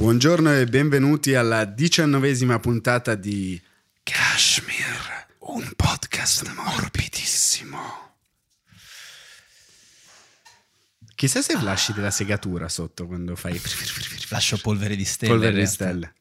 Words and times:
Buongiorno 0.00 0.54
e 0.54 0.64
benvenuti 0.64 1.34
alla 1.34 1.66
diciannovesima 1.66 2.58
puntata 2.58 3.14
di 3.14 3.60
Kashmir, 4.02 5.26
un 5.40 5.70
podcast 5.76 6.50
morbidissimo. 6.54 7.78
Chissà 11.14 11.42
se 11.42 11.60
lasci 11.60 11.92
della 11.92 12.10
segatura 12.10 12.70
sotto 12.70 13.06
quando 13.06 13.36
fai 13.36 13.60
Lascio 14.30 14.56
polvere 14.56 14.96
di 14.96 15.04
stelle. 15.04 15.32
polvere 15.32 15.60
di 15.60 15.66
stelle. 15.66 16.14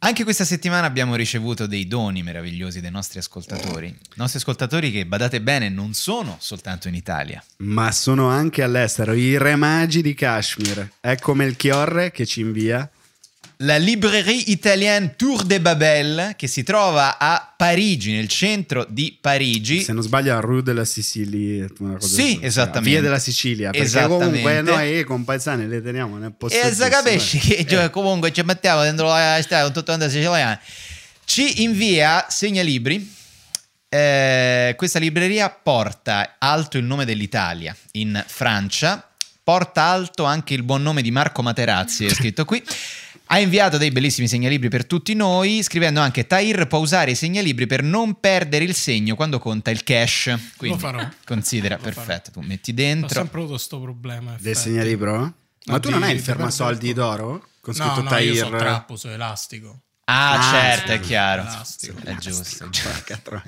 Anche 0.00 0.24
questa 0.24 0.44
settimana 0.44 0.88
abbiamo 0.88 1.14
ricevuto 1.14 1.66
dei 1.66 1.86
doni 1.86 2.24
meravigliosi 2.24 2.80
dai 2.80 2.90
nostri 2.90 3.20
ascoltatori. 3.20 3.86
I 3.86 4.14
nostri 4.14 4.40
ascoltatori 4.40 4.90
che, 4.90 5.06
badate 5.06 5.40
bene, 5.40 5.68
non 5.68 5.94
sono 5.94 6.38
soltanto 6.40 6.88
in 6.88 6.94
Italia. 6.94 7.42
Ma 7.58 7.92
sono 7.92 8.28
anche 8.28 8.64
all'estero, 8.64 9.14
i 9.14 9.38
re 9.38 9.54
magi 9.54 10.02
di 10.02 10.12
Kashmir. 10.12 10.90
Ecco 11.00 11.34
Melchiorre 11.34 12.10
che 12.10 12.26
ci 12.26 12.40
invia. 12.40 12.90
La 13.60 13.78
Librairie 13.78 14.42
Italienne 14.48 15.14
Tour 15.16 15.42
de 15.42 15.62
Babel, 15.62 16.34
che 16.36 16.46
si 16.46 16.62
trova 16.62 17.16
a 17.16 17.54
Parigi, 17.56 18.12
nel 18.12 18.28
centro 18.28 18.84
di 18.86 19.16
Parigi. 19.18 19.80
Se 19.80 19.94
non 19.94 20.02
sbaglio 20.02 20.36
a 20.36 20.40
Rue 20.40 20.62
della 20.62 20.84
Sicilia. 20.84 21.66
una 21.78 21.96
cosa 21.96 22.14
Sì, 22.14 22.38
esattamente. 22.42 22.90
Via 22.90 23.00
della 23.00 23.18
Sicilia. 23.18 23.70
Perché 23.70 24.06
comunque 24.06 24.60
noi 24.60 25.04
compaesani 25.04 25.66
le 25.66 25.80
teniamo 25.80 26.18
nel 26.18 26.32
posto 26.32 26.58
E 26.58 26.70
se 26.70 26.88
capisci 26.90 27.38
eh. 27.38 27.64
che 27.64 27.66
cioè, 27.66 27.88
comunque 27.88 28.30
ci 28.30 28.42
mettiamo 28.42 28.82
dentro 28.82 29.06
la 29.06 29.38
strada 29.40 29.64
con 29.64 29.72
tutto 29.72 29.90
il 29.90 30.02
siciliano. 30.02 30.58
Ci 31.24 31.62
invia 31.62 32.26
segnalibri. 32.28 33.14
Eh, 33.88 34.74
questa 34.76 34.98
libreria 34.98 35.48
porta 35.48 36.34
alto 36.38 36.76
il 36.76 36.84
nome 36.84 37.06
dell'Italia 37.06 37.74
in 37.92 38.22
Francia, 38.26 39.08
porta 39.42 39.84
alto 39.84 40.24
anche 40.24 40.52
il 40.52 40.62
buon 40.62 40.82
nome 40.82 41.00
di 41.00 41.10
Marco 41.10 41.40
Materazzi, 41.40 42.04
è 42.04 42.10
scritto 42.10 42.44
qui. 42.44 42.62
Ha 43.28 43.38
inviato 43.40 43.76
dei 43.76 43.90
bellissimi 43.90 44.28
segnalibri 44.28 44.68
per 44.68 44.86
tutti 44.86 45.12
noi, 45.14 45.62
scrivendo 45.62 46.00
anche 46.00 46.26
Tahir 46.28 46.66
può 46.68 46.78
usare 46.78 47.10
i 47.10 47.14
segnalibri 47.16 47.66
per 47.66 47.82
non 47.82 48.20
perdere 48.20 48.64
il 48.64 48.74
segno 48.74 49.16
quando 49.16 49.38
conta 49.40 49.70
il 49.70 49.82
cash. 49.82 50.32
Quindi 50.56 50.78
farò. 50.78 51.06
considera, 51.24 51.74
Lo 51.76 51.82
farò. 51.82 51.94
perfetto, 51.94 52.30
tu 52.30 52.40
metti 52.40 52.70
Ho 52.70 52.74
dentro. 52.74 53.08
sempre 53.08 53.38
avuto 53.38 53.54
questo 53.54 53.80
problema. 53.80 54.36
Del 54.38 54.52
effetti. 54.52 54.68
segnalibro? 54.70 55.16
Ma 55.18 55.34
No, 55.64 55.80
tu 55.80 55.90
non 55.90 56.04
hai 56.04 56.12
il 56.12 56.18
di 56.18 56.22
fermasoldi 56.22 56.92
d'oro? 56.92 57.48
Con 57.60 57.74
No, 57.76 57.84
scritto 57.84 58.02
no, 58.02 58.08
Tahir. 58.10 58.32
io 58.34 58.44
so 58.44 58.56
trappo, 58.56 58.96
so 58.96 59.08
elastico. 59.10 59.80
Ah, 60.08 60.34
Ah, 60.38 60.50
certo, 60.52 60.86
sì. 60.86 60.92
è 60.92 61.00
chiaro. 61.00 61.42
Elastico. 61.42 61.98
È 62.04 62.14
giusto. 62.14 62.64
è 62.64 62.68
giusto. 62.68 63.42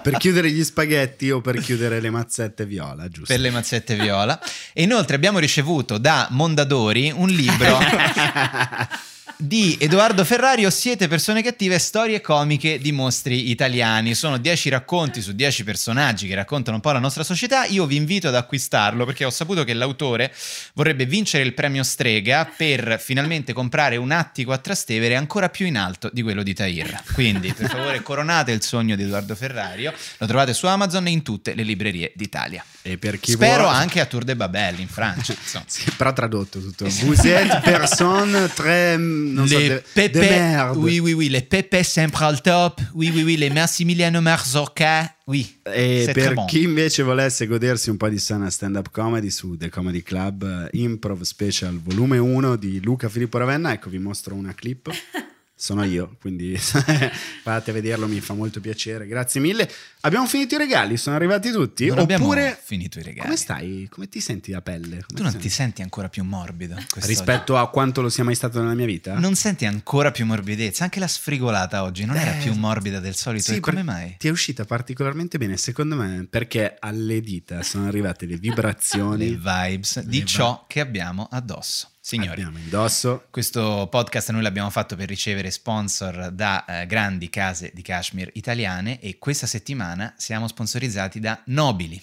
Per 0.00 0.16
chiudere 0.18 0.48
gli 0.52 0.62
spaghetti 0.62 1.32
o 1.32 1.40
per 1.40 1.58
chiudere 1.58 1.98
le 2.00 2.10
mazzette 2.10 2.64
viola, 2.66 3.08
giusto? 3.08 3.32
per 3.32 3.40
le 3.40 3.50
mazzette 3.50 3.96
viola. 3.96 4.40
E 4.72 4.84
inoltre 4.84 5.16
abbiamo 5.16 5.40
ricevuto 5.40 5.98
da 5.98 6.28
Mondadori 6.30 7.10
un 7.12 7.28
libro 7.28 7.78
di 9.36 9.76
Edoardo 9.80 10.24
Ferrari, 10.24 10.64
o 10.64 10.70
Siete 10.70 11.08
persone 11.08 11.42
cattive, 11.42 11.78
storie 11.78 12.20
comiche 12.20 12.78
di 12.78 12.92
mostri 12.92 13.50
italiani. 13.50 14.14
Sono 14.14 14.38
10 14.38 14.68
racconti 14.68 15.20
su 15.20 15.32
10 15.32 15.64
personaggi 15.64 16.26
che 16.26 16.34
raccontano 16.34 16.76
un 16.76 16.82
po' 16.82 16.92
la 16.92 16.98
nostra 16.98 17.24
società. 17.24 17.64
Io 17.64 17.86
vi 17.86 17.96
invito 17.96 18.28
ad 18.28 18.34
acquistarlo 18.34 19.04
perché 19.04 19.24
ho 19.24 19.30
saputo 19.30 19.64
che 19.64 19.74
l'autore 19.74 20.32
vorrebbe 20.74 21.06
vincere 21.06 21.44
il 21.44 21.54
premio 21.54 21.82
Strega 21.82 22.50
per 22.56 23.00
finalmente 23.00 23.52
comprare 23.52 23.96
un 23.96 24.10
attico 24.10 24.52
a 24.52 24.58
Trastevere 24.58 25.16
ancora 25.16 25.48
più 25.48 25.66
in 25.66 25.76
alto 25.76 26.10
di 26.12 26.22
quello 26.22 26.42
di 26.42 26.54
Tahir. 26.54 27.02
Quindi, 27.12 27.52
per 27.52 27.68
favore, 27.68 28.02
coronate 28.02 28.52
il 28.52 28.62
sogno 28.62 28.96
di 28.96 29.02
Edoardo 29.02 29.34
Ferrario. 29.34 29.92
Lo 30.18 30.26
trovate 30.26 30.54
su 30.54 30.66
Amazon 30.66 31.06
e 31.06 31.10
in 31.10 31.22
tutte 31.22 31.54
le 31.54 31.62
librerie 31.62 32.12
d'Italia. 32.14 32.64
E 32.86 32.98
per 32.98 33.18
chi 33.18 33.32
Spero 33.32 33.62
vuole- 33.62 33.78
anche 33.78 33.98
a 33.98 34.04
Tour 34.04 34.24
de 34.24 34.36
Babel 34.36 34.78
in 34.78 34.88
Francia. 34.88 35.32
insomma. 35.32 35.64
Sì, 35.66 35.90
però 35.96 36.12
tradotto 36.12 36.60
tutto. 36.60 36.84
Vous 36.86 37.18
êtes 37.24 37.60
personne 37.64 38.50
très 38.54 38.98
non 38.98 39.46
so, 39.48 39.56
de, 39.58 39.82
pépés, 39.94 40.10
de 40.10 40.20
merde. 40.20 40.76
oui, 40.76 40.98
oui, 40.98 41.14
oui, 41.14 41.28
les 41.30 41.40
pépés 41.40 41.82
sempre 41.88 42.24
al 42.26 42.42
top. 42.42 42.82
Oui, 42.92 43.10
oui, 43.10 43.22
oui, 43.22 43.36
les 43.38 43.48
Massimiliano 43.50 44.20
Marzocca. 44.20 45.16
Oui, 45.24 45.60
E 45.62 46.10
per 46.12 46.34
bon. 46.34 46.44
chi 46.46 46.60
invece 46.62 47.02
volesse 47.02 47.46
godersi 47.46 47.88
un 47.88 47.96
po' 47.96 48.10
di 48.10 48.18
sana 48.18 48.50
stand-up 48.50 48.90
comedy 48.90 49.30
su 49.30 49.56
The 49.56 49.70
Comedy 49.70 50.02
Club 50.02 50.68
eh, 50.70 50.78
Improv 50.78 51.22
Special 51.22 51.80
volume 51.82 52.18
1 52.18 52.56
di 52.56 52.82
Luca 52.82 53.08
Filippo 53.08 53.38
Ravenna, 53.38 53.72
ecco 53.72 53.88
vi 53.88 53.98
mostro 53.98 54.34
una 54.34 54.52
clip. 54.52 54.90
Sono 55.56 55.84
io, 55.84 56.16
quindi 56.20 56.58
fate 56.58 57.70
a 57.70 57.72
vederlo, 57.72 58.06
mi 58.08 58.20
fa 58.20 58.34
molto 58.34 58.60
piacere. 58.60 59.06
Grazie 59.06 59.40
mille. 59.40 59.70
Abbiamo 60.04 60.26
finito 60.26 60.56
i 60.56 60.58
regali, 60.58 60.98
sono 60.98 61.16
arrivati 61.16 61.50
tutti? 61.50 61.86
Non 61.86 62.00
abbiamo 62.00 62.26
Oppure 62.26 62.58
finito 62.62 62.98
i 62.98 63.02
regali. 63.02 63.22
come 63.22 63.36
stai? 63.38 63.88
Come 63.90 64.06
ti 64.06 64.20
senti 64.20 64.50
la 64.50 64.60
pelle? 64.60 64.96
Come 65.02 65.06
Tu 65.06 65.22
non 65.22 65.30
ti 65.32 65.38
senti? 65.38 65.48
senti 65.48 65.80
ancora 65.80 66.10
più 66.10 66.24
morbido 66.24 66.76
rispetto 66.96 67.56
a 67.56 67.70
quanto 67.70 68.02
lo 68.02 68.10
sia 68.10 68.22
mai 68.22 68.34
stato 68.34 68.60
nella 68.60 68.74
mia 68.74 68.84
vita? 68.84 69.18
Non 69.18 69.34
senti 69.34 69.64
ancora 69.64 70.10
più 70.10 70.26
morbidezza? 70.26 70.84
Anche 70.84 71.00
la 71.00 71.08
sfrigolata 71.08 71.82
oggi 71.84 72.04
non 72.04 72.16
era 72.16 72.36
Eh, 72.36 72.42
più 72.42 72.52
morbida 72.52 73.00
del 73.00 73.14
solito. 73.14 73.44
Sì, 73.44 73.54
e 73.56 73.60
come 73.60 73.82
mai? 73.82 74.16
Ti 74.18 74.28
è 74.28 74.30
uscita 74.30 74.66
particolarmente 74.66 75.38
bene, 75.38 75.56
secondo 75.56 75.96
me, 75.96 76.26
perché 76.28 76.76
alle 76.80 77.22
dita 77.22 77.62
sono 77.62 77.86
arrivate 77.86 78.26
le 78.26 78.36
vibrazioni. 78.36 79.22
Le 79.30 79.36
vibes 79.36 79.96
Le 79.96 80.06
di 80.06 80.20
vi- 80.20 80.26
ciò 80.26 80.66
che 80.68 80.80
abbiamo 80.80 81.26
addosso. 81.30 81.88
Signori, 82.04 82.42
Abbiamo 82.42 82.58
indosso. 82.58 83.28
Questo 83.30 83.88
podcast 83.90 84.28
noi 84.30 84.42
l'abbiamo 84.42 84.68
fatto 84.68 84.94
per 84.94 85.08
ricevere 85.08 85.50
sponsor 85.50 86.30
da 86.32 86.62
eh, 86.66 86.86
grandi 86.86 87.30
case 87.30 87.70
di 87.72 87.80
cashmere 87.80 88.30
italiane 88.34 89.00
e 89.00 89.16
questa 89.18 89.46
settimana 89.46 89.93
siamo 90.16 90.48
sponsorizzati 90.48 91.20
da 91.20 91.40
Nobili. 91.46 92.02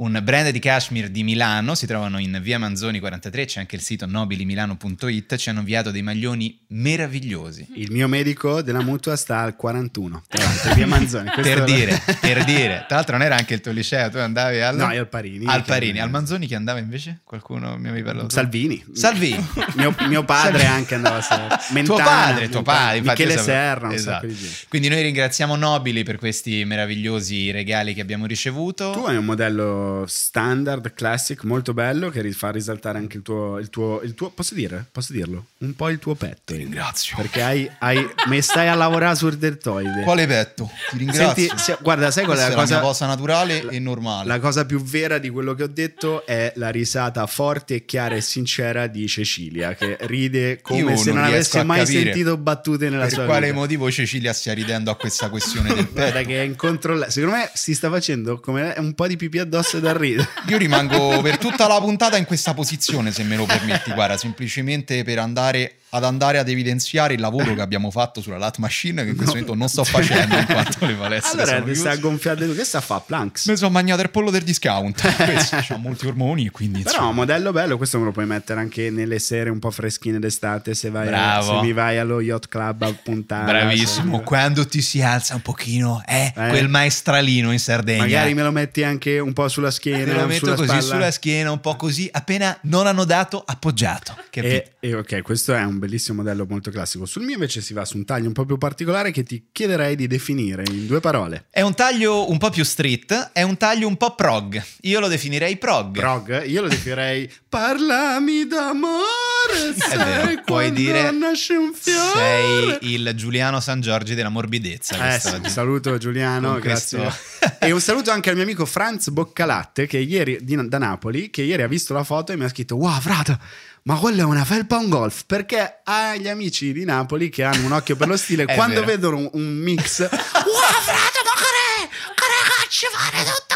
Un 0.00 0.18
brand 0.24 0.48
di 0.48 0.58
cashmere 0.60 1.10
di 1.10 1.22
Milano, 1.22 1.74
si 1.74 1.86
trovano 1.86 2.18
in 2.18 2.38
via 2.40 2.58
Manzoni 2.58 3.00
43, 3.00 3.44
c'è 3.44 3.60
anche 3.60 3.76
il 3.76 3.82
sito 3.82 4.06
nobilimilano.it, 4.06 5.36
ci 5.36 5.50
hanno 5.50 5.58
inviato 5.58 5.90
dei 5.90 6.00
maglioni 6.00 6.58
meravigliosi. 6.68 7.66
Il 7.74 7.92
mio 7.92 8.08
medico 8.08 8.62
della 8.62 8.80
mutua 8.80 9.14
sta 9.16 9.40
al 9.40 9.56
41, 9.56 10.22
tra 10.26 10.42
l'altro, 10.42 10.72
via 10.72 10.86
Manzoni. 10.86 11.30
Per 11.42 11.64
dire, 11.64 12.02
per 12.18 12.44
dire, 12.44 12.86
tra 12.88 12.96
l'altro 12.96 13.18
non 13.18 13.26
era 13.26 13.36
anche 13.36 13.52
il 13.52 13.60
tuo 13.60 13.72
liceo, 13.72 14.08
tu 14.08 14.16
andavi 14.16 14.62
al... 14.62 14.76
No, 14.76 14.86
al 14.86 15.06
Parini. 15.06 15.44
Al 15.44 15.60
che- 15.60 15.70
Parini, 15.70 16.00
al 16.00 16.08
Manzoni 16.08 16.46
chi 16.46 16.54
andava 16.54 16.78
invece? 16.78 17.20
Qualcuno 17.22 17.76
mi 17.76 17.88
avevi 17.88 18.02
parlato? 18.02 18.30
Salvini. 18.30 18.82
Salvini. 18.94 19.46
Mio, 19.76 19.94
mio 20.08 20.24
padre 20.24 20.60
Salvini. 20.60 20.78
anche 20.78 20.94
andava 20.94 21.16
a 21.16 21.20
Serra. 21.20 21.82
tuo 21.82 21.96
padre, 21.96 22.48
tuo 22.48 22.62
padre, 22.62 23.02
Michele 23.02 23.36
Serra, 23.36 23.92
Esatto. 23.92 24.26
Quindi 24.70 24.88
noi 24.88 25.02
ringraziamo 25.02 25.56
Nobili 25.56 26.04
per 26.04 26.16
questi 26.16 26.64
meravigliosi 26.64 27.50
regali 27.50 27.92
che 27.92 28.00
abbiamo 28.00 28.24
ricevuto. 28.24 28.92
Tu 28.92 29.04
hai 29.04 29.18
un 29.18 29.26
modello 29.26 29.89
standard, 30.06 30.92
classic, 30.94 31.44
molto 31.44 31.74
bello 31.74 32.10
che 32.10 32.30
fa 32.32 32.50
risaltare 32.50 32.98
anche 32.98 33.16
il 33.18 33.22
tuo, 33.22 33.58
il 33.58 33.70
tuo, 33.70 34.00
il 34.02 34.14
tuo 34.14 34.30
posso 34.30 34.54
dire? 34.54 34.86
Posso 34.90 35.12
dirlo? 35.12 35.46
Un 35.58 35.74
po' 35.74 35.88
il 35.88 35.98
tuo 35.98 36.14
petto. 36.14 36.54
ringrazio. 36.54 37.16
Perché 37.16 37.42
hai, 37.42 37.70
hai, 37.80 38.08
mi 38.28 38.40
stai 38.40 38.68
a 38.68 38.74
lavorare 38.74 39.16
sul 39.16 39.36
deltoide. 39.36 40.02
Quale 40.02 40.26
petto? 40.26 40.70
Ti 40.90 40.98
ringrazio. 40.98 41.46
Senti, 41.46 41.62
se- 41.62 41.78
guarda, 41.80 42.10
sai 42.10 42.24
qual 42.24 42.36
è 42.36 42.40
la 42.40 42.46
è 42.46 42.50
la 42.50 42.56
mia 42.56 42.64
cosa, 42.64 42.80
cosa 42.80 43.06
naturale 43.06 43.68
e 43.68 43.78
normale. 43.78 44.28
la 44.28 44.38
cosa 44.38 44.64
più 44.64 44.82
vera 44.82 45.18
di 45.18 45.28
quello 45.30 45.54
che 45.54 45.62
ho 45.64 45.68
detto 45.68 46.24
è 46.26 46.52
la 46.56 46.70
risata 46.70 47.26
forte 47.26 47.84
chiara 47.84 48.14
e 48.14 48.20
sincera 48.20 48.86
di 48.86 49.06
Cecilia, 49.08 49.74
che 49.74 49.96
ride 50.02 50.60
come 50.62 50.78
Io 50.78 50.96
se 50.96 51.12
non 51.12 51.26
riesco 51.26 51.58
avesse 51.58 51.62
mai 51.64 51.86
sentito 51.86 52.36
battute 52.36 52.88
nella 52.88 53.04
per 53.04 53.12
sua 53.12 53.24
quale 53.24 53.46
vita. 53.48 53.58
motivo 53.58 53.90
Cecilia 53.90 54.32
stia 54.32 54.52
ridendo 54.54 54.90
a 54.90 54.96
questa 54.96 55.28
questione 55.28 55.74
del 55.74 55.88
Guarda 55.90 56.12
petto. 56.12 56.28
che 56.28 56.40
è 56.40 56.44
incontrollabile. 56.44 57.10
Secondo 57.10 57.36
me 57.36 57.50
si 57.54 57.74
sta 57.74 57.90
facendo 57.90 58.40
come 58.40 58.74
un 58.78 58.94
po' 58.94 59.06
di 59.06 59.16
pipì 59.16 59.38
addosso 59.38 59.79
da 59.80 59.96
ridere. 59.96 60.28
Io 60.48 60.56
rimango 60.58 61.20
per 61.20 61.38
tutta 61.38 61.66
la 61.66 61.80
puntata 61.80 62.16
in 62.16 62.24
questa 62.24 62.54
posizione, 62.54 63.10
se 63.10 63.22
me 63.24 63.36
lo 63.36 63.46
permetti, 63.46 63.92
guarda, 63.92 64.16
semplicemente 64.16 65.02
per 65.02 65.18
andare 65.18 65.79
ad 65.90 66.04
andare 66.04 66.38
ad 66.38 66.48
evidenziare 66.48 67.14
il 67.14 67.20
lavoro 67.20 67.54
che 67.54 67.60
abbiamo 67.60 67.90
fatto 67.90 68.20
sulla 68.20 68.38
lat 68.38 68.58
machine 68.58 69.02
che 69.02 69.10
in 69.10 69.16
questo 69.16 69.34
momento 69.34 69.54
non 69.54 69.68
sto 69.68 69.84
facendo 69.84 70.36
in 70.36 70.46
quanto 70.46 70.86
le 70.86 70.94
palestre 70.94 71.42
Allora 71.42 71.58
sono 71.60 71.74
sta 71.74 71.96
gonfiando 71.96 72.52
che 72.54 72.64
sta 72.64 72.78
a 72.78 72.80
fa 72.80 73.00
planks. 73.00 73.46
Mi 73.46 73.56
sono 73.56 73.70
mangiato 73.70 74.02
il 74.02 74.10
pollo 74.10 74.30
del 74.30 74.42
discount. 74.42 75.00
Questo 75.24 75.56
ha 75.74 75.76
molti 75.76 76.06
ormoni 76.06 76.48
quindi 76.50 76.82
Però 76.82 76.94
insomma, 76.96 77.12
modello 77.12 77.52
bello, 77.52 77.76
questo 77.76 77.98
me 77.98 78.04
lo 78.04 78.12
puoi 78.12 78.26
mettere 78.26 78.60
anche 78.60 78.90
nelle 78.90 79.18
sere 79.18 79.50
un 79.50 79.58
po' 79.58 79.70
freschine 79.70 80.18
d'estate 80.18 80.74
se, 80.74 80.90
vai 80.90 81.06
Bravo. 81.08 81.54
se 81.60 81.66
mi 81.66 81.72
vai 81.72 81.98
allo 81.98 82.20
yacht 82.20 82.48
club 82.48 82.82
a 82.82 82.92
puntare. 83.02 83.44
Bravissimo, 83.50 84.20
quando 84.20 84.66
ti 84.66 84.80
si 84.82 85.02
alza 85.02 85.34
un 85.34 85.42
pochino, 85.42 86.02
eh, 86.06 86.32
Eh. 86.36 86.48
quel 86.48 86.68
maestralino 86.68 87.50
in 87.52 87.58
Sardegna. 87.58 88.02
Magari 88.02 88.34
me 88.34 88.42
lo 88.42 88.50
metti 88.52 88.82
anche 88.84 89.18
un 89.18 89.32
po' 89.32 89.48
sulla 89.48 89.70
schiena, 89.70 90.04
Te 90.04 90.12
lo 90.20 90.26
metto 90.26 90.38
sulla 90.44 90.54
così 90.54 90.68
spalla. 90.68 90.82
sulla 90.82 91.10
schiena, 91.10 91.50
un 91.50 91.60
po' 91.60 91.76
così, 91.76 92.08
appena 92.12 92.56
non 92.62 92.86
hanno 92.86 93.04
dato, 93.04 93.42
appoggiato. 93.44 94.16
Capito? 94.30 94.54
E, 94.80 94.88
e 94.88 94.94
ok, 94.94 95.22
questo 95.22 95.54
è 95.54 95.62
un 95.64 95.78
bellissimo 95.80 96.18
modello 96.22 96.46
molto 96.48 96.70
classico. 96.70 97.04
Sul 97.06 97.24
mio 97.24 97.34
invece 97.34 97.60
si 97.60 97.72
va 97.74 97.84
su 97.84 97.96
un 97.96 98.04
taglio 98.04 98.28
un 98.28 98.32
po' 98.32 98.44
più 98.44 98.56
particolare 98.56 99.10
che 99.10 99.24
ti 99.24 99.48
chiederei 99.50 99.96
di 99.96 100.06
definire 100.06 100.62
in 100.70 100.86
due 100.86 101.00
parole. 101.00 101.46
È 101.50 101.60
un 101.62 101.74
taglio 101.74 102.30
un 102.30 102.38
po' 102.38 102.50
più 102.50 102.62
street, 102.64 103.30
è 103.32 103.42
un 103.42 103.56
taglio 103.56 103.88
un 103.88 103.96
po' 103.96 104.14
prog. 104.14 104.62
Io 104.82 105.00
lo 105.00 105.08
definirei 105.08 105.56
prog. 105.56 105.96
Prog, 105.98 106.46
io 106.46 106.62
lo 106.62 106.68
definirei 106.68 107.28
parlami 107.48 108.46
d'amore, 108.46 109.74
È 109.76 109.80
sai 109.80 109.96
vero, 109.98 110.42
puoi 110.44 110.72
dire 110.72 111.10
nasce 111.10 111.54
un 111.54 111.72
fiore. 111.74 112.78
sei 112.80 112.92
il 112.94 113.12
Giuliano 113.16 113.60
San 113.60 113.80
Giorgi 113.80 114.14
della 114.14 114.28
morbidezza. 114.28 115.14
Eh, 115.14 115.18
sì, 115.18 115.40
saluto 115.46 115.96
Giuliano, 115.98 116.52
Con 116.52 116.60
grazie. 116.60 116.98
questo- 116.98 117.56
e 117.64 117.70
un 117.72 117.80
saluto 117.80 118.10
anche 118.10 118.28
al 118.30 118.34
mio 118.36 118.44
amico 118.44 118.64
Franz 118.66 119.08
Boccalatte 119.10 119.86
che 119.86 119.98
ieri, 119.98 120.38
di- 120.42 120.68
da 120.68 120.78
Napoli, 120.78 121.30
che 121.30 121.42
ieri 121.42 121.62
ha 121.62 121.68
visto 121.68 121.94
la 121.94 122.04
foto 122.04 122.32
e 122.32 122.36
mi 122.36 122.44
ha 122.44 122.48
scritto: 122.48 122.76
Wow, 122.76 123.00
frate, 123.00 123.38
ma 123.84 123.96
quella 123.96 124.22
è 124.22 124.24
una 124.24 124.44
felpa 124.44 124.76
un 124.76 124.88
golf? 124.88 125.24
Perché 125.26 125.80
ha 125.84 126.16
gli 126.16 126.28
amici 126.28 126.72
di 126.72 126.84
Napoli 126.84 127.28
che 127.28 127.44
hanno 127.44 127.66
un 127.66 127.72
occhio 127.72 127.96
per 127.96 128.08
lo 128.08 128.16
stile, 128.16 128.44
quando 128.54 128.80
vero. 128.80 128.86
vedono 128.86 129.16
un, 129.16 129.30
un 129.32 129.56
mix, 129.56 130.00
wow, 130.08 130.08
frate, 130.08 131.20
ma 131.24 131.32
che 131.34 132.60
cacci 132.70 132.86
fare 132.92 133.16
maglione? 133.16 133.49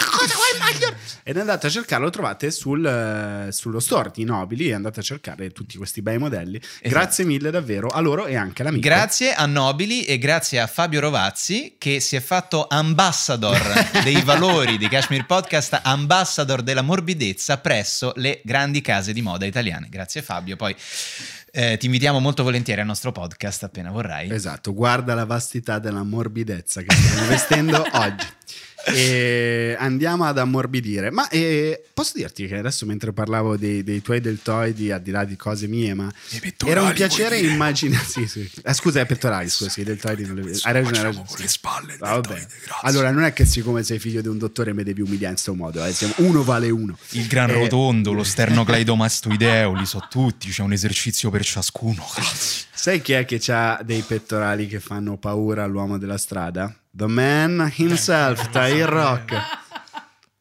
Ed 1.27 1.39
andate 1.39 1.69
a 1.69 1.71
cercarlo, 1.71 2.05
lo 2.05 2.11
trovate 2.11 2.51
sul, 2.51 2.85
eh, 2.85 3.51
sullo 3.51 3.81
store 3.81 4.11
di 4.13 4.25
Nobili 4.25 4.69
e 4.69 4.75
andate 4.75 5.01
a 5.01 5.03
cercare 5.03 5.53
tutti 5.53 5.79
questi 5.79 6.03
bei 6.03 6.19
modelli. 6.19 6.61
Grazie 6.83 7.25
mille 7.25 7.51
davvero 7.51 7.89
a 7.89 8.01
loro 8.01 8.27
e 8.27 8.37
anche 8.37 8.61
all'amico. 8.61 8.87
Grazie 8.87 9.33
a 9.33 9.47
Nobili 9.47 10.05
e 10.05 10.19
grazie 10.19 10.61
a 10.61 10.67
Fabio 10.67 11.01
Rovazzi 11.01 11.77
che 11.79 11.99
si 12.01 12.15
è 12.17 12.21
fatto 12.21 12.67
ambassador 12.69 13.59
dei 14.05 14.21
valori 14.21 14.77
di 14.77 14.87
Kashmir 14.87 15.25
Podcast, 15.25 15.81
ambassador 15.83 16.61
della 16.61 16.83
morbidezza 16.83 17.57
presso 17.57 18.13
le 18.17 18.43
grandi 18.45 18.83
case 18.83 19.15
di 19.15 19.23
moda 19.23 19.47
italiane. 19.47 19.89
Grazie 19.89 20.21
Fabio, 20.21 20.57
poi 20.57 20.77
eh, 21.53 21.79
ti 21.79 21.87
invitiamo 21.87 22.21
molto 22.21 22.43
volentieri 22.43 22.83
al 22.83 22.87
nostro 22.87 23.13
podcast 23.13 23.63
appena 23.63 23.91
vorrai. 23.91 24.31
Esatto, 24.31 24.75
guarda 24.75 25.15
la 25.15 25.25
vastità 25.25 25.79
della 25.79 26.03
morbidezza 26.03 26.83
che 26.83 26.95
stiamo 26.95 27.27
vestendo 27.29 27.83
oggi. 27.97 28.27
E 28.87 29.77
andiamo 29.79 30.25
ad 30.25 30.39
ammorbidire. 30.39 31.11
Ma 31.11 31.29
eh, 31.29 31.83
posso 31.95 32.13
dirti 32.15 32.47
che 32.47 32.57
adesso, 32.59 32.85
mentre 32.87 33.13
parlavo 33.13 33.57
dei, 33.57 33.83
dei 33.83 34.03
tuoi 34.03 34.21
deltoidi, 34.21 34.91
al 34.91 35.01
di 35.01 35.11
là 35.11 35.25
di 35.25 35.37
cose 35.37 35.67
mie, 35.67 35.95
ma 35.95 36.13
era 36.67 36.83
un 36.83 36.93
piacere 36.93 37.39
immaginare. 37.39 38.05
Sì, 38.05 38.27
sì. 38.27 38.51
Eh, 38.63 38.75
scusa, 38.75 39.01
è 39.01 39.07
pettorali, 39.07 39.49
scusa, 39.49 39.71
sì, 39.71 39.81
i 39.81 39.85
deltoidi 39.85 40.27
non 40.27 40.37
le 40.37 40.43
vedo. 40.43 40.59
Hai 40.63 40.73
ragione, 40.73 40.99
hai 40.99 41.03
ragione. 41.05 41.27
le 41.39 41.49
spalle, 41.49 41.97
Va 41.99 42.13
deltoide. 42.15 42.47
Allora, 42.83 43.11
non 43.11 43.25
è 43.25 43.33
che 43.33 43.45
siccome 43.45 43.83
sei 43.83 43.99
figlio 43.99 44.21
di 44.21 44.29
un 44.29 44.39
dottore 44.39 44.73
mi 44.75 44.83
devi 44.83 45.01
umiliare 45.01 45.29
in 45.29 45.33
questo 45.35 45.55
modo. 45.55 45.85
eh, 45.85 45.93
siamo- 45.93 46.15
uno 46.19 46.43
vale 46.45 46.71
uno. 46.71 46.97
Il 47.11 47.27
gran 47.27 47.51
Eh, 47.51 47.55
rotondo, 47.55 48.13
lo 48.13 48.23
sternocleidomastoideo, 48.25 49.73
li 49.75 49.87
so 49.87 50.07
tutti, 50.11 50.51
c'è 50.51 50.63
un 50.63 50.73
esercizio 50.73 51.31
per 51.31 51.45
ciascuno. 51.45 52.05
Sai 52.75 53.01
chi 53.01 53.13
è 53.13 53.25
che 53.25 53.41
ha 53.53 53.81
dei 53.83 54.03
pettorali 54.03 54.67
che 54.67 54.79
fanno 54.81 55.17
paura 55.17 55.65
all'uomo 55.65 55.97
della 55.97 56.19
strada? 56.19 56.75
The 56.97 57.07
man 57.07 57.73
himself, 57.77 58.49
Tahir 58.53 58.87
Rock. 58.89 59.33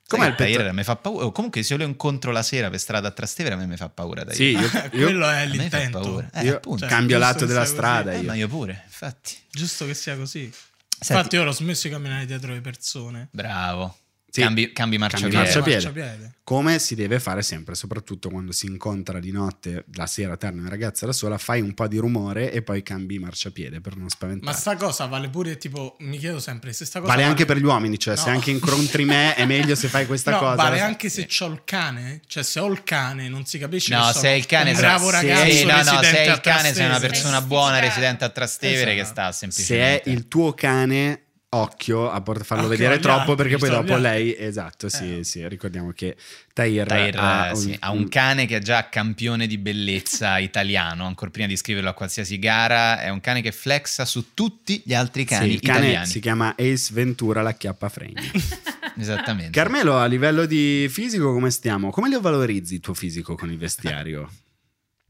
Com'è 0.08 0.28
il 0.28 0.36
pettorale? 0.36 0.56
Tahir 0.58 0.74
mi 0.74 0.84
fa 0.84 0.96
paura. 0.96 1.30
Comunque, 1.32 1.64
se 1.64 1.74
io 1.74 1.80
lo 1.80 1.86
incontro 1.86 2.32
la 2.32 2.44
sera 2.44 2.70
per 2.70 2.80
strada 2.80 3.08
a 3.08 3.12
Trastevere, 3.12 3.56
a 3.56 3.58
me 3.58 3.66
mi 3.66 3.76
fa 3.78 3.90
paura. 3.90 4.24
Tahir. 4.24 4.36
Sì, 4.36 4.44
io, 4.52 4.60
io- 4.94 5.06
Quello 5.06 5.28
è 5.28 5.42
A 5.42 5.46
me 5.46 5.48
fa 5.48 5.52
l'intento. 5.56 6.00
paura. 6.00 6.30
Eh, 6.34 6.44
io. 6.46 6.60
Cioè, 6.78 6.88
cambio 6.88 7.18
lato 7.18 7.46
della 7.46 7.66
strada. 7.66 8.12
Eh, 8.12 8.18
Io. 8.20 8.24
ma 8.24 8.36
io 8.36 8.48
pure, 8.48 8.84
infatti. 8.86 9.36
Giusto 9.50 9.86
che 9.88 9.94
sia 9.96 10.16
così. 10.16 10.52
Senti- 10.52 11.14
Infatti, 11.14 11.36
io 11.36 11.44
l'ho 11.44 11.52
smesso 11.52 11.88
di 11.88 11.94
camminare 11.94 12.26
dietro 12.28 12.54
le 12.54 12.62
persone. 12.62 13.28
Bravo. 13.32 13.98
Sì. 14.36 14.42
Cambi, 14.42 14.74
cambi 14.74 14.98
marciapiede. 14.98 15.36
marciapiede. 15.36 15.84
Marciapiede. 15.84 16.32
Come 16.44 16.80
si 16.80 16.96
deve 16.96 17.20
fare 17.20 17.44
sempre, 17.44 17.76
soprattutto 17.76 18.30
quando 18.32 18.52
si 18.52 18.66
incontra 18.66 19.20
di 19.20 19.30
notte, 19.32 19.86
la 19.94 20.08
sera 20.08 20.38
terna 20.38 20.62
una 20.62 20.70
ragazza 20.72 21.06
da 21.06 21.12
sola, 21.14 21.38
fai 21.38 21.62
un 21.62 21.76
po' 21.76 21.88
di 21.88 22.00
rumore 22.00 22.52
e 22.52 22.64
poi 22.64 22.82
cambi 22.82 23.20
marciapiede 23.20 23.80
per 23.80 23.96
non 23.96 24.10
spaventare. 24.10 24.52
Ma 24.52 24.58
sta 24.58 24.76
cosa 24.76 25.06
vale 25.06 25.30
pure 25.30 25.58
tipo, 25.60 25.98
mi 26.00 26.18
chiedo 26.18 26.40
sempre 26.40 26.74
se 26.74 26.84
sta 26.86 27.00
cosa 27.00 27.12
Vale 27.12 27.24
anche 27.26 27.46
per 27.46 27.58
gli 27.58 27.64
uomini, 27.64 28.00
cioè 28.00 28.16
se 28.18 28.26
No. 28.30 28.34
anche 28.36 28.50
incontri 28.50 29.06
me 29.06 29.36
è 29.36 29.46
meglio 29.46 29.76
se 29.76 29.88
fai 29.88 30.08
questa 30.08 30.32
no, 30.32 30.40
cosa. 30.40 30.56
vale 30.56 30.80
La- 30.80 30.86
anche 30.86 31.10
se 31.10 31.28
c'ho 31.28 31.46
il 31.52 31.62
cane, 31.64 32.22
cioè 32.26 32.42
se 32.42 32.60
ho 32.60 32.72
il 32.72 32.82
cane 32.84 33.30
non 33.30 33.46
si 33.46 33.60
capisce 33.60 33.94
No, 33.96 34.08
che 34.08 34.18
se 34.18 34.28
è 34.30 34.32
il 34.32 34.48
cane, 34.48 34.72
un 34.72 34.76
se- 34.78 34.82
bravo 34.82 35.06
se- 35.12 35.12
ragazzo 35.12 35.52
sì, 35.52 35.64
no, 35.66 35.76
no, 35.76 35.84
se 35.84 36.24
è 36.24 36.32
il 36.32 36.42
cane, 36.42 36.74
sei 36.74 36.86
una 36.88 37.00
persona 37.00 37.40
Sì, 37.40 37.46
buona 37.46 37.76
sì, 37.76 37.82
residente 37.82 38.24
a 38.24 38.30
Trastevere 38.30 38.96
che 38.96 39.02
Esatto. 39.02 39.12
sta 39.14 39.32
Se 39.32 39.46
è 39.46 39.50
semplicemente. 39.52 40.10
il 40.10 40.28
tuo 40.28 40.54
cane, 40.56 41.22
occhio 41.56 42.10
a 42.10 42.22
farlo 42.22 42.40
Occhio 42.44 42.68
vedere 42.68 43.00
troppo 43.00 43.32
altri, 43.32 43.36
perché 43.36 43.58
poi 43.58 43.70
dopo 43.70 43.96
lei, 43.98 44.36
esatto, 44.38 44.90
sì, 44.90 45.20
Eh. 45.20 45.24
sì, 45.24 45.48
ricordiamo 45.48 45.92
che 45.92 46.16
Tahir, 46.54 46.86
Tahir, 46.88 47.16
ha, 47.18 47.50
eh, 47.52 47.56
sì, 47.56 47.76
ha 47.80 47.92
un 47.92 48.08
cane 48.10 48.46
che 48.46 48.58
è 48.58 48.60
già 48.60 48.90
campione 48.90 49.48
di 49.48 49.58
bellezza 49.58 50.38
italiano, 50.40 51.06
ancora 51.06 51.32
prima 51.32 51.48
di 51.48 51.54
iscriverlo 51.54 51.90
a 51.90 51.94
qualsiasi 51.94 52.38
gara, 52.40 53.02
è 53.02 53.10
un 53.10 53.22
cane 53.22 53.42
che 53.42 53.52
flexa 53.52 54.06
su 54.06 54.34
tutti 54.34 54.82
gli 54.86 54.94
altri 54.94 55.24
cani 55.26 55.48
Sì, 55.50 55.54
il 55.56 55.60
cane 55.62 55.78
italiani. 55.80 56.06
si 56.08 56.20
chiama 56.20 56.56
Ace 56.58 56.90
Ventura 56.94 57.42
la 57.42 57.54
chiappa 57.54 57.90
fregna. 57.90 58.22
Esattamente. 58.98 59.52
Carmelo, 59.52 59.98
a 59.98 60.06
livello 60.06 60.46
di 60.46 60.88
fisico 60.90 61.34
come 61.34 61.50
stiamo? 61.50 61.90
Come 61.90 62.10
lo 62.10 62.22
valorizzi 62.22 62.76
il 62.76 62.80
tuo 62.80 62.94
fisico 62.94 63.36
con 63.36 63.50
il 63.52 63.58
vestiario? 63.58 64.30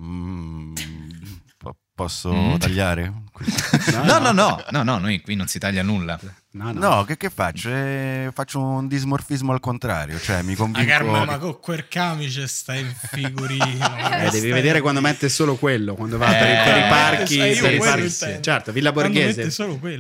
Mm, 0.02 0.74
po- 0.74 0.82
posso 2.04 2.34
Mm. 2.34 2.58
tagliare? 2.58 3.14
No, 4.04 4.20
no, 4.20 4.32
no, 4.32 4.64
no, 4.72 4.84
no, 4.84 4.98
noi 5.00 5.22
qui 5.22 5.36
non 5.36 5.48
si 5.48 5.58
taglia 5.60 5.84
nulla. 5.84 6.20
No, 6.56 6.72
no. 6.72 6.80
No, 6.98 7.04
che, 7.04 7.18
che 7.18 7.32
faccio? 7.32 7.68
Eh, 7.70 8.30
faccio 8.32 8.60
un 8.62 8.88
dismorfismo 8.88 9.52
al 9.54 9.60
contrario, 9.60 10.20
cioè 10.20 10.44
mi 10.44 10.54
convinco... 10.56 10.88
Carmen, 10.88 11.24
ma 11.26 11.40
con 11.40 11.60
quel 11.60 11.88
camice 11.88 12.46
stai 12.48 12.82
in 12.82 12.94
figurino. 13.12 13.62
Eh, 14.24 14.30
devi 14.30 14.52
vedere 14.52 14.80
quando 14.80 15.02
mette 15.02 15.28
solo 15.30 15.56
quello, 15.56 15.96
quando 15.96 16.18
va 16.20 16.28
per, 16.28 16.50
i- 16.50 16.64
per 16.64 16.78
i 16.78 16.80
Eh, 16.80 16.88
parchi. 16.88 17.38
per 17.38 17.52
i 17.52 17.58
quello 17.58 17.84
parchi 17.84 18.06
intendo. 18.06 18.42
certo, 18.42 18.72
Villa 18.72 18.92
Borghese, 18.92 19.50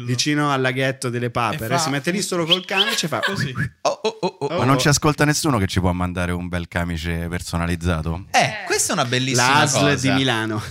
vicino 0.06 0.52
al 0.52 0.62
laghetto 0.62 1.10
delle 1.10 1.30
papere. 1.32 1.68
Fa- 1.76 1.78
Si 1.80 1.90
mette 1.90 2.12
lì 2.12 2.22
solo 2.22 2.46
col 2.46 2.64
camice 2.66 3.08
e 3.08 3.10
fa 3.10 3.20
Così. 3.20 3.52
Oh, 3.86 4.00
oh, 4.04 4.18
oh, 4.22 4.38
oh. 4.52 4.58
Ma 4.60 4.66
non 4.66 4.80
ci 4.80 4.88
ascolta 4.88 5.26
nessuno 5.26 5.58
che 5.58 5.68
ci 5.68 5.80
può 5.80 5.92
mandare 5.92 6.32
un 6.32 6.48
bel 6.48 6.68
camice 6.68 7.28
personalizzato? 7.28 8.26
Eh, 8.32 8.64
questa 8.66 8.92
è 8.92 8.96
una 8.96 9.06
bellissima 9.06 9.48
la 9.50 9.60
ASL 9.62 9.80
cosa. 9.80 9.96
di 9.96 10.10
Milano. 10.12 10.62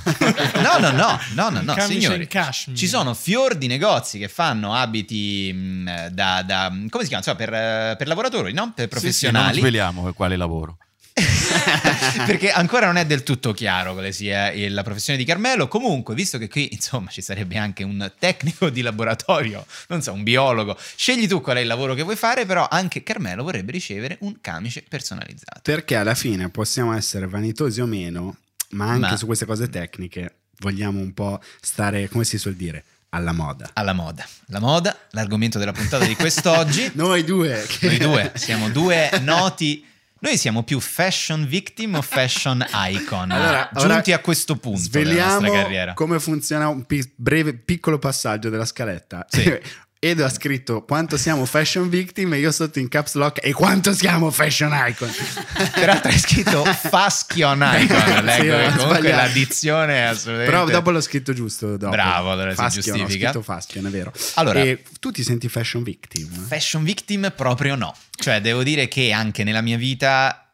No, 0.62 0.78
no, 0.78 0.90
no, 0.92 1.18
no, 1.34 1.48
no, 1.50 1.60
no, 1.62 1.80
signori. 1.80 2.28
Ci 2.74 2.86
sono 2.86 3.12
fior 3.14 3.54
di 3.56 3.66
negozi 3.66 4.18
che 4.18 4.28
fanno 4.28 4.74
abiti 4.74 5.52
mh, 5.52 5.71
da, 6.10 6.42
da- 6.42 6.68
come 6.88 7.02
si 7.04 7.08
chiama? 7.08 7.16
Insomma, 7.24 7.36
per, 7.36 7.52
eh, 7.54 7.94
per 7.96 8.06
lavoratori, 8.06 8.52
no? 8.52 8.72
Per 8.74 8.84
Sì, 8.84 8.84
sì, 8.84 8.88
professionali. 8.88 9.46
non 9.46 9.54
sveliamo 9.58 10.02
per 10.02 10.14
quale 10.14 10.36
lavoro. 10.36 10.78
Perché 12.26 12.50
ancora 12.50 12.86
non 12.86 12.96
è 12.96 13.04
del 13.06 13.22
tutto 13.22 13.52
chiaro 13.52 13.92
quale 13.92 14.12
sia 14.12 14.50
la 14.70 14.82
professione 14.82 15.18
di 15.18 15.24
Carmelo. 15.24 15.68
Comunque, 15.68 16.14
visto 16.14 16.38
che 16.38 16.48
qui 16.48 16.68
insomma 16.72 17.10
ci 17.10 17.20
sarebbe 17.22 17.58
anche 17.58 17.82
un 17.84 18.10
tecnico 18.18 18.70
di 18.70 18.80
laboratorio, 18.82 19.64
non 19.88 20.02
so, 20.02 20.12
un 20.12 20.22
biologo, 20.22 20.76
scegli 20.96 21.26
tu 21.26 21.40
qual 21.40 21.58
è 21.58 21.60
il 21.60 21.66
lavoro 21.66 21.94
che 21.94 22.02
vuoi 22.02 22.16
fare, 22.16 22.46
però 22.46 22.66
anche 22.68 23.02
Carmelo 23.02 23.42
vorrebbe 23.42 23.72
ricevere 23.72 24.16
un 24.20 24.40
camice 24.40 24.84
personalizzato. 24.88 25.60
Perché 25.62 25.96
alla 25.96 26.14
fine 26.14 26.48
possiamo 26.48 26.94
essere 26.94 27.26
vanitosi 27.26 27.80
o 27.80 27.86
meno, 27.86 28.36
ma 28.70 28.88
anche 28.88 29.10
Ma- 29.10 29.16
su 29.16 29.26
queste 29.26 29.44
cose 29.44 29.68
tecniche 29.68 30.36
vogliamo 30.60 31.00
un 31.00 31.12
po' 31.12 31.40
stare, 31.60 32.08
come 32.08 32.24
si 32.24 32.38
suol 32.38 32.54
dire, 32.54 32.84
alla 33.14 33.32
moda. 33.32 33.68
Alla 33.74 33.92
moda. 33.92 34.26
La 34.46 34.58
moda, 34.60 34.96
l'argomento 35.10 35.58
della 35.58 35.72
puntata 35.72 36.04
di 36.06 36.16
quest'oggi. 36.16 36.90
Noi 36.96 37.24
due. 37.24 37.64
che- 37.68 37.86
Noi 37.86 37.98
due 37.98 38.32
siamo 38.34 38.68
due 38.70 39.10
noti. 39.20 39.84
Noi 40.20 40.36
siamo 40.38 40.62
più 40.62 40.78
fashion 40.78 41.46
victim 41.46 41.94
o 41.96 42.02
fashion 42.02 42.64
icon? 42.90 43.32
Allora, 43.32 43.68
ora 43.74 43.88
giunti 43.94 44.12
a 44.12 44.20
questo 44.20 44.54
punto 44.56 44.88
della 44.90 45.04
Sveliamo 45.10 45.40
nostra 45.40 45.62
carriera. 45.62 45.94
come 45.94 46.20
funziona 46.20 46.68
un 46.68 46.84
pi- 46.86 47.12
breve 47.16 47.54
piccolo 47.54 47.98
passaggio 47.98 48.48
della 48.48 48.64
scaletta. 48.64 49.26
Sì. 49.28 49.42
Edo 50.04 50.24
ha 50.24 50.28
scritto 50.28 50.82
quanto 50.84 51.16
siamo 51.16 51.44
fashion 51.44 51.88
victim 51.88 52.32
e 52.34 52.38
io 52.40 52.50
sotto 52.50 52.80
in 52.80 52.88
caps 52.88 53.14
lock 53.14 53.38
e 53.40 53.52
quanto 53.52 53.92
siamo 53.92 54.32
fashion 54.32 54.72
icon. 54.88 55.08
Peraltro 55.72 56.10
hai 56.10 56.18
scritto 56.18 56.64
fashion 56.64 57.62
icon. 57.78 58.24
Leggo 58.24 58.68
Sì, 58.72 58.76
comunque 58.78 59.10
l'addizione 59.12 59.94
è 59.98 60.00
assolutamente. 60.00 60.50
Però 60.50 60.68
dopo 60.68 60.90
l'ho 60.90 61.00
scritto 61.00 61.32
giusto. 61.32 61.76
Dopo. 61.76 61.92
Bravo, 61.92 62.32
allora 62.32 62.50
si 62.50 62.56
Fashion, 62.56 62.82
giustifica. 62.82 63.28
Ho 63.28 63.30
scritto 63.30 63.42
fashion, 63.42 63.86
è 63.86 63.90
vero. 63.90 64.12
Allora- 64.34 64.60
e 64.62 64.82
tu 64.98 65.12
ti 65.12 65.22
senti 65.22 65.48
fashion 65.48 65.84
victim? 65.84 66.28
Fashion 66.48 66.82
victim 66.82 67.32
proprio 67.36 67.76
no. 67.76 67.94
Cioè, 68.10 68.40
devo 68.40 68.64
dire 68.64 68.88
che 68.88 69.12
anche 69.12 69.44
nella 69.44 69.60
mia 69.60 69.76
vita 69.76 70.50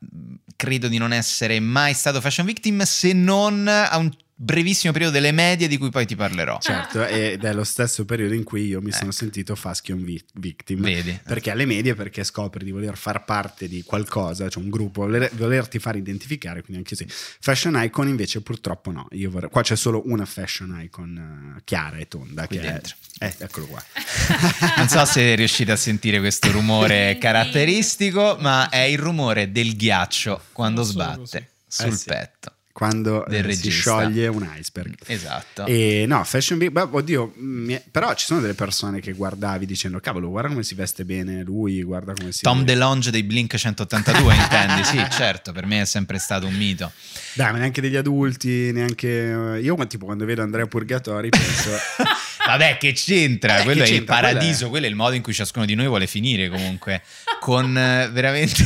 credo 0.56 0.88
di 0.88 0.98
non 0.98 1.14
essere 1.14 1.58
mai 1.58 1.94
stato 1.94 2.20
fashion 2.20 2.44
victim 2.44 2.82
se 2.82 3.14
non 3.14 3.66
a 3.66 3.96
un 3.96 4.10
brevissimo 4.40 4.92
periodo 4.92 5.14
delle 5.14 5.32
medie 5.32 5.66
di 5.66 5.76
cui 5.78 5.90
poi 5.90 6.06
ti 6.06 6.14
parlerò. 6.14 6.58
Certo, 6.60 7.04
ed 7.04 7.42
è 7.44 7.52
lo 7.52 7.64
stesso 7.64 8.04
periodo 8.04 8.34
in 8.34 8.44
cui 8.44 8.66
io 8.66 8.80
mi 8.80 8.92
sono 8.92 9.06
Ecco. 9.06 9.12
sentito 9.16 9.56
fashion 9.56 10.04
vi- 10.04 10.22
victim. 10.34 10.80
Vedi? 10.80 11.18
Perché 11.24 11.50
alle 11.50 11.64
medie, 11.66 11.94
perché 11.96 12.22
scopri 12.22 12.64
di 12.64 12.70
voler 12.70 12.96
far 12.96 13.24
parte 13.24 13.66
di 13.66 13.82
qualcosa, 13.82 14.48
cioè 14.48 14.62
un 14.62 14.70
gruppo, 14.70 15.02
voler- 15.02 15.34
volerti 15.34 15.80
far 15.80 15.96
identificare, 15.96 16.62
quindi 16.62 16.78
anche 16.78 16.94
sì. 16.94 17.04
Fashion 17.08 17.78
icon 17.82 18.06
invece 18.08 18.40
purtroppo 18.40 18.92
no. 18.92 19.08
Io 19.10 19.28
vorrei- 19.28 19.50
qua 19.50 19.62
c'è 19.62 19.74
solo 19.76 20.02
una 20.06 20.24
fashion 20.24 20.78
icon 20.84 21.56
eh, 21.58 21.60
chiara 21.64 21.96
e 21.96 22.06
tonda. 22.06 22.46
Qui 22.46 22.58
che 22.58 22.62
è- 22.66 22.72
dentro. 22.72 22.94
eh, 23.18 23.34
eccolo 23.38 23.66
qua. 23.66 23.82
Non 24.78 24.88
so 24.88 25.04
se 25.04 25.34
riuscite 25.34 25.72
a 25.72 25.76
sentire 25.76 26.20
questo 26.20 26.50
rumore 26.52 27.18
caratteristico, 27.20 28.36
ma 28.40 28.68
è 28.68 28.78
il 28.82 28.98
rumore 28.98 29.50
del 29.50 29.74
ghiaccio 29.76 30.42
quando 30.52 30.82
sbatte 30.82 31.50
sul 31.66 31.86
Eh 31.86 31.96
sì. 31.96 32.04
petto. 32.06 32.52
Quando 32.78 33.26
eh, 33.26 33.52
si 33.56 33.70
scioglie 33.70 34.28
un 34.28 34.48
iceberg. 34.56 34.94
Esatto. 35.06 35.66
E 35.66 36.04
no, 36.06 36.22
Fashion 36.22 36.60
Week, 36.60 36.70
beh, 36.70 36.86
oddio, 36.88 37.34
è- 37.66 37.82
però 37.90 38.14
ci 38.14 38.24
sono 38.24 38.38
delle 38.40 38.54
persone 38.54 39.00
che 39.00 39.14
guardavi 39.14 39.66
dicendo, 39.66 39.98
cavolo, 39.98 40.28
guarda 40.28 40.50
come 40.50 40.62
si 40.62 40.76
veste 40.76 41.04
bene 41.04 41.42
lui, 41.42 41.82
guarda 41.82 42.12
come 42.16 42.30
si... 42.30 42.42
Tom 42.42 42.62
DeLonge 42.62 43.10
dei 43.10 43.24
Blink 43.24 43.56
182, 43.56 44.32
intendi? 44.32 44.84
Sì, 44.84 45.04
certo, 45.10 45.50
per 45.50 45.66
me 45.66 45.80
è 45.80 45.84
sempre 45.86 46.18
stato 46.20 46.46
un 46.46 46.54
mito. 46.54 46.92
Dai, 47.32 47.50
ma 47.50 47.58
neanche 47.58 47.80
degli 47.80 47.96
adulti, 47.96 48.70
neanche... 48.70 49.08
eh, 49.56 49.60
Io 49.60 49.74
ma 49.74 49.84
tipo 49.86 50.04
quando 50.04 50.24
vedo 50.24 50.42
Andrea 50.42 50.66
Purgatori 50.66 51.30
penso... 51.30 51.70
Vabbè, 52.46 52.78
che 52.78 52.92
c'entra? 52.92 53.58
Eh, 53.58 53.64
quello 53.64 53.82
che 53.82 53.90
è 53.90 53.94
il 53.94 54.04
paradiso, 54.04 54.40
Quello 54.40 54.66
è- 54.66 54.70
quello 54.70 54.86
è 54.86 54.88
il 54.88 54.94
modo 54.94 55.14
in 55.16 55.22
cui 55.22 55.34
ciascuno 55.34 55.66
di 55.66 55.74
noi 55.74 55.86
vuole 55.88 56.06
finire 56.06 56.48
comunque. 56.48 57.02
Con 57.40 57.76
eh, 57.76 58.08
veramente. 58.10 58.64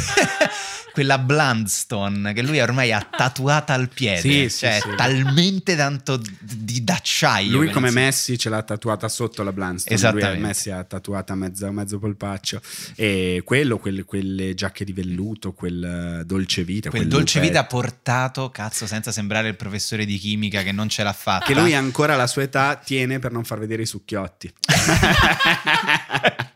Quella 0.93 1.19
Bluntstone 1.19 2.33
che 2.33 2.43
lui 2.43 2.61
ormai 2.61 2.93
ha 2.93 3.01
tatuata 3.11 3.73
al 3.73 3.89
piede, 3.89 4.21
Sì, 4.21 4.49
sì, 4.49 4.59
cioè 4.59 4.79
sì. 4.83 4.89
talmente 4.97 5.75
tanto 5.77 6.21
di 6.41 6.85
d'acciaio. 6.85 7.51
Lui 7.57 7.71
come 7.71 7.89
si- 7.89 7.95
Messi 7.95 8.39
ce 8.39 8.49
l'ha 8.51 8.63
tatuata 8.63 9.09
sotto 9.09 9.43
la 9.43 9.53
Bluntstone, 9.53 9.95
Esattamente. 9.95 10.33
lui 10.35 10.41
Messi 10.47 10.71
ha 10.71 10.85
tatuata 10.85 11.35
mezzo, 11.35 11.71
mezzo 11.73 11.99
polpaccio 11.99 12.61
e 12.95 13.43
quello, 13.45 13.79
quelle, 13.79 14.05
quelle 14.05 14.55
giacche 14.55 14.85
di 14.85 14.93
velluto, 14.93 15.53
quel 15.53 16.21
eh, 16.21 16.25
dolce 16.25 16.63
vita, 16.65 16.91
Quel 16.91 17.03
quel 17.07 17.13
dolce 17.15 17.39
lupetto. 17.41 17.59
vita 17.59 17.67
portato, 17.67 18.51
cazzo, 18.51 18.87
senza 18.87 19.11
sembrare 19.13 19.49
il 19.49 19.57
professore 19.57 20.05
di 20.05 20.19
chimica 20.19 20.63
che 20.63 20.73
non 20.73 20.89
ce 20.89 21.03
l'ha 21.03 21.13
fatta. 21.13 21.47
che 21.47 21.55
lui 21.55 21.75
ancora 21.75 22.15
alla 22.15 22.27
sua 22.27 22.43
età 22.43 22.77
tiene 22.77 23.19
per 23.19 23.33
non 23.33 23.45
far 23.45 23.59
vedere 23.59 23.83
i 23.83 23.87
succhiotti. 23.87 24.53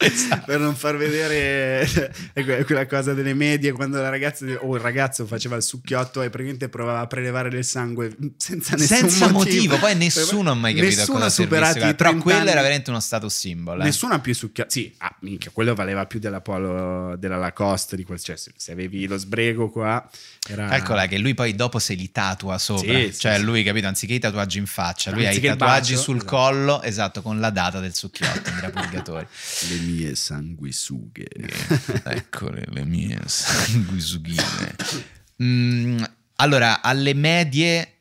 Esatto. 0.00 0.44
per 0.46 0.60
non 0.60 0.76
far 0.76 0.96
vedere 0.96 1.84
que- 2.32 2.64
quella 2.64 2.86
cosa 2.86 3.14
delle 3.14 3.34
medie 3.34 3.72
quando 3.72 4.00
la 4.00 4.08
ragazza 4.08 4.44
o 4.60 4.76
il 4.76 4.80
ragazzo 4.80 5.26
faceva 5.26 5.56
il 5.56 5.62
succhiotto 5.64 6.22
e 6.22 6.30
praticamente 6.30 6.68
provava 6.68 7.00
a 7.00 7.06
prelevare 7.08 7.50
del 7.50 7.64
sangue 7.64 8.14
senza 8.36 8.76
nessun 8.76 8.96
Senza 9.10 9.28
motivo, 9.28 9.72
motivo. 9.72 9.78
poi 9.78 9.96
nessuno 9.96 10.52
ha 10.52 10.54
mai 10.54 10.74
capito 10.74 10.94
Nessuno 10.94 11.18
cosa 11.18 11.26
ha 11.26 11.30
superato 11.30 11.78
i 11.78 11.94
però 11.94 12.10
30 12.10 12.22
quello 12.22 12.48
era 12.48 12.60
veramente 12.62 12.90
uno 12.90 13.00
status 13.00 13.36
symbol. 13.36 13.80
eh. 13.80 13.84
Nessuno 13.84 14.14
ha 14.14 14.20
più 14.20 14.34
succhiato. 14.34 14.70
Sì, 14.70 14.94
ah, 14.98 15.16
minchia, 15.22 15.50
quello 15.52 15.74
valeva 15.74 16.06
più 16.06 16.20
della 16.20 16.40
Polo, 16.40 17.16
della 17.16 17.36
Lacoste, 17.36 17.96
di 17.96 18.04
quel, 18.04 18.20
cioè, 18.20 18.36
se, 18.36 18.52
avevi 18.70 19.04
lo 19.08 19.16
sbrego 19.16 19.68
qua, 19.68 20.08
era... 20.48 20.68
Calcola 20.68 21.06
che 21.06 21.18
lui 21.18 21.34
poi 21.34 21.56
dopo 21.56 21.80
se 21.80 21.94
li 21.94 22.12
tatua 22.12 22.56
sopra, 22.58 22.92
Sì, 22.94 23.12
cioè 23.18 23.36
sì. 23.38 23.42
lui, 23.42 23.64
capito, 23.64 23.88
anziché 23.88 24.14
i 24.14 24.18
tatuaggi 24.20 24.58
in 24.58 24.66
faccia, 24.66 25.10
lui 25.10 25.26
ha 25.26 25.32
i 25.32 25.40
tatuaggi 25.40 25.92
bacio, 25.94 26.02
sul 26.04 26.16
esatto. 26.18 26.30
collo, 26.36 26.82
esatto, 26.82 27.20
con 27.20 27.40
la 27.40 27.50
data 27.50 27.80
del 27.80 27.94
succhiotto 27.94 28.48
della 28.54 28.70
purgatorio. 28.70 29.26
Mie 29.88 30.14
sanguisughe. 30.14 31.28
Eccole 32.04 32.64
le 32.68 32.84
mie 32.84 33.18
sanguisughine. 33.24 34.76
Mm, 35.42 36.02
allora, 36.36 36.82
alle 36.82 37.14
medie 37.14 37.92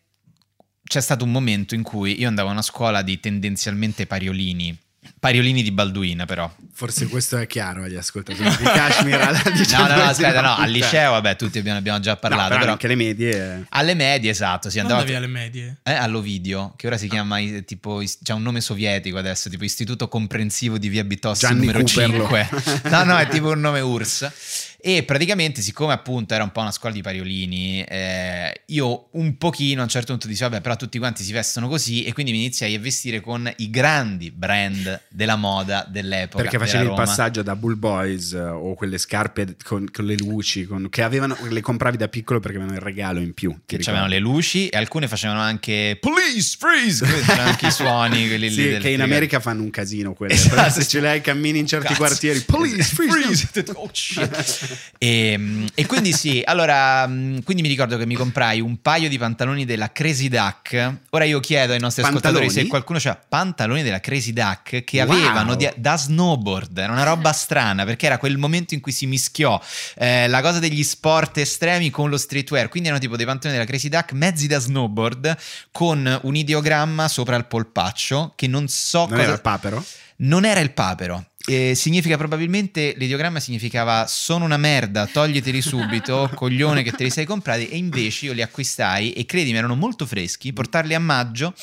c'è 0.83 1.01
stato 1.01 1.23
un 1.23 1.31
momento 1.31 1.75
in 1.75 1.83
cui 1.83 2.19
io 2.19 2.27
andavo 2.27 2.49
a 2.49 2.51
una 2.51 2.61
scuola 2.61 3.01
di 3.01 3.19
tendenzialmente 3.19 4.05
pariolini. 4.05 4.77
Pariolini 5.19 5.63
di 5.63 5.71
Balduina, 5.71 6.25
però. 6.25 6.49
Forse 6.73 7.07
questo 7.07 7.37
è 7.37 7.47
chiaro 7.47 7.83
agli 7.83 7.95
ascoltatori 7.95 8.47
di 8.55 8.63
Kashmir. 8.63 9.15
alla 9.19 9.41
No, 9.71 9.87
no, 9.87 9.95
no, 9.95 10.03
aspetta, 10.03 10.41
no, 10.41 10.55
al 10.55 10.69
liceo, 10.69 11.11
vabbè, 11.11 11.35
tutti 11.35 11.57
abbiamo, 11.57 11.79
abbiamo 11.79 11.99
già 11.99 12.11
No, 12.11 12.17
parlato. 12.19 12.47
però 12.49 12.59
però 12.59 12.71
anche 12.73 12.87
le 12.87 12.95
medie... 12.95 13.65
alle 13.69 13.93
medie, 13.95 14.29
esatto, 14.29 14.69
si 14.69 14.77
Non 14.77 14.85
andava. 14.91 15.01
andavi 15.01 15.17
alle 15.17 15.27
medie. 15.33 15.77
Eh, 15.81 15.93
all'Ovidio, 15.93 16.73
che 16.75 16.85
ora 16.85 16.97
si 16.97 17.07
chiama 17.07 17.39
eh, 17.39 17.63
tipo, 17.65 18.03
c'ha 18.23 18.35
un 18.35 18.43
nome 18.43 18.61
sovietico 18.61 19.17
adesso, 19.17 19.49
tipo 19.49 19.63
Istituto 19.63 20.07
Comprensivo 20.07 20.77
di 20.77 20.87
Via 20.87 21.03
Bitossi 21.03 21.47
Gianni 21.47 21.59
numero 21.65 21.79
Cooperlo. 21.81 22.27
5. 22.27 22.49
No, 22.91 23.03
no, 23.03 23.17
è 23.17 23.27
tipo 23.27 23.49
un 23.49 23.59
nome 23.59 23.79
URSS. 23.79 24.75
E 24.87 25.03
praticamente, 25.03 25.61
siccome 25.61 25.91
appunto 25.91 26.33
era 26.33 26.43
un 26.43 26.51
po' 26.53 26.61
una 26.61 26.71
scuola 26.71 26.95
di 26.95 27.01
pariolini, 27.01 27.83
eh, 27.83 28.61
io 28.67 29.09
un 29.11 29.37
pochino 29.37 29.81
a 29.81 29.83
un 29.83 29.89
certo 29.89 30.13
punto 30.13 30.27
dicevo, 30.29 30.51
vabbè, 30.51 30.61
però 30.61 30.77
tutti 30.77 30.97
quanti 30.97 31.23
si 31.25 31.33
vestono 31.33 31.67
così, 31.67 32.05
e 32.05 32.13
quindi 32.13 32.31
mi 32.31 32.37
iniziai 32.37 32.73
a 32.73 32.79
vestire 32.79 33.19
con 33.19 33.51
i 33.57 33.69
grandi 33.69 34.31
brand 34.31 35.01
della 35.09 35.35
moda 35.35 35.85
dell'epoca. 35.89 36.41
Perché 36.43 36.57
facevi 36.57 36.83
il 36.83 36.89
Roma. 36.91 37.03
passaggio 37.03 37.41
da 37.43 37.57
Bull 37.57 37.77
Boys 37.77 38.31
eh, 38.31 38.39
o 38.39 38.75
quelle 38.75 38.97
scarpe 38.97 39.57
con, 39.65 39.89
con 39.91 40.05
le 40.05 40.15
luci 40.17 40.65
con- 40.65 40.87
che 40.89 41.01
avevano, 41.03 41.37
le 41.49 41.59
compravi 41.59 41.97
da 41.97 42.07
piccolo 42.07 42.39
perché 42.39 42.55
avevano 42.55 42.77
il 42.77 42.83
regalo 42.85 43.19
in 43.19 43.33
più. 43.33 43.51
Che 43.65 43.75
c'avevano 43.79 44.05
ricordi? 44.07 44.13
le 44.13 44.19
luci 44.35 44.67
e 44.69 44.77
alcune 44.77 45.09
facevano 45.09 45.41
anche 45.41 45.97
Police 45.99 46.55
Freeze, 46.57 47.05
c'erano 47.25 47.49
anche 47.49 47.67
i 47.67 47.71
suoni, 47.75 48.25
quelli 48.29 48.49
Sì, 48.49 48.55
lì. 48.63 48.69
del- 48.69 48.81
che 48.81 48.89
in 48.91 49.01
America 49.01 49.41
fanno 49.41 49.63
un 49.63 49.69
casino 49.69 50.13
quelle. 50.13 50.33
Esatto, 50.47 50.79
se 50.79 50.87
ce 50.87 51.01
le 51.01 51.09
hai 51.09 51.19
cammini 51.19 51.59
in 51.59 51.67
certi 51.67 51.87
Cazzo. 51.87 51.99
quartieri, 51.99 52.39
police, 52.39 52.83
freeze. 52.95 53.49
Oh, 53.73 53.89
shit. 53.91 54.75
E, 54.97 55.65
e 55.73 55.85
quindi 55.85 56.11
sì, 56.13 56.41
allora, 56.45 57.05
mh, 57.07 57.43
quindi 57.43 57.61
mi 57.63 57.67
ricordo 57.69 57.97
che 57.97 58.05
mi 58.05 58.15
comprai 58.15 58.59
un 58.61 58.81
paio 58.81 59.09
di 59.09 59.17
pantaloni 59.17 59.65
della 59.65 59.91
Crazy 59.91 60.27
Duck. 60.27 60.93
Ora 61.11 61.23
io 61.23 61.39
chiedo 61.39 61.73
ai 61.73 61.79
nostri 61.79 62.03
ascoltatori 62.03 62.45
Pantaloni? 62.45 62.63
se 62.65 62.69
qualcuno 62.69 62.99
c'ha 62.99 63.15
pantaloni 63.27 63.83
della 63.83 63.99
Crazy 63.99 64.33
Duck 64.33 64.83
che 64.83 65.01
Wow. 65.03 65.11
avevano 65.15 65.55
di- 65.55 65.69
da 65.75 65.95
snowboard. 65.97 66.77
Era 66.77 66.91
una 66.91 67.03
roba 67.03 67.31
strana 67.33 67.85
perché 67.85 68.05
era 68.07 68.17
quel 68.17 68.37
momento 68.37 68.73
in 68.73 68.79
cui 68.81 68.91
si 68.91 69.05
mischiò 69.07 69.61
eh, 69.95 70.27
la 70.27 70.41
cosa 70.41 70.59
degli 70.59 70.83
sport 70.83 71.37
estremi 71.37 71.89
con 71.89 72.09
lo 72.09 72.17
streetwear. 72.17 72.67
Quindi 72.69 72.89
erano 72.89 73.01
tipo 73.03 73.15
dei 73.15 73.25
pantaloni 73.25 73.57
della 73.59 73.69
Crazy 73.69 73.89
Duck 73.89 74.11
mezzi 74.13 74.47
da 74.47 74.59
snowboard 74.59 75.37
con 75.71 76.19
un 76.23 76.35
ideogramma 76.35 77.07
sopra 77.07 77.35
il 77.35 77.45
polpaccio 77.45 78.33
che 78.35 78.47
non 78.47 78.67
so 78.67 78.99
Non 78.99 79.09
cosa... 79.09 79.21
era 79.23 79.31
il 79.33 79.41
papero? 79.41 79.83
Non 80.17 80.45
era 80.45 80.59
il 80.59 80.71
papero. 80.71 81.25
Eh, 81.49 81.75
significa 81.75 82.17
probabilmente 82.17 82.93
l'ideogramma 82.97 83.39
significava 83.39 84.05
sono 84.05 84.43
una 84.43 84.57
merda, 84.57 85.05
togliteli 85.09 85.61
subito, 85.61 86.29
coglione 86.35 86.83
che 86.83 86.91
te 86.91 87.05
li 87.05 87.09
sei 87.09 87.23
comprati. 87.25 87.69
E 87.69 87.77
invece 87.77 88.25
io 88.25 88.33
li 88.33 88.41
acquistai 88.41 89.13
e 89.13 89.25
credimi, 89.25 89.57
erano 89.57 89.75
molto 89.75 90.05
freschi. 90.05 90.51
Portarli 90.51 90.93
a 90.93 90.99
maggio 90.99 91.53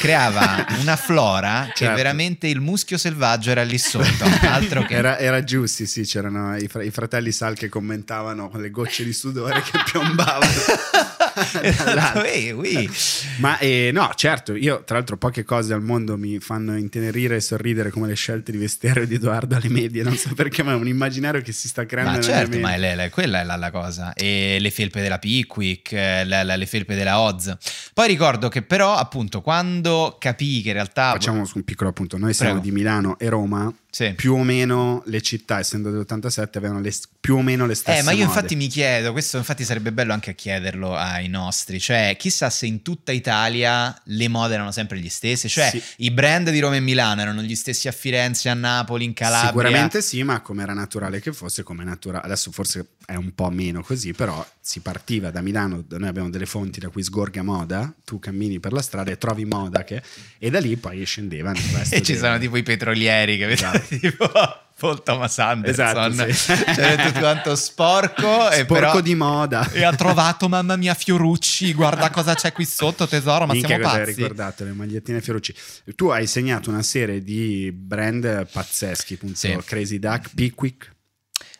creava 0.00 0.64
una 0.80 0.94
flora 0.94 1.64
che 1.74 1.78
Certo. 1.82 1.96
veramente 1.96 2.46
il 2.46 2.60
muschio 2.60 2.96
selvaggio 2.96 3.50
era 3.50 3.64
lì 3.64 3.78
sotto. 3.78 4.24
Altro 4.42 4.84
che 4.84 4.94
Era, 4.94 5.18
era 5.18 5.42
giusti, 5.42 5.86
sì, 5.86 6.02
c'erano 6.02 6.56
i, 6.56 6.68
fra- 6.68 6.84
i 6.84 6.90
fratelli 6.92 7.32
Sal 7.32 7.56
che 7.56 7.68
commentavano 7.68 8.48
con 8.48 8.60
le 8.60 8.70
gocce 8.70 9.02
di 9.02 9.12
sudore 9.12 9.60
che 9.62 9.72
piombavano. 9.90 10.50
Esatto, 11.62 11.84
dall'alto. 11.84 12.24
eh, 12.24 12.52
ui. 12.52 12.90
Ma 13.38 13.58
eh, 13.58 13.88
no, 13.90 14.10
certo, 14.14 14.54
io 14.54 14.82
tra 14.84 14.96
l'altro 14.96 15.16
poche 15.16 15.44
cose 15.44 15.72
al 15.72 15.80
mondo 15.80 16.18
mi 16.18 16.38
fanno 16.40 16.76
intenerire 16.76 17.36
e 17.36 17.40
sorridere 17.40 17.88
come 17.90 18.06
le 18.06 18.14
scelte 18.14 18.52
di 18.52 18.58
vestiario 18.58 19.06
di 19.06 19.14
Edoardo 19.14 19.30
alle 19.56 19.68
medie, 19.68 20.02
non 20.02 20.16
so 20.16 20.34
perché, 20.34 20.62
ma 20.62 20.72
è 20.72 20.74
un 20.74 20.86
immaginario 20.88 21.40
che 21.42 21.52
si 21.52 21.68
sta 21.68 21.84
creando 21.86 22.12
Ma 22.12 22.20
certo, 22.20 22.58
ma 22.58 22.74
è 22.74 22.78
lei- 22.78 23.10
quella 23.10 23.40
è 23.40 23.44
la, 23.44 23.56
la 23.56 23.70
cosa. 23.70 24.12
E 24.14 24.58
le 24.60 24.70
felpe 24.70 25.00
della 25.00 25.18
Pickwick, 25.18 25.92
eh, 25.92 26.24
la- 26.24 26.42
la- 26.42 26.56
le 26.56 26.66
felpe 26.66 26.94
della 26.94 27.20
Oz. 27.20 27.56
Poi 27.94 28.06
ricordo 28.08 28.48
che 28.48 28.62
però, 28.62 28.94
appunto, 28.94 29.40
quando 29.40 30.16
capii 30.18 30.62
che 30.62 30.68
in 30.68 30.74
realtà... 30.74 31.10
Facciamo 31.12 31.44
un 31.54 31.62
piccolo 31.64 31.90
appunto, 31.90 32.18
noi 32.18 32.32
siamo 32.34 32.52
Prego. 32.60 32.66
di 32.66 32.72
Milano 32.72 33.18
e 33.18 33.28
Roma, 33.28 33.72
Sì. 33.94 34.14
più 34.14 34.32
o 34.36 34.42
meno 34.42 35.02
le 35.04 35.20
città, 35.20 35.58
essendo 35.58 35.90
dell'87, 35.90 36.56
avevano 36.56 36.80
le- 36.80 36.94
più 37.20 37.36
o 37.36 37.42
meno 37.42 37.66
le 37.66 37.74
stesse 37.74 37.98
Eh, 37.98 38.02
ma 38.02 38.12
io 38.12 38.24
mode. 38.24 38.28
infatti 38.30 38.56
mi 38.56 38.66
chiedo, 38.68 39.12
questo 39.12 39.36
infatti 39.36 39.64
sarebbe 39.64 39.92
bello 39.92 40.14
anche 40.14 40.34
chiederlo 40.34 40.96
ai 40.96 41.28
nostri, 41.28 41.78
cioè 41.78 42.16
chissà 42.18 42.48
se 42.48 42.64
in 42.64 42.80
tutta 42.80 43.12
Italia 43.12 43.94
le 44.04 44.28
mode 44.28 44.54
erano 44.54 44.72
sempre 44.72 44.98
gli 44.98 45.10
stesse, 45.10 45.46
cioè 45.46 45.68
Sì. 45.70 45.82
i 45.98 46.10
brand 46.10 46.48
di 46.48 46.58
Roma 46.58 46.76
e 46.76 46.80
Milano 46.80 47.20
erano 47.20 47.42
gli 47.42 47.54
stessi 47.54 47.86
a 47.86 47.92
Firenze, 47.92 48.48
a 48.48 48.54
Napoli, 48.54 49.04
in 49.04 49.12
Calabria. 49.12 49.50
Sicuramente 49.50 50.00
sì, 50.00 50.22
ma 50.22 50.40
come 50.40 50.62
era 50.62 50.72
naturale 50.72 51.20
che 51.20 51.34
fosse, 51.34 51.62
come 51.62 51.84
naturale. 51.84 52.24
Adesso 52.24 52.50
forse 52.50 52.86
è 53.06 53.14
un 53.14 53.34
po' 53.34 53.50
meno 53.50 53.82
così, 53.82 54.12
però 54.12 54.44
si 54.60 54.80
partiva 54.80 55.30
da 55.30 55.40
Milano, 55.40 55.84
noi 55.88 56.08
abbiamo 56.08 56.30
delle 56.30 56.46
fonti 56.46 56.80
da 56.80 56.88
cui 56.88 57.02
sgorga 57.02 57.42
moda, 57.42 57.92
tu 58.04 58.18
cammini 58.18 58.60
per 58.60 58.72
la 58.72 58.82
strada 58.82 59.10
e 59.10 59.18
trovi 59.18 59.44
moda 59.44 59.84
che, 59.84 60.02
e 60.38 60.50
da 60.50 60.60
lì 60.60 60.76
poi 60.76 61.04
scendevano. 61.04 61.58
E 61.90 62.02
ci 62.02 62.12
dei- 62.12 62.20
sono 62.20 62.38
tipo 62.38 62.56
i 62.56 62.62
petrolieri 62.62 63.36
che 63.36 63.50
Esatto. 63.50 63.80
tipo 63.98 64.30
Paul 64.78 65.02
Thomas 65.02 65.38
Anderson. 65.38 66.10
Esatto, 66.10 66.32
sì. 66.32 66.64
C'era 66.74 67.06
tutto 67.06 67.18
quanto 67.20 67.54
sporco 67.54 68.50
e 68.50 68.60
Sporco 68.62 68.72
però... 68.74 69.00
di 69.00 69.14
moda. 69.14 69.70
E 69.70 69.84
ha 69.84 69.94
trovato 69.94 70.48
mamma 70.48 70.76
mia 70.76 70.94
Fiorucci, 70.94 71.72
guarda 71.74 72.10
cosa 72.10 72.34
c'è 72.34 72.52
qui 72.52 72.64
sotto 72.64 73.06
tesoro, 73.06 73.46
ma 73.46 73.52
Minchia 73.52 73.76
siamo 73.76 73.84
cosa 73.84 73.96
hai 73.98 74.04
pazzi. 74.06 74.20
ricordato, 74.20 74.64
le 74.64 74.72
magliettine 74.72 75.20
Fiorucci. 75.20 75.54
Tu 75.94 76.08
hai 76.08 76.26
segnato 76.26 76.70
una 76.70 76.82
serie 76.82 77.22
di 77.22 77.70
brand 77.72 78.48
pazzeschi, 78.50 79.14
appunto 79.14 79.36
Sì. 79.36 79.56
Crazy 79.64 79.98
Duck, 79.98 80.30
Pickwick. 80.34 80.90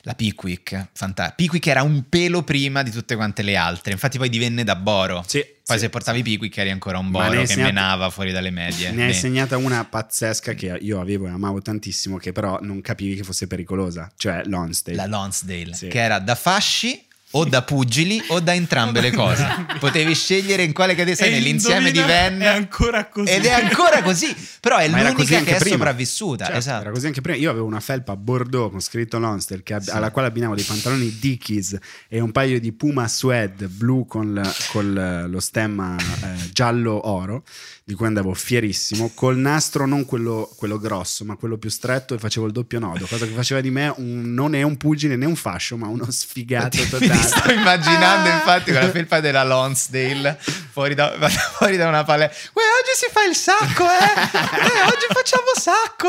La 0.04 0.14
Pickwick, 0.14 0.88
fantastica. 0.92 1.34
Pickwick 1.36 1.66
era 1.68 1.82
un 1.82 2.08
pelo 2.08 2.42
prima 2.42 2.82
di 2.82 2.90
tutte 2.90 3.14
quante 3.14 3.42
le 3.42 3.54
altre, 3.56 3.92
infatti 3.92 4.18
poi 4.18 4.28
divenne 4.28 4.64
da 4.64 4.74
Boro. 4.74 5.22
Sì, 5.26 5.38
Poi 5.64 5.76
sì, 5.76 5.84
se 5.84 5.90
portavi 5.90 6.22
Pickwick 6.22 6.56
eri 6.58 6.70
ancora 6.70 6.98
un 6.98 7.10
Boro 7.12 7.30
che 7.30 7.46
segnato- 7.46 7.72
menava 7.72 8.10
fuori 8.10 8.32
dalle 8.32 8.50
medie. 8.50 8.90
Ne 8.90 9.02
hai 9.04 9.08
Beh. 9.10 9.14
segnata 9.14 9.56
una 9.56 9.84
pazzesca 9.84 10.54
che 10.54 10.76
io 10.80 11.00
avevo 11.00 11.26
e 11.28 11.30
amavo 11.30 11.62
tantissimo, 11.62 12.16
che 12.16 12.32
però 12.32 12.58
non 12.62 12.80
capivi 12.80 13.14
che 13.14 13.22
fosse 13.22 13.46
pericolosa, 13.46 14.10
cioè 14.16 14.42
Lonsdale. 14.46 14.96
La 14.96 15.06
Lonsdale, 15.06 15.72
Sì. 15.74 15.86
che 15.86 16.00
era 16.00 16.18
da 16.18 16.34
fasci 16.34 17.06
o 17.32 17.44
da 17.44 17.62
pugili 17.62 18.22
o 18.28 18.40
da 18.40 18.54
entrambe 18.54 19.00
le 19.00 19.10
cose. 19.10 19.46
Potevi 19.78 20.14
scegliere 20.14 20.62
in 20.62 20.72
quale 20.72 20.92
categoria 20.94 21.16
sei 21.16 21.30
E 21.30 21.34
nell'insieme 21.34 21.90
di 21.90 22.00
Venn. 22.00 22.40
È 22.40 22.46
ancora 22.46 23.06
così. 23.06 23.30
Ed 23.30 23.44
è 23.44 23.50
ancora 23.52 24.02
così, 24.02 24.34
però 24.60 24.76
è 24.76 24.88
Ma 24.88 25.02
l'unica 25.02 25.40
che 25.42 25.56
è 25.56 25.58
prima. 25.58 25.76
sopravvissuta. 25.76 26.44
Certo, 26.44 26.58
esatto. 26.58 26.82
Era 26.82 26.90
così 26.92 27.06
anche 27.06 27.20
prima. 27.20 27.38
Io 27.38 27.50
avevo 27.50 27.66
una 27.66 27.80
felpa 27.80 28.16
Bordeaux 28.16 28.70
con 28.70 28.80
scritto 28.80 29.18
Lonsdale 29.18 29.62
che 29.62 29.74
ab- 29.74 29.82
Sì. 29.82 29.90
alla 29.90 30.10
quale 30.10 30.28
abbinavo 30.28 30.54
dei 30.54 30.64
pantaloni 30.64 31.18
Dickies 31.18 31.78
e 32.08 32.20
un 32.20 32.32
paio 32.32 32.60
di 32.60 32.72
Puma 32.72 33.08
Suede 33.08 33.66
blu 33.66 34.06
con, 34.06 34.32
l- 34.34 34.54
col, 34.70 35.26
lo 35.28 35.40
stemma 35.40 35.96
eh, 35.96 36.50
giallo 36.52 37.08
oro. 37.08 37.44
Di 37.84 37.94
cui 37.94 38.06
andavo 38.06 38.32
fierissimo, 38.32 39.10
col 39.14 39.36
nastro 39.36 39.86
non 39.86 40.04
quello, 40.04 40.48
quello 40.56 40.78
grosso, 40.78 41.24
ma 41.24 41.34
quello 41.36 41.58
più 41.58 41.68
stretto 41.68 42.14
e 42.14 42.18
facevo 42.18 42.46
il 42.46 42.52
doppio 42.52 42.78
nodo, 42.78 43.06
cosa 43.06 43.26
che 43.26 43.32
faceva 43.32 43.60
di 43.60 43.70
me 43.70 43.92
un- 43.96 44.32
non 44.34 44.54
è 44.54 44.62
un 44.62 44.76
pugile 44.76 45.16
né 45.16 45.26
un 45.26 45.34
fascio, 45.34 45.76
ma 45.76 45.88
uno 45.88 46.08
sfigato 46.10 46.76
Mi 46.78 46.88
totale. 46.88 47.14
sto 47.20 47.50
immaginando 47.52 48.28
infatti 48.28 48.70
con 48.72 48.80
la 48.82 48.90
felpa 48.90 49.18
della 49.20 49.42
Lonsdale 49.44 50.38
fuori 50.70 50.94
da, 50.94 51.12
fuori 51.58 51.76
da 51.76 51.88
una 51.88 52.04
palestra. 52.04 52.50
Uè, 52.52 52.62
oggi 52.80 52.94
si 52.94 53.06
fa 53.10 53.24
il 53.24 53.34
sacco, 53.34 53.84
eh! 53.84 54.20
Eh, 54.62 54.82
oggi 54.86 55.06
facciamo 55.12 55.50
sacco! 55.54 56.08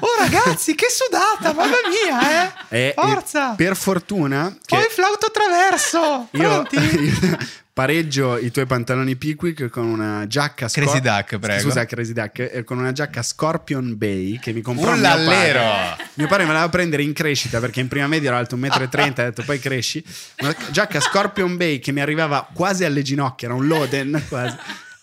Oh 0.00 0.18
ragazzi, 0.18 0.74
che 0.74 0.86
sudata, 0.90 1.54
mamma 1.54 1.76
mia, 1.88 2.44
eh! 2.68 2.76
E- 2.76 2.88
e 2.88 2.94
Forza! 2.96 3.50
per 3.54 3.76
fortuna 3.76 4.50
che 4.64 4.76
Poi 4.76 4.86
flauto 4.90 5.30
traverso! 5.30 6.28
io, 6.32 6.62
Pronti? 6.66 7.54
pareggio 7.76 8.38
i 8.38 8.50
tuoi 8.50 8.64
pantaloni 8.64 9.16
Pickwick 9.16 9.68
con 9.68 9.84
una 9.84 10.26
giacca 10.26 10.66
Scor- 10.66 10.86
Crazy 10.86 11.00
Duck, 11.02 11.38
prego. 11.38 11.60
Scusa, 11.60 11.84
Crazy 11.84 12.14
Duck, 12.14 12.38
eh, 12.38 12.64
con 12.64 12.78
una 12.78 12.90
giacca 12.90 13.22
Scorpion 13.22 13.98
Bay 13.98 14.38
che 14.38 14.54
mi 14.54 14.62
comprò 14.62 14.92
Un 14.94 15.00
mio 15.00 15.06
padre. 15.10 16.06
Mio 16.14 16.26
padre 16.26 16.44
me 16.44 16.52
la 16.52 16.60
doveva 16.60 16.70
prendere 16.70 17.02
in 17.02 17.12
crescita 17.12 17.60
perché 17.60 17.80
in 17.80 17.88
prima 17.88 18.06
media 18.06 18.30
ero 18.30 18.38
alto 18.38 18.56
1,30 18.56 18.60
m, 18.62 19.12
ha 19.20 19.22
detto 19.24 19.42
poi 19.42 19.58
cresci. 19.58 20.02
Una 20.38 20.56
giacca 20.70 21.00
Scorpion 21.00 21.58
Bay 21.58 21.78
che 21.78 21.92
mi 21.92 22.00
arrivava 22.00 22.48
quasi 22.50 22.84
alle 22.84 23.02
ginocchia, 23.02 23.48
era 23.48 23.56
un 23.58 23.66
Loden 23.66 24.22
quasi. 24.26 24.56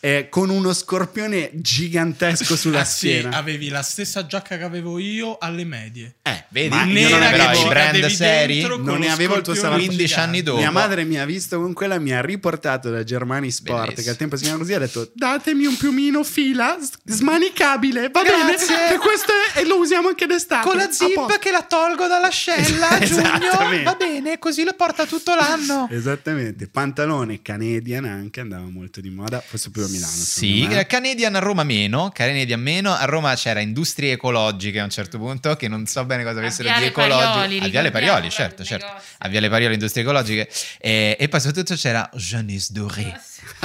Eh, 0.06 0.28
con 0.30 0.50
uno 0.50 0.74
scorpione 0.74 1.50
gigantesco 1.54 2.58
sulla 2.58 2.82
Ah, 2.82 2.84
sì, 2.86 3.08
schiena. 3.08 3.38
avevi 3.38 3.70
la 3.70 3.82
stessa 3.82 4.26
giacca 4.26 4.58
che 4.58 4.64
avevo 4.64 5.00
io 5.00 5.38
alle 5.38 5.64
medie. 5.64 6.16
Eh, 6.24 6.44
Vedi? 6.50 6.68
ma 6.76 6.84
Io 6.84 7.08
non 7.08 7.22
avevo- 7.24 7.66
i 7.66 7.68
brand 7.70 8.06
seri? 8.08 8.62
Non 8.64 9.00
ne 9.00 9.10
avevo 9.10 9.36
il 9.36 9.44
tuo 9.44 9.54
salato. 9.56 9.82
15 9.86 10.14
anni 10.16 10.42
dopo. 10.44 10.58
Mia 10.60 10.72
madre 10.72 11.06
mi 11.06 11.18
ha 11.18 11.26
visto 11.26 11.58
con 11.62 11.72
quella, 11.72 12.00
mi 12.00 12.12
ha 12.12 12.20
riportato 12.22 12.90
da 12.90 13.04
Germani 13.06 13.50
Sport, 13.50 13.80
Bellissimo. 13.80 14.04
che 14.04 14.10
al 14.10 14.18
tempo 14.18 14.36
si 14.36 14.44
chiama 14.44 14.58
così, 14.58 14.74
ha 14.74 14.80
detto 14.80 15.10
datemi 15.16 15.66
un 15.66 15.78
piumino 15.78 16.22
fila 16.26 16.78
smanicabile, 17.06 18.10
va 18.10 18.24
Grazie. 18.24 18.76
bene? 18.76 18.94
E 18.96 18.98
questo 18.98 19.32
è, 19.56 19.60
e 19.62 19.66
lo 19.66 19.78
usiamo 19.80 20.10
anche 20.10 20.26
d'estate. 20.26 20.68
Con 20.68 20.76
la 20.78 20.92
zip 20.92 21.40
che 21.40 21.52
la 21.52 21.62
tolgo 21.64 22.08
dall'ascella 22.08 22.90
a 22.90 23.00
giugno. 23.06 23.84
Va 23.84 23.96
bene, 23.98 24.38
così 24.38 24.64
lo 24.64 24.74
porta 24.74 25.06
tutto 25.06 25.34
l'anno. 25.34 25.88
Esattamente, 25.90 26.68
pantalone 26.68 27.42
Canadian 27.42 28.06
anche 28.06 28.42
andava 28.42 28.66
molto 28.70 29.00
di 29.02 29.10
moda, 29.10 29.42
forse 29.46 29.70
più 29.72 29.82
Milano. 29.94 30.12
Sì, 30.12 30.54
secondo 30.56 30.76
me. 30.76 30.86
Canadian 30.86 31.36
a 31.36 31.40
Roma 31.40 31.64
meno, 31.64 32.10
Canadian 32.14 32.60
meno, 32.60 32.94
a 32.94 33.06
Roma 33.06 33.36
c'era 33.36 33.60
industrie 33.60 34.14
ecologiche 34.14 34.80
a 34.80 34.84
un 34.84 34.90
certo 34.90 35.18
punto 35.18 35.56
che 35.56 35.68
non 35.68 35.86
so 35.86 36.04
bene 36.06 36.24
cosa 36.24 36.40
avessero 36.40 36.68
di 36.68 36.74
Viale 36.74 36.88
ecologico. 36.88 37.32
Parioli, 37.32 37.60
a 37.60 37.68
Viale 37.68 37.92
Parioli, 37.92 38.30
certo, 38.30 38.64
certo. 38.64 38.92
A 39.20 39.28
Viale 39.28 39.50
Parioli 39.50 39.74
industrie 39.74 40.04
ecologiche 40.04 40.50
e, 40.80 41.16
e 41.20 41.28
poi 41.28 41.40
soprattutto 41.40 41.76
c'era 41.76 42.10
Jeunesse 42.14 42.74
Doré. 42.74 43.22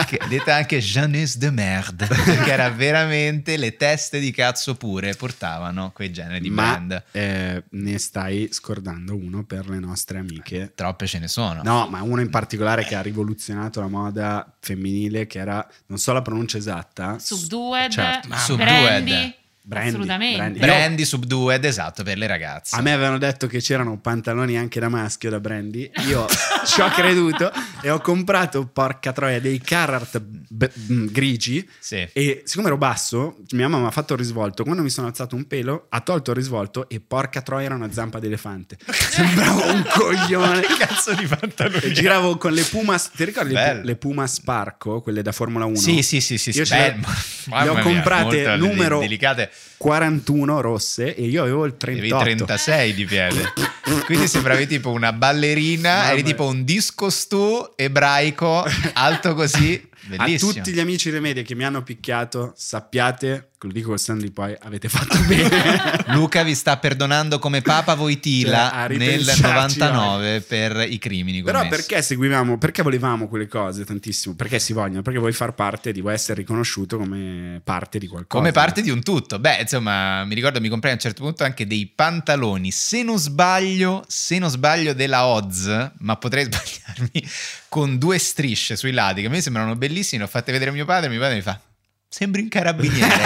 Che, 0.06 0.18
detta 0.28 0.54
anche 0.54 0.78
Jeunesse 0.78 1.38
de 1.38 1.50
merde, 1.50 2.06
perché 2.06 2.50
era 2.50 2.68
veramente 2.70 3.56
le 3.56 3.76
teste 3.76 4.18
di 4.20 4.30
cazzo 4.30 4.74
pure 4.74 5.14
portavano 5.14 5.90
quei 5.92 6.12
generi 6.12 6.40
di 6.40 6.50
Ma 6.50 6.70
brand. 6.70 7.02
eh, 7.12 7.64
ne 7.70 7.98
stai 7.98 8.48
scordando 8.52 9.14
uno 9.16 9.44
per 9.44 9.68
le 9.68 9.78
nostre 9.78 10.18
amiche. 10.18 10.72
Troppe 10.74 11.06
ce 11.06 11.18
ne 11.18 11.28
sono. 11.28 11.62
No, 11.62 11.88
ma 11.88 12.02
uno 12.02 12.20
in 12.20 12.30
particolare 12.30 12.84
che 12.84 12.94
ha 12.94 13.00
rivoluzionato 13.02 13.80
la 13.80 13.88
moda 13.88 14.50
femminile, 14.60 15.26
che 15.26 15.38
era, 15.38 15.66
non 15.86 15.98
so 15.98 16.12
la 16.12 16.22
pronuncia 16.22 16.58
esatta, 16.58 17.18
Subdued, 17.18 17.90
Certo. 17.90 18.28
Subdued. 18.36 19.36
Brandy, 19.68 19.68
Brandy, 19.68 19.88
assolutamente. 19.88 20.36
Brandy. 20.38 20.58
Brandy 20.60 21.04
Subdued, 21.04 21.64
esatto, 21.66 22.02
per 22.02 22.16
le 22.16 22.26
ragazze. 22.26 22.74
A 22.74 22.80
me 22.80 22.92
avevano 22.92 23.18
detto 23.18 23.46
che 23.46 23.60
c'erano 23.60 23.98
pantaloni 23.98 24.56
anche 24.56 24.80
da 24.80 24.88
maschio 24.88 25.28
da 25.28 25.40
Brandy. 25.40 25.90
Io 26.08 26.26
ci 26.64 26.80
ho 26.80 26.88
creduto 26.88 27.52
e 27.82 27.90
ho 27.90 28.00
comprato, 28.00 28.66
porca 28.66 29.12
troia, 29.12 29.38
dei 29.40 29.60
Carhartt 29.60 30.18
b- 30.20 30.70
mm, 30.90 31.06
grigi. 31.08 31.68
Sì. 31.78 32.08
E 32.14 32.42
siccome 32.46 32.68
ero 32.68 32.78
basso, 32.78 33.36
mia 33.50 33.68
mamma 33.68 33.88
ha 33.88 33.90
fatto 33.90 34.14
il 34.14 34.20
risvolto. 34.20 34.64
Quando 34.64 34.82
mi 34.82 34.88
sono 34.88 35.06
alzato 35.06 35.36
un 35.36 35.46
pelo, 35.46 35.86
ha 35.90 36.00
tolto 36.00 36.30
il 36.30 36.36
risvolto 36.38 36.88
e 36.88 37.00
porca 37.00 37.42
troia 37.42 37.66
era 37.66 37.74
una 37.74 37.92
zampa 37.92 38.18
d'elefante. 38.18 38.78
Sembravo 38.90 39.70
un 39.70 39.84
coglione. 39.92 40.62
Che 40.62 40.76
cazzo 40.78 41.12
di 41.12 41.26
pantaloni? 41.26 41.82
E 41.82 41.92
giravo 41.92 42.38
con 42.38 42.52
le 42.52 42.62
Puma. 42.62 42.98
Ti 42.98 43.24
ricordi 43.24 43.52
le, 43.52 43.60
Bello. 43.60 43.82
le 43.84 43.96
Puma 43.96 44.26
Sparco, 44.26 45.02
quelle 45.02 45.20
da 45.20 45.32
Formula 45.32 45.66
1? 45.66 45.76
Sì, 45.76 46.02
sì, 46.02 46.22
sì, 46.22 46.38
sì. 46.38 46.48
Io 46.56 46.64
sì. 46.64 46.72
ce 46.72 46.76
le- 46.78 47.00
ho 47.68 47.74
mia, 47.74 47.82
comprate 47.82 48.46
molto 48.48 48.56
numero 48.56 48.98
delicate. 49.00 49.50
41 49.78 50.60
rosse 50.60 51.14
e 51.14 51.24
io 51.26 51.42
avevo 51.42 51.64
il 51.64 51.76
Avevi 51.80 52.08
38. 52.08 52.44
36 52.44 52.94
di 52.94 53.04
piede. 53.04 53.52
Quindi 54.04 54.26
sembravi 54.26 54.66
tipo 54.66 54.90
una 54.90 55.12
ballerina, 55.12 55.94
Mamma 55.94 56.10
eri 56.10 56.22
tipo 56.22 56.46
un 56.46 56.64
disco 56.64 57.08
stu 57.10 57.72
ebraico, 57.76 58.64
alto 58.94 59.34
così. 59.34 59.88
Bellissimo. 60.06 60.50
A 60.50 60.54
tutti 60.54 60.72
gli 60.72 60.80
amici 60.80 61.10
delle 61.10 61.20
medie 61.20 61.42
che 61.42 61.54
mi 61.54 61.64
hanno 61.64 61.82
picchiato, 61.82 62.52
sappiate, 62.56 63.47
lo 63.66 63.72
dico 63.72 63.88
col 63.88 63.98
senno 63.98 64.20
di 64.20 64.30
poi, 64.30 64.54
avete 64.60 64.88
fatto 64.88 65.18
bene. 65.26 66.04
Luca 66.08 66.42
vi 66.44 66.54
sta 66.54 66.76
perdonando 66.76 67.38
come 67.38 67.60
Papa 67.60 67.94
Voitila 67.94 68.70
Cioè, 68.70 68.96
nel 68.96 69.18
ripensarci 69.18 69.78
99 69.78 70.40
per 70.42 70.86
i 70.88 70.98
crimini 70.98 71.42
Però 71.42 71.58
commessi. 71.58 71.76
perché 71.76 72.02
seguivamo, 72.02 72.58
perché 72.58 72.82
volevamo 72.82 73.26
quelle 73.26 73.48
cose 73.48 73.84
tantissimo? 73.84 74.36
Perché 74.36 74.60
si 74.60 74.72
vogliono? 74.72 75.02
Perché 75.02 75.18
vuoi 75.18 75.32
far 75.32 75.54
parte 75.54 75.90
di, 75.90 76.00
vuoi 76.00 76.14
essere 76.14 76.40
riconosciuto 76.40 76.98
come 76.98 77.60
parte 77.64 77.98
di 77.98 78.06
qualcosa. 78.06 78.40
Come 78.40 78.52
parte 78.52 78.80
di 78.80 78.90
un 78.90 79.02
tutto. 79.02 79.38
Beh, 79.40 79.62
insomma, 79.62 80.24
mi 80.24 80.34
ricordo 80.34 80.60
mi 80.60 80.68
comprai 80.68 80.92
a 80.92 80.94
un 80.94 81.00
certo 81.00 81.22
punto 81.22 81.42
anche 81.42 81.66
dei 81.66 81.90
pantaloni, 81.92 82.70
se 82.70 83.02
non 83.02 83.18
sbaglio, 83.18 84.04
se 84.06 84.38
non 84.38 84.50
sbaglio 84.50 84.92
della 84.92 85.26
Oz, 85.26 85.90
ma 85.98 86.16
potrei 86.16 86.44
sbagliarmi, 86.50 87.28
con 87.68 87.98
due 87.98 88.18
strisce 88.18 88.76
sui 88.76 88.92
lati 88.92 89.20
che 89.20 89.26
a 89.26 89.30
me 89.30 89.40
sembrano 89.40 89.74
bellissimi, 89.74 90.20
le 90.20 90.28
ho 90.28 90.30
fatte 90.30 90.52
vedere 90.52 90.70
a 90.70 90.74
mio 90.74 90.84
padre 90.84 91.08
mio 91.08 91.18
padre 91.18 91.36
mi 91.36 91.42
fa 91.42 91.60
"Sembri 92.08 92.42
un 92.42 92.48
carabiniere". 92.48 93.14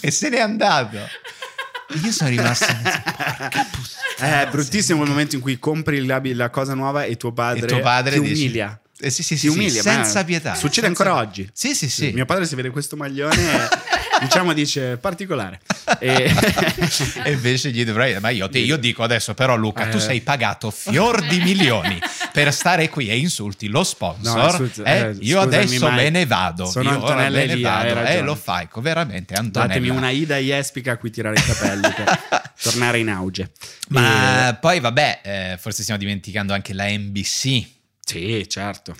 e 0.00 0.10
se 0.10 0.28
n'è 0.28 0.40
andato. 0.40 0.98
Io 2.04 2.12
sono 2.12 2.28
rimasto 2.30 2.66
porca 2.82 3.66
puttana. 3.70 4.42
Eh, 4.42 4.46
È 4.46 4.50
bruttissimo 4.50 5.02
il 5.04 5.08
momento 5.08 5.36
in 5.36 5.40
cui 5.40 5.58
compri 5.58 6.04
la, 6.04 6.20
la 6.22 6.50
cosa 6.50 6.74
nuova 6.74 7.04
e 7.04 7.16
tuo 7.16 7.32
padre, 7.32 7.64
E 7.64 7.68
tuo 7.68 7.80
padre 7.80 8.14
ti 8.14 8.20
dici- 8.20 8.42
umilia. 8.42 8.78
Eh, 9.00 9.10
sì, 9.10 9.22
sì, 9.22 9.34
Ti 9.34 9.40
sì, 9.40 9.46
umilia, 9.48 9.80
senza 9.80 10.24
pietà. 10.24 10.54
Succede 10.56 10.88
Senza- 10.88 11.04
ancora 11.04 11.22
oggi. 11.24 11.48
Sì, 11.52 11.72
sì, 11.74 11.88
sì. 11.88 12.10
Mio 12.12 12.24
padre 12.26 12.44
si 12.46 12.54
vede 12.56 12.70
questo 12.70 12.96
maglione, 12.96 13.36
diciamo 14.20 14.52
dice 14.52 14.96
particolare. 14.96 15.60
E... 15.98 16.30
e 17.24 17.32
invece 17.32 17.70
gli 17.70 17.84
dovrei. 17.84 18.18
Ma 18.20 18.30
io, 18.30 18.48
ti- 18.48 18.58
io 18.64 18.76
dico 18.76 19.02
adesso, 19.02 19.34
però, 19.34 19.56
Luca, 19.56 19.88
tu 19.88 19.96
Eh. 19.96 20.00
sei 20.00 20.20
pagato 20.20 20.70
fior 20.70 21.26
di 21.26 21.40
milioni 21.40 21.98
per 22.32 22.52
stare 22.52 22.88
qui 22.88 23.08
e 23.08 23.16
insulti 23.18 23.68
lo 23.68 23.84
sponsor. 23.84 24.36
No, 24.60 24.66
scusa, 24.66 24.82
eh, 24.84 24.98
eh, 25.10 25.16
io 25.20 25.40
adesso 25.40 25.90
me 25.90 26.10
ne 26.10 26.26
vado. 26.26 26.66
sono 26.66 26.90
io 26.90 27.02
ora 27.04 27.28
me 27.28 27.46
ne 27.46 27.60
vado. 27.60 28.00
Eh, 28.04 28.20
lo 28.20 28.34
fai, 28.34 28.68
veramente, 28.76 29.34
Antonella. 29.34 29.72
Datemi 29.74 29.88
una 29.96 30.10
Ida 30.10 30.36
Jespica 30.36 30.92
a 30.92 30.96
cui 30.96 31.10
tirare 31.10 31.36
i 31.38 31.42
capelli 31.42 31.92
per 31.94 32.52
tornare 32.62 32.98
in 32.98 33.08
auge. 33.10 33.50
Ma 33.88 34.50
E- 34.50 34.54
poi, 34.54 34.80
vabbè, 34.80 35.20
eh, 35.22 35.58
forse 35.60 35.82
stiamo 35.82 35.98
dimenticando 36.00 36.52
anche 36.52 36.72
la 36.74 36.86
NBC, 36.88 37.66
Sì, 38.04 38.44
certo. 38.48 38.94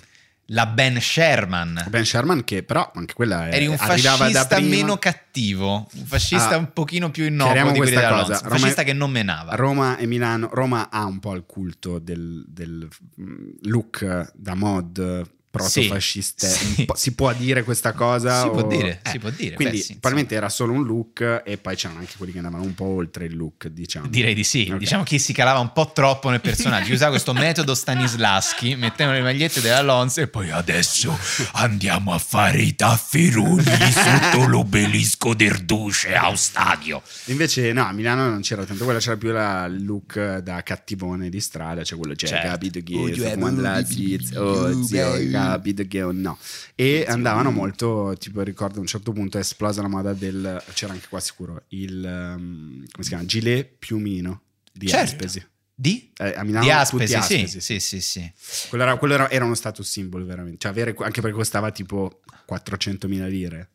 La 0.51 0.67
Ben 0.67 0.99
Sherman. 0.99 1.85
Ben 1.89 2.05
Sherman 2.05 2.43
che 2.43 2.63
però 2.63 2.91
anche 2.93 3.13
quella 3.13 3.47
è, 3.47 3.55
Eri 3.55 3.67
un 3.67 3.77
fascista 3.77 4.59
meno 4.59 4.97
cattivo, 4.97 5.87
un 5.93 6.05
fascista 6.05 6.49
Ah, 6.49 6.57
un 6.57 6.71
pochino 6.73 7.11
più 7.11 7.25
innocuo 7.25 7.53
di 7.53 7.59
quelli 7.59 7.77
questa 7.77 7.99
della 7.99 8.11
cosa. 8.11 8.31
Lonza, 8.33 8.47
un 8.47 8.51
fascista 8.51 8.83
che 8.83 8.93
non 8.93 9.11
menava. 9.11 9.55
Roma 9.55 9.97
e 9.97 10.05
Milano, 10.05 10.49
Roma 10.51 10.89
ha 10.89 11.05
un 11.05 11.19
po' 11.19 11.35
il 11.35 11.43
culto 11.45 11.99
del, 11.99 12.43
del, 12.47 12.87
mm, 13.21 13.49
look 13.63 14.31
da 14.33 14.55
mod 14.55 15.27
protofascista. 15.49 16.47
Sì, 16.47 16.85
po'- 16.85 16.95
Si 16.95 17.13
può 17.13 17.33
dire 17.33 17.63
questa 17.63 17.93
cosa? 17.93 18.41
Si 18.43 18.49
può 18.49 18.61
o- 18.61 18.67
dire, 18.67 19.01
eh, 19.03 19.09
si 19.09 19.19
può 19.19 19.29
dire, 19.29 19.55
Quindi 19.55 19.77
beh, 19.77 19.83
sì, 19.83 19.91
probabilmente 19.93 20.35
era 20.35 20.49
solo 20.49 20.73
un 20.73 20.83
look 20.85 21.41
e 21.45 21.57
poi 21.57 21.75
c'erano 21.75 21.99
anche 21.99 22.13
quelli 22.17 22.31
che 22.31 22.37
andavano 22.37 22.63
un 22.63 22.73
po' 22.75 22.85
oltre 22.85 23.25
il 23.25 23.35
look, 23.35 23.67
diciamo. 23.67 24.07
Direi 24.07 24.33
di 24.33 24.43
sì, 24.43 24.67
Ok. 24.71 24.77
diciamo 24.77 25.03
che 25.03 25.17
si 25.17 25.33
calava 25.33 25.59
un 25.59 25.71
po' 25.73 25.91
troppo 25.93 26.29
nel 26.29 26.41
personaggio, 26.41 26.93
usava 26.93 27.11
questo 27.11 27.33
metodo 27.33 27.73
Stanislaschi, 27.75 28.75
mettevano 28.75 29.17
le 29.17 29.23
magliette 29.23 29.61
della 29.61 29.81
Lonza 29.81 30.21
e 30.21 30.27
poi 30.27 30.49
adesso 30.51 31.17
andiamo 31.53 32.13
a 32.13 32.19
fare 32.19 32.61
i 32.61 32.75
tafferoni 32.75 33.63
sotto 33.63 34.45
l'obelisco 34.45 35.33
del 35.33 35.63
Duce 35.65 36.15
a 36.15 36.35
stadio. 36.35 37.01
Invece 37.25 37.73
no, 37.73 37.85
a 37.85 37.91
Milano 37.91 38.29
non 38.29 38.41
c'era 38.41 38.63
tanto 38.65 38.83
quella, 38.83 38.99
c'era 38.99 39.17
più 39.17 39.31
la, 39.31 39.67
look 39.67 40.37
da 40.37 40.61
cattivone 40.63 41.29
di 41.29 41.39
strada, 41.39 41.83
cioè 41.83 41.97
quello, 41.97 42.15
cioè, 42.15 42.29
Certo. 42.29 42.67
Oh, 42.91 43.29
fumando 43.31 43.61
la 43.61 43.83
ziz, 43.85 44.31
oh 44.35 44.83
zio, 44.83 45.15
capito 45.43 45.83
che 45.87 46.01
o 46.01 46.11
no. 46.11 46.37
E 46.75 47.05
andavano 47.07 47.51
molto, 47.51 48.15
tipo 48.17 48.41
ricordo 48.41 48.77
a 48.77 48.81
un 48.81 48.87
certo 48.87 49.11
punto 49.11 49.37
è 49.37 49.41
esplosa 49.41 49.81
la 49.81 49.87
moda 49.87 50.13
del, 50.13 50.61
c'era 50.73 50.93
anche 50.93 51.07
qua 51.09 51.19
sicuro, 51.19 51.63
il, 51.69 52.03
um, 52.03 52.85
come 52.91 53.03
si 53.03 53.09
chiama, 53.09 53.25
gilet 53.25 53.75
piumino 53.77 54.41
di 54.71 54.87
Certo. 54.87 55.15
Aspesi. 55.15 55.45
Di? 55.73 56.11
Eh, 56.17 56.33
a 56.35 56.43
Milano 56.43 56.65
Di 56.65 56.71
Aspesi, 56.71 57.15
Aspesi, 57.15 57.61
sì, 57.61 57.79
sì, 57.79 58.01
sì, 58.01 58.01
sì. 58.01 58.67
Quello, 58.67 58.83
era, 58.83 58.97
quello 58.97 59.13
era, 59.13 59.29
era 59.29 59.45
uno 59.45 59.55
status 59.55 59.89
symbol 59.89 60.25
veramente, 60.25 60.57
cioè 60.59 60.71
avere, 60.71 60.93
anche 60.99 61.21
perché 61.21 61.37
costava 61.37 61.71
tipo 61.71 62.19
400.000 62.51 63.29
lire. 63.29 63.69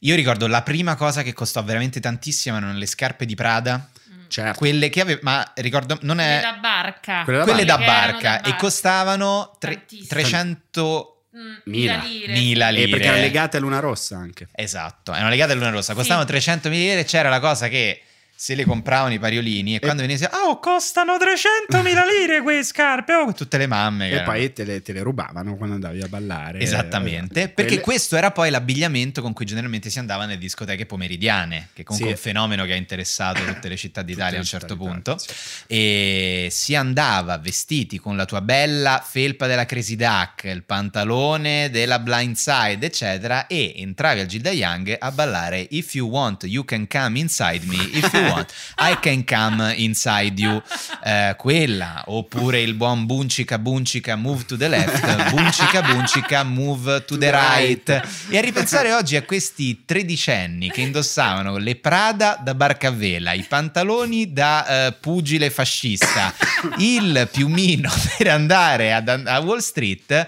Io 0.00 0.14
ricordo 0.14 0.46
la 0.46 0.62
prima 0.62 0.96
cosa 0.96 1.22
che 1.22 1.32
costò 1.32 1.62
veramente 1.62 2.00
tantissimo 2.00 2.56
erano 2.56 2.76
le 2.76 2.86
scarpe 2.86 3.26
di 3.26 3.34
Prada, 3.34 3.90
Certo. 4.28 4.58
quelle 4.58 4.88
che 4.88 5.00
aveva, 5.00 5.20
ma 5.22 5.52
ricordo, 5.56 5.98
non 6.02 6.18
è... 6.20 6.38
Quelle 6.40 6.52
da 6.54 6.58
barca. 6.60 7.22
Quelle 7.24 7.38
da 7.38 7.44
quelle 7.44 7.64
da 7.64 7.78
barca 7.78 8.40
da 8.42 8.48
e 8.48 8.56
costavano 8.56 9.56
tre- 9.58 9.74
Tantissimo. 9.76 10.06
300 10.08 11.10
Mm, 11.36 11.54
Mila. 11.64 11.96
lire. 11.98 12.32
Mila 12.32 12.68
E 12.68 12.72
lire. 12.72 12.88
perché 12.88 13.04
erano 13.08 13.20
legate 13.20 13.56
a 13.58 13.60
Luna 13.60 13.78
Rossa 13.78 14.16
anche. 14.16 14.48
Esatto, 14.54 15.12
erano 15.12 15.28
legate 15.28 15.52
a 15.52 15.54
Luna 15.54 15.68
Rossa, 15.68 15.92
costavano 15.92 16.24
Sì. 16.24 16.32
300 16.32 16.68
lire, 16.70 17.04
c'era 17.04 17.28
la 17.28 17.40
cosa 17.40 17.68
che 17.68 18.00
se 18.38 18.54
le 18.54 18.64
compravano 18.66 19.14
i 19.14 19.18
pariolini 19.18 19.76
e, 19.76 19.80
quando 19.80 20.02
venisse 20.02 20.28
oh 20.30 20.60
costano 20.60 21.14
300.000 21.16 21.82
lire 22.06 22.42
quelle 22.42 22.62
scarpe 22.62 23.14
oh, 23.14 23.32
tutte 23.32 23.56
le 23.56 23.66
mamme 23.66 24.08
E 24.08 24.12
erano- 24.12 24.24
poi 24.30 24.52
te 24.52 24.64
le, 24.64 24.82
te 24.82 24.92
le 24.92 25.00
rubavano 25.02 25.56
quando 25.56 25.74
andavi 25.76 26.02
a 26.02 26.08
ballare. 26.08 26.58
Esattamente, 26.60 27.42
Eh, 27.42 27.48
perché 27.48 27.64
quelle- 27.76 27.82
questo 27.82 28.16
era 28.16 28.30
poi 28.32 28.50
l'abbigliamento 28.50 29.22
con 29.22 29.32
cui 29.32 29.46
generalmente 29.46 29.88
si 29.88 29.98
andava 29.98 30.26
nelle 30.26 30.38
discoteche 30.38 30.84
pomeridiane, 30.86 31.68
che 31.72 31.82
comunque 31.82 32.10
Sì. 32.14 32.14
è 32.14 32.16
un 32.16 32.22
fenomeno 32.34 32.64
che 32.66 32.72
ha 32.72 32.76
interessato 32.76 33.42
tutte 33.44 33.68
le 33.68 33.76
città 33.76 34.02
d'Italia 34.02 34.36
a 34.36 34.40
un 34.40 34.46
certo 34.46 34.76
punto. 34.76 35.16
sì. 35.18 35.28
E 35.66 36.48
si 36.50 36.74
andava 36.74 37.38
vestiti 37.38 37.98
con 37.98 38.16
la 38.16 38.26
tua 38.26 38.42
bella 38.42 39.02
felpa 39.06 39.46
della 39.46 39.64
Crazy 39.64 39.96
Duck, 39.96 40.44
il 40.44 40.62
pantalone 40.62 41.70
della 41.70 41.98
Blindside, 41.98 42.84
eccetera, 42.84 43.46
e 43.46 43.72
entravi 43.76 44.20
al 44.20 44.26
Gilda 44.26 44.50
Young 44.50 44.94
a 44.98 45.10
ballare 45.10 45.66
If 45.70 45.94
you 45.94 46.08
want, 46.08 46.44
you 46.44 46.64
can 46.64 46.86
come 46.86 47.18
inside 47.18 47.64
me. 47.66 47.76
If 47.92 48.12
you 48.12 48.24
want, 48.30 48.52
I 48.78 48.96
can 49.00 49.24
come 49.24 49.74
inside 49.76 50.40
you. 50.40 50.62
Eh, 51.04 51.34
quella, 51.36 52.04
oppure 52.06 52.60
il 52.60 52.74
buon 52.74 53.06
Buncica 53.06 53.58
Buncica 53.58 54.16
move 54.16 54.44
to 54.44 54.56
the 54.56 54.68
left, 54.68 55.30
Buncica 55.30 55.82
Buncica 55.82 56.42
move 56.42 57.04
to 57.04 57.16
the 57.16 57.30
right. 57.30 57.88
E 58.28 58.38
a 58.38 58.40
ripensare 58.40 58.92
oggi 58.92 59.16
a 59.16 59.22
questi 59.22 59.84
tredicenni 59.84 60.70
che 60.70 60.80
indossavano 60.80 61.56
le 61.56 61.76
Prada 61.76 62.38
da 62.42 62.54
barca 62.54 62.88
a 62.88 62.90
vela, 62.90 63.32
i 63.32 63.42
pantaloni 63.42 64.32
da 64.32 64.86
eh, 64.86 64.92
pugile 64.92 65.50
fascista, 65.50 66.34
il 66.78 67.28
piumino 67.30 67.90
per 68.16 68.28
andare 68.28 68.92
ad- 68.92 69.24
a 69.26 69.38
Wall 69.40 69.58
Street 69.58 70.26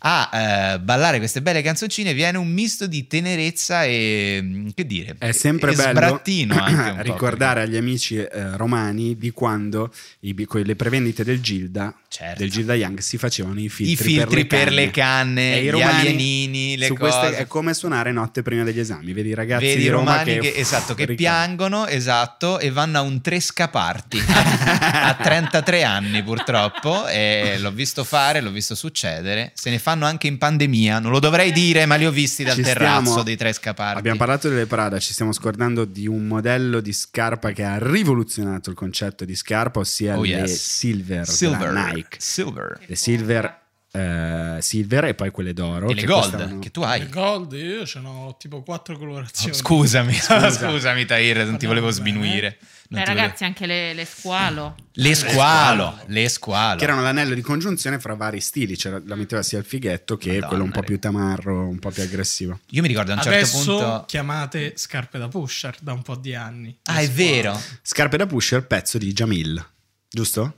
a 0.00 0.30
eh, 0.32 0.80
ballare 0.80 1.18
queste 1.18 1.42
belle 1.42 1.62
canzoncine 1.62 2.14
viene 2.14 2.38
un 2.38 2.48
misto 2.48 2.86
di 2.86 3.06
tenerezza 3.06 3.84
e 3.84 4.40
mm, 4.42 4.68
che 4.74 4.86
dire 4.86 5.16
È 5.18 5.32
sempre 5.32 5.72
bello 5.74 6.20
ricordare 7.02 7.62
agli 7.62 7.76
amici 7.76 8.16
eh, 8.16 8.56
romani 8.56 9.16
di 9.16 9.30
quando 9.30 9.92
i, 10.20 10.34
le 10.36 10.76
prevendite 10.76 11.24
del 11.24 11.40
Gilda, 11.40 11.94
Certo. 12.10 12.38
del 12.40 12.50
Gilda 12.50 12.74
Young 12.74 13.00
si 13.00 13.18
facevano 13.18 13.60
i 13.60 13.68
filtri, 13.68 13.92
i 13.92 13.96
filtri 14.16 14.46
per 14.46 14.72
le 14.72 14.90
canne. 14.90 15.52
canne, 15.52 15.54
E 15.56 15.64
i 15.64 15.70
gli 15.70 15.82
alienini, 15.82 16.76
le 16.78 16.88
queste- 16.92 17.36
è 17.36 17.46
come 17.46 17.74
suonare 17.74 18.12
notte 18.12 18.40
prima 18.42 18.62
degli 18.64 18.78
esami. 18.80 19.12
Vedi 19.12 19.28
i 19.28 19.34
ragazzi 19.34 19.66
Vedi 19.66 19.82
di 19.82 19.88
Roma 19.88 20.22
che, 20.22 20.38
che, 20.38 20.54
esatto, 20.56 20.94
che 20.94 21.06
piangono 21.14 21.86
esatto, 21.86 22.58
e 22.60 22.70
vanno 22.70 22.96
a 22.98 23.00
un 23.02 23.20
trescaparti 23.20 24.22
a, 24.26 25.08
a 25.08 25.14
33 25.14 25.82
anni 25.84 26.22
purtroppo 26.22 27.06
e 27.06 27.56
l'ho 27.58 27.70
visto 27.72 28.04
fare, 28.04 28.40
l'ho 28.40 28.50
visto 28.50 28.74
succedere 28.74 29.52
se 29.54 29.68
ne 29.70 29.78
fanno 29.78 30.06
anche 30.06 30.26
in 30.28 30.38
pandemia 30.38 30.98
non 31.00 31.10
lo 31.12 31.18
dovrei 31.20 31.52
dire 31.52 31.84
ma 31.86 31.96
li 31.96 32.06
ho 32.06 32.10
visti 32.10 32.42
dal 32.42 32.54
Ci 32.56 32.62
terrazzo 32.62 33.02
stiamo- 33.04 33.22
dei 33.22 33.36
trescaparti 33.36 33.98
Abbiamo 33.98 34.16
parlato 34.18 34.48
delle 34.48 34.66
Prada, 34.66 34.98
ci 34.98 35.12
stiamo 35.12 35.32
scordando 35.32 35.84
di 35.84 36.06
un 36.06 36.26
modello 36.26 36.80
di 36.80 36.92
scarpa 36.92 37.52
che 37.52 37.64
ha 37.64 37.78
rivoluzionato 37.78 38.70
il 38.70 38.76
concetto 38.76 39.24
di 39.26 39.34
scarpa, 39.36 39.80
ossia 39.80 40.16
Oh, 40.18 40.22
le 40.22 40.28
yes. 40.28 40.76
Silver, 40.78 41.28
Silver 41.28 41.70
Nike. 41.98 42.16
Silver 42.20 42.78
Le 42.86 42.96
Silver, 42.96 43.60
eh, 43.92 44.58
silver 44.60 45.04
e 45.06 45.14
poi 45.14 45.30
quelle 45.30 45.52
d'oro. 45.54 45.88
e 45.88 45.94
le 45.94 46.04
gold 46.04 46.30
costavano- 46.30 46.58
che 46.60 46.70
tu 46.70 46.82
hai 46.82 47.00
Il 47.00 47.08
gold, 47.10 47.52
io 47.52 47.86
ce 47.86 48.00
n'ho 48.00 48.36
tipo 48.38 48.62
quattro 48.62 48.94
Oh, 48.94 48.98
colorazioni. 48.98 49.54
scusami 49.54 50.12
scusami 50.18 51.04
Tahir 51.06 51.44
non 51.44 51.56
ti 51.58 51.66
volevo 51.66 51.90
sminuire 51.90 52.58
Beh, 52.90 53.00
volevo- 53.00 53.20
ragazzi, 53.20 53.44
anche 53.44 53.66
le, 53.66 53.92
le 53.92 54.04
squalo. 54.06 54.74
le 54.92 55.14
squalo 55.14 55.98
le 56.06 56.26
squalo 56.30 56.78
Che 56.78 56.84
erano 56.84 57.02
l'anello 57.02 57.34
di 57.34 57.42
congiunzione 57.42 57.98
fra 57.98 58.14
vari 58.14 58.40
stili, 58.40 58.76
c'era, 58.76 59.00
la 59.04 59.14
metteva 59.14 59.42
sia 59.42 59.58
il 59.58 59.64
fighetto 59.66 60.16
che 60.16 60.28
Madonna, 60.32 60.46
quello 60.48 60.64
un 60.64 60.70
po' 60.70 60.80
più 60.80 60.98
tamarro, 60.98 61.68
un 61.68 61.78
po' 61.78 61.90
più 61.90 62.02
aggressivo. 62.02 62.60
io 62.70 62.80
mi 62.82 62.88
ricordo 62.88 63.12
a 63.12 63.14
un 63.16 63.20
certo 63.22 63.38
Adesso 63.38 63.76
punto 63.76 64.04
chiamate 64.06 64.72
scarpe 64.76 65.18
da 65.18 65.28
pusher 65.28 65.76
da 65.80 65.92
un 65.92 66.00
po' 66.02 66.16
di 66.16 66.34
anni. 66.34 66.78
ah 66.84 66.98
è 67.00 67.10
vero 67.10 67.58
Scarpe 67.82 68.16
da 68.16 68.26
pusher, 68.26 68.66
pezzo 68.66 68.96
di 68.98 69.12
Jamil, 69.12 69.62
giusto? 70.08 70.54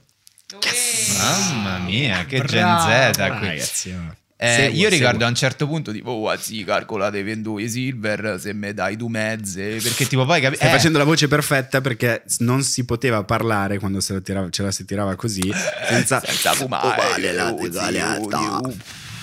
Mamma 1.18 1.79
mia 1.79 2.25
che 2.27 2.40
Bravo. 2.42 2.88
Gen 2.88 3.14
Z 3.14 3.16
qui 3.38 3.46
Ragazzi. 3.49 4.18
Eh, 4.42 4.55
Seguo, 4.55 4.81
io 4.81 4.88
ricordo 4.88 5.11
seguo. 5.11 5.27
a 5.27 5.29
un 5.29 5.35
certo 5.35 5.66
punto 5.66 5.92
tipo 5.92 6.12
oh 6.12 6.35
sì 6.38 6.64
calcolate 6.64 7.23
22 7.23 7.68
silver 7.68 8.37
se 8.40 8.55
me 8.55 8.73
dai 8.73 8.96
due 8.96 9.11
mezze 9.11 9.77
perché 9.83 10.07
tipo 10.07 10.25
poi 10.25 10.40
capi- 10.40 10.57
Stai 10.57 10.68
eh, 10.68 10.73
facendo 10.73 10.96
la 10.96 11.05
voce 11.05 11.29
perfetta 11.29 11.83
perché 11.83 12.23
non 12.38 12.62
si 12.62 12.87
poteva 12.87 13.23
parlare 13.23 13.79
quando 13.79 14.01
se 14.01 14.14
la 14.14 14.20
tirava- 14.20 14.49
ce 14.49 14.62
la 14.62 14.70
si 14.70 14.87
tirava 14.87 15.14
così 15.14 15.42
senza, 15.87 16.23
senza 16.25 16.55
fumare 16.55 17.38
oh, 17.38 17.59
oh, 18.33 18.75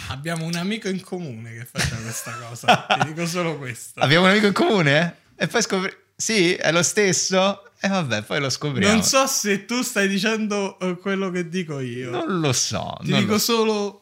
Abbiamo 0.09 0.45
un 0.45 0.55
amico 0.55 0.87
in 0.87 1.01
comune 1.01 1.51
che 1.51 1.67
faceva 1.69 1.99
questa 2.01 2.31
cosa. 2.47 2.85
Ti 3.01 3.07
dico 3.07 3.25
solo 3.25 3.57
questo. 3.57 3.99
abbiamo 3.99 4.25
un 4.25 4.31
amico 4.31 4.45
in 4.45 4.53
comune 4.53 5.15
e 5.35 5.47
poi 5.47 5.63
scopri 5.63 5.91
sì 6.15 6.53
è 6.53 6.71
lo 6.71 6.83
stesso 6.83 7.66
e 7.79 7.87
vabbè 7.87 8.23
poi 8.23 8.39
lo 8.39 8.49
scopriamo 8.49 8.93
Non 8.93 9.03
so 9.03 9.25
se 9.27 9.65
tu 9.65 9.81
stai 9.83 10.07
dicendo 10.07 10.79
eh, 10.79 10.97
quello 10.97 11.29
che 11.29 11.47
dico 11.49 11.79
io. 11.79 12.09
non 12.09 12.39
lo 12.39 12.53
so 12.53 12.97
Ti 13.03 13.09
non 13.11 13.19
dico 13.19 13.33
lo, 13.33 13.37
solo 13.39 14.01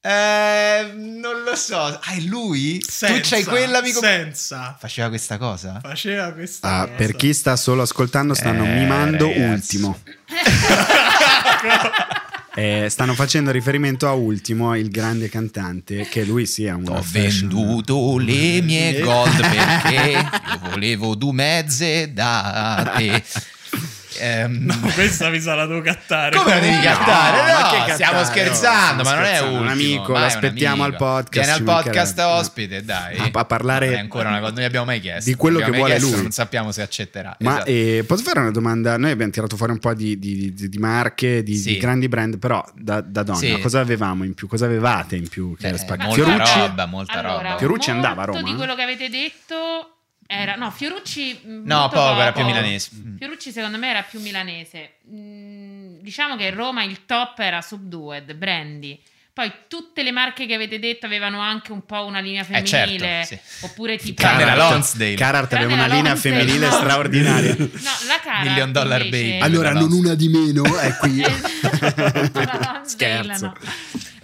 eh, 0.00 0.92
non 0.94 1.42
lo 1.42 1.54
so 1.56 1.76
ah 1.80 2.00
è 2.14 2.20
lui? 2.20 2.80
senza. 2.86 3.14
tu 3.20 3.20
c'hai 3.28 3.44
quell'amico 3.44 3.98
Senza. 4.00 4.76
faceva 4.78 5.08
questa 5.08 5.36
cosa? 5.38 5.80
Faceva 5.82 6.32
questa 6.32 6.68
Ah, 6.68 6.82
cosa. 6.84 6.94
per 6.96 7.16
chi 7.16 7.34
sta 7.34 7.56
solo 7.56 7.82
ascoltando 7.82 8.32
stanno 8.34 8.64
Eh, 8.64 8.74
mimando 8.74 9.26
ragazzi. 9.26 9.76
ultimo 9.76 9.98
Eh, 12.58 12.88
stanno 12.90 13.14
facendo 13.14 13.52
riferimento 13.52 14.08
a 14.08 14.14
Ultimo, 14.14 14.74
il 14.74 14.90
grande 14.90 15.28
cantante, 15.28 16.08
che 16.08 16.24
lui 16.24 16.44
sia 16.44 16.74
un 16.74 16.88
Ho 16.88 17.00
fashion- 17.02 17.48
venduto 17.48 18.18
le 18.18 18.60
mie 18.62 18.98
gold 18.98 19.38
perché 19.38 20.10
io 20.10 20.28
volevo 20.68 21.14
due 21.14 21.32
mezze 21.34 22.12
da 22.12 22.94
te. 22.96 23.22
Ehm, 24.20 24.64
No, 24.64 24.78
questa 24.94 25.28
mi 25.28 25.40
sa 25.40 25.54
la 25.54 25.66
devo 25.66 25.80
cattare. 25.80 26.36
Come 26.36 26.54
la 26.54 26.60
devi 26.60 26.74
No, 26.76 26.80
cattare? 26.82 27.36
ma 27.52 27.60
No, 27.62 27.68
che 27.70 27.76
cattare? 27.76 27.92
stiamo 27.94 28.18
No, 28.18 28.24
scherzando, 28.24 29.04
stiamo 29.04 29.10
ma 29.10 29.14
non 29.14 29.24
è 29.24 29.40
ultimo. 29.40 29.60
Un 29.60 29.68
amico, 29.68 30.12
Vai, 30.12 30.22
l'aspettiamo 30.22 30.84
un 30.84 30.90
al 30.90 30.96
podcast, 30.96 31.46
Vieni 31.46 31.50
al 31.50 31.62
podcast 31.62 32.18
ospite, 32.18 32.84
dai. 32.84 33.16
A- 33.18 33.30
a 33.32 33.44
parlare 33.44 33.86
Non 33.86 33.94
è 33.94 33.98
ancora 33.98 34.28
una 34.28 34.40
cosa, 34.40 34.52
non 34.52 34.60
gli 34.62 34.64
abbiamo 34.66 34.86
mai 34.86 35.00
chiesto. 35.00 35.30
di 35.30 35.36
quello 35.36 35.58
che 35.60 35.70
vuole 35.70 35.96
chiesto, 35.96 36.10
lui. 36.14 36.22
Non 36.22 36.30
sappiamo 36.30 36.72
se 36.72 36.82
accetterà. 36.82 37.36
Ma 37.40 37.50
Esatto. 37.56 37.70
eh, 37.70 38.04
posso 38.06 38.22
fare 38.22 38.40
una 38.40 38.50
domanda? 38.50 38.96
Noi 38.96 39.10
abbiamo 39.10 39.30
tirato 39.32 39.56
fuori 39.56 39.72
un 39.72 39.78
po' 39.78 39.94
di, 39.94 40.18
di- 40.18 40.52
di- 40.52 40.68
di 40.68 40.78
marche, 40.78 41.42
di, 41.42 41.54
Sì. 41.56 41.72
di 41.74 41.78
grandi 41.78 42.08
brand, 42.08 42.38
però 42.38 42.64
da, 42.74 43.00
da 43.00 43.22
donna 43.22 43.38
Sì. 43.38 43.58
cosa 43.60 43.80
avevamo 43.80 44.24
in 44.24 44.34
più? 44.34 44.46
Cosa 44.48 44.64
avevate 44.66 45.16
in 45.16 45.28
più? 45.28 45.56
Che 45.56 45.70
Beh, 45.70 45.76
molta 45.86 46.12
Fiorucci? 46.12 46.58
roba, 46.58 46.86
molta 46.86 47.12
Allora, 47.20 47.42
roba. 47.42 47.56
Fiorucci 47.58 47.90
molto 47.90 48.06
andava 48.08 48.22
a 48.22 48.24
Roma? 48.26 48.42
di 48.42 48.54
quello 48.54 48.74
che 48.74 48.82
avete 48.82 49.08
detto 49.08 49.97
era 50.30 50.56
no, 50.56 50.70
Fiorucci 50.70 51.40
mm, 51.46 51.64
No, 51.66 51.88
poco, 51.88 52.20
era 52.20 52.32
più 52.32 52.44
milanese. 52.44 52.90
Mm. 52.94 53.16
Fiorucci 53.16 53.50
secondo 53.50 53.78
me 53.78 53.88
era 53.88 54.02
più 54.02 54.20
milanese. 54.20 54.96
Mm, 55.10 56.00
diciamo 56.00 56.36
che 56.36 56.50
Roma 56.50 56.82
il 56.84 57.06
top 57.06 57.38
era 57.38 57.62
Subdued, 57.62 58.34
Brandy. 58.34 59.00
Poi 59.32 59.50
tutte 59.68 60.02
le 60.02 60.10
marche 60.10 60.46
che 60.46 60.54
avete 60.54 60.78
detto 60.80 61.06
avevano 61.06 61.38
anche 61.38 61.70
un 61.70 61.86
po' 61.86 62.04
una 62.04 62.18
linea 62.18 62.42
Eh, 62.42 62.64
certo, 62.64 62.90
femminile, 62.90 63.24
sì. 63.24 63.38
oppure 63.60 63.96
tipo 63.96 64.20
Carhartt. 64.20 64.56
Lonsdale. 64.72 65.14
Carhartt 65.14 65.52
aveva 65.52 65.74
una 65.74 65.86
linea 65.86 66.10
Lonsdale, 66.12 66.36
femminile 66.36 66.66
no. 66.66 66.72
straordinaria. 66.72 67.54
No, 67.56 67.66
la 68.08 68.20
cara 68.20 68.42
Million 68.42 68.72
Dollar 68.72 69.00
invece- 69.04 69.24
Baby. 69.28 69.40
Allora, 69.40 69.72
non 69.72 69.92
una 69.92 70.14
di 70.14 70.28
meno, 70.28 70.64
è 70.78 70.92
qui. 70.96 71.20
la 71.20 71.28
Lonsdale 72.34 72.82
Scherzo. 72.84 73.44
no. 73.46 73.54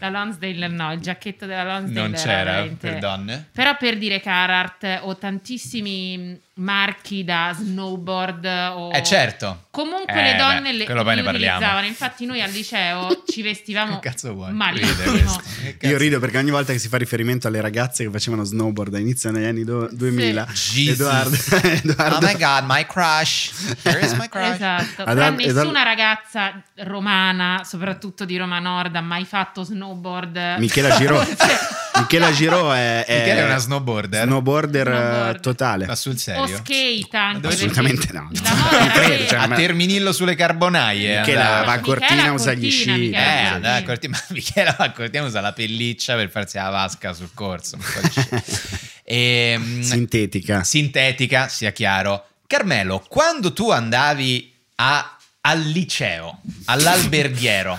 La 0.05 0.11
Lonsdale 0.11 0.69
no, 0.69 0.93
il 0.93 1.01
giacchetto 1.01 1.47
della 1.47 1.65
Lonsdale 1.65 2.01
Non 2.09 2.15
era 2.15 2.23
c'era 2.23 2.45
veramente- 2.45 2.89
per 2.91 2.99
donne? 2.99 3.49
Però 3.53 3.77
per 3.77 3.97
dire 3.99 4.21
Carhartt 4.21 5.01
ho 5.03 5.17
tantissimi 5.17 6.41
marchi 6.57 7.25
da 7.25 7.53
snowboard 7.53 8.45
o... 8.75 8.93
Eh 8.93 9.03
certo. 9.03 9.67
Comunque 9.71 10.15
Eh, 10.15 10.23
le 10.33 10.37
donne 10.37 10.61
beh, 10.71 10.73
le, 10.73 10.85
parliamo. 10.85 11.29
utilizzavano. 11.31 11.87
Infatti 11.87 12.27
noi 12.27 12.41
al 12.43 12.51
liceo 12.51 13.25
ci 13.27 13.43
vestivamo 13.43 13.99
Che 13.99 14.09
cazzo 14.09 14.33
vuoi? 14.35 14.53
malissimo. 14.53 15.41
Ride 15.63 15.89
Io 15.89 15.99
rido 15.99 16.21
perché 16.21 16.39
ogni 16.39 16.51
volta 16.51 16.73
che 16.73 16.79
si 16.79 16.89
fa 16.89 16.97
riferimento 16.97 17.49
alle 17.49 17.61
ragazze 17.61 18.05
che 18.05 18.11
facevano 18.11 18.45
snowboard 18.45 18.95
a 18.95 18.99
inizio 18.99 19.31
negli 19.33 19.47
anni 19.47 19.65
do- 19.65 19.89
2000, 19.91 20.47
Sì. 20.53 20.89
Edoardo, 20.91 21.37
Oh 21.37 21.61
Edoardo 21.67 22.27
my 22.27 22.37
god, 22.37 22.65
my 22.69 22.87
crush. 22.87 23.51
Here 23.83 23.99
is 24.05 24.13
my 24.13 24.29
crush. 24.29 24.55
Esatto, 24.55 25.03
Ad- 25.03 25.15
però 25.15 25.27
ad- 25.27 25.35
nessuna 25.37 25.83
ragazza 25.83 26.63
romana, 26.77 27.63
soprattutto 27.65 28.25
di 28.25 28.37
Roma 28.37 28.61
Nord, 28.61 28.95
ha 28.95 29.01
mai 29.01 29.25
fatto 29.25 29.65
snowboard. 29.65 29.93
Michela 30.59 30.95
Giro. 30.99 31.25
Michela 31.97 32.33
Giro 32.33 32.73
è, 32.73 33.05
è, 33.05 33.19
Michele 33.21 33.41
è 33.41 33.45
una 33.45 33.57
snowboarder. 33.59 34.25
snowboarder, 34.27 34.87
Snowboard. 34.87 35.41
totale. 35.41 35.87
Ma 35.87 35.95
sul 35.95 36.15
o 36.15 36.17
serio? 36.17 36.57
skate 36.57 37.17
anche. 37.17 37.47
Assolutamente 37.47 38.13
no. 38.13 38.23
Moda 38.33 38.91
credo, 38.91 38.91
skate- 39.15 39.27
cioè, 39.29 39.39
a 39.39 39.47
ma- 39.47 39.55
Terminillo 39.55 40.13
sulle 40.13 40.35
Carbonaie. 40.35 41.19
Michela 41.21 41.41
andava. 41.45 41.65
va 41.65 41.73
a 41.73 41.77
Michela 41.77 41.97
Cortina, 41.99 42.33
usa 42.33 42.53
gli 42.53 42.71
sci. 42.71 42.91
Michela 42.91 43.77
Eh, 43.77 43.77
a 43.79 43.83
Cortina, 43.85 44.19
ma 44.19 44.35
Michela 44.35 44.75
va 44.77 44.85
a 44.87 44.91
Cortina 44.93 45.25
usa 45.25 45.41
la 45.41 45.53
pelliccia 45.53 46.17
per 46.17 46.31
farsi 46.31 46.57
la 46.57 46.69
vasca 46.71 47.13
sul 47.13 47.31
corso. 47.35 47.79
sci. 47.81 48.29
Ehm, 49.07 49.83
Sintetica. 49.83 50.65
sintetica, 50.65 51.49
sia 51.49 51.73
chiaro. 51.73 52.25
Carmelo, 52.47 53.05
quando 53.07 53.53
tu 53.53 53.71
andavi 53.71 54.51
a- 54.77 55.17
al 55.43 55.61
liceo, 55.61 56.41
all'alberghiero, 56.65 57.79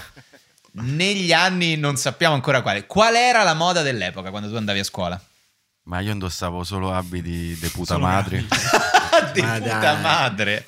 negli 0.81 1.31
anni 1.33 1.75
non 1.77 1.95
sappiamo 1.97 2.33
ancora 2.35 2.61
quale. 2.61 2.85
Qual 2.85 3.15
era 3.15 3.43
la 3.43 3.53
moda 3.53 3.81
dell'epoca 3.81 4.29
quando 4.29 4.49
tu 4.49 4.55
andavi 4.55 4.79
a 4.79 4.83
scuola? 4.83 5.21
Ma 5.83 5.99
io 5.99 6.11
indossavo 6.11 6.63
solo 6.63 6.91
abiti 6.91 7.55
de 7.59 7.69
puta 7.69 7.93
Solo 7.93 8.05
madre. 8.07 8.43
Di 9.33 9.41
Ma 9.41 9.57
puta 9.59 9.77
dai. 9.79 10.01
madre. 10.01 10.65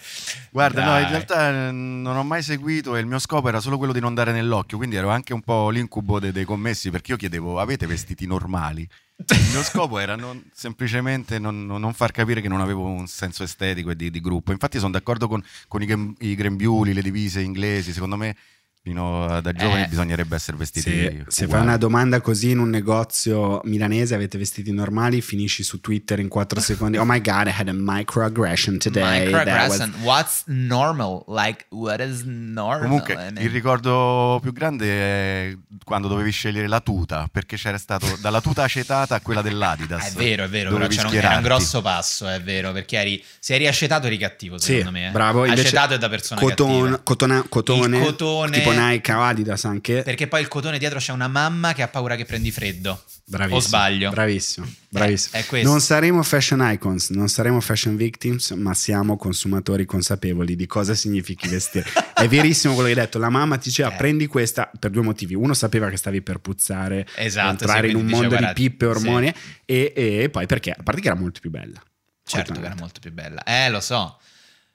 Guarda, 0.51 0.83
no, 0.83 0.91
Dai. 0.91 1.03
in 1.03 1.09
realtà 1.09 1.49
eh, 1.67 1.71
non 1.71 2.15
ho 2.15 2.23
mai 2.23 2.41
seguito 2.41 2.95
e 2.95 2.99
il 3.01 3.05
mio 3.05 3.19
scopo 3.19 3.49
era 3.49 3.59
solo 3.59 3.77
quello 3.77 3.91
di 3.91 3.99
non 3.99 4.13
dare 4.13 4.31
nell'occhio, 4.31 4.77
quindi 4.77 4.95
ero 4.95 5.09
anche 5.09 5.33
un 5.33 5.41
po' 5.41 5.69
l'incubo 5.69 6.19
de- 6.19 6.31
dei 6.31 6.45
commessi 6.45 6.89
perché 6.89 7.11
io 7.11 7.17
chiedevo 7.17 7.59
avete 7.59 7.85
vestiti 7.87 8.25
normali? 8.25 8.87
Il 9.17 9.49
mio 9.51 9.63
scopo 9.63 9.99
era 9.99 10.15
non- 10.15 10.41
semplicemente 10.53 11.39
non, 11.39 11.65
non- 11.65 11.93
far 11.93 12.11
capire 12.11 12.39
che 12.39 12.47
non 12.47 12.61
avevo 12.61 12.85
un 12.85 13.07
senso 13.07 13.43
estetico 13.43 13.89
e 13.89 13.95
di, 13.95 14.09
di 14.11 14.21
gruppo. 14.21 14.51
Infatti 14.53 14.77
sono 14.79 14.91
d'accordo 14.91 15.27
con, 15.27 15.43
con 15.67 15.81
i, 15.81 16.15
i 16.19 16.35
grembiuli, 16.35 16.93
le 16.93 17.01
divise 17.01 17.41
inglesi, 17.41 17.91
secondo 17.91 18.15
me 18.15 18.35
fino 18.81 19.41
da 19.41 19.51
giovani 19.51 19.83
Eh, 19.83 19.87
bisognerebbe 19.87 20.35
essere 20.35 20.55
vestiti 20.57 20.89
Se, 20.89 21.23
se 21.27 21.47
fai 21.47 21.61
una 21.61 21.75
domanda 21.77 22.21
così 22.21 22.51
in 22.51 22.59
un 22.59 22.69
negozio 22.69 23.59
milanese, 23.65 24.15
avete 24.15 24.37
vestiti 24.37 24.71
normali, 24.71 25.21
finisci 25.21 25.61
su 25.63 25.81
Twitter 25.81 26.19
in 26.19 26.29
4 26.29 26.59
secondi. 26.61 26.97
Oh 26.97 27.03
my 27.05 27.19
god, 27.21 27.47
I 27.47 27.51
had 27.57 27.67
a 27.67 27.73
microaggression 27.73 28.77
today. 28.77 29.29
That 29.31 29.67
was- 29.69 29.77
Microaggression. 29.79 29.93
What's 30.03 30.43
normal? 30.45 31.23
Like, 31.27 31.65
what 31.69 31.99
is 31.99 32.23
normal? 32.23 32.81
Comunque, 32.83 33.31
il 33.39 33.49
ricordo 33.49 34.39
più 34.41 34.53
grande 34.53 34.87
è 34.87 35.57
quando 35.83 36.07
dovevi 36.07 36.31
scegliere 36.31 36.67
la 36.67 36.79
tuta, 36.79 37.27
perché 37.31 37.57
c'era 37.57 37.77
stato 37.77 38.17
dalla 38.21 38.39
tuta 38.41 38.63
acetata 38.63 39.15
a 39.15 39.21
quella 39.21 39.41
dell'Adidas. 39.41 40.13
È 40.13 40.17
vero, 40.17 40.45
è 40.45 40.47
vero, 40.49 40.71
però 40.71 40.87
c'era 40.87 41.07
un, 41.09 41.13
era 41.15 41.35
un 41.35 41.41
grosso 41.41 41.81
passo, 41.81 42.27
è 42.27 42.41
vero, 42.41 42.71
perché 42.71 42.97
eri, 42.97 43.23
se 43.39 43.55
eri 43.55 43.67
acetato 43.67 44.07
eri 44.07 44.17
cattivo, 44.17 44.57
Sì, 44.57 44.77
secondo 44.77 44.91
me. 44.91 45.07
eh. 45.07 45.11
bravo. 45.11 45.43
Invece 45.45 45.61
acetato 45.67 45.93
è 45.95 45.97
da 45.97 46.07
persona 46.09 46.39
coton- 46.39 46.77
cattiva. 46.79 46.99
cotona- 47.03 47.43
cotone, 47.49 47.97
Il 47.97 48.03
cotone- 48.03 48.57
tipo 48.57 48.71
Nike 48.77 49.13
o 49.13 49.21
Adidas 49.21 49.65
anche. 49.65 50.01
Perché 50.03 50.27
poi 50.27 50.41
il 50.41 50.47
cotone 50.47 50.77
dietro 50.77 50.99
c'è 50.99 51.11
una 51.11 51.27
mamma 51.27 51.73
che 51.73 51.81
ha 51.81 51.87
paura 51.87 52.15
che 52.15 52.25
prendi 52.25 52.51
freddo. 52.51 53.03
Bravissimo. 53.25 53.57
O 53.57 53.61
sbaglio? 53.61 54.09
Bravissimo, 54.11 54.65
bravissimo. 54.89 55.37
è 55.37 55.45
questo. 55.45 55.67
Non 55.69 55.81
saremo 55.81 56.23
fashion 56.23 56.61
icons, 56.71 57.09
non 57.09 57.27
saremo 57.27 57.59
fashion 57.59 57.95
victims, 57.97 58.51
ma 58.51 58.73
siamo 58.73 59.17
consumatori 59.17 59.85
consapevoli 59.85 60.55
di 60.55 60.65
cosa 60.65 60.93
significhi 60.93 61.47
vestire. 61.47 61.85
È 62.17 62.27
verissimo 62.27 62.73
quello 62.73 62.87
che 62.91 62.99
hai 62.99 63.05
detto. 63.05 63.19
La 63.19 63.29
mamma 63.29 63.57
ti 63.57 63.67
diceva 63.69 63.91
Eh. 63.93 63.95
prendi 63.97 64.27
questa 64.27 64.71
per 64.79 64.91
due 64.91 65.03
motivi. 65.03 65.35
Uno 65.35 65.53
sapeva 65.53 65.89
che 65.89 65.97
stavi 65.97 66.21
per 66.21 66.37
puzzare, 66.39 67.05
Esatto, 67.15 67.49
entrare 67.49 67.87
sì, 67.87 67.93
in 67.93 67.99
un 67.99 68.05
mondo 68.07 68.29
diceva, 68.29 68.47
di 68.47 68.53
pippe 68.53 68.85
e 68.85 68.87
guarda, 68.87 69.07
ormoni 69.07 69.33
e, 69.65 69.93
e 69.95 70.29
poi 70.29 70.45
perché, 70.45 70.71
a 70.71 70.81
parte 70.83 71.01
che 71.01 71.07
era 71.07 71.17
molto 71.17 71.39
più 71.41 71.49
bella. 71.49 71.81
Certo 72.23 72.53
che 72.53 72.59
era 72.65 72.75
molto 72.79 72.99
più 72.99 73.11
bella. 73.11 73.43
Eh, 73.43 73.69
lo 73.69 73.79
so. 73.81 74.17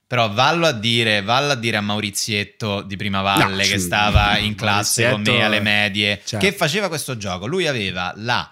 Però 0.06 0.30
vallo 0.30 0.66
a 0.66 0.72
dire, 0.72 1.22
vallo 1.22 1.52
a 1.52 1.54
dire 1.54 1.78
a 1.78 1.80
Maurizietto 1.80 2.82
di 2.82 2.96
Prima 2.96 3.22
Valle 3.22 3.44
No, 3.44 3.56
che 3.56 3.78
sì, 3.78 3.80
stava 3.80 4.36
in 4.36 4.54
classe 4.56 5.10
con 5.10 5.22
me 5.22 5.42
alle 5.42 5.60
medie, 5.60 6.20
certo. 6.24 6.44
che 6.44 6.52
faceva 6.52 6.88
questo 6.88 7.16
gioco. 7.16 7.46
Lui 7.46 7.66
aveva 7.66 8.12
la 8.16 8.50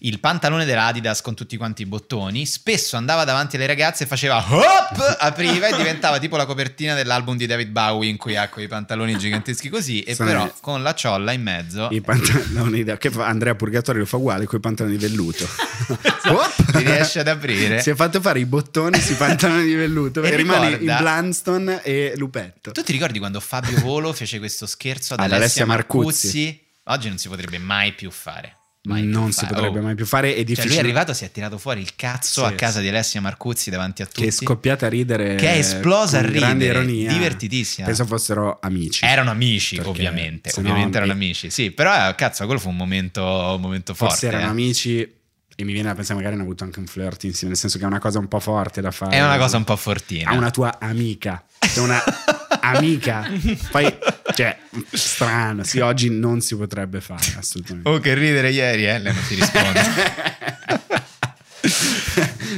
il 0.00 0.20
pantalone 0.20 0.64
dell'Adidas 0.64 1.20
con 1.22 1.34
tutti 1.34 1.56
quanti 1.56 1.82
i 1.82 1.86
bottoni, 1.86 2.44
spesso 2.46 2.96
andava 2.96 3.24
davanti 3.24 3.56
alle 3.56 3.66
ragazze 3.66 4.04
e 4.04 4.06
faceva 4.06 4.36
hop, 4.48 5.16
apriva 5.20 5.68
e 5.68 5.76
diventava 5.76 6.18
tipo 6.18 6.36
la 6.36 6.44
copertina 6.46 6.94
dell'album 6.94 7.36
di 7.36 7.46
David 7.46 7.68
Bowie 7.70 8.08
in 8.10 8.16
cui 8.16 8.36
ha 8.36 8.48
quei 8.48 8.68
pantaloni 8.68 9.16
giganteschi 9.16 9.68
così 9.68 10.02
e 10.02 10.14
Sì. 10.14 10.22
però 10.24 10.52
con 10.60 10.82
la 10.82 10.94
ciolla 10.94 11.32
in 11.32 11.42
mezzo 11.42 11.88
I 11.90 12.00
pantaloni 12.00 12.84
da- 12.84 12.96
che 12.98 13.10
fa 13.10 13.26
Andrea 13.26 13.54
Purgatorio 13.54 14.00
lo 14.02 14.06
fa 14.06 14.16
uguale 14.16 14.44
con 14.46 14.58
i 14.58 14.60
pantaloni 14.62 14.96
di 14.96 15.06
velluto. 15.06 15.46
ti 16.72 16.78
riesce 16.82 17.20
ad 17.20 17.28
aprire. 17.28 17.80
Si 17.80 17.90
è 17.90 17.94
fatto 17.94 18.20
fare 18.20 18.40
i 18.40 18.46
bottoni 18.46 19.00
sui 19.00 19.14
pantaloni 19.14 19.64
di 19.64 19.74
velluto 19.74 20.22
E 20.24 20.30
e 20.30 20.36
rimane 20.36 20.70
in 20.70 20.94
Blunston 20.98 21.80
e 21.82 22.12
Lupetto. 22.16 22.72
Tu 22.72 22.82
ti 22.82 22.92
ricordi 22.92 23.18
quando 23.18 23.40
Fabio 23.40 23.78
Volo 23.80 24.12
fece 24.12 24.38
questo 24.38 24.66
scherzo 24.66 25.14
ad, 25.14 25.20
Ad 25.20 25.26
Alessia, 25.26 25.64
Alessia 25.64 25.66
Marcuzzi? 25.66 26.04
Marcuzzi? 26.04 26.64
Oggi 26.88 27.08
non 27.08 27.18
si 27.18 27.28
potrebbe 27.28 27.58
mai 27.58 27.92
più 27.92 28.10
fare. 28.10 28.55
Mai 28.86 29.02
non 29.04 29.32
si 29.32 29.40
fare. 29.40 29.54
potrebbe 29.54 29.78
Oh. 29.78 29.82
mai 29.82 29.94
più 29.94 30.06
fare. 30.06 30.30
È 30.32 30.34
Cioè, 30.36 30.44
difficile. 30.44 30.68
lui 30.68 30.76
è 30.76 30.80
arrivato, 30.80 31.12
si 31.12 31.24
è 31.24 31.30
tirato 31.30 31.58
fuori 31.58 31.80
il 31.80 31.94
cazzo 31.96 32.46
Sì, 32.46 32.52
a 32.52 32.54
casa 32.54 32.76
sì. 32.76 32.82
di 32.82 32.88
Alessia 32.88 33.20
Marcuzzi 33.20 33.70
davanti 33.70 34.02
a 34.02 34.06
tutti. 34.06 34.22
che 34.22 34.28
è 34.28 34.30
scoppiata 34.30 34.86
a 34.86 34.88
ridere. 34.88 35.34
Che 35.34 35.48
è 35.54 35.58
esplosa 35.58 36.18
a 36.18 36.22
grande 36.22 36.66
ridere, 36.66 36.78
ironia. 36.84 37.12
divertitissima. 37.12 37.86
Penso 37.86 38.06
fossero 38.06 38.58
amici. 38.60 39.04
Erano 39.04 39.30
amici, 39.30 39.76
Perché 39.76 39.90
ovviamente. 39.90 40.50
se 40.50 40.60
no- 40.60 40.68
ovviamente 40.70 40.96
erano 40.98 41.12
e- 41.12 41.14
amici. 41.14 41.50
Sì, 41.50 41.70
però 41.72 42.08
eh, 42.08 42.14
cazzo, 42.14 42.44
quello 42.44 42.60
fu 42.60 42.68
un 42.68 42.76
momento, 42.76 43.22
un 43.24 43.60
momento 43.60 43.92
forte. 43.94 44.12
Forse 44.14 44.26
erano 44.28 44.44
eh. 44.46 44.50
amici. 44.50 45.14
E 45.58 45.64
mi 45.64 45.72
viene 45.72 45.88
da 45.88 45.94
pensare, 45.94 46.16
magari 46.16 46.34
hanno 46.34 46.42
avuto 46.44 46.64
anche 46.64 46.78
un 46.80 46.86
flirt 46.86 47.24
insieme. 47.24 47.48
Nel 47.54 47.56
senso 47.56 47.78
che 47.78 47.84
è 47.84 47.86
una 47.86 47.98
cosa 47.98 48.18
un 48.18 48.28
po' 48.28 48.40
forte 48.40 48.82
da 48.82 48.90
fare. 48.90 49.16
È 49.16 49.24
una 49.24 49.38
cosa 49.38 49.56
un 49.56 49.64
po' 49.64 49.74
fortina. 49.76 50.30
A 50.30 50.34
una 50.34 50.50
tua 50.50 50.76
amica. 50.78 51.42
C'è 51.58 51.80
una 51.80 51.98
amica. 52.60 53.26
Poi, 53.70 53.96
cioè, 54.36 54.54
strano. 54.92 55.64
Sì, 55.64 55.78
oggi 55.78 56.10
non 56.10 56.42
si 56.42 56.54
potrebbe 56.56 57.00
fare, 57.00 57.36
assolutamente. 57.38 57.88
Oh, 57.88 57.98
che 57.98 58.12
ridere 58.12 58.50
ieri, 58.50 58.86
eh? 58.86 58.98
Lei 58.98 59.14
non 59.14 59.22
ti 59.26 59.34
risponde. 59.34 59.80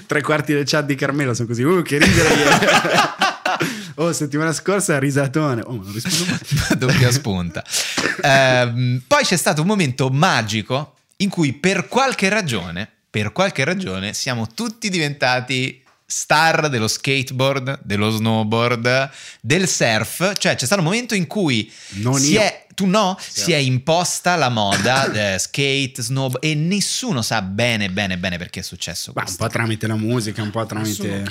Tre 0.06 0.22
quarti 0.22 0.52
del 0.54 0.64
chat 0.66 0.86
di 0.86 0.96
Carmelo 0.96 1.34
sono 1.34 1.46
così. 1.46 1.62
Uh, 1.62 1.82
che 1.82 1.98
ridere 1.98 2.34
ieri. 2.34 2.66
Oh, 4.00 4.12
settimana 4.12 4.52
scorsa 4.52 4.96
risatone. 5.00 5.60
Oh, 5.62 5.72
ma 5.72 5.82
non 5.82 5.92
rispondo 5.92 6.24
mai. 6.30 6.38
doppia 6.78 7.10
spunta. 7.10 7.64
Ehm, 8.22 9.02
poi 9.04 9.24
c'è 9.24 9.36
stato 9.36 9.62
un 9.62 9.66
momento 9.66 10.08
magico 10.08 10.94
in 11.16 11.28
cui 11.28 11.52
per 11.54 11.88
qualche 11.88 12.28
ragione, 12.28 12.88
per 13.10 13.32
qualche 13.32 13.64
ragione, 13.64 14.12
siamo 14.12 14.46
tutti 14.46 14.88
diventati 14.88 15.82
star 16.10 16.70
dello 16.70 16.88
skateboard, 16.88 17.80
dello 17.82 18.08
snowboard, 18.10 19.10
del 19.42 19.68
surf. 19.68 20.32
Cioè 20.38 20.54
c'è 20.56 20.64
stato 20.64 20.80
un 20.80 20.86
momento 20.86 21.14
in 21.14 21.26
cui 21.26 21.70
Non 21.96 22.18
si 22.18 22.32
io. 22.32 22.40
è... 22.40 22.66
Tu 22.74 22.86
no? 22.86 23.18
Si 23.20 23.50
è 23.52 23.56
imposta 23.56 24.36
la 24.36 24.48
moda 24.48 25.10
eh, 25.34 25.38
skate, 25.38 26.00
snowboard 26.00 26.44
e 26.44 26.54
nessuno 26.54 27.22
sa 27.22 27.42
bene, 27.42 27.90
bene, 27.90 28.16
bene 28.18 28.38
perché 28.38 28.60
è 28.60 28.62
successo 28.62 29.10
Ma 29.14 29.20
un 29.20 29.26
questo. 29.26 29.44
po' 29.44 29.50
tramite 29.50 29.86
la 29.88 29.96
musica, 29.96 30.42
un 30.42 30.50
po' 30.50 30.64
tramite. 30.64 31.24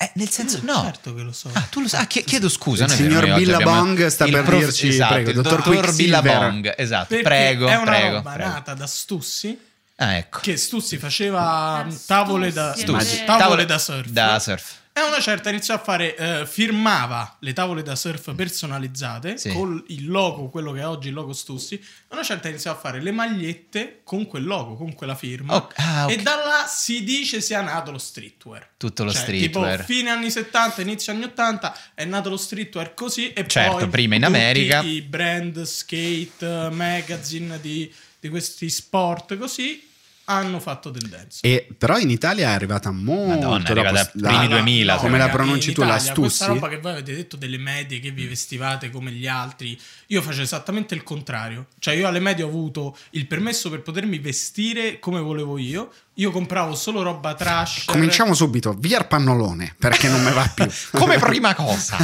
Eh, 0.00 0.10
nel 0.14 0.30
senso, 0.30 0.60
no. 0.62 0.80
Certo 0.84 1.14
che 1.14 1.22
lo 1.22 1.32
so. 1.32 1.50
Ah, 1.52 1.66
tu 1.70 1.80
lo 1.80 1.88
sai? 1.88 2.02
Ah, 2.02 2.06
chie- 2.06 2.22
chiedo 2.24 2.48
scusa. 2.48 2.84
Il 2.84 2.90
signor 2.92 3.34
Billabong 3.34 4.06
sta 4.06 4.26
per 4.26 4.44
dirci, 4.44 4.88
esatto, 4.88 5.12
prego, 5.14 5.30
il 5.30 5.36
dottor 5.36 5.62
dottor. 5.62 5.94
Billabong, 5.94 6.74
esatto. 6.78 7.06
Perché 7.08 7.22
Prego, 7.24 7.66
è 7.68 7.74
una 7.74 7.84
prego, 7.90 8.14
roba 8.16 8.30
prego. 8.32 8.48
nata 8.50 8.74
da 8.74 8.86
Stussi 8.86 9.58
Ah, 10.00 10.14
ecco. 10.16 10.40
che 10.40 10.56
Stussi 10.56 10.96
faceva 10.96 11.40
Ah, 11.40 11.86
tavole 12.06 12.52
da, 12.52 12.74
Stussi, 12.76 12.84
tavole, 12.84 13.02
è 13.04 13.24
vero. 13.26 13.38
tavole 13.38 13.64
da 13.64 13.78
surf. 13.78 14.08
Da 14.08 14.38
surf. 14.38 14.76
E 14.92 15.00
una 15.02 15.20
certa 15.20 15.50
iniziò 15.50 15.74
a 15.74 15.78
fare, 15.78 16.16
eh, 16.16 16.44
firmava 16.46 17.36
le 17.40 17.52
tavole 17.52 17.82
da 17.84 17.94
surf 17.94 18.34
personalizzate 18.34 19.38
Sì. 19.38 19.50
con 19.52 19.80
il 19.88 20.08
logo, 20.08 20.48
quello 20.48 20.72
che 20.72 20.80
è 20.80 20.86
oggi 20.86 21.08
il 21.08 21.14
logo 21.14 21.32
Stussi. 21.32 21.74
E 21.76 21.80
una 22.10 22.24
certa 22.24 22.48
iniziò 22.48 22.72
a 22.72 22.74
fare 22.74 23.00
le 23.00 23.12
magliette 23.12 24.00
con 24.02 24.26
quel 24.26 24.44
logo, 24.44 24.74
con 24.76 24.94
quella 24.94 25.14
firma. 25.14 25.54
Oh, 25.54 25.68
ah, 25.76 26.04
ok. 26.06 26.10
E 26.10 26.16
da 26.22 26.34
là 26.36 26.66
si 26.68 27.04
dice 27.04 27.40
sia 27.40 27.60
nato 27.60 27.92
lo 27.92 27.98
streetwear. 27.98 28.70
Tutto 28.76 29.04
lo 29.04 29.12
Cioè, 29.12 29.20
streetwear. 29.22 29.76
Tipo 29.80 29.92
fine 29.92 30.10
anni 30.10 30.30
70, 30.32 30.80
inizio 30.82 31.12
anni 31.12 31.24
80 31.24 31.76
è 31.94 32.04
nato 32.04 32.28
lo 32.30 32.36
streetwear 32.36 32.94
così 32.94 33.32
e 33.32 33.46
Certo, 33.46 33.76
poi 33.76 33.88
prima 33.88 34.14
in 34.16 34.22
tutti 34.22 34.34
America. 34.34 34.80
i 34.82 35.00
brand 35.02 35.62
skate, 35.62 36.68
magazine 36.72 37.60
di, 37.60 37.92
di 38.18 38.28
questi 38.28 38.68
sport 38.68 39.36
così 39.38 39.86
hanno 40.30 40.60
fatto 40.60 40.90
tendenza. 40.90 41.40
E 41.42 41.66
però 41.76 41.98
in 41.98 42.10
Italia 42.10 42.50
è 42.50 42.52
arrivata 42.52 42.90
molto 42.90 43.48
Madonna, 43.48 43.56
è 43.56 43.58
dopo 43.74 43.80
arrivata 43.80 44.10
la- 44.14 44.28
primi 44.28 44.42
No, 44.48 44.54
2000, 44.56 44.94
no, 44.94 45.00
come 45.00 45.18
la 45.18 45.24
raga, 45.24 45.36
pronunci 45.36 45.72
tu, 45.72 45.80
la 45.80 45.86
Italia, 45.96 46.12
Questa 46.14 46.44
Stussi? 46.44 46.50
roba 46.52 46.68
che 46.68 46.78
voi 46.78 46.92
avete 46.92 47.14
detto 47.14 47.36
delle 47.36 47.58
medie 47.58 47.98
che 48.00 48.10
vi 48.10 48.26
vestivate 48.26 48.90
come 48.90 49.10
gli 49.10 49.26
altri, 49.26 49.78
io 50.08 50.22
facevo 50.22 50.42
esattamente 50.42 50.94
il 50.94 51.02
contrario. 51.02 51.66
Cioè 51.78 51.94
io 51.94 52.06
alle 52.06 52.20
medie 52.20 52.44
ho 52.44 52.48
avuto 52.48 52.96
il 53.10 53.26
permesso 53.26 53.70
per 53.70 53.80
potermi 53.82 54.18
vestire 54.18 54.98
come 54.98 55.20
volevo 55.20 55.56
io. 55.58 55.90
Io 56.14 56.30
compravo 56.32 56.74
solo 56.74 57.02
roba 57.02 57.34
trash. 57.34 57.84
Cominciamo 57.86 58.34
subito, 58.34 58.72
via 58.76 58.98
il 58.98 59.06
pannolone, 59.06 59.74
perché 59.78 60.08
non 60.08 60.22
mi 60.24 60.32
va 60.32 60.50
più. 60.52 60.66
Come 60.98 61.16
prima 61.18 61.54
cosa. 61.54 61.96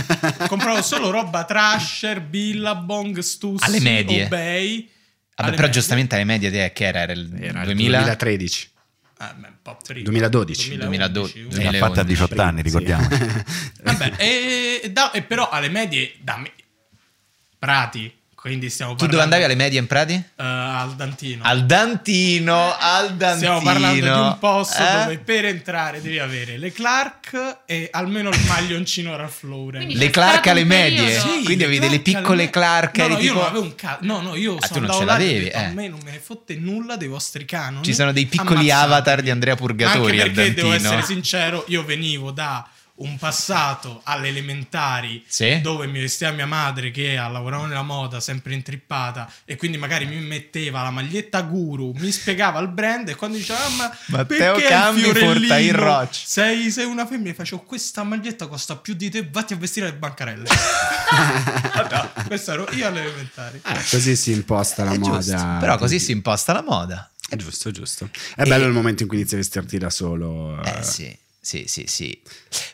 Compravo 0.47 0.83
solo 0.83 1.11
roba 1.11 1.43
trasher, 1.45 2.21
Billabong, 2.23 3.19
Stussi, 3.19 3.65
Alle 3.65 3.81
medie. 3.81 4.27
Obey. 4.27 4.89
Vabbè, 5.37 5.51
però 5.51 5.67
medie. 5.67 5.71
giustamente 5.81 6.15
alle 6.15 6.25
medie 6.25 6.51
te 6.51 6.73
che 6.73 6.85
era? 6.85 7.01
Era 7.01 7.13
il 7.13 7.29
Era 7.43 7.61
il 7.61 7.65
2000? 7.67 7.97
2013. 7.99 8.71
Ah, 9.19 9.35
beh, 9.37 9.47
un 9.47 9.55
po' 9.63 9.77
prima. 9.85 10.05
2012. 10.05 10.77
2012. 10.77 11.41
11. 11.43 11.63
L'ha 11.63 11.73
fatta 11.79 12.01
a 12.01 12.05
18 12.05 12.43
anni, 12.43 12.63
ricordiamo. 12.63 13.09
Vabbè, 13.83 14.13
e, 14.17 14.81
e 14.83 14.91
da- 14.91 15.11
e 15.13 15.23
però 15.23 15.49
alle 15.49 15.69
medie 15.69 16.15
da 16.21 16.37
me- 16.37 16.53
Prati, 17.59 18.13
quindi 18.45 18.69
stiamo 18.69 18.91
Tu 18.93 19.07
parlando 19.07 19.25
dove 19.25 19.35
andavi 19.37 19.45
alle 19.51 19.63
medie 19.65 19.79
in 19.81 19.87
Prati? 19.87 20.13
eh, 20.13 20.23
al 20.37 20.95
Dantino. 20.97 21.45
Al 21.45 21.65
Dantino, 21.65 22.77
al 22.79 23.15
Dantino. 23.17 23.37
Stiamo 23.37 23.63
parlando 23.63 24.01
di 24.03 24.07
un 24.11 24.37
posto 24.39 24.83
Eh? 24.83 24.99
dove 25.05 25.19
per 25.19 25.47
entrare 25.47 26.03
devi 26.03 26.19
avere 26.19 26.59
le 26.59 26.71
Clark 26.71 27.61
e 27.65 27.89
almeno 27.91 28.29
il 28.29 28.39
maglioncino 28.47 29.17
Ralph 29.17 29.45
Lauren. 29.45 29.85
Quindi 29.85 29.97
Le 29.97 30.11
Clark 30.11 30.47
alle 30.49 30.65
medie? 30.65 31.19
Sì, 31.19 31.27
Quindi 31.43 31.57
le 31.57 31.65
avevi 31.65 31.79
delle 31.79 32.01
piccole 32.01 32.51
Clark, 32.51 32.99
No, 32.99 33.07
no, 33.09 33.13
io 33.15 33.19
tipo- 33.21 33.33
non 33.35 33.45
avevo 33.47 33.63
un 33.65 33.75
ca- 33.75 33.99
No, 34.03 34.21
no, 34.21 34.35
io 34.35 34.57
Ah, 34.57 34.67
sono 34.67 34.81
tu 34.81 34.87
non 34.87 34.91
andato 34.91 34.99
ce 34.99 35.05
l'avevi, 35.07 35.45
detto, 35.45 35.57
eh. 35.57 35.65
A 35.65 35.69
me 35.71 35.89
non 35.89 36.01
me 36.05 36.11
ne 36.11 36.19
fotte 36.19 36.55
nulla 36.57 36.97
dei 36.97 37.09
vostri 37.09 37.47
canoni. 37.47 37.83
Ci 37.83 37.95
sono 37.95 38.13
dei 38.13 38.27
piccoli 38.27 38.71
Ammazzate. 38.71 38.85
avatar 38.93 39.23
di 39.23 39.31
Andrea 39.31 39.55
Purgatori 39.55 40.21
Anche 40.21 40.33
perché 40.35 40.53
devo 40.55 40.73
essere 40.75 41.01
sincero, 41.03 41.65
io 41.69 41.83
venivo 41.83 42.31
da 42.31 42.69
un 42.97 43.17
passato 43.19 44.01
alle 44.05 44.29
elementari 44.29 45.25
Sì. 45.27 45.61
dove 45.61 45.87
mi 45.89 46.01
vestiva 46.01 46.31
mia 46.31 46.47
madre 46.47 46.91
che 46.93 47.15
lavorava 47.15 47.67
nella 47.67 47.83
moda, 47.83 48.21
sempre 48.21 48.55
intrippata, 48.55 49.29
e 49.45 49.57
quindi 49.57 49.79
magari 49.79 50.07
mi 50.07 50.21
metteva 50.21 50.83
la 50.83 50.91
maglietta 50.91 51.43
guru, 51.43 51.93
mi 51.97 52.11
spiegava 52.13 52.61
il 52.61 52.69
brand 52.69 53.09
e 53.09 53.17
quando 53.17 53.37
diceva 53.37 53.65
"Ah, 53.65 53.69
ma 53.71 53.97
Matteo 54.07 54.57
il 54.57 54.63
Cambi, 54.63 55.01
fiorellino? 55.03 55.33
Fortair 55.33 55.75
Roch." 55.75 56.15
Sei, 56.25 56.71
sei 56.71 56.85
una 56.85 57.05
femmina, 57.07 57.31
e 57.31 57.35
facevo 57.35 57.63
questa 57.63 58.05
maglietta 58.05 58.47
costa 58.47 58.77
più 58.77 58.95
di 58.95 59.11
te, 59.11 59.29
vatti 59.31 59.55
a 59.55 59.57
vestire 59.57 59.87
le 59.87 59.95
bancarelle. 59.95 60.49
No, 61.15 62.11
questo 62.27 62.53
ero 62.53 62.69
io 62.73 62.87
alle 62.89 63.03
elementari. 63.03 63.61
Ah, 63.63 63.75
così 63.89 64.17
si 64.17 64.33
imposta 64.33 64.85
la 64.85 64.93
È 64.93 64.99
moda. 64.99 65.19
giusto. 65.21 65.57
Però 65.61 65.77
così 65.79 65.99
si 66.01 66.13
imposta 66.13 66.53
la 66.53 66.63
moda. 66.63 67.11
È 67.29 67.37
giusto, 67.37 67.69
è 67.69 67.73
giusto. 67.73 68.09
È 68.35 68.45
bello 68.45 68.67
il 68.67 68.73
momento 68.73 69.03
in 69.03 69.09
cui 69.09 69.19
inizi 69.19 69.35
a 69.35 69.39
vestirti 69.39 69.79
da 69.79 69.91
solo. 69.91 70.61
Eh 70.63 70.83
sì, 70.83 71.17
sì, 71.45 71.65
sì, 71.67 71.85
sì. 71.87 72.19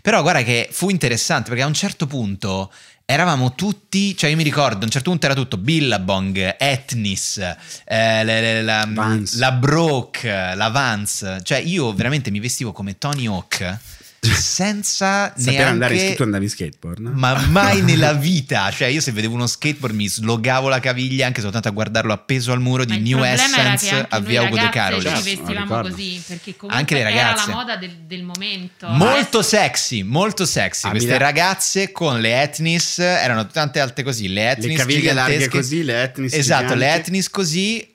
Però 0.00 0.22
guarda 0.22 0.42
che 0.42 0.68
fu 0.70 0.88
interessante 0.90 1.48
perché 1.48 1.64
a 1.64 1.66
un 1.66 1.74
certo 1.74 2.06
punto 2.06 2.72
eravamo 3.04 3.54
tutti, 3.56 4.16
cioè 4.16 4.30
io 4.30 4.36
mi 4.36 4.44
ricordo, 4.44 4.82
a 4.82 4.84
un 4.84 4.90
certo 4.90 5.10
punto 5.10 5.26
era 5.26 5.34
tutto 5.34 5.56
Billabong, 5.56 6.54
Etnis, 6.56 7.38
eh, 7.84 8.22
le- 8.24 8.62
la, 8.62 8.86
Vans. 8.88 9.36
la 9.38 9.50
Broke, 9.50 10.28
la 10.54 10.68
Vans, 10.68 11.38
cioè 11.42 11.58
io 11.58 11.92
veramente 11.92 12.30
mi 12.30 12.38
vestivo 12.38 12.70
come 12.70 12.96
Tony 12.98 13.26
Hawk 13.26 13.78
senza 14.20 15.32
Sapere 15.36 15.62
andare 15.62 15.96
in 15.96 16.14
tu 16.14 16.22
andavi 16.22 16.44
in 16.44 16.50
skateboard, 16.50 16.98
no? 17.00 17.10
Ma 17.14 17.46
mai 17.48 17.80
nella 17.82 18.12
vita, 18.12 18.70
cioè 18.70 18.88
io 18.88 19.00
se 19.00 19.12
vedevo 19.12 19.34
uno 19.34 19.46
skateboard 19.46 19.94
mi 19.94 20.08
slogavo 20.08 20.68
la 20.68 20.78
caviglia 20.78 21.26
anche 21.26 21.40
soltanto 21.40 21.68
a 21.68 21.70
guardarlo 21.70 22.12
appeso 22.12 22.52
al 22.52 22.60
muro 22.60 22.84
di 22.84 22.98
New 23.00 23.22
Essence 23.24 24.06
a 24.08 24.18
via 24.20 24.42
Ugo 24.42 24.56
De 24.58 24.68
Caroli. 24.68 25.02
Certo, 25.02 25.18
ci 25.22 25.24
lo 25.36 25.42
vestivamo 25.42 25.60
ricordo. 25.64 25.88
così 25.90 26.22
perché 26.26 26.56
comunque 26.56 26.78
Anche 26.78 26.94
le 26.94 27.00
era 27.00 27.10
ragazze. 27.10 27.48
la 27.48 27.54
moda 27.54 27.76
del, 27.76 27.90
del 28.06 28.22
momento. 28.22 28.88
Molto 28.88 29.42
sexy, 29.42 30.02
molto 30.02 30.44
sexy. 30.44 30.86
A 30.86 30.90
Queste 30.90 31.16
ragazze 31.18 31.90
con 31.92 32.20
le 32.20 32.42
etnis 32.42 32.98
erano 32.98 33.46
tante 33.46 33.80
alte 33.80 34.02
così. 34.02 34.28
Le 34.28 34.50
etnis 34.50 34.66
Le 34.66 34.74
caviglie 34.74 35.12
larghe 35.14 35.48
così, 35.48 35.82
le 35.82 36.02
etnis 36.02 36.32
Esatto, 36.34 36.74
le 36.74 36.84
giganti. 36.84 37.00
etnis 37.08 37.30
così. 37.30 37.88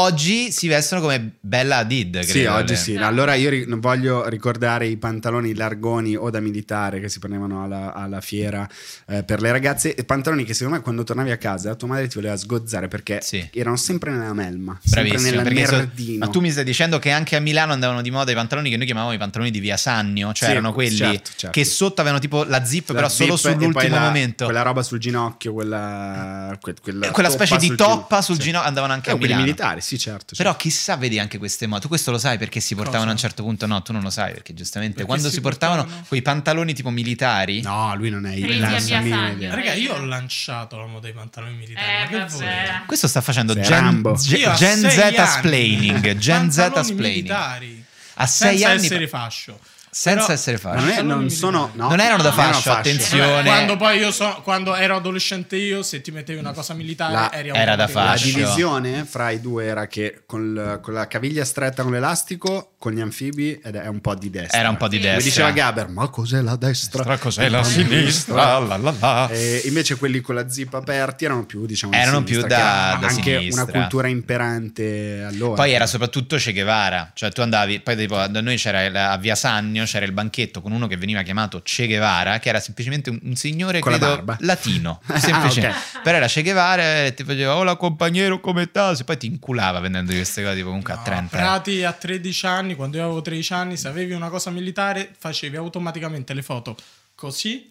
Oggi 0.00 0.52
si 0.52 0.68
vestono 0.68 1.00
come 1.00 1.32
Bella 1.40 1.78
Hadid. 1.78 2.20
Sì, 2.20 2.44
oggi 2.44 2.74
le- 2.74 2.78
sì. 2.78 2.94
Allora 2.96 3.34
io 3.34 3.50
ri- 3.50 3.66
voglio 3.68 4.28
ricordare 4.28 4.86
i 4.86 4.96
pantaloni 4.96 5.54
largoni 5.56 6.14
o 6.14 6.30
da 6.30 6.38
militare 6.38 7.00
che 7.00 7.08
si 7.08 7.18
prendevano 7.18 7.64
alla, 7.64 7.92
alla 7.92 8.20
fiera 8.20 8.68
eh, 9.08 9.24
per 9.24 9.40
le 9.40 9.50
ragazze. 9.50 9.96
E 9.96 10.04
pantaloni 10.04 10.44
che 10.44 10.54
secondo 10.54 10.76
me 10.76 10.82
quando 10.84 11.02
tornavi 11.02 11.32
a 11.32 11.36
casa 11.36 11.74
tua 11.74 11.88
madre 11.88 12.06
ti 12.06 12.14
voleva 12.14 12.36
sgozzare 12.36 12.86
perché 12.86 13.18
Sì. 13.22 13.48
erano 13.54 13.74
sempre 13.74 14.12
nella 14.12 14.32
melma, 14.34 14.78
sempre 14.80 15.08
Bravissimo, 15.10 15.42
nel 15.42 15.52
perché 15.52 15.66
so- 15.66 16.16
ma 16.18 16.28
tu 16.28 16.40
mi 16.40 16.50
stai 16.52 16.62
dicendo 16.64 17.00
che 17.00 17.10
anche 17.10 17.34
a 17.34 17.40
Milano 17.40 17.72
andavano 17.72 18.00
di 18.00 18.12
moda 18.12 18.30
i 18.30 18.34
pantaloni 18.34 18.70
che 18.70 18.76
noi 18.76 18.86
chiamavamo 18.86 19.12
i 19.12 19.18
pantaloni 19.18 19.50
di 19.50 19.58
via 19.58 19.76
Sannio, 19.76 20.32
cioè 20.32 20.46
Sì, 20.46 20.54
erano 20.54 20.72
quelli 20.72 20.94
certo, 20.94 21.30
certo. 21.34 21.50
che 21.50 21.64
sotto 21.64 22.00
avevano 22.02 22.20
tipo 22.22 22.44
la 22.44 22.64
zip, 22.64 22.90
La 22.90 22.94
però 22.94 23.08
solo 23.08 23.36
zip 23.36 23.50
poi 23.50 23.58
sull'ultimo 23.58 23.94
la- 23.96 24.00
momento. 24.02 24.44
Quella 24.44 24.62
roba 24.62 24.84
sul 24.84 24.98
ginocchio, 25.00 25.52
quella, 25.52 26.56
que- 26.60 26.74
quella, 26.80 27.08
Eh, 27.08 27.10
quella 27.10 27.30
specie 27.30 27.56
di 27.56 27.66
sul 27.66 27.76
toppa 27.76 28.22
sul 28.22 28.36
sì. 28.36 28.42
ginocchio 28.42 28.68
andavano 28.68 28.92
anche 28.92 29.10
Eh, 29.10 29.14
a 29.14 29.16
quelli 29.16 29.32
Milano. 29.32 29.44
militari, 29.50 29.80
sì, 29.88 29.98
certo. 29.98 30.34
Però 30.36 30.50
certo. 30.50 30.56
chissà, 30.68 30.96
vedi 30.96 31.18
anche 31.18 31.38
queste 31.38 31.66
mode. 31.66 31.80
Tu 31.80 31.88
questo 31.88 32.10
lo 32.10 32.18
sai 32.18 32.36
perché 32.36 32.60
si 32.60 32.74
portavano 32.74 33.04
Cosa? 33.04 33.10
a 33.10 33.12
un 33.12 33.18
certo 33.18 33.42
punto? 33.42 33.66
No, 33.66 33.80
tu 33.82 33.92
non 33.92 34.02
lo 34.02 34.10
sai 34.10 34.32
perché 34.34 34.52
giustamente 34.52 34.96
Perché 34.96 35.08
quando 35.08 35.28
si 35.28 35.34
si 35.36 35.40
portavano, 35.40 35.82
portavano? 35.82 36.06
quei 36.08 36.20
pantaloni 36.20 36.74
tipo 36.74 36.90
militari. 36.90 37.62
No, 37.62 37.94
lui 37.96 38.10
non 38.10 38.26
è 38.26 38.34
idea. 38.34 39.54
Raga, 39.54 39.72
io 39.72 39.94
ho 39.94 40.04
lanciato 40.04 40.76
la 40.76 40.84
moda 40.86 41.06
dei 41.06 41.12
pantaloni 41.14 41.56
militari. 41.56 42.14
Eh? 42.14 42.82
Questo 42.84 43.08
sta 43.08 43.22
facendo 43.22 43.54
Sei 43.54 43.62
Gen. 43.62 44.02
Gen- 44.18 44.54
Gen 44.54 44.78
sei 44.80 44.90
Z 44.90 45.18
anni, 45.18 45.30
splaining. 45.38 46.16
Gen 46.18 46.50
Z 46.52 46.66
splaining. 46.66 47.00
militari. 47.00 47.84
A 48.20 48.26
sei 48.26 48.50
senza 48.58 48.68
anni. 48.68 48.84
essere 48.84 49.08
fascio. 49.08 49.58
Senza 49.98 50.20
Però- 50.20 50.32
essere 50.34 50.58
Ma 50.62 50.74
non, 50.74 50.84
fascio. 50.84 50.98
è- 51.00 51.02
non 51.02 51.30
sono, 51.30 51.70
no, 51.74 51.88
Non 51.88 51.98
erano 51.98 52.22
da 52.22 52.30
non 52.30 52.38
erano 52.38 52.52
fascio, 52.54 52.70
attenzione. 52.70 53.42
Quando 53.42 53.76
poi 53.76 53.98
io 53.98 54.12
so, 54.12 54.40
quando 54.44 54.76
ero 54.76 54.94
adolescente 54.94 55.56
io, 55.56 55.82
se 55.82 56.00
ti 56.00 56.12
mettevi 56.12 56.38
una 56.38 56.52
cosa 56.52 56.72
militare 56.74 57.12
La- 57.12 57.32
eri 57.32 57.48
era 57.48 57.74
da 57.74 57.84
La 57.84 57.88
fascio. 57.88 58.26
divisione 58.26 59.04
fra 59.04 59.30
i 59.30 59.40
due 59.40 59.64
era 59.64 59.88
che 59.88 60.22
con, 60.24 60.52
l- 60.54 60.80
con 60.80 60.94
la 60.94 61.08
caviglia 61.08 61.44
stretta 61.44 61.82
con 61.82 61.90
l'elastico, 61.90 62.74
con 62.78 62.92
gli 62.92 63.00
anfibi, 63.00 63.60
ed 63.62 63.74
è 63.74 63.88
un 63.88 64.00
po' 64.00 64.14
di 64.14 64.30
destra. 64.30 64.56
Era 64.60 64.68
un 64.68 64.76
po' 64.76 64.86
di 64.86 64.98
destra. 64.98 65.16
Come 65.18 65.24
diceva 65.30 65.50
Gaber, 65.50 65.88
ma 65.88 66.08
cos'è 66.08 66.40
la 66.42 66.54
destra? 66.54 67.02
Tra 67.02 67.18
cos'è 67.18 67.48
la 67.48 67.64
sinistra? 67.64 68.58
La 68.60 68.76
la 68.76 68.94
la. 69.00 69.28
E 69.30 69.62
invece 69.64 69.96
quelli 69.96 70.20
con 70.20 70.36
la 70.36 70.48
zip 70.48 70.74
aperti 70.74 71.24
erano 71.24 71.44
più, 71.44 71.66
diciamo, 71.66 71.92
di 71.92 71.98
Erano 71.98 72.18
sinistra, 72.24 72.46
più 72.46 72.56
da- 72.56 72.96
da 73.00 73.06
anche 73.08 73.36
sinistra. 73.38 73.62
una 73.64 73.72
cultura 73.72 74.06
imperante 74.06 75.24
allora. 75.26 75.54
Poi 75.54 75.72
era 75.72 75.86
soprattutto 75.86 76.36
Che 76.36 76.52
Guevara, 76.52 77.10
cioè 77.14 77.30
tu 77.32 77.40
andavi, 77.40 77.80
poi 77.80 77.96
tipo, 77.96 78.14
da 78.26 78.40
noi 78.40 78.56
c'era 78.56 78.84
il- 78.84 78.94
a 78.96 79.16
Via 79.16 79.34
Sannio, 79.34 79.84
c'era 79.88 80.04
il 80.06 80.12
banchetto 80.12 80.60
con 80.60 80.70
uno 80.72 80.86
che 80.86 80.96
veniva 80.96 81.22
chiamato 81.22 81.60
Che 81.64 81.86
Guevara, 81.86 82.38
che 82.38 82.48
era 82.48 82.60
semplicemente 82.60 83.10
un, 83.10 83.18
un 83.22 83.34
signore 83.34 83.80
Con 83.80 83.92
la 83.92 83.98
credo, 83.98 84.14
barba. 84.14 84.36
latino, 84.40 85.00
Ah, 85.08 85.18
semplicemente. 85.18 85.76
ok. 85.96 86.02
Però 86.02 86.16
era 86.16 86.26
Che 86.28 86.42
Guevara 86.42 87.04
e 87.06 87.14
ti 87.14 87.24
faceva 87.24 87.56
hola 87.56 87.76
compagnero 87.76 88.40
come? 88.40 88.70
E 88.72 89.04
poi 89.04 89.16
ti 89.16 89.26
inculava 89.26 89.80
vendendo 89.80 90.12
queste 90.12 90.42
cose 90.42 90.54
tipo 90.54 90.66
comunque 90.68 90.92
a 90.92 90.96
No, 90.96 91.02
30 91.02 91.36
Prati 91.36 91.84
a 91.84 91.92
13 91.92 92.46
anni, 92.46 92.74
quando 92.74 92.96
io 92.98 93.04
avevo 93.04 93.22
13 93.22 93.52
anni, 93.54 93.76
se 93.76 93.88
avevi 93.88 94.12
una 94.12 94.28
cosa 94.28 94.50
militare, 94.50 95.12
facevi 95.18 95.56
automaticamente 95.56 96.34
le 96.34 96.42
foto 96.42 96.76
così, 97.18 97.66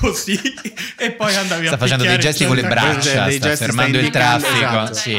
così, 0.00 0.36
e 0.98 1.12
poi 1.12 1.32
andavi 1.36 1.66
Sta 1.66 1.76
a 1.76 1.78
facendo 1.78 2.02
dei 2.02 2.18
gesti 2.18 2.44
con 2.46 2.56
le 2.56 2.62
braccia, 2.66 3.26
Dei 3.26 3.36
sta 3.36 3.48
gesti 3.50 3.64
fermando 3.66 3.96
sta 3.98 4.06
il 4.06 4.12
traffico. 4.12 4.56
esatto. 4.58 4.94
Sì, 4.94 5.12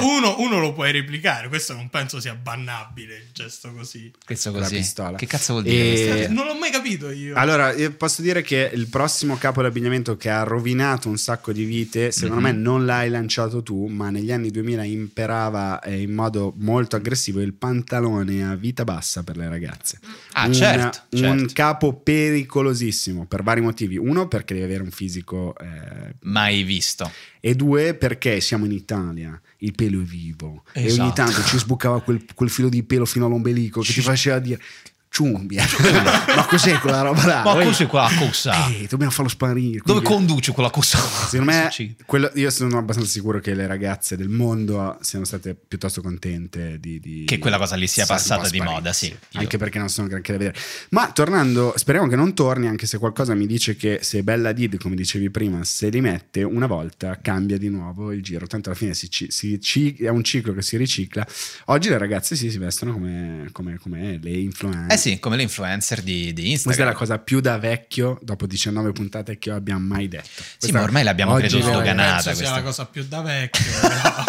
Uno, 0.00 0.36
uno 0.40 0.58
lo 0.58 0.72
puoi 0.72 0.92
replicare, 0.92 1.48
questo 1.48 1.74
non 1.74 1.90
penso 1.90 2.20
sia 2.20 2.34
bannabile 2.34 3.16
il 3.16 3.26
gesto 3.34 3.70
così. 3.74 4.10
questo 4.24 4.50
così. 4.50 4.76
pistola. 4.76 5.18
Che 5.18 5.26
cazzo 5.26 5.52
vuol 5.52 5.64
dire? 5.64 6.24
E- 6.24 6.28
Non 6.28 6.46
l'ho 6.46 6.54
mai 6.54 6.70
capito 6.70 7.10
io. 7.10 7.34
Allora, 7.36 7.72
io 7.74 7.92
posso 7.92 8.22
dire 8.22 8.40
che 8.40 8.70
il 8.72 8.86
prossimo 8.88 9.36
capo 9.36 9.60
d'abbigliamento 9.60 10.16
che 10.16 10.30
ha 10.30 10.42
rovinato 10.44 11.10
un 11.10 11.18
sacco 11.18 11.52
di 11.52 11.64
vite, 11.64 12.10
secondo 12.12 12.36
Mhm. 12.36 12.42
me 12.42 12.52
non 12.52 12.86
l'hai 12.86 13.10
lanciato 13.10 13.62
tu, 13.62 13.88
ma 13.88 14.08
negli 14.08 14.32
anni 14.32 14.50
2000 14.50 14.84
imperava 14.84 15.80
eh, 15.80 16.00
in 16.00 16.12
modo 16.14 16.54
molto 16.56 16.96
aggressivo 16.96 17.40
il 17.42 17.52
pantalone 17.52 18.42
a 18.48 18.54
vita 18.54 18.84
bassa 18.84 19.22
per 19.22 19.36
le 19.36 19.50
ragazze. 19.50 19.98
Ah, 20.32 20.46
Un- 20.46 20.54
certo, 20.54 21.00
Un 21.10 21.18
certo. 21.18 21.52
capo 21.52 21.92
pericolosissimo 21.92 23.16
per 23.26 23.42
vari 23.42 23.60
motivi. 23.60 23.96
Uno, 23.96 24.28
perché 24.28 24.54
devi 24.54 24.66
avere 24.66 24.82
un 24.82 24.90
fisico 24.90 25.54
eh, 25.58 26.14
Mai 26.22 26.62
visto. 26.62 27.10
e 27.40 27.54
due 27.54 27.94
perché 27.94 28.40
siamo 28.40 28.64
in 28.64 28.72
Italia, 28.72 29.40
il 29.58 29.72
pelo 29.74 30.00
è 30.00 30.04
vivo 30.04 30.64
e 30.72 30.80
ogni 30.80 30.88
Esatto. 30.88 31.12
tanto 31.14 31.42
ci 31.44 31.58
sbucava 31.58 32.00
quel, 32.02 32.24
quel 32.34 32.50
filo 32.50 32.68
di 32.68 32.82
pelo 32.82 33.04
fino 33.04 33.26
all'ombelico 33.26 33.80
che 33.80 33.92
ti 33.92 34.00
faceva 34.00 34.38
dire 34.38 34.60
ciumbia, 35.10 35.64
ma 36.36 36.44
cos'è 36.46 36.78
quella 36.78 37.00
roba 37.02 37.24
là? 37.26 37.42
Ma 37.42 37.62
cos'è 37.64 37.86
quella 37.86 38.10
cosa? 38.18 38.68
eh, 38.68 38.86
dobbiamo 38.88 39.10
farlo 39.12 39.30
sparire. 39.30 39.80
Dove 39.84 40.02
conduce 40.02 40.52
quella 40.52 40.70
cosa? 40.70 40.98
Secondo 40.98 41.50
me, 41.52 41.70
quello- 42.06 42.30
io 42.34 42.50
sono 42.50 42.78
abbastanza 42.78 43.10
sicuro 43.10 43.40
che 43.40 43.54
le 43.54 43.66
ragazze 43.66 44.16
del 44.16 44.28
mondo 44.28 44.98
siano 45.00 45.24
state 45.24 45.54
piuttosto 45.54 46.02
contente 46.02 46.78
di, 46.78 47.00
di- 47.00 47.24
Che 47.26 47.38
quella 47.38 47.58
cosa 47.58 47.74
lì 47.76 47.86
sia 47.86 48.06
passata 48.06 48.48
di 48.48 48.60
moda, 48.60 48.92
sì. 48.92 49.06
Io- 49.06 49.40
Anche 49.40 49.56
perché 49.58 49.78
non 49.78 49.88
sono 49.88 50.08
granché 50.08 50.32
da 50.32 50.38
vedere. 50.38 50.58
Ma 50.90 51.10
tornando, 51.10 51.72
speriamo 51.76 52.06
che 52.06 52.16
non 52.16 52.34
torni, 52.34 52.66
anche 52.66 52.86
se 52.86 52.98
qualcosa 52.98 53.34
mi 53.34 53.46
dice 53.46 53.76
che 53.76 54.00
se 54.02 54.22
Bella 54.22 54.52
Did, 54.52 54.78
come 54.78 54.94
dicevi 54.94 55.30
prima, 55.30 55.64
se 55.64 55.88
li 55.88 56.00
mette 56.00 56.42
una 56.42 56.66
volta 56.66 57.18
cambia 57.20 57.56
di 57.58 57.68
nuovo 57.70 58.12
il 58.12 58.22
giro. 58.22 58.46
Tanto 58.46 58.68
alla 58.68 58.78
fine 58.78 58.94
si 58.94 59.08
si 59.10 59.60
ci- 59.60 59.94
è 59.96 60.08
un 60.08 60.22
ciclo 60.22 60.52
che 60.54 60.62
si 60.62 60.76
ricicla. 60.76 61.26
Oggi 61.66 61.88
le 61.88 61.98
ragazze 61.98 62.36
sì, 62.36 62.50
si 62.50 62.58
vestono 62.58 62.92
come, 62.92 63.48
come- 63.52 63.78
come 63.78 64.18
le 64.22 64.30
influencer. 64.30 64.92
Eh 64.92 64.96
sì, 64.98 65.18
come 65.18 65.36
le 65.36 65.42
influencer 65.42 66.02
di, 66.02 66.32
di 66.32 66.50
Instagram. 66.50 66.62
Questa 66.64 66.82
è 66.82 66.86
la 66.86 66.92
cosa 66.92 67.18
più 67.18 67.40
da 67.40 67.56
vecchio 67.58 68.18
dopo 68.22 68.46
19 68.46 68.92
puntate 68.92 69.38
che 69.38 69.48
io 69.48 69.54
abbia 69.54 69.78
mai 69.78 70.08
detto. 70.08 70.26
Sì, 70.28 70.42
Questa- 70.58 70.78
ma 70.78 70.84
ormai 70.84 71.04
l'abbiamo 71.04 71.34
credo 71.36 71.54
ragazze- 71.58 71.72
sdoganata. 71.72 72.12
penso 72.22 72.22
sia 72.22 72.34
questa. 72.34 72.54
la 72.56 72.62
cosa 72.62 72.86
più 72.86 73.04
da 73.08 73.20
vecchio. 73.22 73.64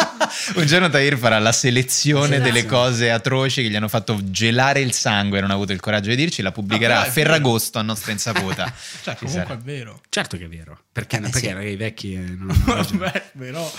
Un 0.55 0.65
giorno 0.65 0.89
Tahir 0.89 1.17
farà 1.17 1.39
la 1.39 1.51
selezione 1.51 2.35
Esatto. 2.35 2.43
delle 2.43 2.65
cose 2.65 3.11
atroci 3.11 3.61
che 3.63 3.69
gli 3.69 3.75
hanno 3.75 3.87
fatto 3.87 4.19
gelare 4.25 4.79
il 4.79 4.93
sangue 4.93 5.39
e 5.39 5.41
non 5.41 5.49
ha 5.49 5.53
avuto 5.55 5.73
il 5.73 5.79
coraggio 5.79 6.09
di 6.09 6.15
dirci, 6.15 6.41
la 6.41 6.51
pubblicherà 6.51 6.95
Ah, 6.97 6.99
a 6.99 7.01
vero. 7.01 7.11
Ferragosto 7.13 7.79
a 7.79 7.81
nostra 7.81 8.11
insaputa. 8.11 8.65
cioè, 9.03 9.15
Ci 9.15 9.25
comunque 9.25 9.45
sarà. 9.47 9.53
è 9.59 9.63
vero. 9.63 10.01
Certo 10.09 10.37
che 10.37 10.45
è 10.45 10.47
vero. 10.47 10.79
Perché, 10.91 11.17
Eh, 11.17 11.21
perché 11.21 11.39
sì. 11.59 11.67
i 11.67 11.75
vecchi 11.75 12.13
eh, 12.13 12.19
non 12.19 12.49
hanno. 12.67 12.83
Vabbè, 12.91 13.31
però. 13.37 13.71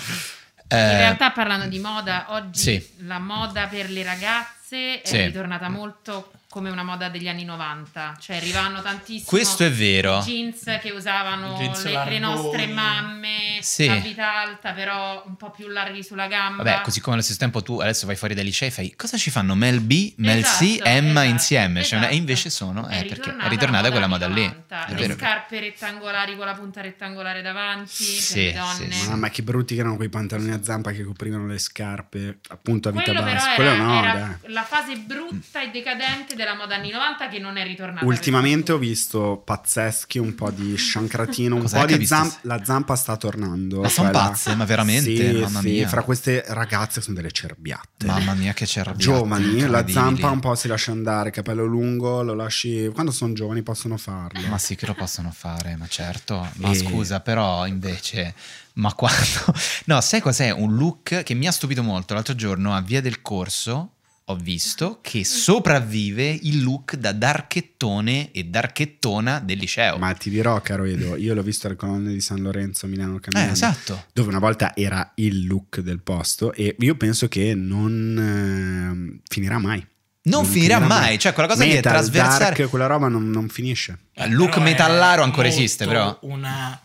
Eh, 0.67 0.77
In 0.77 0.97
realtà 0.97 1.31
parlando 1.31 1.67
di 1.67 1.79
moda, 1.79 2.25
oggi 2.29 2.59
Sì. 2.59 2.87
la 3.05 3.19
moda 3.19 3.67
per 3.67 3.89
le 3.89 4.03
ragazze 4.03 5.01
Sì. 5.03 5.15
è 5.17 5.25
ritornata 5.25 5.67
molto 5.69 6.31
come 6.51 6.69
una 6.69 6.83
moda 6.83 7.07
degli 7.07 7.29
anni 7.29 7.45
90, 7.45 8.17
cioè 8.19 8.35
arrivano 8.35 8.81
tantissimo 8.81 9.25
Questo 9.25 9.63
è 9.63 9.71
vero. 9.71 10.19
jeans 10.19 10.63
che 10.81 10.91
usavano 10.91 11.55
Jeans 11.57 11.85
le, 11.85 12.03
le 12.09 12.19
nostre 12.19 12.67
mamme 12.67 13.59
Sì. 13.61 13.87
a 13.87 13.95
vita 13.95 14.39
alta, 14.41 14.73
però 14.73 15.23
un 15.25 15.37
po' 15.37 15.49
più 15.51 15.67
larghi 15.69 16.03
sulla 16.03 16.27
gamba. 16.27 16.63
Vabbè, 16.63 16.81
così 16.81 16.99
come 16.99 17.13
allo 17.15 17.23
stesso 17.23 17.39
tempo 17.39 17.63
tu 17.63 17.79
adesso 17.79 18.05
vai 18.05 18.17
fuori 18.17 18.33
dai 18.33 18.43
licei 18.43 18.67
e 18.67 18.71
fai 18.71 18.93
cosa 18.97 19.15
ci 19.17 19.29
fanno 19.29 19.55
Mel 19.55 19.79
B, 19.79 20.13
Mel 20.17 20.39
Esatto, 20.39 20.65
C, 20.65 20.79
Emma 20.83 21.21
esatto, 21.21 21.27
insieme? 21.29 21.83
Cioè, 21.83 21.99
esatto. 21.99 22.13
e 22.13 22.17
invece 22.17 22.49
sono, 22.49 22.87
eh, 22.89 22.95
È 22.95 22.97
perché 23.05 23.13
ritornata 23.15 23.45
è 23.45 23.49
ritornata 23.49 23.83
la 23.83 23.91
quella 23.91 24.07
moda 24.07 24.27
lì. 24.27 24.41
90, 24.43 24.85
È 24.87 24.93
le 24.93 25.13
scarpe 25.13 25.59
rettangolari 25.61 26.35
con 26.35 26.45
la 26.45 26.53
punta 26.53 26.81
rettangolare 26.81 27.41
davanti 27.41 27.89
Sì, 27.93 28.33
per 28.33 28.43
le 28.43 28.51
sì, 28.51 28.57
donne. 28.57 28.91
sì. 28.93 29.07
Mamma, 29.09 29.29
che 29.29 29.41
brutti 29.43 29.73
che 29.75 29.79
erano 29.79 29.95
quei 29.95 30.09
pantaloni 30.09 30.51
a 30.51 30.61
zampa 30.61 30.91
che 30.91 31.03
coprivano 31.05 31.47
le 31.47 31.59
scarpe, 31.59 32.39
appunto 32.49 32.89
a 32.89 32.91
vita 32.91 33.03
Quello 33.05 33.21
però 33.21 33.33
bassa. 33.33 33.45
era, 33.53 33.55
Quello 33.55 33.75
no, 33.83 34.03
era 34.03 34.11
dai. 34.13 34.21
la 34.53 34.61
la 34.61 34.63
fase 34.67 34.95
brutta 34.97 35.61
e 35.63 35.69
decadente 35.71 36.35
della 36.43 36.55
moda 36.55 36.75
anni 36.75 36.89
90 36.89 37.27
che 37.27 37.39
non 37.39 37.57
è 37.57 37.63
ritornata. 37.63 38.05
Ultimamente 38.05 38.71
ho 38.71 38.77
visto 38.77 39.41
pazzeschi, 39.45 40.17
un 40.17 40.33
po' 40.35 40.49
di 40.51 40.77
shankratino, 40.77 41.55
un 41.55 41.69
po' 41.69 41.85
di 41.85 42.05
zampa. 42.05 42.37
La 42.41 42.63
zampa 42.63 42.95
sta 42.95 43.15
tornando. 43.17 43.81
Ma 43.81 43.89
son 43.89 44.09
quella- 44.09 44.27
pazze, 44.29 44.55
ma 44.55 44.65
veramente? 44.65 45.15
Sì, 45.15 45.39
Mamma 45.39 45.59
sì, 45.61 45.69
mia. 45.69 45.87
fra 45.87 46.01
queste 46.03 46.43
ragazze 46.47 47.01
sono 47.01 47.15
delle 47.15 47.31
cerbiatte. 47.31 48.05
Mamma 48.05 48.33
mia, 48.33 48.53
che 48.53 48.65
c'era. 48.65 48.93
Giovani, 48.95 49.61
la 49.67 49.87
zampa 49.87 50.29
un 50.29 50.39
po' 50.39 50.55
si 50.55 50.67
lascia 50.67 50.91
andare, 50.91 51.29
capello 51.31 51.63
lungo, 51.65 52.21
lo 52.23 52.33
lasci. 52.33 52.89
Quando 52.93 53.11
sono 53.11 53.33
giovani 53.33 53.61
possono 53.61 53.97
farlo. 53.97 54.47
Ma 54.47 54.57
sì 54.57 54.75
che 54.75 54.85
lo 54.85 54.93
possono 54.93 55.31
fare, 55.31 55.75
ma 55.75 55.87
certo. 55.87 56.47
Ma 56.55 56.71
E- 56.71 56.75
scusa, 56.75 57.19
però 57.19 57.65
invece... 57.67 58.33
Ma 58.73 58.93
quando... 58.95 59.53
No, 59.85 59.99
sai 60.01 60.21
cos'è? 60.21 60.49
Un 60.51 60.75
look 60.75 61.23
che 61.23 61.33
mi 61.33 61.45
ha 61.45 61.51
stupito 61.51 61.83
molto. 61.83 62.13
L'altro 62.13 62.35
giorno 62.35 62.73
a 62.73 62.81
Via 62.81 63.01
del 63.01 63.21
Corso 63.21 63.91
ho 64.31 64.35
visto 64.35 64.99
che 65.01 65.23
sopravvive 65.23 66.29
il 66.29 66.63
look 66.63 66.95
da 66.95 67.11
darchettone 67.11 68.31
e 68.31 68.45
darchettona 68.45 69.39
del 69.39 69.57
liceo. 69.57 69.97
Ma 69.97 70.13
ti 70.13 70.29
dirò, 70.29 70.59
caro 70.61 70.85
Edo, 70.85 71.15
io 71.15 71.33
l'ho 71.33 71.43
visto 71.43 71.67
alle 71.67 71.75
colonne 71.75 72.11
di 72.11 72.21
San 72.21 72.41
Lorenzo 72.41 72.87
Milano 72.87 73.17
eh, 73.17 73.19
camminando, 73.19 73.53
esatto. 73.53 74.05
dove 74.13 74.29
una 74.29 74.39
volta 74.39 74.75
era 74.75 75.11
il 75.15 75.45
look 75.45 75.79
del 75.79 76.01
posto 76.01 76.53
e 76.53 76.75
io 76.79 76.95
penso 76.95 77.27
che 77.27 77.53
non 77.53 79.19
eh, 79.19 79.21
finirà 79.27 79.57
mai. 79.59 79.85
Non 80.23 80.45
finirà 80.45 80.77
mai, 80.79 81.17
cioè 81.17 81.33
quella 81.33 81.49
cosa 81.49 81.63
lì 81.63 81.71
è 81.71 81.75
Metal, 81.75 81.93
trasversale. 81.93 82.55
dark, 82.55 82.69
quella 82.69 82.85
roba 82.85 83.07
non, 83.07 83.29
non 83.29 83.49
finisce. 83.49 83.97
Il 84.13 84.35
look 84.35 84.51
Però 84.51 84.61
è 84.61 84.63
metallaro 84.65 85.23
ancora 85.23 85.47
esiste, 85.47 85.85
però. 85.85 86.15
Una... 86.21 86.79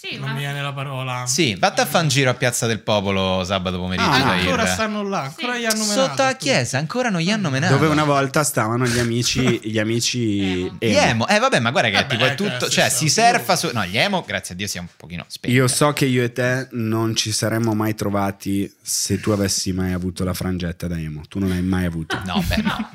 Sì, 0.00 0.16
non 0.16 0.28
ma- 0.28 0.34
mi 0.34 0.38
viene 0.40 0.62
la 0.62 0.72
parola. 0.72 1.24
Sì, 1.26 1.56
vatti 1.56 1.80
a 1.80 1.86
fare 1.86 2.04
un 2.04 2.08
giro 2.08 2.30
a 2.30 2.34
Piazza 2.34 2.66
del 2.68 2.78
Popolo 2.78 3.42
sabato 3.44 3.78
pomeriggio. 3.78 4.08
Ah, 4.08 4.30
ancora 4.30 4.64
stanno 4.64 5.02
là, 5.02 5.22
ancora 5.22 5.54
Sì. 5.54 5.60
gli 5.60 5.64
hanno 5.64 5.84
menato. 5.84 6.00
Sotto 6.06 6.22
la 6.22 6.36
chiesa, 6.36 6.78
ancora 6.78 7.08
non 7.08 7.20
gli 7.20 7.30
hanno 7.30 7.50
menato. 7.50 7.72
Dove 7.74 7.88
una 7.88 8.04
volta 8.04 8.44
stavano 8.44 8.86
gli 8.86 8.98
amici, 9.00 9.40
gli 9.68 9.76
amici 9.78 10.66
Emo. 10.66 10.76
Gli 10.78 10.86
emo. 10.94 11.00
emo, 11.00 11.28
eh 11.28 11.38
vabbè, 11.40 11.58
ma 11.58 11.72
guarda 11.72 11.88
che 11.90 11.96
Vabbè, 11.96 12.08
tipo 12.10 12.24
è 12.24 12.30
è 12.30 12.34
tutto, 12.36 12.68
cioè 12.68 12.88
si 12.90 13.08
surfa 13.08 13.56
su... 13.56 13.70
No, 13.72 13.84
gli 13.86 13.98
emo, 13.98 14.22
grazie 14.24 14.54
a 14.54 14.56
Dio, 14.56 14.68
siamo 14.68 14.86
un 14.88 14.94
pochino 14.96 15.24
spenti. 15.26 15.56
Io 15.56 15.66
so 15.66 15.92
che 15.92 16.04
io 16.04 16.22
e 16.22 16.32
te 16.32 16.68
non 16.72 17.16
ci 17.16 17.32
saremmo 17.32 17.74
mai 17.74 17.96
trovati 17.96 18.72
se 18.80 19.18
tu 19.18 19.30
avessi 19.32 19.72
mai 19.72 19.92
avuto 19.94 20.22
la 20.22 20.32
frangetta 20.32 20.86
da 20.86 20.96
emo. 20.96 21.22
Tu 21.28 21.40
non 21.40 21.48
l'hai 21.48 21.62
mai 21.62 21.86
avuto. 21.86 22.16
No, 22.24 22.40
beh, 22.46 22.56
no. 22.58 22.76
No, 22.78 22.90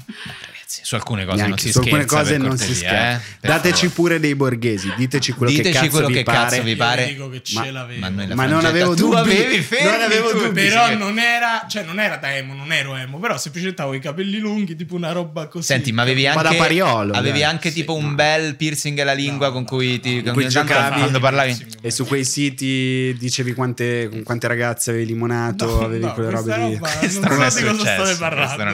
ragazzi, 0.63 0.81
su 0.83 0.95
alcune 0.95 1.25
cose 1.25 1.37
non 1.37 1.45
Neanche- 1.47 1.61
si 1.65 1.71
su 1.71 1.77
alcune 1.79 2.01
scherza, 2.03 2.17
cose 2.17 2.37
non 2.37 2.57
si 2.57 2.75
scherza. 2.75 3.21
eh, 3.41 3.47
Dateci 3.47 3.71
favore. 3.73 3.93
pure 3.93 4.19
dei 4.19 4.35
borghesi, 4.35 4.93
diteci 4.97 5.31
quello 5.33 5.51
che 5.51 5.57
Diteci 5.57 5.77
cazzo 5.77 5.89
quello 5.91 6.07
vi 6.07 6.13
che 6.13 6.23
pare. 6.23 6.37
cazzo 6.49 6.61
vi 6.63 6.75
pare. 6.75 7.05
dico 7.07 7.29
che 7.29 7.41
ce 7.43 7.55
Ma- 7.59 7.71
l'avevo. 7.71 7.99
Ma, 7.99 8.25
la 8.25 8.35
Ma 8.35 8.45
non 8.45 8.65
avevo 8.65 8.95
tu 8.95 9.09
dubbi. 9.09 9.17
avevi 9.31 9.61
fermi 9.61 9.91
Non 9.91 10.01
avevo 10.01 10.29
tu. 10.29 10.37
dubbi. 10.39 10.61
Però 10.67 10.87
Sì. 10.87 10.95
non 10.97 11.19
era, 11.19 11.65
cioè 11.69 11.83
non 11.83 11.99
era 11.99 12.15
da 12.17 12.35
emo, 12.35 12.53
non 12.53 12.71
ero 12.71 12.95
emo, 12.95 13.19
però 13.19 13.37
semplicemente 13.37 13.81
avevo 13.81 13.97
i 13.97 14.01
capelli 14.01 14.37
lunghi, 14.39 14.75
tipo 14.75 14.95
una 14.95 15.11
roba 15.11 15.47
così. 15.47 15.65
Senti, 15.65 15.91
ma 15.91 16.01
avevi 16.01 16.23
Un 16.25 16.29
anche, 16.37 16.43
da 16.43 16.53
pariolo, 16.55 17.13
avevi 17.13 17.39
dai. 17.39 17.49
anche 17.49 17.71
tipo 17.71 17.93
Sì, 17.93 17.99
un 18.03 18.09
no. 18.09 18.15
bel 18.15 18.55
piercing 18.55 18.97
alla 18.99 19.13
lingua 19.13 19.47
No, 19.47 19.53
con 19.53 19.65
cui 19.65 19.93
no, 19.95 19.99
ti 19.99 20.15
no. 20.17 20.23
con 20.23 20.33
cui 20.33 20.47
giocavi. 20.47 20.99
quando 20.99 21.19
parlavi. 21.19 21.65
E 21.81 21.91
su 21.91 22.05
quei 22.05 22.23
siti 22.25 23.15
dicevi 23.19 23.53
quante, 23.53 24.07
con 24.09 24.23
quante 24.23 24.47
ragazze 24.47 24.91
avevi 24.91 25.07
limonato, 25.07 25.83
avevi 25.83 26.07
quelle 26.13 26.29
robe 26.29 26.49
non 26.55 26.59
non 26.61 26.69
di 26.71 26.77
questo 26.79 27.19
non 27.27 27.41
è 27.41 27.49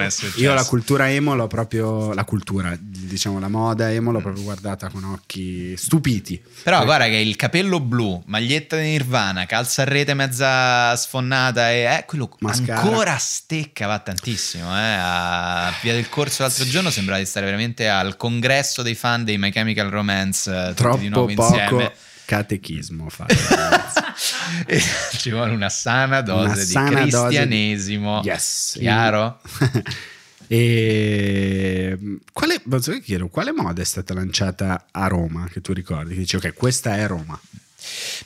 successo. 0.09 0.39
Io 0.39 0.53
la 0.53 0.63
cultura 0.65 1.09
emo 1.09 1.35
l'ho 1.35 1.47
proprio, 1.47 1.87
la 2.13 2.23
cultura, 2.23 2.75
diciamo 2.79 3.39
la 3.39 3.47
moda 3.47 3.91
emo 3.91 4.11
l'ho 4.11 4.19
proprio 4.21 4.43
guardata 4.43 4.89
con 4.89 5.03
occhi 5.03 5.75
stupiti. 5.77 6.41
Però 6.63 6.83
guarda 6.85 7.05
che 7.05 7.15
il 7.17 7.35
capello 7.35 7.79
blu, 7.79 8.21
maglietta 8.27 8.75
di 8.77 8.83
Nirvana, 8.83 9.45
calza 9.45 9.81
a 9.81 9.85
rete 9.85 10.13
mezza 10.13 10.95
sfonnata 10.95 11.71
e 11.71 11.81
eh, 11.83 12.03
quello 12.05 12.29
Mascara. 12.39 12.81
ancora 12.81 13.17
stecca, 13.17 13.87
va 13.87 13.99
tantissimo. 13.99 14.69
Eh. 14.77 14.95
A 14.99 15.73
Via 15.81 15.93
del 15.93 16.09
Corso 16.09 16.43
l'altro 16.43 16.65
giorno 16.65 16.89
sembrava 16.89 17.19
di 17.19 17.25
stare 17.25 17.45
veramente 17.45 17.87
al 17.89 18.15
congresso 18.17 18.81
dei 18.81 18.95
fan 18.95 19.23
dei 19.23 19.37
My 19.37 19.51
Chemical 19.51 19.89
Romance, 19.89 20.49
eh, 20.51 20.73
tutti 20.73 20.99
di 20.99 21.09
Troppo 21.09 21.09
nuovo 21.09 21.33
poco 21.33 21.53
insieme. 21.59 21.91
catechismo 22.25 23.07
fatto. 23.09 23.35
ragazzi. 23.49 23.99
E 24.65 24.81
Ci 25.17 25.31
vuole 25.31 25.51
una 25.53 25.69
sana 25.69 26.21
dose 26.21 26.45
Una 26.45 26.53
di 26.55 26.61
sana 26.65 26.89
dose 26.89 27.03
di- 27.05 27.09
cristianesimo. 27.11 28.21
Yes. 28.23 28.75
Chiaro? 28.79 29.39
e 30.51 31.95
quale, 32.33 32.59
posso 32.67 32.91
che 32.91 33.01
chiedo, 33.01 33.27
quale 33.27 33.51
moda 33.51 33.83
è 33.83 33.85
stata 33.85 34.15
lanciata 34.15 34.87
a 34.89 35.05
Roma 35.05 35.47
che 35.47 35.61
tu 35.61 35.73
ricordi? 35.73 36.15
Che 36.15 36.21
dici 36.21 36.37
ok, 36.37 36.55
questa 36.55 36.95
è 36.97 37.05
Roma. 37.05 37.39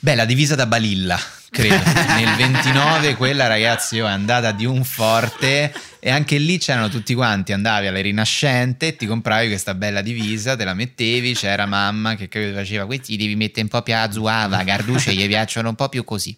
Beh, 0.00 0.14
la 0.14 0.24
divisa 0.24 0.54
da 0.54 0.66
Balilla, 0.66 1.18
credo. 1.50 1.74
Nel 2.16 2.34
29 2.36 3.14
quella 3.14 3.46
ragazzi 3.46 3.96
io 3.96 4.06
è 4.06 4.10
andata 4.10 4.52
di 4.52 4.64
un 4.66 4.84
forte 4.84 5.72
e 5.98 6.10
anche 6.10 6.36
lì 6.36 6.58
c'erano 6.58 6.88
tutti 6.90 7.14
quanti, 7.14 7.52
andavi 7.52 7.86
alle 7.86 8.02
rinascente 8.02 8.94
ti 8.96 9.06
compravi 9.06 9.46
questa 9.48 9.72
bella 9.74 10.02
divisa, 10.02 10.54
te 10.54 10.64
la 10.64 10.74
mettevi, 10.74 11.32
c'era 11.32 11.64
mamma 11.64 12.14
che 12.16 12.28
faceva 12.52 12.84
questi 12.84 13.16
devi 13.16 13.36
mettere 13.36 13.62
un 13.62 13.68
po' 13.68 13.80
più 13.80 13.94
a 13.94 14.10
zuava, 14.10 14.62
Garduce 14.64 15.14
gli 15.14 15.26
piacciono 15.26 15.70
un 15.70 15.74
po' 15.74 15.88
più 15.88 16.04
così. 16.04 16.36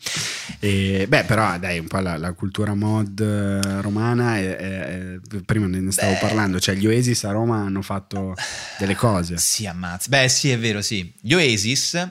E, 0.61 1.07
beh, 1.09 1.25
però 1.25 1.59
dai, 1.59 1.79
un 1.81 1.89
po' 1.89 1.99
la, 1.99 2.17
la 2.17 2.33
cultura 2.33 2.75
mod 2.75 3.19
eh, 3.21 3.81
romana, 3.81 4.37
è- 4.37 4.57
è- 4.57 5.17
prima 5.45 5.67
ne 5.67 5.91
stavo 5.91 6.13
Beh. 6.13 6.19
parlando, 6.19 6.61
cioè 6.61 6.77
gli 6.77 6.87
Oasis 6.87 7.25
a 7.25 7.33
Roma 7.33 7.59
hanno 7.59 7.83
fatto 7.83 8.35
delle 8.79 8.95
cose. 8.95 9.37
Sì, 9.39 9.67
ammazza. 9.67 10.07
Beh, 10.09 10.29
sì, 10.29 10.51
è 10.51 10.59
vero, 10.59 10.81
sì. 10.81 11.13
Gli 11.21 11.33
Oasis, 11.35 12.09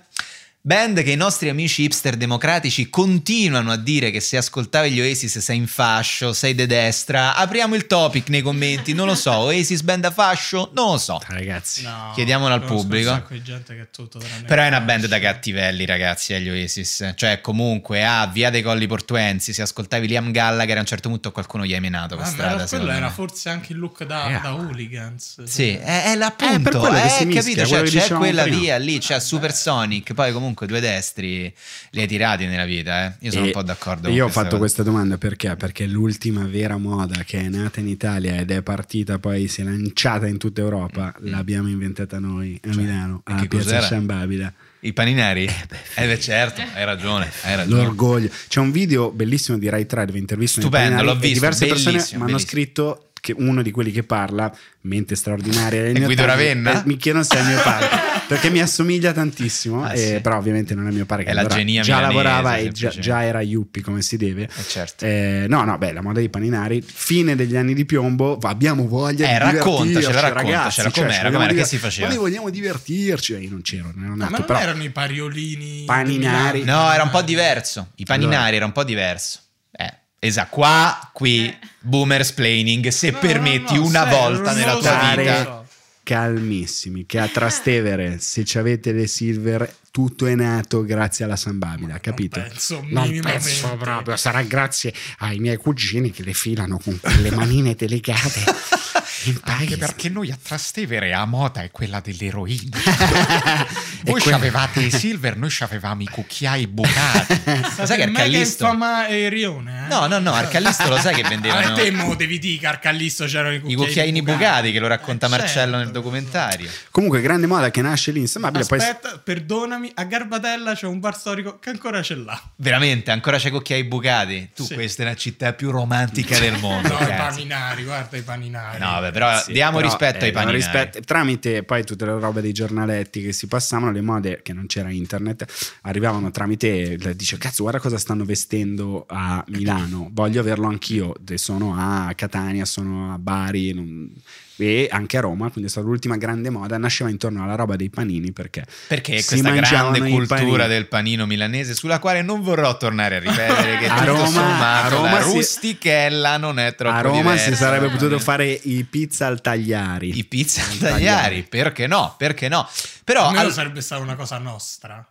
band 0.67 1.03
che 1.03 1.11
i 1.11 1.15
nostri 1.15 1.47
amici 1.49 1.83
hipster 1.83 2.15
democratici 2.17 2.89
continuano 2.89 3.71
a 3.71 3.77
dire 3.77 4.09
che 4.09 4.19
se 4.19 4.35
ascoltavi 4.37 4.89
gli 4.89 4.99
Oasis 4.99 5.37
sei 5.37 5.57
in 5.57 5.67
fascio, 5.67 6.33
sei 6.33 6.55
de 6.55 6.65
destra. 6.65 7.35
Apriamo 7.35 7.75
il 7.75 7.85
topic 7.85 8.29
nei 8.29 8.41
commenti, 8.41 8.93
non 8.93 9.05
lo 9.05 9.13
so. 9.13 9.31
Oasis 9.31 9.81
band 9.83 10.05
a 10.05 10.11
fascio? 10.11 10.71
Non 10.73 10.93
lo 10.93 10.97
so. 10.97 11.21
Ragazzi, 11.27 11.83
No, 11.83 12.11
Chiediamolo 12.15 12.51
al 12.55 12.63
pubblico. 12.63 13.11
Un 13.11 13.15
sacco 13.17 13.33
di 13.33 13.43
gente 13.43 13.75
che 13.75 13.81
è 13.83 13.87
tutto 13.91 14.17
tranne 14.17 14.41
Però 14.47 14.63
è 14.63 14.67
una 14.67 14.81
band 14.81 15.05
da 15.05 15.19
cattivelli, 15.19 15.85
ragazzi, 15.85 16.33
agli 16.33 16.49
Oasis. 16.49 17.13
Cioè, 17.15 17.41
comunque, 17.41 18.03
a 18.03 18.25
Via 18.25 18.49
dei 18.49 18.63
Colli 18.63 18.87
Portuensi, 18.87 19.53
se 19.53 19.61
ascoltavi 19.61 20.07
Liam 20.07 20.31
Gallagher, 20.31 20.77
a 20.77 20.79
un 20.79 20.87
certo 20.87 21.09
punto 21.09 21.31
qualcuno 21.31 21.63
gli 21.63 21.75
hai 21.75 21.79
menato 21.79 22.15
per 22.15 22.25
Ah, 22.25 22.29
ma 22.29 22.33
strada. 22.33 22.65
quello 22.65 22.89
era 22.91 23.05
me. 23.05 23.11
forse 23.11 23.49
anche 23.49 23.73
il 23.73 23.77
look 23.77 24.03
da, 24.03 24.29
Eh. 24.35 24.41
da 24.41 24.55
hooligans. 24.55 25.43
Sì, 25.43 25.75
è, 25.75 26.05
è 26.05 26.11
Eh, 26.13 26.15
l'appunto, 26.15 26.59
per 26.71 26.79
quello 26.79 26.95
che 26.99 27.05
eh, 27.05 27.09
si 27.09 27.25
mischia, 27.25 27.41
capito? 27.43 27.67
quello 27.67 27.83
Cioè, 27.83 27.83
c'è 27.83 27.99
dicevamo 27.99 28.19
quella 28.25 28.41
prima. 28.41 28.57
via 28.57 28.77
lì, 28.77 28.97
c'è 28.97 29.19
Supersonic, 29.19 30.13
poi 30.15 30.31
comunque 30.31 30.53
due 30.65 30.79
destri 30.79 31.53
li 31.91 32.01
hai 32.01 32.07
tirati 32.07 32.45
nella 32.45 32.65
vita, 32.65 33.07
eh. 33.07 33.13
Io 33.19 33.31
sono 33.31 33.43
E 33.43 33.47
un 33.47 33.51
po' 33.53 33.63
d'accordo. 33.63 34.09
Io 34.09 34.25
ho 34.25 34.29
fatto 34.29 34.47
cosa. 34.47 34.57
questa 34.59 34.83
domanda 34.83 35.17
perché? 35.17 35.55
Perché 35.55 35.85
l'ultima 35.85 36.45
vera 36.45 36.77
moda 36.77 37.23
che 37.25 37.41
è 37.41 37.49
nata 37.49 37.81
in 37.81 37.87
Italia 37.87 38.37
ed 38.37 38.51
è 38.51 38.61
partita 38.61 39.19
poi 39.19 39.47
si 39.47 39.61
è 39.61 39.63
lanciata 39.65 40.27
in 40.27 40.37
tutta 40.37 40.61
Europa, 40.61 41.13
l'abbiamo 41.19 41.67
inventata 41.67 42.19
noi 42.19 42.59
a 42.63 42.75
Milano, 42.75 43.23
e 43.27 43.33
a 43.33 43.45
Piazza? 43.45 43.81
San 43.81 44.05
Babila. 44.05 44.53
I 44.81 44.93
paninari? 44.93 45.49
Eh 45.95 46.05
beh, 46.05 46.19
certo, 46.19 46.61
hai 46.61 46.85
ragione, 46.85 47.29
hai 47.41 47.55
ragione. 47.55 47.81
L'orgoglio. 47.81 48.29
C'è 48.47 48.59
un 48.59 48.71
video 48.71 49.09
bellissimo 49.09 49.57
di 49.57 49.67
Rai 49.67 49.85
3 49.87 50.05
dove 50.05 50.19
intervistano 50.19 50.67
Stupendo, 50.67 51.01
l'ho 51.01 51.15
visto, 51.15 51.33
diverse 51.33 51.65
persone 51.65 52.05
mi 52.13 52.21
hanno 52.21 52.37
scritto 52.37 53.09
che 53.25 53.33
uno 53.35 53.63
di 53.63 53.71
quelli 53.71 53.91
che 53.91 54.03
parla, 54.03 54.55
mente 54.81 55.15
straordinaria 55.15 55.83
È 55.85 55.91
Guido 55.93 56.07
padre, 56.07 56.25
Ravenna? 56.25 56.79
eh, 56.79 56.83
mi 56.85 56.95
chiedono 56.97 57.23
se 57.23 57.39
è 57.39 57.43
mio 57.43 57.59
padre 57.63 57.89
perché 58.27 58.51
mi 58.51 58.59
assomiglia 58.61 59.11
tantissimo 59.13 59.83
Ah, 59.83 59.93
eh, 59.93 59.97
sì. 59.97 60.19
però 60.21 60.37
ovviamente 60.37 60.75
non 60.75 60.87
è 60.87 60.91
mio 60.91 61.05
padre 61.05 61.23
che 61.23 61.31
È 61.31 61.33
la 61.33 61.39
allora 61.41 61.55
genia 61.55 61.81
già 61.81 61.95
milanese, 61.95 62.23
lavorava 62.23 62.55
e 62.57 62.71
già, 62.71 62.89
già 62.89 63.23
era 63.23 63.41
yuppie 63.41 63.81
come 63.81 64.01
si 64.03 64.17
deve 64.17 64.43
Eh, 64.43 64.63
certo. 64.67 65.05
Eh, 65.05 65.45
no 65.49 65.63
no 65.63 65.77
beh 65.79 65.91
la 65.93 66.01
moda 66.01 66.19
dei 66.19 66.29
paninari 66.29 66.83
fine 66.85 67.35
degli 67.35 67.55
anni 67.55 67.73
di 67.73 67.85
piombo 67.85 68.37
va, 68.37 68.49
abbiamo 68.49 68.87
voglia 68.87 69.25
Eh, 69.27 69.33
di 69.33 69.57
raccontacela, 69.57 70.19
raccontacela, 70.19 70.29
ragazzi 70.33 70.81
cioè, 70.81 70.91
com'era, 70.91 71.31
com'era, 71.31 71.53
che 71.53 71.65
si 71.65 71.77
faceva? 71.77 72.07
ma 72.07 72.13
noi 72.13 72.21
vogliamo 72.23 72.49
divertirci 72.51 73.33
Eh, 73.33 73.39
io 73.39 73.49
non 73.49 73.61
c'ero 73.61 73.91
non 73.95 74.03
ero 74.05 74.15
No, 74.15 74.23
nato 74.29 74.31
ma 74.31 74.45
non 74.53 74.61
erano 74.61 74.83
i 74.83 74.89
pariolini 74.91 75.83
Paninari. 75.85 76.63
No, 76.63 76.91
era 76.91 77.01
un 77.03 77.09
po' 77.09 77.21
diverso. 77.23 77.89
I 77.95 78.05
paninari 78.05 78.35
Allora. 78.37 78.55
era 78.55 78.65
un 78.65 78.71
po' 78.71 78.83
diverso. 78.83 79.39
Eh, 79.71 79.93
esatto. 80.25 80.49
Qua, 80.55 81.09
qui, 81.13 81.45
Eh. 81.47 81.57
boomer 81.79 82.25
splaining, 82.25 82.87
se 82.89 83.11
No, 83.11 83.19
permetti 83.19 83.75
no, 83.75 83.81
no, 83.81 83.87
una 83.87 84.03
serio, 84.03 84.17
volta 84.17 84.53
nella 84.53 84.75
tua 84.77 85.13
vita. 85.15 85.65
calmissimi 86.03 87.05
che 87.05 87.19
a 87.19 87.27
Trastevere 87.27 88.19
se 88.19 88.45
ci 88.45 88.57
avete 88.59 88.91
le 88.91 89.07
silver 89.07 89.73
tutto 89.89 90.27
è 90.27 90.35
nato 90.35 90.83
grazie 90.83 91.25
alla 91.25 91.35
San 91.35 91.57
Babila 91.57 91.99
capito? 91.99 92.37
Non 92.39 92.47
penso 92.49 92.83
non 92.89 93.19
penso 93.21 93.75
proprio 93.77 94.15
sarà 94.17 94.41
grazie 94.43 94.93
ai 95.19 95.39
miei 95.39 95.55
cugini 95.57 96.11
che 96.11 96.21
le 96.23 96.33
filano 96.33 96.77
con 96.83 96.99
quelle 96.99 97.31
manine 97.31 97.73
delicate 97.75 98.43
in 99.25 99.39
Anche 99.43 99.77
perché 99.77 100.09
noi 100.09 100.29
a 100.31 100.37
Trastevere 100.39 101.13
a 101.13 101.25
moda 101.25 101.63
è 101.63 101.71
quella 101.71 101.99
dell'eroina. 102.01 102.77
Voi 104.11 104.21
que- 104.21 104.33
avevate 104.33 104.81
i 104.81 104.91
silver, 104.91 105.37
noi 105.37 105.53
avevamo 105.59 106.01
i 106.01 106.05
cucchiai 106.07 106.67
bucati. 106.67 107.41
Lo 107.77 107.85
sai 107.85 107.97
che 107.97 108.03
Arcallisto... 108.03 108.63
infama 108.65 109.07
Erione, 109.07 109.85
eh? 109.85 109.87
No, 109.87 110.07
no, 110.07 110.19
no, 110.19 110.33
Arcallisto 110.33 110.87
lo 110.87 110.97
sai 110.97 111.13
che 111.15 111.21
A 111.21 111.27
vendevano 111.29 111.73
te 111.73 111.91
mo 111.91 112.15
devi 112.15 112.39
dire 112.39 112.57
che 112.59 112.67
Arcallisto 112.67 113.25
c'erano 113.25 113.53
i 113.53 113.57
i 113.57 113.59
cucchiaini, 113.61 113.85
cucchiaini 113.85 114.21
bucati 114.21 114.71
che 114.71 114.79
lo 114.79 114.87
racconta 114.87 115.25
Eh, 115.27 115.29
Marcello 115.29 115.71
certo. 115.71 115.77
nel 115.77 115.91
documentario. 115.91 116.69
Comunque, 116.91 117.21
grande 117.21 117.47
moda 117.47 117.69
che 117.71 117.81
nasce 117.81 118.11
lì. 118.11 118.27
Poi 118.27 118.51
Aspetta, 118.59 119.19
perdonami, 119.23 119.91
a 119.95 120.03
Garbatella 120.03 120.73
c'è 120.73 120.85
un 120.87 120.99
bar 120.99 121.15
storico 121.17 121.59
che 121.59 121.69
ancora 121.69 122.01
ce 122.01 122.15
l'ha. 122.15 122.39
Veramente, 122.57 123.11
ancora 123.11 123.37
c'è 123.37 123.49
cucchiai 123.49 123.83
bucati? 123.83 124.49
Tu, 124.55 124.63
Sì. 124.65 124.73
questa 124.73 125.03
è 125.03 125.05
la 125.05 125.15
città 125.15 125.53
più 125.53 125.71
romantica 125.71 126.37
del 126.39 126.57
mondo. 126.59 126.87
No, 126.97 126.99
i 127.07 127.13
paninari, 127.15 127.83
guarda 127.83 128.17
i 128.17 128.21
paninari. 128.21 128.79
No, 128.79 128.85
vabbè, 128.91 129.11
però 129.11 129.39
Sì, 129.41 129.51
diamo 129.51 129.77
però, 129.77 129.87
rispetto 129.89 130.23
eh, 130.23 130.27
ai 130.27 130.31
paninari. 130.31 130.57
rispetto- 130.57 130.99
tramite 131.01 131.63
poi 131.63 131.83
tutte 131.83 132.05
le 132.05 132.19
robe 132.19 132.41
dei 132.41 132.51
giornaletti 132.53 133.21
che 133.21 133.31
si 133.31 133.47
passavano, 133.47 133.91
le 133.95 134.01
mode 134.01 134.41
che 134.43 134.53
non 134.53 134.67
c'era 134.67 134.91
internet, 134.91 135.45
arrivavano 135.81 136.29
tramite, 136.29 136.97
dice 137.15 137.37
cazzo 137.37 137.63
guarda 137.63 137.79
cosa 137.79 137.97
stanno 137.97 138.23
vestendo 138.25 139.05
a 139.07 139.43
Milano, 139.47 140.09
voglio 140.11 140.41
averlo 140.41 140.67
anch'io, 140.67 141.15
sono 141.35 141.73
a 141.75 142.13
Catania, 142.15 142.65
sono 142.65 143.13
a 143.13 143.17
Bari 143.17 143.73
non- 143.73 144.11
e 144.57 144.87
anche 144.89 145.17
a 145.17 145.21
Roma, 145.21 145.49
quindi 145.49 145.69
è 145.69 145.71
stata 145.71 145.85
l'ultima 145.87 146.15
grande 146.17 146.49
moda, 146.49 146.77
nasceva 146.77 147.09
intorno 147.09 147.43
alla 147.43 147.55
roba 147.55 147.75
dei 147.75 147.89
panini 147.89 148.31
perché 148.31 148.65
Perché 148.87 149.21
si 149.21 149.41
questa 149.41 149.51
grande 149.51 149.99
cultura 150.09 150.67
del 150.67 150.87
panino 150.87 151.25
milanese 151.25 151.73
sulla 151.73 151.99
quale 151.99 152.21
non 152.21 152.41
vorrò 152.41 152.75
tornare 152.77 153.17
a 153.17 153.19
ripetere 153.19 153.77
che 153.79 153.87
A 153.95 154.03
Roma- 154.05 154.25
sommato 154.27 154.85
a 154.85 154.89
Roma 154.89 155.11
la 155.19 155.21
si- 155.25 155.33
rustichella 155.33 156.37
non 156.37 156.59
è 156.59 156.73
troppo 156.75 156.95
a 156.95 157.01
Roma 157.01 157.35
si 157.37 157.43
diversa. 157.45 157.55
sarebbe 157.65 157.89
potuto 157.89 158.19
fare 158.19 158.47
i 158.63 158.83
pizza 158.85 159.27
al 159.27 159.41
tagliari. 159.41 160.17
i 160.17 160.23
pizza 160.23 160.61
Tagliari. 160.61 160.91
tagliari, 160.91 161.43
perché 161.43 161.87
no? 161.87 162.15
Perché 162.17 162.47
no? 162.47 162.67
Però 163.03 163.27
al- 163.29 163.51
sarebbe 163.51 163.81
stata 163.81 164.01
una 164.01 164.15
cosa 164.15 164.37
nostra 164.37 165.05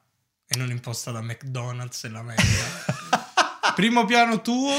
e 0.46 0.56
non 0.58 0.70
imposta 0.70 1.10
da 1.10 1.20
McDonald's 1.22 2.04
e 2.04 2.08
l'America. 2.10 2.92
Primo 3.74 4.04
piano 4.04 4.40
tuo 4.40 4.70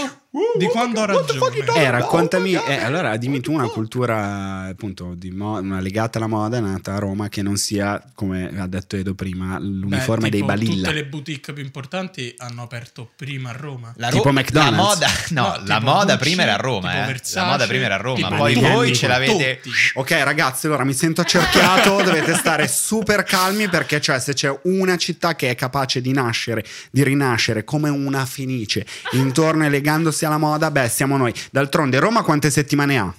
di 0.58 0.66
quando 0.68 1.02
ho 1.02 1.06
ragione. 1.06 1.64
Eh, 1.76 1.90
raccontami, 1.90 2.54
eh, 2.54 2.78
allora 2.84 3.16
dimmi 3.18 3.40
tu 3.40 3.54
una 3.54 3.68
cultura 3.68 4.64
appunto 4.70 5.14
di 5.16 5.32
mo- 5.32 5.60
una 5.60 5.80
legata 5.80 6.18
alla 6.18 6.28
moda 6.28 6.60
nata 6.60 6.96
a 6.96 7.00
Roma 7.00 7.30
che 7.30 7.42
non 7.42 7.58
sia, 7.58 8.02
come 8.14 8.52
ha 8.58 8.68
detto 8.68 8.96
Edo 8.96 9.14
prima, 9.14 9.58
l'uniforme 9.60 10.24
Beh, 10.26 10.30
dei 10.30 10.40
tipo, 10.42 10.52
Balilla. 10.52 10.88
Tutte 10.88 10.94
le 10.94 11.06
boutique 11.06 11.54
più 11.54 11.64
importanti 11.64 12.34
hanno 12.38 12.64
aperto 12.64 13.10
prima 13.16 13.50
a 13.50 13.54
Roma. 13.54 13.94
la 13.98 14.10
tipo 14.10 14.32
McDonald's. 14.32 14.78
La 14.78 14.84
moda, 14.84 15.08
no, 15.30 15.44
No, 15.46 15.62
la 15.66 15.80
moda 15.80 16.14
Gucci, 16.16 16.18
prima 16.30 16.42
era 16.44 16.54
a 16.54 16.58
Roma, 16.58 17.04
eh. 17.04 17.06
Versace, 17.06 17.40
la 17.40 17.46
moda 17.52 17.68
prima 17.68 17.86
era 17.86 17.96
a 17.96 17.98
Roma, 17.98 18.28
poi 18.30 18.56
negli 18.56 18.68
voi 18.72 18.96
ce 18.96 19.08
l'avete 19.08 19.60
tutti. 19.62 19.76
Ok 19.96 20.12
ragazzi, 20.24 20.66
allora 20.66 20.84
mi 20.84 20.94
sento 20.94 21.22
accerchiato, 21.22 22.02
dovete 22.04 22.34
stare 22.36 22.68
super 22.68 23.24
calmi 23.24 23.68
perché 23.70 24.02
cioè 24.02 24.20
se 24.20 24.34
c'è 24.34 24.60
una 24.64 24.98
città 24.98 25.36
che 25.36 25.50
è 25.50 25.56
capace 25.56 26.02
di 26.02 26.12
nascere, 26.12 26.64
di 26.92 27.04
rinascere 27.04 27.64
come 27.64 27.90
una 27.90 28.26
fenice, 28.26 28.86
intorno 29.12 29.66
e 29.66 29.70
legandosi 30.26 30.28
alla 30.28 30.38
moda, 30.38 30.72
beh 30.72 30.90
siamo 30.90 31.18
noi. 31.18 31.34
D'altronde 31.52 32.00
Roma 32.00 32.24
quante 32.24 32.50
settimane 32.50 32.98
ha? 32.98 33.14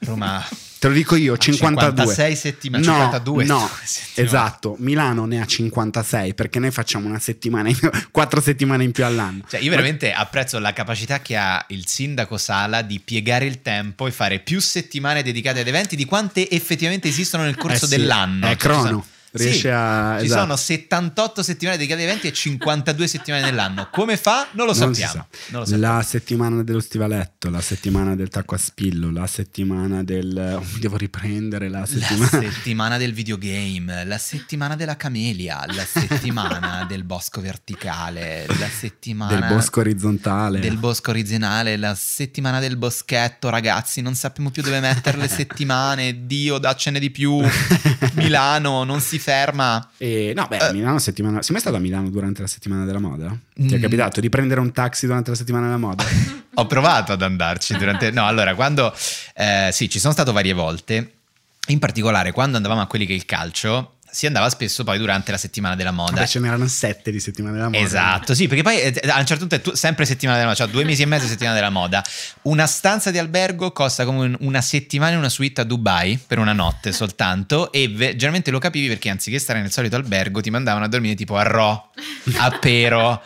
Roma 0.00 0.46
Te 0.78 0.88
lo 0.90 0.94
dico 0.94 1.16
io, 1.16 1.36
52. 1.38 2.04
56 2.04 2.36
settimane, 2.36 2.84
No, 2.84 2.92
52 2.92 3.44
no, 3.44 3.70
settimane. 3.82 4.28
esatto. 4.28 4.76
Milano 4.80 5.24
ne 5.24 5.40
ha 5.40 5.46
56 5.46 6.34
perché 6.34 6.58
noi 6.58 6.70
facciamo 6.70 7.08
una 7.08 7.18
settimana, 7.18 7.70
in, 7.70 7.78
quattro 8.12 8.40
settimane 8.42 8.84
in 8.84 8.92
più 8.92 9.04
all'anno. 9.04 9.44
Cioè, 9.48 9.60
io 9.60 9.70
veramente 9.70 10.12
apprezzo 10.12 10.58
la 10.58 10.72
capacità 10.74 11.20
che 11.20 11.36
ha 11.36 11.64
il 11.68 11.86
sindaco 11.86 12.36
Sala 12.36 12.82
di 12.82 13.00
piegare 13.00 13.46
il 13.46 13.62
tempo 13.62 14.06
e 14.06 14.10
fare 14.10 14.40
più 14.40 14.60
settimane 14.60 15.22
dedicate 15.22 15.60
ad 15.60 15.68
eventi 15.68 15.96
di 15.96 16.04
quante 16.04 16.50
effettivamente 16.50 17.08
esistono 17.08 17.44
nel 17.44 17.56
corso 17.56 17.86
Eh 17.86 17.88
sì, 17.88 17.96
dell'anno. 17.96 18.44
è 18.44 18.48
Cioè, 18.50 18.56
crono. 18.56 19.06
Riesce 19.36 19.58
Sì, 19.62 19.68
a- 19.68 20.16
Ci 20.20 20.26
esatto. 20.26 20.40
sono 20.42 20.56
78 20.56 21.42
settimane 21.42 21.76
dedicate 21.76 22.02
ad 22.02 22.08
eventi 22.08 22.28
e 22.28 22.32
52 22.32 23.06
settimane 23.08 23.42
nell'anno. 23.42 23.88
Come 23.90 24.16
fa? 24.16 24.46
Non 24.52 24.66
lo 24.66 24.74
Non 24.74 24.94
sappiamo. 24.94 25.12
sa. 25.12 25.26
Non 25.48 25.60
lo 25.62 25.66
sappiamo. 25.66 25.94
La 25.96 26.02
settimana 26.02 26.62
dello 26.62 26.78
stivaletto, 26.80 27.50
la 27.50 27.60
settimana 27.60 28.14
del 28.14 28.28
tacco 28.28 28.54
a 28.54 28.58
spillo, 28.58 29.10
la 29.10 29.26
settimana 29.26 30.04
del. 30.04 30.58
oh, 30.60 30.64
devo 30.78 30.96
riprendere 30.96 31.68
la 31.68 31.80
La 31.80 31.86
settimana. 31.86 32.28
settimana 32.28 32.96
del 32.96 33.12
videogame, 33.12 34.04
la 34.04 34.18
settimana 34.18 34.76
della 34.76 34.96
camelia, 34.96 35.64
la 35.66 35.84
settimana 35.84 36.84
del 36.88 37.02
bosco 37.02 37.40
verticale, 37.40 38.46
la 38.46 38.68
settimana 38.68 39.34
del 39.40 39.48
bosco 39.56 39.80
orizzontale. 39.80 40.60
del 40.60 40.76
bosco 40.76 41.10
originale, 41.10 41.76
la 41.76 41.94
settimana 41.96 42.60
del 42.60 42.76
boschetto, 42.76 43.48
ragazzi, 43.48 44.00
non 44.00 44.14
sappiamo 44.14 44.50
più 44.50 44.62
dove 44.62 44.78
mettere 44.80 45.16
le 45.18 45.26
settimane, 45.28 46.24
Dio 46.26 46.58
daccene 46.58 47.00
di 47.00 47.10
più, 47.10 47.42
Milano 48.14 48.84
non 48.84 49.00
si 49.00 49.18
ferma. 49.24 49.90
E, 49.96 50.32
no, 50.36 50.46
beh, 50.48 50.68
Eh. 50.68 50.72
Milano 50.72 50.98
settimana. 50.98 51.40
Sei 51.42 51.52
mai 51.52 51.60
stato 51.60 51.76
a 51.76 51.80
Milano 51.80 52.10
durante 52.10 52.42
la 52.42 52.46
settimana 52.46 52.84
della 52.84 52.98
moda? 53.00 53.36
Ti 53.54 53.74
è 53.74 53.78
Mm. 53.78 53.80
capitato 53.80 54.20
di 54.20 54.28
prendere 54.28 54.60
un 54.60 54.70
taxi 54.72 55.06
durante 55.06 55.30
la 55.30 55.36
settimana 55.36 55.64
della 55.66 55.78
moda? 55.78 56.04
Ho 56.56 56.66
provato 56.66 57.12
ad 57.12 57.22
andarci 57.22 57.76
durante... 57.76 58.10
No, 58.10 58.26
allora, 58.26 58.54
quando... 58.54 58.94
eh, 59.34 59.70
sì, 59.72 59.88
ci 59.88 59.98
sono 59.98 60.12
stato 60.12 60.32
varie 60.32 60.52
volte, 60.52 61.12
in 61.68 61.78
particolare 61.78 62.30
quando 62.32 62.56
andavamo 62.56 62.82
a 62.82 62.86
quelli 62.86 63.06
che 63.06 63.12
è 63.12 63.16
il 63.16 63.24
calcio, 63.24 63.93
si 64.14 64.26
andava 64.26 64.48
spesso 64.48 64.84
poi 64.84 64.96
durante 64.96 65.32
la 65.32 65.36
settimana 65.38 65.74
della 65.74 65.90
moda. 65.90 66.20
Beh, 66.20 66.26
ce 66.28 66.38
n'erano 66.38 66.68
sette 66.68 67.10
di 67.10 67.18
settimana 67.18 67.54
della 67.56 67.68
moda. 67.68 67.78
Esatto, 67.78 68.32
sì, 68.34 68.46
perché 68.46 68.62
poi 68.62 68.80
eh, 68.80 69.00
a 69.08 69.18
un 69.18 69.26
certo 69.26 69.46
punto 69.46 69.54
è 69.56 69.60
tu- 69.60 69.72
sempre 69.74 70.04
settimana 70.04 70.36
della 70.38 70.50
moda, 70.50 70.62
cioè 70.64 70.72
due 70.72 70.84
mesi 70.84 71.02
e 71.02 71.06
mezzo 71.06 71.26
settimana 71.26 71.56
della 71.56 71.70
moda. 71.70 72.02
Una 72.42 72.66
stanza 72.66 73.10
di 73.10 73.18
albergo 73.18 73.72
costa 73.72 74.04
come 74.04 74.24
un- 74.26 74.36
una 74.40 74.60
settimana 74.60 75.12
in 75.12 75.18
una 75.18 75.28
suite 75.28 75.62
a 75.62 75.64
Dubai 75.64 76.18
per 76.24 76.38
una 76.38 76.52
notte 76.52 76.92
soltanto 76.92 77.72
e 77.72 77.88
ve- 77.88 78.12
generalmente 78.12 78.50
lo 78.52 78.58
capivi 78.60 78.86
perché 78.86 79.08
anziché 79.10 79.38
stare 79.40 79.60
nel 79.60 79.72
solito 79.72 79.96
albergo 79.96 80.40
ti 80.40 80.50
mandavano 80.50 80.84
a 80.84 80.88
dormire 80.88 81.14
tipo 81.16 81.36
a 81.36 81.42
Ro, 81.42 81.90
a 82.38 82.50
Pero. 82.60 83.20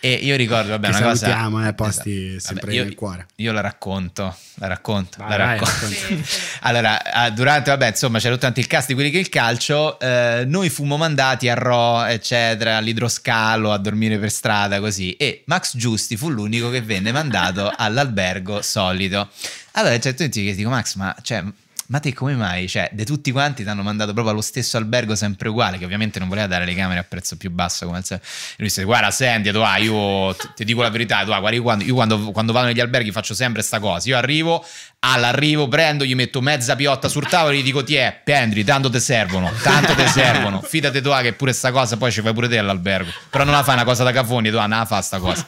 E 0.00 0.12
io 0.12 0.36
ricordo, 0.36 0.70
vabbè, 0.70 0.90
Che 0.90 0.96
una 0.96 1.06
cosa... 1.06 1.26
salutiamo, 1.26 1.66
eh, 1.68 1.74
posti 1.74 2.26
Esatto. 2.36 2.40
sempre 2.40 2.66
Vabbè, 2.66 2.76
io- 2.78 2.84
nel 2.84 2.94
cuore. 2.94 3.26
Io 3.36 3.52
la 3.52 3.60
racconto, 3.60 4.36
la 4.54 4.66
racconto, 4.68 5.18
Vai, 5.18 5.30
la 5.30 5.36
vai, 5.36 5.58
racconto. 5.58 5.86
racconta. 5.88 6.28
Allora, 6.62 7.02
ah, 7.12 7.30
durante, 7.30 7.70
vabbè, 7.70 7.86
insomma, 7.88 8.18
c'era 8.18 8.34
tutto 8.34 8.44
tanto 8.46 8.60
il 8.60 8.66
cast 8.66 8.88
di 8.88 8.94
quelli 8.94 9.10
che 9.10 9.18
il 9.18 9.28
calcio. 9.28 9.98
eh, 9.98 10.44
noi 10.46 10.68
fummo 10.70 10.96
mandati 10.96 11.48
a 11.48 11.54
Ro, 11.54 12.04
eccetera, 12.04 12.76
all'idroscalo, 12.76 13.72
a 13.72 13.78
dormire 13.78 14.18
per 14.18 14.30
strada, 14.30 14.78
così. 14.80 15.12
E 15.14 15.42
Max 15.46 15.76
Giusti 15.76 16.16
fu 16.16 16.28
l'unico 16.30 16.70
che 16.70 16.80
venne 16.82 17.10
mandato 17.12 17.72
all'albergo 17.76 18.62
solito. 18.62 19.28
Allora, 19.72 19.98
certo 19.98 20.22
punto 20.22 20.38
io 20.40 20.54
dico, 20.54 20.68
Max, 20.70 20.94
ma 20.94 21.14
cioè. 21.22 21.42
Ma 21.90 22.00
te 22.00 22.12
come 22.12 22.34
mai? 22.34 22.68
Cioè, 22.68 22.90
di 22.92 23.06
tutti 23.06 23.32
quanti 23.32 23.62
ti 23.62 23.68
hanno 23.68 23.82
mandato 23.82 24.12
proprio 24.12 24.34
allo 24.34 24.42
stesso 24.42 24.76
albergo 24.76 25.14
sempre 25.14 25.48
uguale, 25.48 25.78
che 25.78 25.86
ovviamente 25.86 26.18
non 26.18 26.28
voleva 26.28 26.46
dare 26.46 26.66
le 26.66 26.74
camere 26.74 27.00
a 27.00 27.02
prezzo 27.02 27.38
più 27.38 27.50
basso 27.50 27.86
come 27.86 27.96
al. 27.96 28.04
E 28.08 28.20
lui 28.58 28.66
disse, 28.66 28.84
guarda, 28.84 29.10
senti, 29.10 29.50
tu, 29.50 29.58
ah, 29.60 29.78
io 29.78 30.36
ti 30.54 30.64
dico 30.64 30.82
la 30.82 30.90
verità, 30.90 31.24
tu, 31.24 31.30
ah, 31.30 31.38
guarda, 31.38 31.56
io, 31.56 31.62
quando, 31.62 31.84
io 31.84 31.94
quando, 31.94 32.30
quando 32.30 32.52
vado 32.52 32.66
negli 32.66 32.80
alberghi 32.80 33.10
faccio 33.10 33.32
sempre 33.32 33.62
sta 33.62 33.80
cosa. 33.80 34.06
Io 34.06 34.18
arrivo, 34.18 34.62
all'arrivo 35.00 35.68
prendo, 35.68 36.04
gli 36.04 36.14
metto 36.14 36.40
mezza 36.40 36.74
piotta 36.74 37.08
sul 37.08 37.26
tavolo 37.28 37.54
e 37.54 37.58
gli 37.58 37.62
dico, 37.62 37.84
ti 37.84 37.94
è, 37.94 38.20
prendi, 38.24 38.64
tanto 38.64 38.90
te 38.90 38.98
servono, 39.00 39.50
tanto 39.62 39.94
te 39.94 40.06
servono. 40.08 40.60
Fidate 40.60 41.00
tu, 41.00 41.10
ah, 41.10 41.20
che 41.22 41.32
pure 41.34 41.52
sta 41.52 41.70
cosa 41.70 41.96
poi 41.96 42.10
ci 42.10 42.20
fai 42.20 42.32
pure 42.32 42.48
te 42.48 42.58
all'albergo. 42.58 43.10
Però 43.30 43.44
non 43.44 43.52
la 43.54 43.62
fai 43.62 43.74
una 43.74 43.84
cosa 43.84 44.02
da 44.02 44.12
cafoni, 44.12 44.50
tu, 44.50 44.56
ah, 44.56 44.66
non 44.66 44.78
la 44.78 44.84
fa 44.86 45.00
sta 45.00 45.18
cosa. 45.18 45.46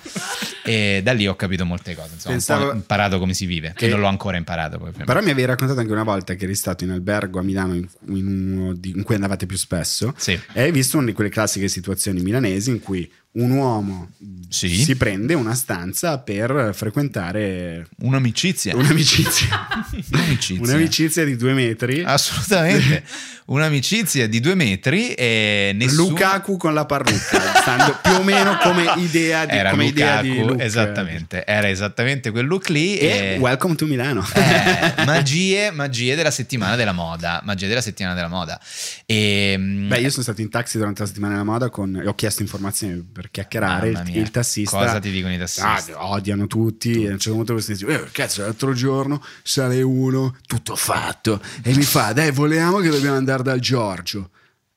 E 0.63 1.01
da 1.03 1.13
lì 1.13 1.27
ho 1.27 1.35
capito 1.35 1.65
molte 1.65 1.95
cose, 1.97 2.11
insomma, 2.15 2.35
Pensavo- 2.35 2.67
po' 2.69 2.75
imparato 2.75 3.19
come 3.19 3.35
si 3.35 3.47
vive, 3.47 3.69
che 3.69 3.87
Che- 3.87 3.89
non 3.89 4.01
l'ho 4.01 4.07
ancora 4.07 4.37
imparato. 4.37 4.79
Poi, 4.79 4.93
Però 4.93 5.19
mi 5.21 5.31
avevi 5.31 5.45
raccontato 5.47 5.81
anche 5.81 5.91
una 5.93 6.05
volta 6.05 6.35
che 6.35 6.45
eri 6.45 6.55
stato 6.55 6.85
in 6.85 6.91
albergo 6.91 7.41
a 7.41 7.43
Milano 7.43 7.75
in, 7.75 7.89
in 8.09 8.79
in 8.83 9.03
cui 9.03 9.15
andavate 9.15 9.47
più 9.47 9.57
spesso 9.57 10.15
Sì. 10.17 10.39
e 10.53 10.63
hai 10.63 10.71
visto 10.71 10.97
una 10.97 11.07
di 11.07 11.13
quelle 11.13 11.31
classiche 11.31 11.67
situazioni 11.69 12.21
milanesi 12.21 12.71
in 12.71 12.81
cui 12.81 13.11
un 13.33 13.51
uomo 13.53 14.09
Sì. 14.49 14.69
si 14.83 14.97
prende 14.97 15.35
una 15.35 15.55
stanza 15.55 16.19
per 16.19 16.73
frequentare 16.75 17.87
Un'amicizia. 18.01 18.75
un'amicizia. 18.77 19.69
Un'amicizia. 20.13 20.63
un'amicizia 20.65 21.25
di 21.25 21.37
due 21.37 21.53
metri. 21.53 22.03
Assolutamente. 22.03 23.05
Un'amicizia 23.51 24.29
di 24.29 24.39
due 24.39 24.55
metri 24.55 25.13
e 25.15 25.73
nessuno... 25.75 26.11
Lukaku 26.11 26.57
con 26.57 26.73
la 26.73 26.87
parrucca, 26.87 27.41
stando 27.61 27.99
più 28.01 28.13
o 28.13 28.23
meno 28.23 28.57
come 28.63 28.93
idea 28.99 29.45
di, 29.45 29.57
Era 29.57 29.71
come 29.71 29.87
idea 29.87 30.21
Lukaku, 30.23 30.41
di 30.41 30.47
look. 30.47 30.61
esattamente, 30.61 31.45
era 31.45 31.69
esattamente 31.69 32.31
quel 32.31 32.47
look 32.47 32.69
lì 32.69 32.97
E 32.97 33.07
e... 33.09 33.39
welcome 33.41 33.75
to 33.75 33.87
Milano. 33.87 34.25
eh, 34.35 35.03
magie, 35.05 35.73
magie 35.73 36.15
della 36.15 36.31
settimana 36.31 36.77
della 36.77 36.93
moda, 36.93 37.41
magie 37.43 37.67
della 37.67 37.81
settimana 37.81 38.15
della 38.15 38.29
moda. 38.29 38.61
E, 39.05 39.57
mm, 39.59 39.89
Beh, 39.89 39.99
io 39.99 40.11
sono 40.11 40.23
stato 40.23 40.41
in 40.43 40.49
taxi 40.49 40.79
durante 40.79 41.01
la 41.01 41.09
settimana 41.09 41.33
della 41.33 41.45
moda 41.45 41.71
con, 41.71 41.97
e 41.97 42.07
ho 42.07 42.15
chiesto 42.15 42.43
informazioni 42.43 42.95
per 43.21 43.31
chiacchierare. 43.31 43.91
Il, 43.91 44.17
il 44.17 44.31
tassista. 44.31 44.79
cosa 44.79 44.99
ti 44.99 45.11
dicono 45.11 45.35
i 45.35 45.39
tassisti? 45.39 45.93
Ah, 45.93 46.07
odiano 46.13 46.47
tutti. 46.47 47.05
E 47.05 47.09
a 47.09 47.13
un 47.13 47.19
certo 47.19 47.37
punto 47.37 47.53
questo 47.53 47.73
dice: 47.73 47.87
eh, 47.87 48.11
Cazzo, 48.11 48.41
l'altro 48.41 48.73
giorno 48.73 49.23
sale 49.43 49.83
uno, 49.83 50.37
tutto 50.47 50.75
fatto. 50.75 51.41
E 51.63 51.75
mi 51.75 51.83
fa: 51.83 52.13
Dai, 52.15 52.31
volevamo 52.31 52.79
che 52.79 52.89
dobbiamo 52.89 53.17
andare 53.17 53.43
dal 53.43 53.61
Giorgio. 53.61 54.31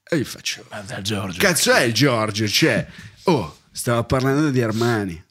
E 0.03 0.17
gli 0.19 0.25
faccio: 0.25 0.65
Cazzo 1.37 1.71
è 1.71 1.83
il 1.83 1.93
Giorgio? 1.93 2.45
C'è. 2.45 2.85
Oh, 3.23 3.59
stava 3.71 4.03
parlando 4.03 4.49
di 4.49 4.61
Armani. 4.61 5.23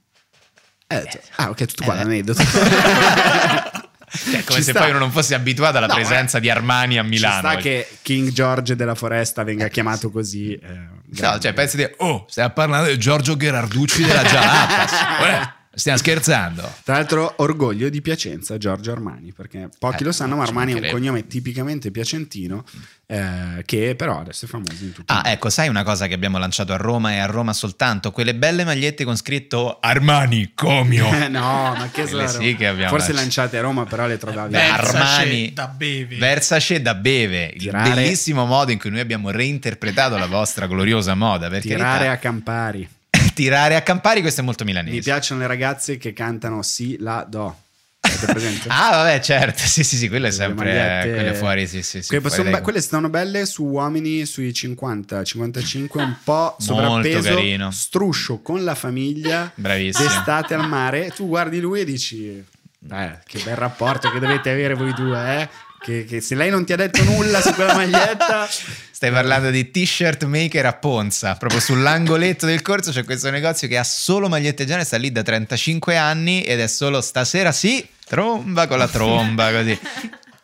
Ah, 1.37 1.51
ok, 1.51 1.65
tutto 1.67 1.85
qua 1.85 1.95
eh, 1.95 1.97
l'aneddoto. 1.99 2.43
Cioè, 4.15 4.45
come 4.45 4.59
Ci 4.59 4.65
se 4.65 4.71
sta. 4.73 4.81
poi 4.81 4.91
uno 4.91 4.99
non 4.99 5.11
fosse 5.11 5.35
abituato 5.35 5.79
alla 5.79 5.87
No, 5.87 5.95
presenza 5.95 6.39
di 6.39 6.51
Armani 6.51 6.99
a 6.99 7.03
Ci 7.03 7.09
Milano. 7.09 7.39
sta 7.39 7.57
che 7.57 7.89
King 8.03 8.29
George 8.31 8.77
della 8.77 8.95
foresta 8.95 9.43
venga 9.43 9.69
chiamato 9.69 10.11
così. 10.11 10.53
eh, 10.53 10.89
No, 11.21 11.39
cioè, 11.39 11.53
pensi 11.53 11.77
di... 11.77 11.89
Oh, 11.99 12.25
stiamo 12.29 12.51
parlando 12.51 12.89
di 12.89 12.99
Giorgio 12.99 13.37
Gherarducci 13.37 14.03
della 14.03 14.23
Jalapas. 14.23 15.53
Eh, 15.75 15.79
stiamo 15.79 15.97
scherzando. 15.99 16.71
Tra 16.85 16.95
l'altro, 16.97 17.33
orgoglio 17.39 17.89
di 17.89 18.03
Piacenza, 18.03 18.59
Giorgio 18.59 18.93
Armani, 18.93 19.33
perché 19.33 19.71
pochi 19.79 20.03
Eh, 20.03 20.07
lo 20.07 20.13
sanno, 20.13 20.37
ma 20.37 20.43
Armani 20.43 20.75
è 20.75 20.85
un 20.85 20.91
cognome 20.91 21.27
tipicamente 21.27 21.91
piacentino, 21.91 22.65
eh, 23.07 23.63
che 23.65 23.95
però 23.97 24.21
adesso 24.21 24.45
è 24.45 24.49
famoso 24.49 24.85
in 24.85 24.93
tutto 24.93 25.13
il 25.13 25.19
Ah, 25.25 25.31
ecco, 25.31 25.49
sai 25.49 25.69
una 25.69 25.83
cosa 25.83 26.07
che 26.07 26.15
abbiamo 26.15 26.37
lanciato 26.37 26.75
a 26.75 26.77
Roma 26.77 27.13
e 27.13 27.19
a 27.19 27.27
Roma 27.27 27.55
soltanto? 27.55 28.11
Quelle 28.11 28.35
belle 28.35 28.65
magliette 28.65 29.05
con 29.05 29.17
scritto 29.17 29.79
Armani 29.81 30.53
Comio. 30.55 31.05
mondo. 31.11 31.29
no, 31.41 31.75
ma 31.77 31.89
che 31.91 32.07
sarà? 32.07 32.27
sì 32.29 32.55
che 32.55 32.67
abbiamo 32.67 32.91
Forse 32.91 33.13
lanciato. 33.13 33.21
lanciate 33.23 33.59
a 33.59 33.61
Roma, 33.63 33.85
però 33.87 34.07
le 34.07 34.19
trovavi. 34.19 34.53
Beh, 34.53 34.59
Versace 34.59 34.97
Armani 34.99 35.53
da 35.55 35.67
beve. 35.69 36.17
Versace 36.17 36.83
da 36.83 36.95
beve, 36.95 37.51
il 37.55 37.61
Tirare- 37.61 37.95
bellissimo 37.95 38.45
modo 38.45 38.71
in 38.73 38.79
cui 38.79 38.91
noi 38.91 39.01
abbiamo 39.01 39.31
reinterpretato 39.31 40.19
la 40.19 40.27
vostra 40.27 40.67
gloriosa 40.67 41.15
moda. 41.15 41.49
Tirare 41.49 41.81
carità. 41.83 42.11
a 42.11 42.17
Campari. 42.19 42.89
Tirare 43.33 43.77
a 43.77 43.83
Campari, 43.83 44.21
questo 44.21 44.41
è 44.41 44.45
molto 44.45 44.65
milanese. 44.65 44.95
Mi 44.97 45.03
piacciono 45.03 45.41
le 45.41 45.47
ragazze 45.47 45.97
che 45.99 46.13
cantano 46.13 46.63
sì, 46.63 46.97
la, 46.99 47.25
do. 47.29 47.57
Ah, 48.69 48.91
vabbè, 48.91 49.21
certo, 49.21 49.59
sì, 49.65 49.83
sì, 49.85 49.97
sì, 49.97 50.09
quelle 50.09 50.29
Quelle 50.29 50.33
sempre 50.33 50.65
magliette- 50.75 51.15
quelle 51.15 51.35
fuori, 51.35 51.67
sì, 51.69 51.83
sì, 51.83 52.03
sì. 52.03 52.09
Quelle, 52.09 52.29
fuori 52.35 52.51
be- 52.51 52.61
quelle 52.61 52.81
stanno 52.81 53.09
belle 53.09 53.47
su 53.47 53.65
uomini 53.65 54.25
sui 54.27 54.53
50, 54.53 55.23
55, 55.25 56.03
un 56.03 56.17
po' 56.23 56.57
Molto 56.59 56.63
sovrappeso, 56.63 57.35
carino. 57.35 57.71
struscio 57.71 58.39
con 58.41 58.65
la 58.65 58.75
famiglia, 58.75 59.51
Bravissimo. 59.55 60.09
d'estate 60.09 60.55
al 60.55 60.69
mare. 60.69 61.11
Tu 61.15 61.27
guardi 61.29 61.61
lui 61.61 61.81
e 61.81 61.85
dici, 61.85 62.27
eh, 62.91 63.19
che 63.25 63.41
bel 63.45 63.57
rapporto 63.57 64.11
che 64.11 64.19
dovete 64.19 64.51
avere 64.51 64.75
voi 64.75 64.93
due, 64.95 65.41
eh? 65.41 65.49
Che, 65.81 66.05
che 66.05 66.21
se 66.21 66.35
lei 66.37 66.49
non 66.51 66.65
ti 66.65 66.73
ha 66.73 66.77
detto 66.77 67.03
nulla 67.03 67.41
su 67.41 67.53
quella 67.55 67.75
maglietta, 67.75 68.47
Stai 69.03 69.15
parlando 69.15 69.51
di 69.51 69.69
t-shirt 69.69 70.27
maker 70.27 70.65
a 70.65 70.75
Ponza, 70.75 71.35
proprio 71.35 71.59
sull'angoletto 71.59 72.47
del 72.47 72.63
corso 72.63 72.93
c'è 72.93 73.03
questo 73.03 73.31
negozio 73.31 73.67
che 73.67 73.77
ha 73.77 73.83
solo 73.83 74.29
magliette 74.29 74.65
gialle, 74.65 74.85
sta 74.85 74.97
lì 74.97 75.11
da 75.11 75.23
35 75.23 75.97
anni 75.97 76.45
ed 76.45 76.61
è 76.61 76.69
solo 76.69 77.01
stasera 77.01 77.51
sì, 77.51 77.85
tromba 78.07 78.69
con 78.69 78.79
la 78.79 78.87
tromba 78.87 79.51
così. 79.51 79.77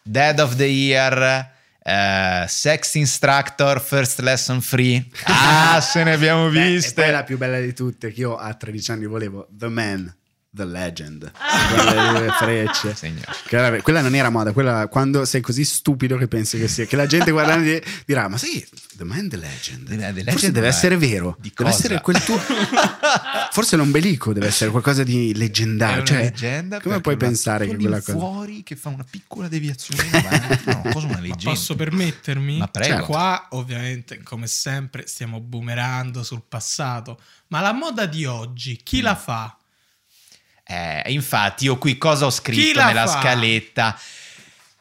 Dead 0.03 0.41
of 0.41 0.57
the 0.57 0.65
Year, 0.65 1.53
eh, 1.81 2.47
Sex 2.49 2.95
Instructor, 2.95 3.81
First 3.81 4.19
Lesson 4.19 4.61
Free. 4.61 5.07
Ah, 5.27 5.81
se 5.81 6.03
ne 6.03 6.15
abbiamo 6.15 6.49
Beh, 6.49 6.67
e 6.67 6.71
viste. 6.73 7.01
poi 7.01 7.13
la 7.13 7.23
più 7.23 7.39
bella 7.39 7.61
di 7.61 7.73
tutte, 7.73 8.11
che 8.11 8.23
io 8.23 8.37
a 8.37 8.53
13 8.55 8.91
anni 8.91 9.07
volevo, 9.07 9.47
The 9.53 9.69
Man. 9.69 10.17
The 10.51 10.65
Legend, 10.65 11.31
Ah. 11.35 12.13
due 12.19 12.29
frecce. 12.39 12.97
Era- 13.51 13.81
quella 13.83 14.01
non 14.01 14.15
era 14.15 14.31
moda, 14.31 14.53
quella 14.53 14.89
quando 14.89 15.25
sei 15.27 15.41
così 15.43 15.63
stupido 15.65 16.17
che 16.17 16.27
pensi 16.27 16.59
che 16.59 16.69
sia, 16.69 16.87
che 16.87 16.97
la 16.97 17.07
gente 17.07 17.31
guardando 17.31 17.65
di- 17.65 17.83
dirà: 18.07 18.29
Ma 18.29 18.39
sì, 18.39 18.67
The 18.95 19.05
Man, 19.05 19.29
The 19.29 19.37
Legend. 19.37 19.87
The- 19.89 19.97
The 19.97 20.03
Forse 20.05 20.23
Legend, 20.25 20.53
deve 20.55 20.61
ma 20.69 20.73
essere 20.73 20.97
vero, 20.97 21.37
di 21.39 21.53
deve 21.55 21.71
cosa? 21.71 21.77
essere 21.77 22.01
quel 22.01 22.25
tuo. 22.25 22.39
Forse 23.53 23.77
l'ombelico 23.77 24.33
deve 24.33 24.47
essere 24.47 24.71
qualcosa 24.71 25.03
di 25.03 25.35
leggendario. 25.35 26.05
Cioè, 26.05 26.19
leggenda 26.23 26.81
come 26.81 27.01
puoi 27.01 27.17
pensare 27.17 27.67
che 27.67 27.77
quella 27.77 28.01
cosa. 28.01 28.13
fuori 28.19 28.63
che 28.63 28.77
fa 28.77 28.89
una 28.89 29.05
piccola 29.09 29.49
deviazione 29.49 30.09
avanti, 30.13 30.63
no, 30.67 30.83
cosa 30.93 31.07
una 31.07 31.15
Ma 31.17 31.21
leggenda. 31.21 31.51
posso 31.51 31.75
permettermi? 31.75 32.59
Ma 32.59 32.69
prego. 32.69 32.97
Cioè, 32.97 33.05
qua, 33.05 33.47
ovviamente, 33.51 34.23
come 34.23 34.47
sempre, 34.47 35.07
stiamo 35.07 35.41
boomerando 35.41 36.23
sul 36.23 36.43
passato. 36.49 37.21
Ma 37.49 37.61
la 37.61 37.73
moda 37.73 38.07
di 38.07 38.25
oggi, 38.25 38.81
chi 38.83 39.01
Mm. 39.01 39.03
la 39.05 39.15
fa? 39.17 39.57
Eh, 40.71 41.03
infatti, 41.13 41.65
io 41.65 41.79
qui 41.79 41.97
cosa 41.97 42.27
ho 42.27 42.31
scritto 42.31 42.79
la 42.79 42.87
nella 42.87 43.07
fa? 43.07 43.21
scaletta? 43.21 43.99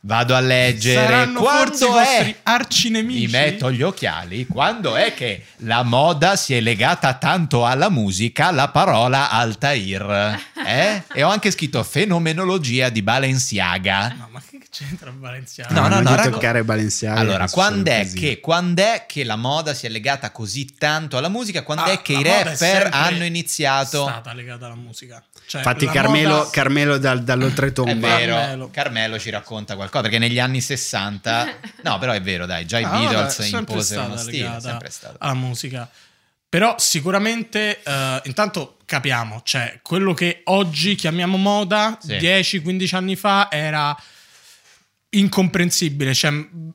Vado 0.02 0.36
a 0.36 0.40
leggere. 0.42 1.06
Saranno 1.06 1.40
Quando 1.42 1.98
è? 1.98 2.36
arcinemici? 2.44 3.26
Mi 3.26 3.28
metto 3.32 3.72
gli 3.72 3.82
occhiali. 3.82 4.46
Quando 4.46 4.96
è 4.96 5.14
che 5.14 5.46
la 5.58 5.84
moda 5.84 6.36
si 6.36 6.54
è 6.54 6.60
legata 6.60 7.14
tanto 7.16 7.66
alla 7.66 7.90
musica, 7.90 8.52
la 8.52 8.68
parola 8.68 9.30
Altair? 9.30 10.40
Eh? 10.68 11.04
E 11.14 11.24
ho 11.24 11.30
anche 11.30 11.50
scritto 11.52 11.82
fenomenologia 11.84 12.90
di 12.90 13.02
Balenciaga. 13.02 14.16
No, 14.18 14.28
ma 14.32 14.42
c'entra 14.78 15.12
Valenziano? 15.16 15.80
No, 15.82 15.88
no, 15.88 16.02
no, 16.02 16.12
gli 16.12 16.16
racco- 16.16 16.30
toccare 16.32 16.64
Balenciaga. 16.64 17.20
Allora, 17.20 17.50
quando 17.50 17.90
è, 17.92 18.10
che, 18.14 18.40
quando 18.40 18.82
è 18.84 19.06
che 19.08 19.24
la 19.24 19.36
moda 19.36 19.74
si 19.74 19.86
è 19.86 19.90
legata 19.90 20.32
così 20.32 20.76
tanto 20.78 21.18
alla 21.18 21.30
musica? 21.30 21.64
Quando 21.64 21.84
Ah, 21.86 21.92
è 21.92 22.02
che 22.02 22.14
la 22.14 22.20
i 22.20 22.24
è 22.24 22.44
rapper 22.44 22.90
hanno 22.92 23.24
iniziato... 23.26 24.04
stata 24.04 24.34
legata 24.34 24.66
alla 24.66 24.76
musica. 24.76 25.24
Cioè, 25.48 25.62
Infatti, 25.62 25.86
la 25.86 25.92
Carmelo, 25.92 26.36
moda- 26.38 26.50
Carmelo 26.50 26.98
dal- 26.98 27.24
dall'oltretomba. 27.24 27.92
È 27.92 27.96
vero, 28.20 28.36
Carmelo. 28.36 28.70
Carmelo. 28.72 29.20
ci 29.20 29.30
racconta 29.30 29.76
qualcosa 29.76 30.04
perché 30.04 30.20
negli 30.20 30.40
anni 30.40 30.60
60, 30.62 31.48
no, 31.84 31.98
però 32.00 32.12
è 32.12 32.22
vero, 32.22 32.46
dai, 32.46 32.66
già 32.66 32.80
i 32.80 32.84
Ah, 32.84 32.90
vabbè, 32.90 33.00
Beatles 33.08 33.38
è 33.40 33.44
sempre 33.44 33.58
imposero 33.74 34.02
uno 34.02 34.16
stata 34.16 34.30
stile, 34.30 34.58
è 34.58 34.60
sempre 34.62 34.90
stato. 34.90 35.16
alla 35.20 35.34
musica. 35.34 35.90
Però 36.50 36.76
sicuramente, 36.78 37.82
eh, 37.84 38.22
intanto 38.26 38.78
capiamo, 38.86 39.42
cioè 39.44 39.80
quello 39.82 40.14
che 40.14 40.42
oggi 40.46 40.96
chiamiamo 40.96 41.38
moda, 41.38 41.98
Sì. 42.02 42.14
10-15 42.18 42.96
anni 42.96 43.16
fa 43.16 43.50
era 43.52 43.96
incomprensibile, 45.10 46.14
cioè 46.14 46.32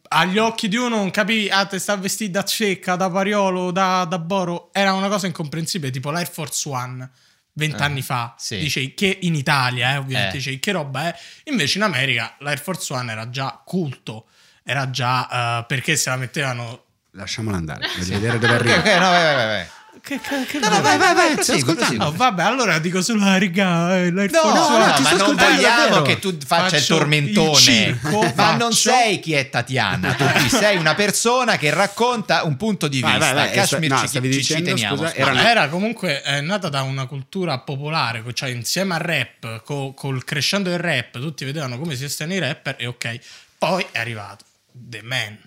agli 0.08 0.38
occhi 0.38 0.68
di 0.68 0.76
uno 0.76 0.96
non 0.96 1.10
capivi, 1.10 1.48
ah, 1.50 1.66
te 1.66 1.78
sta 1.78 1.96
vestita 1.96 2.40
da 2.40 2.44
cecca, 2.46 2.96
da 2.96 3.10
pariolo, 3.10 3.70
da, 3.70 4.04
da 4.04 4.18
boro, 4.18 4.70
era 4.72 4.92
una 4.94 5.08
cosa 5.08 5.26
incomprensibile, 5.26 5.90
tipo 5.92 6.10
l'Air 6.10 6.30
Force 6.30 6.68
One. 6.68 7.10
Vent'anni 7.54 7.98
Eh, 7.98 8.02
fa 8.02 8.34
sì. 8.38 8.56
dicevi 8.58 8.94
che 8.94 9.18
in 9.22 9.34
Italia, 9.34 9.92
eh, 9.92 9.96
ovviamente, 9.98 10.36
Eh. 10.36 10.38
dicevi 10.38 10.58
che 10.58 10.72
roba 10.72 11.08
è. 11.08 11.18
Invece 11.44 11.76
in 11.76 11.84
America 11.84 12.34
l'Air 12.38 12.58
Force 12.58 12.90
One 12.94 13.12
era 13.12 13.28
già 13.28 13.60
culto, 13.62 14.26
era 14.64 14.88
già 14.88 15.60
eh, 15.60 15.64
perché 15.66 15.96
se 15.96 16.08
la 16.08 16.16
mettevano 16.16 16.84
Lasciamolo 17.14 17.56
andare, 17.56 17.86
voglio 17.98 18.18
vedere 18.18 18.38
dove 18.38 18.54
arriva. 18.54 18.76
ok, 18.78 18.84
no, 18.98 19.10
vai, 19.10 19.34
vai, 19.34 19.46
vai. 19.46 19.66
Che, 20.00 20.18
che, 20.20 20.44
che 20.46 20.58
No, 20.58 20.68
no, 20.68 20.80
vai, 20.80 20.96
vai, 20.98 21.14
vai, 21.14 21.34
prosegui, 21.34 21.60
ascoltando. 21.60 21.96
prosegui. 21.96 22.04
Oh, 22.06 22.12
vabbè, 22.16 22.42
allora 22.42 22.78
dico 22.78 23.02
solo 23.02 23.24
la 23.24 23.36
riga. 23.36 23.98
eh, 23.98 24.10
No, 24.10 24.22
no, 24.22 24.78
no, 24.78 24.92
ti 24.94 25.02
ma 25.02 25.08
sto 25.10 25.16
non 25.16 25.20
ascoltando 25.38 25.54
vogliamo 25.56 26.02
che 26.02 26.18
tu 26.18 26.36
faccia 26.44 26.76
il 26.76 26.82
Faccio 26.82 26.96
tormentone. 26.96 27.50
il 27.50 27.56
circo, 27.56 28.20
ma 28.22 28.30
faccio- 28.32 28.56
non 28.56 28.72
sei 28.72 29.20
chi 29.20 29.34
è 29.34 29.48
Tatiana, 29.48 30.14
tu 30.14 30.24
qui 30.24 30.48
sei 30.48 30.76
una 30.78 30.94
persona 30.94 31.56
che 31.56 31.70
racconta 31.70 32.42
un 32.44 32.56
punto 32.56 32.88
di 32.88 33.00
Vai, 33.00 33.12
vista. 33.18 33.34
vai, 33.34 33.44
vai, 33.46 33.54
Kashmir 33.54 33.90
no, 33.90 33.98
ci, 33.98 34.06
stavi 34.08 34.32
ci- 34.32 34.38
dicendo, 34.38 34.64
teniamo. 34.70 34.96
scusa, 34.96 35.14
era 35.14 35.50
era 35.50 35.68
comunque 35.68 36.22
è 36.22 36.40
nata 36.40 36.68
da 36.68 36.82
una 36.82 37.06
cultura 37.06 37.58
popolare, 37.58 38.24
cioè 38.32 38.48
insieme 38.48 38.94
al 38.94 39.00
rap, 39.00 39.62
co- 39.62 39.92
col 39.94 40.24
crescendo 40.24 40.68
del 40.70 40.78
rap, 40.80 41.20
tutti 41.20 41.44
vedevano 41.44 41.78
come 41.78 41.94
si 41.94 42.02
vestivano 42.02 42.34
i 42.34 42.40
rapper 42.40 42.76
e 42.78 42.86
ok. 42.86 43.18
Poi 43.58 43.86
è 43.92 43.98
arrivato 44.00 44.44
The 44.72 45.02
Man. 45.02 45.38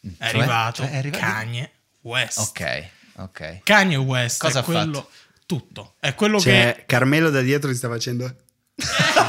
È 0.00 0.06
Cioè? 0.18 0.28
arrivato 0.28 0.82
Cioè, 0.82 0.90
è 0.92 0.96
arrivato- 0.98 1.24
Kanye 1.24 1.70
West. 2.02 2.38
Ok, 2.38 2.84
ok. 3.22 3.60
Kanye 3.62 3.96
West 3.96 4.40
Cosa 4.40 4.60
è 4.60 4.62
quello 4.62 5.08
tutto. 5.46 5.94
È 5.98 6.14
quello 6.14 6.38
che 6.38 6.44
Cioè, 6.44 6.84
Carmelo 6.86 7.30
da 7.30 7.40
dietro 7.40 7.70
ti 7.70 7.76
sta 7.76 7.88
facendo. 7.88 8.32
Sì, 8.76 8.86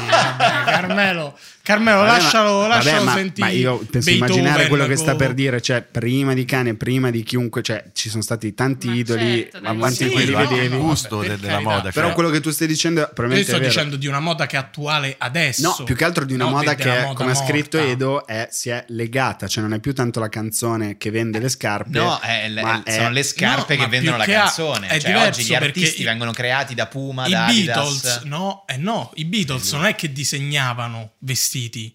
vabbè, 0.08 0.64
Carmelo, 0.64 1.36
Carmelo 1.62 1.98
Vabbè, 1.98 2.10
ma- 2.10 2.16
lascialo, 2.18 2.56
vabbè, 2.58 2.68
lascialo 2.74 3.04
ma, 3.04 3.12
sentire. 3.14 3.46
ma 3.46 3.52
io 3.52 3.76
penso 3.78 4.10
Beethoven 4.10 4.16
immaginare 4.16 4.66
quello 4.68 4.86
che 4.86 4.96
sta 4.96 5.14
per 5.14 5.32
dire, 5.32 5.60
cioè 5.62 5.82
prima 5.82 6.34
di 6.34 6.44
Cane, 6.44 6.74
prima 6.74 7.10
di 7.10 7.22
chiunque, 7.22 7.62
cioè 7.62 7.84
ci 7.92 8.08
sono 8.10 8.20
stati 8.22 8.52
tanti 8.52 8.88
Ma 8.88 8.94
idoli, 8.94 9.48
certo, 9.50 9.60
ma 9.62 9.74
quanti 9.76 10.04
sì, 10.06 10.10
quelli 10.10 10.32
no, 10.32 10.38
vedevi? 10.38 10.68
no, 10.76 10.82
gusto 10.82 11.20
de- 11.20 11.28
della 11.38 11.52
carità. 11.52 11.60
moda. 11.70 11.90
Però 11.92 12.06
cioè, 12.06 12.14
quello 12.14 12.30
che 12.30 12.40
tu 12.40 12.50
stai 12.50 12.66
dicendo 12.66 13.00
Io 13.02 13.06
probabilmente 13.14 13.48
sto 13.48 13.56
è 13.56 13.60
vero. 13.60 13.72
dicendo 13.72 13.96
di 13.96 14.06
una 14.08 14.18
moda 14.18 14.46
che 14.46 14.56
è 14.56 14.58
attuale 14.58 15.14
adesso. 15.18 15.74
No, 15.78 15.84
più 15.84 15.94
che 15.94 16.04
altro 16.04 16.24
di 16.24 16.34
una 16.34 16.46
moda 16.50 16.74
che, 16.74 16.88
moda 16.88 17.12
come 17.14 17.30
ha 17.30 17.34
scritto 17.34 17.76
morta. 17.76 17.92
Edo, 17.92 18.26
è- 18.26 18.48
si 18.50 18.68
è 18.70 18.84
legata, 18.88 19.46
cioè 19.46 19.62
non 19.62 19.72
è 19.72 19.78
più 19.78 19.94
tanto 19.94 20.18
la 20.18 20.28
canzone 20.28 20.96
che 20.98 21.10
vende 21.12 21.38
le 21.38 21.48
scarpe. 21.48 21.96
No, 21.96 22.18
è 22.18 22.48
ma 22.60 22.82
sono 22.88 23.10
le 23.10 23.22
scarpe 23.22 23.74
No, 23.76 23.80
che 23.82 23.86
ma 23.86 23.86
vendono 23.86 24.16
la 24.16 24.24
che 24.24 24.32
canzone. 24.32 24.88
è 24.88 24.98
Cioè, 24.98 25.12
diverso 25.12 25.40
oggi 25.40 25.48
gli 25.48 25.54
artisti 25.54 26.02
vengono 26.02 26.32
creati 26.32 26.74
da 26.74 26.86
Puma, 26.86 27.28
da 27.28 27.44
Beatles, 27.46 28.04
Adidas. 28.04 28.22
no, 28.24 28.64
eh 28.66 28.78
no, 28.78 29.12
i 29.14 29.24
Beatles 29.26 29.70
non 29.74 29.84
è 29.86 29.94
che 29.94 30.12
disegnavano 30.12 31.12
vestiti. 31.18 31.50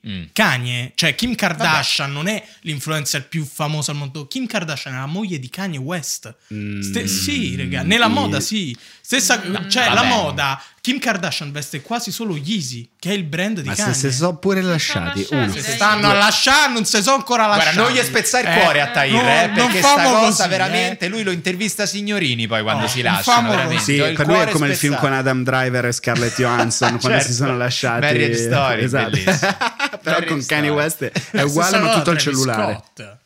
Mm. 0.07 0.23
Kanye, 0.33 0.91
cioè 0.95 1.15
Kim 1.15 1.35
Kardashian 1.35 2.11
non 2.11 2.27
è 2.27 2.43
l'influencer 2.61 3.27
più 3.27 3.45
famosa 3.45 3.91
al 3.91 3.97
mondo. 3.97 4.27
Kim 4.27 4.45
Kardashian 4.45 4.93
è 4.93 4.97
la 4.97 5.05
moglie 5.05 5.39
di 5.39 5.49
Kanye 5.49 5.77
West. 5.77 6.35
Mm, 6.53 6.81
Ste- 6.81 7.07
sì, 7.07 7.55
raga, 7.55 7.83
nella 7.83 8.07
moda 8.07 8.39
sì. 8.39 8.75
Stessa, 9.09 9.41
cioè 9.69 9.85
Vabbè. 9.85 9.93
la 9.95 10.03
moda, 10.03 10.61
Kim 10.81 10.99
Kardashian 10.99 11.53
veste 11.53 11.81
quasi 11.81 12.11
solo 12.11 12.35
Yeezy, 12.35 12.89
che 12.99 13.11
è 13.11 13.13
il 13.13 13.23
brand 13.23 13.61
di 13.61 13.67
Ma 13.69 13.73
se, 13.73 13.83
Kanye. 13.83 13.95
se 13.97 14.11
sono 14.11 14.35
pure 14.35 14.61
lasciati, 14.61 15.23
sono 15.23 15.43
uno. 15.43 15.47
lasciati, 15.53 15.65
Se 15.65 15.75
stanno 15.75 16.09
a 16.09 16.13
lasciare, 16.13 16.73
non 16.73 16.83
si 16.83 17.01
sono 17.01 17.15
ancora 17.15 17.47
lasciati. 17.47 17.75
Guarda, 17.77 17.89
non 17.93 17.97
gli 18.01 18.05
spezza 18.05 18.41
il 18.41 18.47
Eh, 18.47 18.59
cuore 18.59 18.81
a 18.81 18.87
Tahir, 18.91 19.13
no, 19.23 19.29
eh, 19.29 19.49
perché 19.55 19.77
sta 19.79 19.93
cosa 20.03 20.19
così, 20.43 20.47
veramente. 20.49 21.05
eh. 21.05 21.07
lui 21.07 21.23
lo 21.23 21.31
intervista 21.31 21.85
signorini 21.85 22.47
poi 22.47 22.61
quando 22.63 22.81
No, 22.81 22.87
si 22.89 23.01
lasciano. 23.01 23.79
Sì, 23.79 23.95
per 24.13 24.27
lui 24.27 24.39
è 24.39 24.47
come 24.49 24.67
il 24.67 24.75
film 24.75 24.91
spezzato. 24.95 24.99
con 25.07 25.13
Adam 25.13 25.43
Driver 25.45 25.85
e 25.85 25.91
Scarlett 25.93 26.35
Johansson 26.41 26.89
quando 26.99 27.07
Certo. 27.07 27.27
si 27.27 27.33
sono 27.33 27.55
lasciati. 27.55 28.01
Marriage 28.01 28.43
Story, 28.43 28.83
esatto. 28.83 29.09
Però 30.03 30.19
Marriage 30.19 30.25
con 30.25 30.45
Kanye 30.45 30.67
Story. 30.67 30.69
West 30.69 31.11
è 31.31 31.41
uguale 31.43 31.79
ma 31.79 31.93
tutto 31.93 32.11
il 32.11 32.17
cellulare. 32.17 32.73
Scott. 32.73 33.16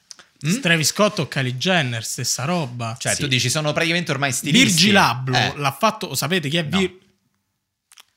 Travis 0.61 0.87
Scott 0.87 1.19
o 1.19 1.27
Kylie 1.27 1.55
Jenner, 1.55 2.03
stessa 2.03 2.45
roba. 2.45 2.95
Cioè, 2.99 3.13
Sì. 3.13 3.21
tu 3.21 3.27
dici 3.27 3.49
sono 3.49 3.71
praticamente 3.73 4.11
ormai 4.11 4.31
stilisti. 4.31 4.65
Virgil 4.67 4.97
Abloh 4.97 5.35
Eh. 5.37 5.53
l'ha 5.57 5.71
fatto, 5.71 6.15
sapete 6.15 6.49
chi 6.49 6.57
è 6.57 6.63
No. 6.63 6.77
Vir- 6.79 6.99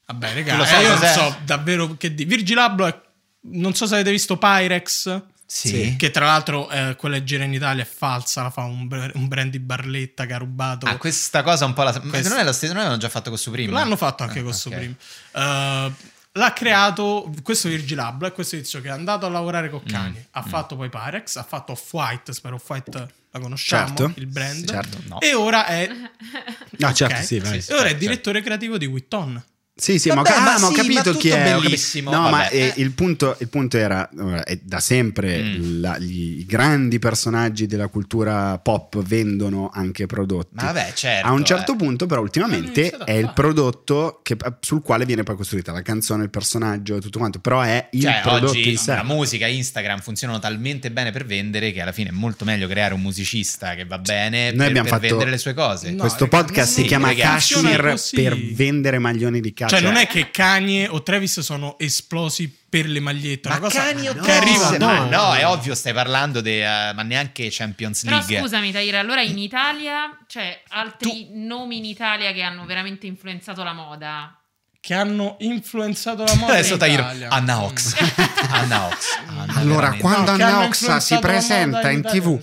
Vabbè, 0.06 0.34
raga, 0.34 0.56
lo 0.56 0.64
eh, 0.64 0.66
sai 0.66 0.82
io 0.84 0.98
non 0.98 1.06
so 1.08 1.36
davvero 1.44 1.96
che 1.96 2.14
di. 2.14 2.24
Virgil 2.24 2.58
Abloh 2.58 2.86
è 2.86 3.00
non 3.46 3.74
so 3.74 3.86
se 3.86 3.94
avete 3.94 4.10
visto 4.10 4.36
Pyrex. 4.38 5.22
Sì. 5.46 5.94
Che 5.98 6.10
tra 6.10 6.24
l'altro 6.24 6.68
eh, 6.70 6.96
quella 6.96 7.16
che 7.18 7.24
gira 7.24 7.44
in 7.44 7.52
Italia 7.52 7.82
è 7.82 7.86
falsa, 7.86 8.42
la 8.42 8.50
fa 8.50 8.62
un, 8.64 8.88
un 9.14 9.28
brand 9.28 9.50
di 9.50 9.58
Barletta 9.60 10.24
che 10.26 10.32
ha 10.32 10.38
rubato. 10.38 10.86
Ah, 10.86 10.96
questa 10.96 11.42
cosa 11.42 11.66
un 11.66 11.74
po' 11.74 11.82
la... 11.84 11.92
Ma 12.02 12.08
Questo- 12.10 12.30
non 12.30 12.38
è 12.38 12.42
la 12.42 12.52
stessa, 12.52 12.72
non 12.72 12.76
l'avevano 12.82 13.00
già 13.00 13.10
fatto 13.10 13.28
con 13.28 13.38
Supreme? 13.38 13.70
L'hanno 13.70 13.96
fatto 13.96 14.22
anche 14.22 14.38
Ah, 14.38 14.42
con 14.42 14.50
ok. 14.52 14.56
Supreme. 14.58 14.94
Eh, 15.32 15.92
l'ha 16.36 16.52
creato 16.52 17.32
questo 17.42 17.68
Virgil 17.68 17.98
Abloh, 17.98 18.28
è 18.28 18.32
questo 18.32 18.56
tizio 18.56 18.80
che 18.80 18.88
è 18.88 18.90
andato 18.90 19.26
a 19.26 19.28
lavorare 19.28 19.70
con 19.70 19.82
Kanye. 19.84 20.20
Mm, 20.20 20.30
Ha 20.32 20.42
fatto 20.42 20.76
poi 20.76 20.88
Pyrex, 20.88 21.36
ha 21.36 21.42
fatto 21.42 21.72
Off-White, 21.72 22.32
spero 22.32 22.56
Off-White 22.56 23.08
la 23.30 23.40
conosciamo, 23.40 23.96
Certo. 23.96 24.12
il 24.20 24.26
brand. 24.26 24.64
Certo. 24.68 24.98
No. 25.06 25.20
E 25.20 25.34
ora 25.34 25.66
è, 25.66 25.88
No, 25.90 26.92
certo, 26.92 27.16
ok? 27.16 27.24
sì, 27.24 27.38
vai. 27.40 27.58
E 27.66 27.72
ora 27.72 27.82
è 27.84 27.88
certo. 27.88 27.98
direttore 27.98 28.42
creativo 28.42 28.78
di 28.78 28.86
Witton. 28.86 29.44
Sì, 29.76 29.98
sì, 29.98 30.08
Vabbè, 30.08 30.20
ma, 30.30 30.36
ho, 30.36 30.40
ma 30.40 30.54
ah, 30.54 30.58
ma 30.60 30.66
ho 30.66 30.70
sì, 30.70 30.74
capito 30.76 30.94
ma 30.94 31.02
tutto 31.02 31.18
chi 31.18 31.28
è. 31.30 31.42
bellissimo. 31.60 32.10
No, 32.12 32.18
Vabbè, 32.20 32.30
ma 32.30 32.48
eh, 32.48 32.58
eh. 32.60 32.72
il, 32.76 32.92
punto, 32.92 33.36
il 33.40 33.48
punto 33.48 33.76
era, 33.76 34.08
eh, 34.08 34.42
è 34.44 34.58
da 34.62 34.78
sempre 34.78 35.42
Mm. 35.42 35.80
la- 35.80 35.98
gli, 35.98 36.38
i 36.38 36.46
grandi 36.46 37.00
personaggi 37.00 37.66
della 37.66 37.88
cultura 37.88 38.56
pop 38.58 39.02
vendono 39.02 39.70
anche 39.74 40.06
prodotti. 40.06 40.50
Ma 40.54 40.66
vabbè, 40.66 40.92
certo. 40.94 41.26
a 41.26 41.32
un 41.32 41.44
certo 41.44 41.72
eh. 41.72 41.76
punto, 41.76 42.06
però, 42.06 42.20
ultimamente 42.20 42.90
è 43.04 43.12
il 43.14 43.32
prodotto 43.34 44.20
che- 44.22 44.36
sul 44.60 44.80
quale 44.80 45.04
viene 45.06 45.24
poi 45.24 45.34
costruita 45.34 45.72
la 45.72 45.82
canzone, 45.82 46.22
il 46.22 46.30
personaggio, 46.30 46.98
tutto 47.00 47.18
quanto. 47.18 47.40
Però 47.40 47.60
è 47.60 47.88
il 47.92 48.02
Cioè, 48.02 48.20
prodotto 48.22 48.50
oggi 48.52 48.70
in 48.70 48.78
sé. 48.78 48.94
la 48.94 49.02
musica, 49.02 49.48
Instagram 49.48 49.98
funzionano 50.00 50.38
talmente 50.38 50.92
bene 50.92 51.10
per 51.10 51.26
vendere 51.26 51.72
che 51.72 51.80
alla 51.80 51.90
fine 51.92 52.10
è 52.10 52.12
molto 52.12 52.44
meglio 52.44 52.68
creare 52.68 52.94
un 52.94 53.00
musicista 53.00 53.74
che 53.74 53.84
va 53.84 53.98
bene 53.98 54.50
Noi 54.50 54.56
per, 54.56 54.66
abbiamo 54.68 54.88
per 54.88 54.98
fatto- 55.00 55.08
vendere 55.08 55.30
le 55.32 55.38
sue 55.38 55.52
cose. 55.52 55.90
No, 55.90 55.98
Questo 56.02 56.28
podcast 56.28 56.74
non- 56.76 56.82
si 56.82 56.88
chiama 56.88 57.08
sì, 57.08 57.14
ragazzi, 57.20 57.54
Kashmir 57.54 57.90
così. 57.90 58.14
per 58.22 58.36
vendere 58.54 58.98
maglioni 59.00 59.40
di 59.40 59.52
caccia. 59.66 59.80
Cioè, 59.80 59.86
non 59.90 59.96
è 60.00 60.06
che 60.06 60.30
Kanye 60.30 60.88
o 60.88 61.02
Travis 61.02 61.40
sono 61.40 61.78
esplosi 61.78 62.62
per 62.68 62.86
le 62.86 63.00
magliette. 63.00 63.48
Ma 63.48 63.56
una 63.56 63.64
cosa 63.66 63.82
cani 63.82 64.08
o 64.08 64.12
che 64.12 64.18
cose? 64.18 64.32
arriva 64.32 64.70
Ma 64.70 64.76
dopo. 64.76 65.08
no, 65.10 65.34
è 65.34 65.46
ovvio, 65.46 65.74
stai 65.74 65.92
parlando 65.92 66.40
di 66.40 66.60
ma 66.60 67.02
neanche 67.02 67.48
Champions 67.50 68.02
Però 68.04 68.16
League. 68.16 68.38
scusami, 68.40 68.72
Tahir, 68.72 68.96
allora 68.96 69.22
in 69.22 69.38
Italia 69.38 70.16
c'è 70.26 70.62
altri 70.68 71.28
nomi 71.32 71.78
in 71.78 71.84
Italia 71.84 72.32
che 72.32 72.42
hanno 72.42 72.64
veramente 72.66 73.06
influenzato 73.06 73.62
la 73.62 73.72
moda. 73.72 74.38
Che 74.80 74.92
hanno 74.92 75.36
influenzato 75.38 76.24
la 76.24 76.34
moda. 76.34 76.52
Adesso 76.52 76.74
Italia. 76.74 77.28
Anna 77.30 77.62
Ox. 77.62 77.94
Anna 78.50 78.86
Ox. 78.86 79.18
Anna 79.26 79.54
Allora, 79.54 79.76
veramente. 79.90 80.02
quando 80.02 80.30
No, 80.32 80.36
che 80.36 80.42
Anna 80.42 80.64
Ox 80.64 80.96
si 80.96 81.18
presenta 81.20 81.90
in 81.90 81.98
in 81.98 82.02
tv, 82.02 82.38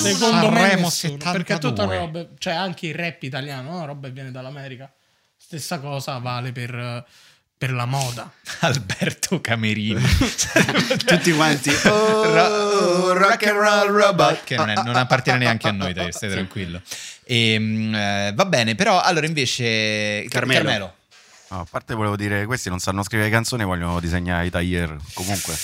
me 0.00 0.12
Sanremo 0.14 0.80
nessuno, 0.86 0.90
72. 0.90 1.32
perché 1.32 1.58
tutta 1.58 1.84
roba, 1.84 2.26
cioè 2.38 2.54
anche 2.54 2.88
il 2.88 2.94
rap 2.94 3.22
italiano, 3.22 3.70
no? 3.70 3.84
roba 3.86 4.08
che 4.08 4.14
viene 4.14 4.32
dall'America. 4.32 4.92
Stessa 5.48 5.78
cosa 5.78 6.18
vale 6.18 6.52
per, 6.52 7.06
per 7.56 7.72
la 7.72 7.86
moda. 7.86 8.30
Alberto 8.60 9.40
Camerini. 9.40 9.98
Tutti 11.06 11.32
quanti. 11.32 11.70
Ro- 11.84 13.14
rock 13.14 13.46
and 13.46 13.56
roll 13.56 13.86
robot. 13.88 14.44
Che 14.44 14.56
non, 14.56 14.68
è- 14.68 14.74
non 14.74 14.94
appartiene 14.96 15.38
neanche 15.38 15.68
a 15.68 15.72
noi, 15.72 15.94
dai, 15.94 16.12
stai 16.12 16.28
tranquillo. 16.28 16.82
Ehm, 17.24 17.94
eh, 17.94 18.32
va 18.34 18.44
bene, 18.44 18.74
però 18.74 19.00
allora 19.00 19.24
invece. 19.24 20.26
Carmelo. 20.28 20.94
No, 21.48 21.60
a 21.60 21.66
parte 21.70 21.94
volevo 21.94 22.14
dire, 22.16 22.44
questi 22.44 22.68
non 22.68 22.78
sanno 22.78 23.02
scrivere 23.02 23.30
canzoni, 23.30 23.64
vogliono 23.64 24.00
disegnare 24.00 24.44
i 24.44 24.50
taglier 24.50 24.98
comunque. 25.14 25.54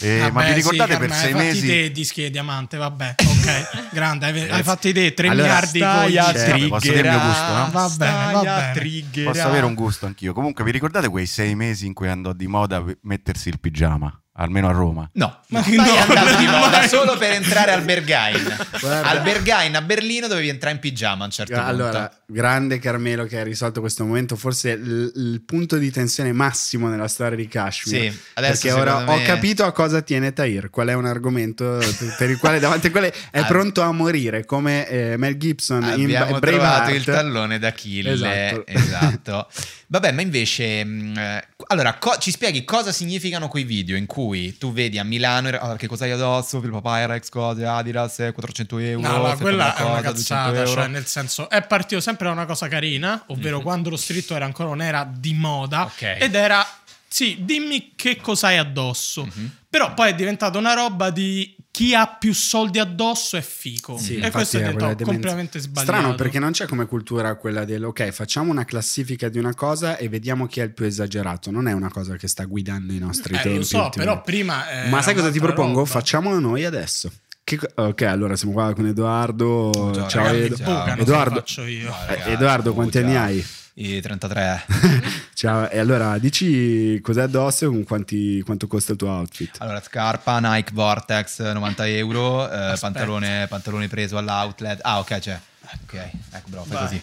Eh, 0.00 0.18
ma 0.20 0.28
Vabbè, 0.30 0.46
vi 0.48 0.52
ricordate 0.54 0.92
sì, 0.92 0.98
per 0.98 1.12
sei 1.12 1.32
hai 1.32 1.34
mesi? 1.34 1.66
te 1.66 1.90
dischi 1.90 2.22
di 2.22 2.30
diamante, 2.30 2.76
vabbè, 2.76 3.14
ok, 3.18 3.88
grande, 3.92 4.26
hai, 4.26 4.50
hai 4.50 4.62
fatto 4.62 4.88
idee, 4.88 5.14
3 5.14 5.28
Allora, 5.28 5.60
miliardi 5.70 5.82
a 6.16 6.32
Certo, 6.32 6.68
posso 6.68 6.92
dire 6.92 7.08
il 7.08 7.14
mio 7.14 7.20
gusto, 7.26 7.52
no? 7.54 7.70
Va 7.70 7.88
bene, 7.96 8.12
Stai 8.12 8.32
va 8.32 8.40
a 8.40 8.42
bene. 8.42 8.72
triggerare. 8.72 9.32
Posso 9.36 9.46
avere 9.48 9.66
un 9.66 9.74
gusto 9.74 10.06
anch'io. 10.06 10.32
Comunque, 10.32 10.64
vi 10.64 10.70
ricordate 10.72 11.08
quei 11.08 11.26
sei 11.26 11.54
mesi 11.54 11.86
in 11.86 11.92
cui 11.92 12.08
andò 12.08 12.32
di 12.32 12.46
moda 12.46 12.84
mettersi 13.02 13.48
il 13.48 13.60
pigiama? 13.60 14.18
Almeno 14.36 14.68
a 14.68 14.72
Roma. 14.72 15.08
No, 15.12 15.38
Ma 15.48 15.62
no, 15.64 15.82
andato 15.82 16.36
di 16.38 16.44
no, 16.46 16.56
moda 16.58 16.78
mai. 16.78 16.88
solo 16.88 17.16
per 17.16 17.30
entrare 17.34 17.70
al 17.70 17.82
Berghain. 17.82 18.42
Guarda. 18.80 19.08
Al 19.08 19.22
Berghain 19.22 19.76
a 19.76 19.80
Berlino 19.82 20.26
dovevi 20.26 20.48
entrare 20.48 20.74
in 20.74 20.80
pigiama 20.80 21.22
a 21.22 21.26
un 21.26 21.30
certo 21.30 21.54
Allora, 21.54 22.08
punto. 22.08 22.16
grande 22.26 22.80
Carmelo 22.80 23.26
che 23.26 23.38
ha 23.38 23.44
risolto 23.44 23.78
questo 23.78 24.04
momento, 24.04 24.34
forse 24.34 24.70
il, 24.70 25.12
il 25.14 25.42
punto 25.46 25.76
di 25.76 25.88
tensione 25.92 26.32
massimo 26.32 26.88
nella 26.88 27.06
storia 27.06 27.36
di 27.36 27.46
Kashmir. 27.46 28.10
Sì, 28.10 28.18
adesso 28.34 28.60
perché 28.62 28.72
ora 28.72 28.90
secondo 28.98 29.12
ho 29.12 29.16
me- 29.18 29.22
capito 29.22 29.64
a 29.64 29.70
cosa 29.72 30.00
tiene 30.02 30.32
Tahir, 30.32 30.68
qual 30.68 30.88
è 30.88 30.94
un 30.94 31.06
argomento 31.06 31.78
per 32.18 32.28
il 32.30 32.38
quale 32.38 32.58
davanti 32.58 32.86
al 32.86 32.92
quale 32.92 33.14
è 33.30 33.44
pronto 33.44 33.82
a 33.82 33.92
morire, 33.92 34.44
come 34.44 34.88
eh, 34.88 35.16
Mel 35.16 35.36
Gibson 35.36 35.80
in 35.96 36.06
Abbiamo 36.06 36.32
Ba- 36.32 36.38
trovato 36.40 36.40
Braveheart. 36.80 36.90
il 36.96 37.04
tallone 37.04 37.58
d'Achille. 37.60 38.10
Esatto. 38.12 38.64
Esatto. 38.66 39.48
Vabbè, 39.86 40.10
ma 40.10 40.22
invece, 40.22 40.82
mh, 40.84 41.16
eh, 41.18 41.46
allora, 41.68 41.94
co- 41.98 42.16
ci 42.18 42.32
spieghi 42.32 42.64
cosa 42.64 42.90
significano 42.90 43.46
quei 43.46 43.62
video 43.62 43.94
in 43.96 44.06
cui 44.06 44.22
tu 44.58 44.72
vedi 44.72 44.98
a 44.98 45.04
Milano 45.04 45.48
ah, 45.48 45.76
che 45.76 45.86
cosa 45.86 46.04
hai 46.04 46.10
addosso, 46.12 46.60
Filippo 46.60 46.80
Pyrex, 46.80 47.28
cose, 47.28 47.64
Adidas, 47.64 48.18
eh, 48.20 48.32
400 48.32 48.78
euro. 48.78 49.08
No, 49.08 49.22
ma 49.22 49.36
quella 49.36 49.74
è 49.74 49.76
cosa, 49.76 49.84
una 49.90 50.00
200 50.00 50.12
cazzata, 50.52 50.66
cioè 50.66 50.86
nel 50.88 51.06
senso 51.06 51.48
è 51.50 51.62
partito 51.66 52.00
sempre 52.00 52.26
da 52.26 52.32
una 52.32 52.46
cosa 52.46 52.68
carina, 52.68 53.22
ovvero 53.28 53.60
quando 53.60 53.90
lo 53.90 53.96
streetwear 53.96 54.42
ancora 54.42 54.68
non 54.68 54.82
era 54.82 55.08
di 55.10 55.34
moda 55.34 55.80
Mhm. 55.80 55.84
Ok. 55.84 56.16
ed 56.20 56.34
era 56.34 56.66
sì, 57.08 57.38
dimmi 57.40 57.92
che 57.94 58.16
cosa 58.16 58.48
hai 58.48 58.58
addosso. 58.58 59.24
Mhm. 59.24 59.50
Però 59.70 59.94
poi 59.94 60.10
è 60.10 60.14
diventata 60.14 60.58
una 60.58 60.72
roba 60.74 61.10
di 61.10 61.54
chi 61.74 61.92
ha 61.92 62.06
più 62.06 62.32
soldi 62.32 62.78
addosso 62.78 63.36
è 63.36 63.40
fico. 63.40 63.98
Sì, 63.98 64.18
e 64.18 64.30
questo 64.30 64.58
è 64.58 64.60
demenza. 64.60 64.94
completamente 65.04 65.58
sbagliato. 65.58 65.92
Strano 65.92 66.14
perché 66.14 66.38
non 66.38 66.52
c'è 66.52 66.66
come 66.68 66.86
cultura 66.86 67.34
quella 67.34 67.64
del 67.64 67.82
ok, 67.82 68.10
facciamo 68.10 68.52
una 68.52 68.64
classifica 68.64 69.28
di 69.28 69.38
una 69.40 69.54
cosa 69.54 69.96
e 69.96 70.08
vediamo 70.08 70.46
chi 70.46 70.60
è 70.60 70.62
il 70.62 70.70
più 70.72 70.84
esagerato. 70.84 71.50
Non 71.50 71.66
è 71.66 71.72
una 71.72 71.90
cosa 71.90 72.14
che 72.14 72.28
sta 72.28 72.44
guidando 72.44 72.92
i 72.92 72.98
nostri 73.00 73.34
Eh, 73.34 73.40
tempi. 73.40 73.58
lo 73.58 73.64
so, 73.64 73.90
però 73.92 74.22
prima 74.22 74.84
eh, 74.84 74.88
Ma 74.88 75.02
sai 75.02 75.14
cosa 75.14 75.32
ti 75.32 75.40
propongo? 75.40 75.78
roba. 75.78 75.90
Facciamolo 75.90 76.38
noi 76.38 76.64
adesso. 76.64 77.10
Che 77.42 77.58
ok, 77.74 78.02
allora 78.02 78.36
siamo 78.36 78.52
qua 78.54 78.72
con 78.72 78.86
Edoardo. 78.86 79.72
Ciao, 79.74 80.08
Ciao, 80.08 80.24
Ragazzi, 80.26 80.62
Edo. 80.62 81.02
Edoardo. 81.02 81.04
se 81.04 81.10
lo 81.34 81.34
faccio 81.40 81.64
io. 81.64 81.88
No, 81.88 81.96
Eh, 81.96 82.06
ragazzi, 82.06 82.30
Edoardo, 82.30 82.72
quanti 82.72 82.98
anni 82.98 83.12
ciao. 83.14 83.22
hai? 83.24 83.44
I 83.76 84.00
33. 84.00 84.64
Ciao, 85.34 85.68
e 85.68 85.78
allora 85.80 86.16
dici 86.18 87.00
cos'è 87.02 87.22
addosso 87.22 87.64
e 87.64 87.68
con 87.68 87.82
quanti- 87.82 88.40
quanto 88.42 88.68
costa 88.68 88.92
il 88.92 88.98
tuo 88.98 89.08
outfit? 89.08 89.56
Allora, 89.58 89.82
scarpa 89.82 90.38
Nike 90.38 90.70
Vortex 90.72 91.40
90 91.40 91.88
euro, 91.88 92.48
eh, 92.48 92.76
pantalone, 92.78 93.46
pantalone 93.48 93.88
preso 93.88 94.16
all'outlet. 94.16 94.78
Ah, 94.82 95.00
ok, 95.00 95.18
c'è. 95.18 95.40
Ok, 95.82 95.94
ecco, 95.94 96.50
bravo, 96.50 96.66
fai 96.66 96.76
Vai. 96.76 96.86
così. 96.86 97.02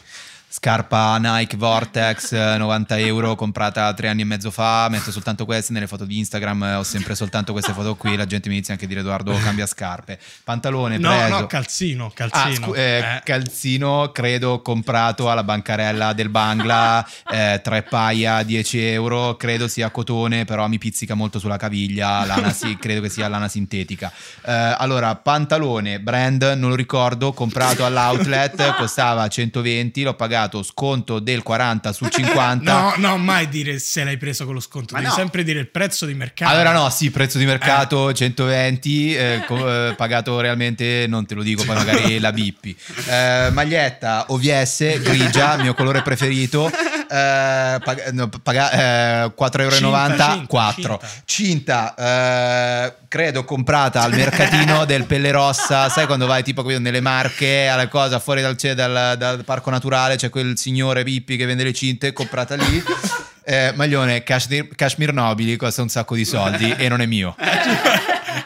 Scarpa 0.53 1.17
Nike 1.17 1.55
Vortex 1.55 2.33
eh, 2.35 2.57
90 2.57 2.97
euro 2.99 3.35
comprata 3.35 3.93
tre 3.93 4.09
anni 4.09 4.21
e 4.21 4.25
mezzo 4.25 4.51
fa. 4.51 4.87
Metto 4.89 5.09
soltanto 5.09 5.45
queste 5.45 5.71
nelle 5.71 5.87
foto 5.87 6.03
di 6.03 6.17
Instagram. 6.17 6.63
eh, 6.63 6.73
Ho 6.75 6.83
sempre 6.83 7.15
soltanto 7.15 7.53
queste 7.53 7.71
foto 7.71 7.95
qui. 7.95 8.17
La 8.17 8.25
gente 8.25 8.49
mi 8.49 8.55
inizia 8.55 8.73
anche 8.73 8.83
a 8.83 8.87
dire 8.89 8.99
Edoardo 8.99 9.33
cambia 9.41 9.65
scarpe. 9.65 10.19
Pantalone 10.43 10.97
No, 10.97 11.09
preso. 11.09 11.39
no, 11.39 11.47
calzino, 11.47 12.05
Ah, 12.07 12.11
calzino. 12.13 12.53
scu- 12.65 12.75
eh, 12.77 12.97
Eh. 12.97 13.21
calzino 13.23 14.11
credo 14.11 14.61
comprato 14.61 15.31
alla 15.31 15.43
bancarella 15.45 16.11
del 16.11 16.27
Bangla 16.27 17.07
eh, 17.31 17.61
tre 17.63 17.83
paia 17.83 18.43
10 18.43 18.77
euro 18.85 19.37
credo 19.37 19.69
sia 19.69 19.89
cotone 19.89 20.43
però 20.43 20.67
mi 20.67 20.77
pizzica 20.79 21.13
molto 21.13 21.39
sulla 21.39 21.55
caviglia 21.55 22.25
lana 22.25 22.51
si- 22.51 22.75
credo 22.81 22.99
che 22.99 23.09
sia 23.09 23.29
lana 23.29 23.47
sintetica 23.47 24.11
Eh, 24.45 24.51
allora 24.77 25.15
pantalone 25.15 26.01
brand 26.01 26.41
non 26.57 26.69
lo 26.71 26.75
ricordo 26.75 27.31
comprato 27.31 27.85
all'outlet 27.85 28.75
costava 28.75 29.25
120 29.29 30.03
l'ho 30.03 30.13
pagato 30.13 30.39
sconto 30.63 31.19
del 31.19 31.43
40 31.43 31.93
su 31.93 32.07
50 32.07 32.71
No, 32.71 32.93
no, 32.97 33.17
mai 33.17 33.47
dire 33.49 33.79
se 33.79 34.03
l'hai 34.03 34.17
preso 34.17 34.45
con 34.45 34.53
lo 34.53 34.59
sconto, 34.59 34.93
Ma 34.93 34.99
devi 34.99 35.11
no. 35.11 35.17
sempre 35.17 35.43
dire 35.43 35.59
il 35.59 35.67
prezzo 35.69 36.05
di 36.05 36.13
mercato. 36.13 36.51
Allora 36.51 36.71
no, 36.71 36.89
sì, 36.89 37.11
prezzo 37.11 37.37
di 37.37 37.45
mercato 37.45 38.11
120, 38.13 39.15
eh, 39.15 39.43
co- 39.47 39.89
eh, 39.89 39.93
pagato 39.95 40.39
realmente, 40.39 41.05
non 41.07 41.25
te 41.25 41.35
lo 41.35 41.43
dico, 41.43 41.63
poi 41.63 41.75
magari 41.75 42.19
la 42.19 42.31
bippi. 42.31 42.75
Eh, 43.07 43.49
maglietta 43.51 44.25
OVS, 44.29 45.01
grigia, 45.01 45.57
mio 45.57 45.73
colore 45.73 46.01
preferito, 46.01 46.69
eh, 47.11 47.79
pag- 47.83 48.09
no, 48.11 48.29
paga- 48.41 48.71
eh, 49.25 49.31
4,90 49.35 49.51
Cinta, 49.51 49.61
euro, 49.63 49.75
cinta, 49.75 50.45
4. 50.47 51.01
Cinta, 51.25 51.95
eh, 51.97 52.93
credo 53.09 53.43
comprata 53.43 54.01
al 54.01 54.13
mercatino 54.13 54.85
del 54.85 55.05
Pelle 55.05 55.31
Rossa, 55.31 55.89
sai 55.89 56.05
quando 56.05 56.25
vai 56.25 56.41
tipo 56.43 56.63
nelle 56.63 57.01
Marche, 57.01 57.67
alla 57.67 57.87
cosa 57.89 58.19
fuori 58.19 58.41
dal, 58.41 58.55
dal- 58.55 59.17
dal 59.17 59.43
parco 59.43 59.69
naturale, 59.69 60.15
c'è 60.15 60.29
quel 60.29 60.57
signore 60.57 61.03
Pippi 61.03 61.35
che 61.35 61.45
vende 61.45 61.63
le 61.63 61.73
cinte, 61.73 62.13
comprata 62.13 62.55
lì. 62.55 62.83
Eh, 63.43 63.73
maglione 63.75 64.21
Kashmir, 64.21 64.67
Kashmir 64.75 65.11
Nobili 65.11 65.55
costa 65.55 65.81
un 65.81 65.89
sacco 65.89 66.13
di 66.13 66.25
soldi 66.25 66.69
e 66.77 66.87
non 66.87 67.01
è 67.01 67.07
mio. 67.07 67.35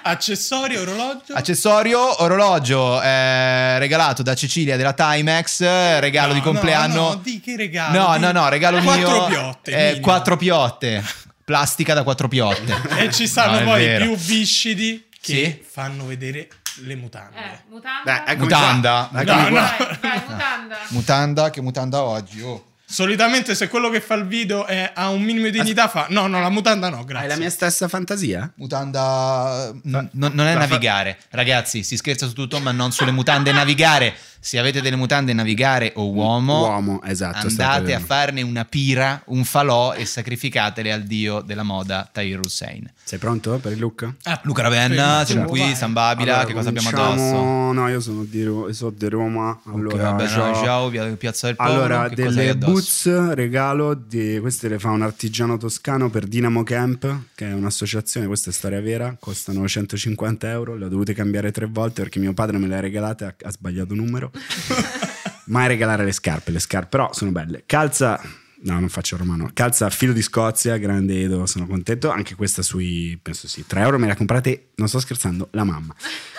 Accessori, 0.02 0.76
orologio. 0.78 1.34
Accessorio, 1.34 2.22
orologio 2.24 3.02
eh, 3.02 3.78
regalato 3.80 4.22
da 4.24 4.36
Cecilia 4.36 4.78
della 4.78 4.94
Timex, 4.94 5.60
regalo 6.00 6.28
No, 6.28 6.34
di 6.34 6.40
no, 6.40 6.46
compleanno. 6.46 6.96
no, 7.10 7.16
di 7.16 7.40
che 7.40 7.56
regalo? 7.56 7.98
No, 7.98 8.14
Di- 8.16 8.20
no, 8.22 8.32
no, 8.32 8.50
regalo 8.50 8.82
Quattro 8.82 9.12
mio. 9.12 9.28
piotte, 9.28 9.90
eh, 9.90 10.00
quattro 10.00 10.38
piotte. 10.38 11.04
Plastica 11.46 11.94
da 11.94 12.04
quattro 12.04 12.28
piotte. 12.28 12.74
E 12.98 13.12
ci 13.12 13.28
stanno 13.28 13.60
No, 13.60 13.66
poi 13.66 13.98
più 13.98 14.16
viscidi 14.16 15.08
che 15.22 15.34
Sì. 15.62 15.66
fanno 15.70 16.06
vedere 16.06 16.48
le 16.82 16.96
mutande. 16.96 17.38
Eh, 17.38 17.60
mutanda. 17.70 18.24
Beh, 18.26 18.36
Mutanda. 18.36 19.10
qua. 19.12 19.24
No, 19.24 19.34
no. 19.42 19.50
Vai, 19.50 19.98
vai, 20.02 20.22
mutanda. 20.28 20.78
Mutanda, 20.90 21.50
che 21.52 21.62
mutanda 21.62 22.02
oggi? 22.04 22.42
Oh. 22.42 22.66
Solitamente 22.88 23.56
se 23.56 23.68
quello 23.68 23.90
che 23.90 24.00
fa 24.00 24.14
il 24.14 24.26
video 24.28 24.66
è- 24.68 24.92
ha 24.94 25.10
un 25.10 25.22
minimo 25.24 25.46
di 25.46 25.52
dignità 25.60 25.88
fa 25.88 26.06
no, 26.10 26.28
no, 26.28 26.40
la 26.40 26.50
mutanda 26.50 26.90
no, 26.90 27.00
Hai 27.00 27.06
grazie. 27.06 27.28
la 27.30 27.36
mia 27.38 27.50
stessa 27.50 27.88
fantasia? 27.88 28.52
Mutanda. 28.56 29.72
n- 29.84 30.10
non- 30.14 30.32
non 30.34 30.46
è 30.46 30.54
la 30.54 30.62
fa- 30.62 30.68
navigare. 30.68 31.18
Ragazzi, 31.32 31.84
si 31.84 31.98
scherza 31.98 32.28
su 32.28 32.34
tutto, 32.34 32.60
ma 32.60 32.72
non 32.72 32.92
sulle 32.92 33.12
mutande 33.12 33.52
navigare. 33.52 34.14
Se 34.40 34.60
avete 34.60 34.80
delle 34.82 34.96
mutande 34.96 35.34
navigare 35.34 35.94
o 35.96 36.12
uomo, 36.12 36.60
Uomo, 36.68 37.02
esatto. 37.04 37.48
andate 37.48 37.96
a 37.96 38.00
farne 38.00 38.44
una 38.44 38.64
pira, 38.66 39.20
un 39.28 39.44
falò 39.44 39.94
e 39.96 40.06
sacrificatele 40.06 40.92
al 40.94 41.02
dio 41.02 41.42
della 41.42 41.64
moda 41.64 42.08
Tahir 42.12 42.40
Hussein. 42.40 42.88
Sei 43.08 43.20
pronto 43.20 43.60
per 43.60 43.72
il 43.74 43.80
look? 43.80 44.14
Ah, 44.24 44.42
Luca 44.46 44.64
Ravenna, 44.64 45.24
siamo 45.26 45.46
qui, 45.46 45.60
vai. 45.60 45.76
San 45.76 45.94
Babila, 45.94 46.38
Allora, 46.38 46.48
che 46.48 46.54
cosa 46.54 46.70
abbiamo 46.70 46.90
addosso? 46.90 47.72
No, 47.72 47.88
io 47.88 48.00
sono 48.00 48.24
di, 48.24 48.44
sono 48.72 48.90
di 48.98 49.08
Roma. 49.10 49.62
Allora, 49.66 49.94
Ok, 49.94 50.02
vabbè, 50.02 50.36
no, 50.36 50.56
ciao, 50.56 50.90
via 50.90 51.06
Piazza 51.16 51.46
del 51.46 51.56
Popolo. 51.56 51.76
Allora, 51.76 52.10
delle 52.10 52.58
boots 52.58 53.34
regalo, 53.36 53.94
di, 53.94 54.40
queste 54.42 54.70
le 54.70 54.80
fa 54.80 54.90
un 54.90 55.04
artigiano 55.04 55.58
toscano 55.58 56.10
per 56.10 56.26
Dinamo 56.26 56.64
Camp, 56.64 57.26
che 57.36 57.48
è 57.48 57.54
un'associazione, 57.54 58.26
questa 58.26 58.50
è 58.50 58.54
storia 58.54 58.82
vera, 58.82 59.16
costano 59.20 59.68
150 59.68 60.50
euro, 60.50 60.76
le 60.76 60.86
ho 60.86 60.90
dovute 60.90 61.14
cambiare 61.14 61.52
tre 61.52 61.68
volte 61.68 62.02
perché 62.02 62.18
mio 62.18 62.34
padre 62.34 62.58
me 62.58 62.66
le 62.66 62.76
ha 62.78 62.80
regalate, 62.80 63.26
ha, 63.26 63.36
ha 63.40 63.52
sbagliato 63.52 63.94
numero. 63.94 64.32
Mai 65.46 65.68
regalare 65.68 66.04
le 66.04 66.12
scarpe, 66.12 66.50
le 66.50 66.58
scarpe 66.58 66.88
però 66.90 67.14
sono 67.14 67.30
belle. 67.30 67.62
Calza, 67.68 68.20
no 68.64 68.80
non 68.80 68.90
faccio 68.90 69.16
il 69.16 69.22
romano, 69.22 69.50
calza 69.54 69.86
a 69.86 69.90
filo 69.90 70.14
di 70.14 70.22
Scozia, 70.22 70.78
grande 70.78 71.22
Edo, 71.22 71.46
sono 71.46 71.68
contento, 71.68 72.10
anche 72.10 72.36
questa 72.36 72.62
sui, 72.62 73.18
penso 73.22 73.48
sì, 73.48 73.66
3 73.66 73.82
euro 73.82 74.00
me 74.00 74.06
le 74.08 74.14
ha 74.14 74.16
comprate, 74.16 74.70
non 74.76 74.88
sto 74.88 75.00
scherzando, 75.00 75.50
la 75.52 75.64
mamma. 75.64 75.94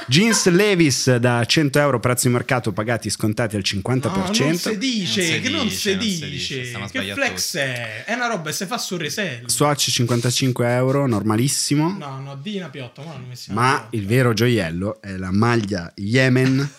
Jeans 0.06 0.48
Levis 0.48 1.16
da 1.16 1.44
100 1.44 1.78
euro, 1.78 2.00
prezzo 2.00 2.28
di 2.28 2.32
mercato 2.34 2.72
pagati 2.72 3.10
scontati 3.10 3.56
al 3.56 3.62
50%. 3.64 4.02
No, 4.02 4.46
non 4.46 4.56
si 4.56 4.78
dice, 4.78 5.40
che 5.40 5.48
non 5.48 5.68
si 5.70 5.96
dice. 5.96 6.72
che 6.90 7.12
flex 7.12 7.56
è? 7.56 8.04
È 8.04 8.12
una 8.14 8.28
roba 8.28 8.50
che 8.50 8.52
si 8.52 8.66
fa 8.66 8.78
sul 8.78 8.98
resell. 8.98 9.46
Swatch 9.46 9.90
55 9.90 10.74
euro, 10.74 11.06
normalissimo. 11.06 11.96
No, 11.98 12.20
no, 12.20 12.36
di 12.36 12.56
una 12.56 12.68
piotta, 12.68 13.02
ma 13.02 13.12
non 13.12 13.26
mi 13.28 13.36
Ma 13.48 13.86
il 13.90 14.06
vero 14.06 14.32
gioiello 14.32 15.00
è 15.00 15.16
la 15.16 15.32
maglia 15.32 15.92
Yemen. 15.96 16.70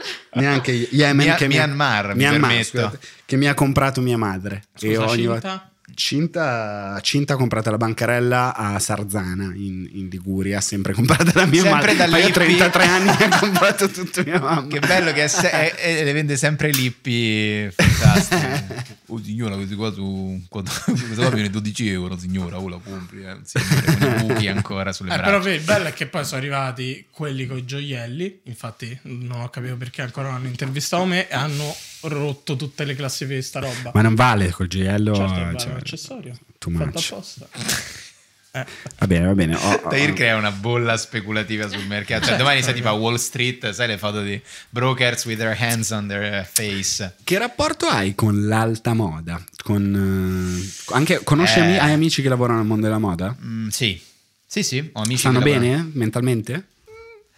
Neanche 0.32 0.72
Yemen 0.72 1.26
Mia- 1.26 1.34
che 1.34 1.46
mi 1.46 1.54
Myanmar, 1.54 2.14
mi 2.14 2.22
Myanmar, 2.22 2.40
permetto. 2.48 2.68
scusate, 2.68 2.98
che 3.30 3.36
mi 3.36 3.46
ha 3.46 3.54
comprato 3.54 4.00
mia 4.00 4.18
madre. 4.18 4.64
E 4.80 4.88
Scusa, 4.94 5.02
ogni 5.04 5.12
cinta? 5.14 5.30
volta- 5.30 5.64
Cinta, 5.92 6.98
Cinta 7.02 7.34
ha 7.34 7.36
comprato 7.36 7.70
la 7.70 7.76
bancarella 7.76 8.54
a 8.56 8.78
Sarzana 8.78 9.52
in, 9.54 9.88
in 9.92 10.08
Liguria, 10.08 10.60
sempre 10.60 10.92
comprata 10.92 11.30
da 11.32 11.46
mia 11.46 11.62
Sempre 11.62 11.94
madre. 11.94 12.02
ho 12.14 12.16
Lippi. 12.16 12.32
33 12.32 12.84
anni 12.86 13.08
e 13.08 13.24
ha 13.24 13.38
comprato 13.38 13.88
tutto 13.90 14.22
mia 14.24 14.40
mamma. 14.40 14.66
Che 14.68 14.78
bello 14.80 15.12
che 15.12 15.24
è 15.24 15.28
se- 15.28 15.50
è- 15.50 15.74
è- 15.74 16.04
le 16.04 16.12
vende 16.12 16.36
sempre 16.36 16.70
Lippi. 16.70 17.70
Fantastico. 17.70 18.88
Oh 19.12 19.20
signora, 19.20 19.56
questi 19.56 19.74
qua 19.74 19.92
su. 19.92 20.40
Questa 20.48 20.84
qua 21.16 21.30
viene 21.30 21.50
12 21.50 21.88
euro, 21.90 22.16
signora. 22.16 22.60
Oh, 22.60 22.68
la 22.68 22.78
compri. 22.78 23.24
Eh. 23.24 23.38
Signore, 23.42 23.96
con 23.98 24.08
i 24.08 24.22
buchi 24.34 24.46
ancora 24.46 24.92
sulle 24.92 25.12
Eh, 25.12 25.16
braccia. 25.16 25.38
però 25.40 25.52
il 25.52 25.60
bello 25.62 25.88
è 25.88 25.92
che 25.92 26.06
poi 26.06 26.24
sono 26.24 26.40
arrivati 26.40 27.06
quelli 27.10 27.44
con 27.48 27.56
i 27.58 27.64
gioielli. 27.64 28.42
Infatti, 28.44 28.96
non 29.02 29.40
ho 29.40 29.48
capito 29.50 29.76
perché 29.76 30.02
ancora 30.02 30.28
non 30.28 30.36
hanno 30.36 30.46
intervistato 30.46 31.04
me 31.06 31.28
e 31.28 31.34
hanno 31.34 31.74
rotto 32.02 32.56
tutte 32.56 32.84
le 32.84 32.94
classifiche 32.94 33.36
di 33.36 33.42
sta 33.42 33.60
roba. 33.60 33.90
Ma 33.94 34.02
non 34.02 34.14
vale 34.14 34.50
col 34.50 34.66
gioiello. 34.68 35.14
certo, 35.14 35.34
è 35.34 35.56
cioè, 35.58 35.70
un 35.72 35.76
accessorio. 35.76 36.38
too 36.58 36.72
Fatto 36.72 36.84
much. 36.86 37.10
apposta. 37.12 37.48
Eh. 38.52 38.66
Va 38.98 39.06
bene, 39.06 39.26
va 39.26 39.34
bene. 39.36 39.54
Ho- 39.54 39.60
ho- 39.84 39.88
Tahir 39.88 40.12
crea 40.12 40.34
una 40.34 40.50
bolla 40.50 40.96
speculativa 40.96 41.68
sul 41.68 41.86
mercato. 41.86 42.22
Cioè, 42.22 42.30
Certo. 42.30 42.42
domani 42.42 42.62
sei 42.64 42.74
tipo 42.74 42.88
a 42.88 42.92
Wall 42.94 43.14
Street, 43.14 43.70
sai 43.70 43.86
le 43.86 43.96
foto 43.96 44.22
di 44.22 44.42
brokers 44.70 45.24
with 45.26 45.38
their 45.38 45.56
hands 45.56 45.90
on 45.90 46.08
their 46.08 46.44
face. 46.52 47.14
Che 47.22 47.38
rapporto 47.38 47.86
hai 47.86 48.16
con 48.16 48.48
l'alta 48.48 48.92
moda? 48.92 49.40
Con, 49.62 50.58
eh, 50.66 50.92
anche, 50.94 51.20
conosci 51.22 51.60
Eh. 51.60 51.62
ami- 51.62 51.78
hai 51.78 51.92
amici 51.92 52.22
che 52.22 52.28
lavorano 52.28 52.58
nel 52.58 52.66
mondo 52.66 52.86
della 52.86 52.98
moda? 52.98 53.36
Mm, 53.40 53.68
sì, 53.68 54.02
sì, 54.44 54.64
sì. 54.64 54.90
Ho 54.94 55.02
amici 55.02 55.18
Stanno 55.20 55.38
che 55.38 55.48
lavorano- 55.50 55.76
bene 55.84 55.90
mentalmente? 55.94 56.66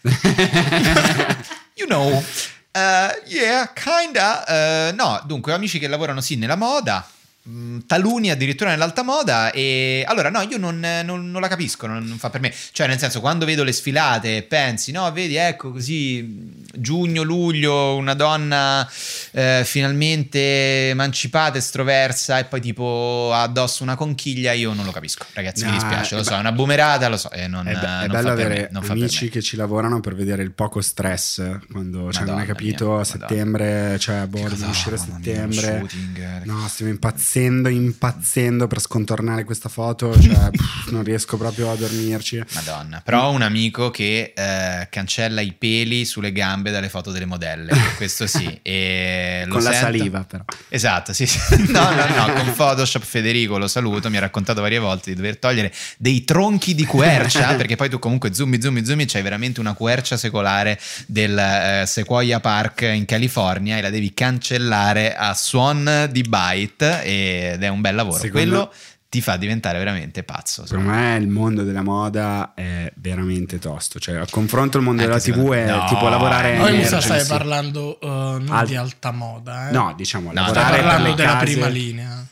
You 1.76 1.86
know. 1.86 2.22
Uh, 2.74 3.10
yeah, 3.28 3.70
kinda. 3.74 4.44
Uh, 4.90 4.94
no, 4.96 5.20
dunque, 5.26 5.52
ho 5.52 5.56
amici 5.56 5.78
che 5.78 5.88
lavorano 5.88 6.20
sì 6.22 6.36
nella 6.36 6.56
moda. 6.56 7.06
mm, 7.48 7.80
Taluni 7.86 8.30
addirittura 8.30 8.70
nell'alta 8.70 9.02
moda 9.02 9.50
e 9.50 10.04
allora 10.06 10.30
no 10.30 10.40
io 10.42 10.56
non, 10.58 10.78
non- 11.04 11.30
non 11.30 11.40
la 11.40 11.48
capisco 11.48 11.86
non, 11.88 12.04
non 12.04 12.16
fa 12.18 12.30
per 12.30 12.40
me 12.40 12.54
cioè 12.70 12.86
nel 12.86 12.98
senso 13.00 13.20
quando 13.20 13.44
vedo 13.44 13.64
le 13.64 13.72
sfilate 13.72 14.42
pensi 14.44 14.92
no 14.92 15.10
vedi 15.10 15.34
ecco 15.34 15.72
così 15.72 16.61
giugno 16.74 17.22
luglio 17.22 17.96
una 17.96 18.14
donna 18.14 18.88
eh, 19.32 19.62
finalmente 19.64 20.88
emancipata 20.90 21.58
estroversa 21.58 22.38
e 22.38 22.44
poi 22.44 22.60
tipo 22.60 23.30
ha 23.32 23.42
addosso 23.42 23.82
una 23.82 23.94
conchiglia 23.96 24.52
io 24.52 24.72
non 24.72 24.84
lo 24.84 24.90
capisco 24.92 25.24
ragazzi 25.34 25.64
mi 25.64 25.70
No, 25.70 25.76
dispiace 25.76 26.14
lo 26.16 26.22
so 26.22 26.30
be- 26.30 26.36
è 26.36 26.40
una 26.40 26.52
boomerata 26.52 27.08
lo 27.08 27.16
so 27.16 27.30
e 27.30 27.46
non, 27.46 27.66
È, 27.66 27.72
be- 27.72 27.78
è 27.80 27.84
non 28.06 28.08
bello 28.08 28.30
avere 28.30 28.68
me, 28.72 28.80
amici 28.88 29.28
che 29.28 29.42
ci 29.42 29.56
lavorano 29.56 30.00
per 30.00 30.14
vedere 30.14 30.42
il 30.42 30.52
poco 30.52 30.80
stress 30.80 31.42
quando 31.70 32.10
cioè, 32.12 32.24
non 32.24 32.38
hai 32.38 32.40
Madonna 32.40 32.44
capito 32.46 32.84
mia, 32.86 32.94
a 32.94 32.96
Madonna. 32.98 33.26
settembre, 33.28 33.98
cioè 33.98 34.26
boh, 34.26 34.40
cosa- 34.48 34.66
uscire 34.68 34.94
a 34.94 34.98
settembre. 34.98 35.78
shooting, 35.78 36.18
eh, 36.18 36.40
No, 36.44 36.66
stiamo 36.68 36.90
impazzendo, 36.92 37.68
impazzendo 37.68 38.66
per 38.66 38.80
scontornare 38.80 39.44
questa 39.44 39.68
foto, 39.68 40.18
cioè 40.20 40.50
pff, 40.50 40.90
non 40.90 41.02
riesco 41.02 41.36
proprio 41.36 41.70
a 41.70 41.76
dormirci. 41.76 42.42
Madonna, 42.54 43.00
però 43.04 43.26
ho 43.26 43.30
un 43.30 43.42
amico 43.42 43.90
che 43.90 44.32
eh, 44.34 44.88
cancella 44.90 45.40
i 45.40 45.52
peli 45.52 46.04
sulle 46.04 46.32
gambe 46.32 46.61
dalle 46.70 46.88
foto 46.88 47.10
delle 47.10 47.24
modelle, 47.26 47.72
questo 47.96 48.26
sì. 48.26 48.46
E 48.62 49.42
lo 49.46 49.54
Con 49.54 49.62
la 49.62 49.70
sento- 49.72 49.86
saliva 49.86 50.24
però. 50.24 50.44
Esatto, 50.68 51.12
sì, 51.12 51.26
sì. 51.26 51.38
No, 51.72 51.90
no, 51.90 52.06
no, 52.06 52.32
con 52.34 52.52
Photoshop 52.54 53.02
Federico 53.02 53.58
lo 53.58 53.66
saluto, 53.68 54.08
mi 54.10 54.16
ha 54.16 54.20
raccontato 54.20 54.60
varie 54.60 54.78
volte 54.78 55.10
di 55.10 55.16
dover 55.16 55.38
togliere 55.38 55.72
dei 55.98 56.24
tronchi 56.24 56.74
di 56.74 56.84
quercia, 56.84 57.54
perché 57.56 57.76
poi 57.76 57.88
tu 57.88 57.98
comunque 57.98 58.32
zoomi, 58.34 58.60
zoomi, 58.60 58.84
zoomi, 58.84 59.04
c'hai 59.06 59.22
veramente 59.22 59.60
una 59.60 59.72
quercia 59.74 60.16
secolare 60.16 60.78
del 61.06 61.36
eh, 61.38 61.84
Sequoia 61.86 62.40
Park 62.40 62.82
in 62.82 63.04
California 63.04 63.76
e 63.78 63.80
la 63.82 63.90
devi 63.90 64.12
cancellare 64.14 65.14
a 65.14 65.34
suon 65.34 66.08
di 66.10 66.22
byte 66.22 67.02
ed 67.02 67.62
è 67.62 67.68
un 67.68 67.80
bel 67.80 67.94
lavoro. 67.94 68.18
Secondo- 68.18 68.38
Quello 68.38 68.72
ti 69.12 69.20
fa 69.20 69.36
diventare 69.36 69.76
veramente 69.76 70.22
pazzo. 70.22 70.64
Secondo 70.64 70.88
me 70.92 71.16
il 71.20 71.28
mondo 71.28 71.64
della 71.64 71.82
moda 71.82 72.54
è 72.54 72.90
veramente 72.96 73.58
tosto, 73.58 73.98
cioè 73.98 74.14
a 74.16 74.26
confronto 74.30 74.78
il 74.78 74.84
mondo 74.84 75.02
Anche 75.02 75.12
della 75.12 75.22
secondo- 75.22 75.50
TV 75.50 75.54
è 75.58 75.66
no, 75.66 75.84
tipo 75.86 76.08
lavorare 76.08 76.56
Poi 76.56 76.72
in 76.72 76.78
mi 76.78 76.84
sa 76.86 76.98
stai 77.02 77.22
parlando 77.26 77.98
uh, 78.00 78.06
non 78.06 78.46
Al- 78.48 78.66
di 78.66 78.74
alta 78.74 79.10
moda, 79.12 79.68
eh. 79.68 79.72
No, 79.72 79.92
diciamo, 79.94 80.32
No, 80.32 80.46
stai 80.48 80.54
lavorare 80.54 80.76
per 80.76 80.84
parlando 80.86 81.14
della 81.14 81.32
case- 81.32 81.44
prima 81.44 81.66
linea. 81.68 82.26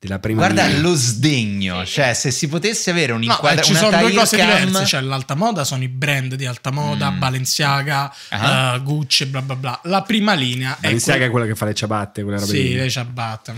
Della 0.00 0.20
prima 0.20 0.42
Guarda 0.46 0.64
linea. 0.66 0.80
lo 0.80 0.94
sdegno, 0.94 1.84
cioè 1.84 2.14
se 2.14 2.30
si 2.30 2.46
potesse 2.46 2.90
avere 2.90 3.10
un 3.10 3.18
No, 3.18 3.32
inquadra- 3.32 3.60
eh, 3.60 3.64
ci 3.64 3.74
sono 3.74 3.98
due 3.98 4.12
cose 4.12 4.36
Cam- 4.36 4.64
diverse. 4.66 4.86
Cioè, 4.86 5.00
l'alta 5.00 5.34
moda 5.34 5.64
sono 5.64 5.82
i 5.82 5.88
brand 5.88 6.36
di 6.36 6.46
alta 6.46 6.70
moda, 6.70 7.10
Mm. 7.10 7.18
Balenciaga, 7.18 8.14
Ah. 8.28 8.74
eh, 8.76 8.80
Gucci, 8.82 9.26
bla 9.26 9.42
bla 9.42 9.56
bla. 9.56 9.80
La 9.84 10.02
prima 10.02 10.34
linea 10.34 10.76
è 10.76 10.82
Balenciaga 10.82 11.24
è 11.24 11.30
quella- 11.30 11.30
quella 11.30 11.46
che 11.46 11.54
fa 11.56 11.64
le 11.64 11.74
ciabatte, 11.74 12.22
quelle 12.22 12.38
robe 12.38 12.48
Sì, 12.52 12.62
lì. 12.62 12.74
lei 12.76 12.88
ci 12.92 12.98
abbatte. 13.00 13.54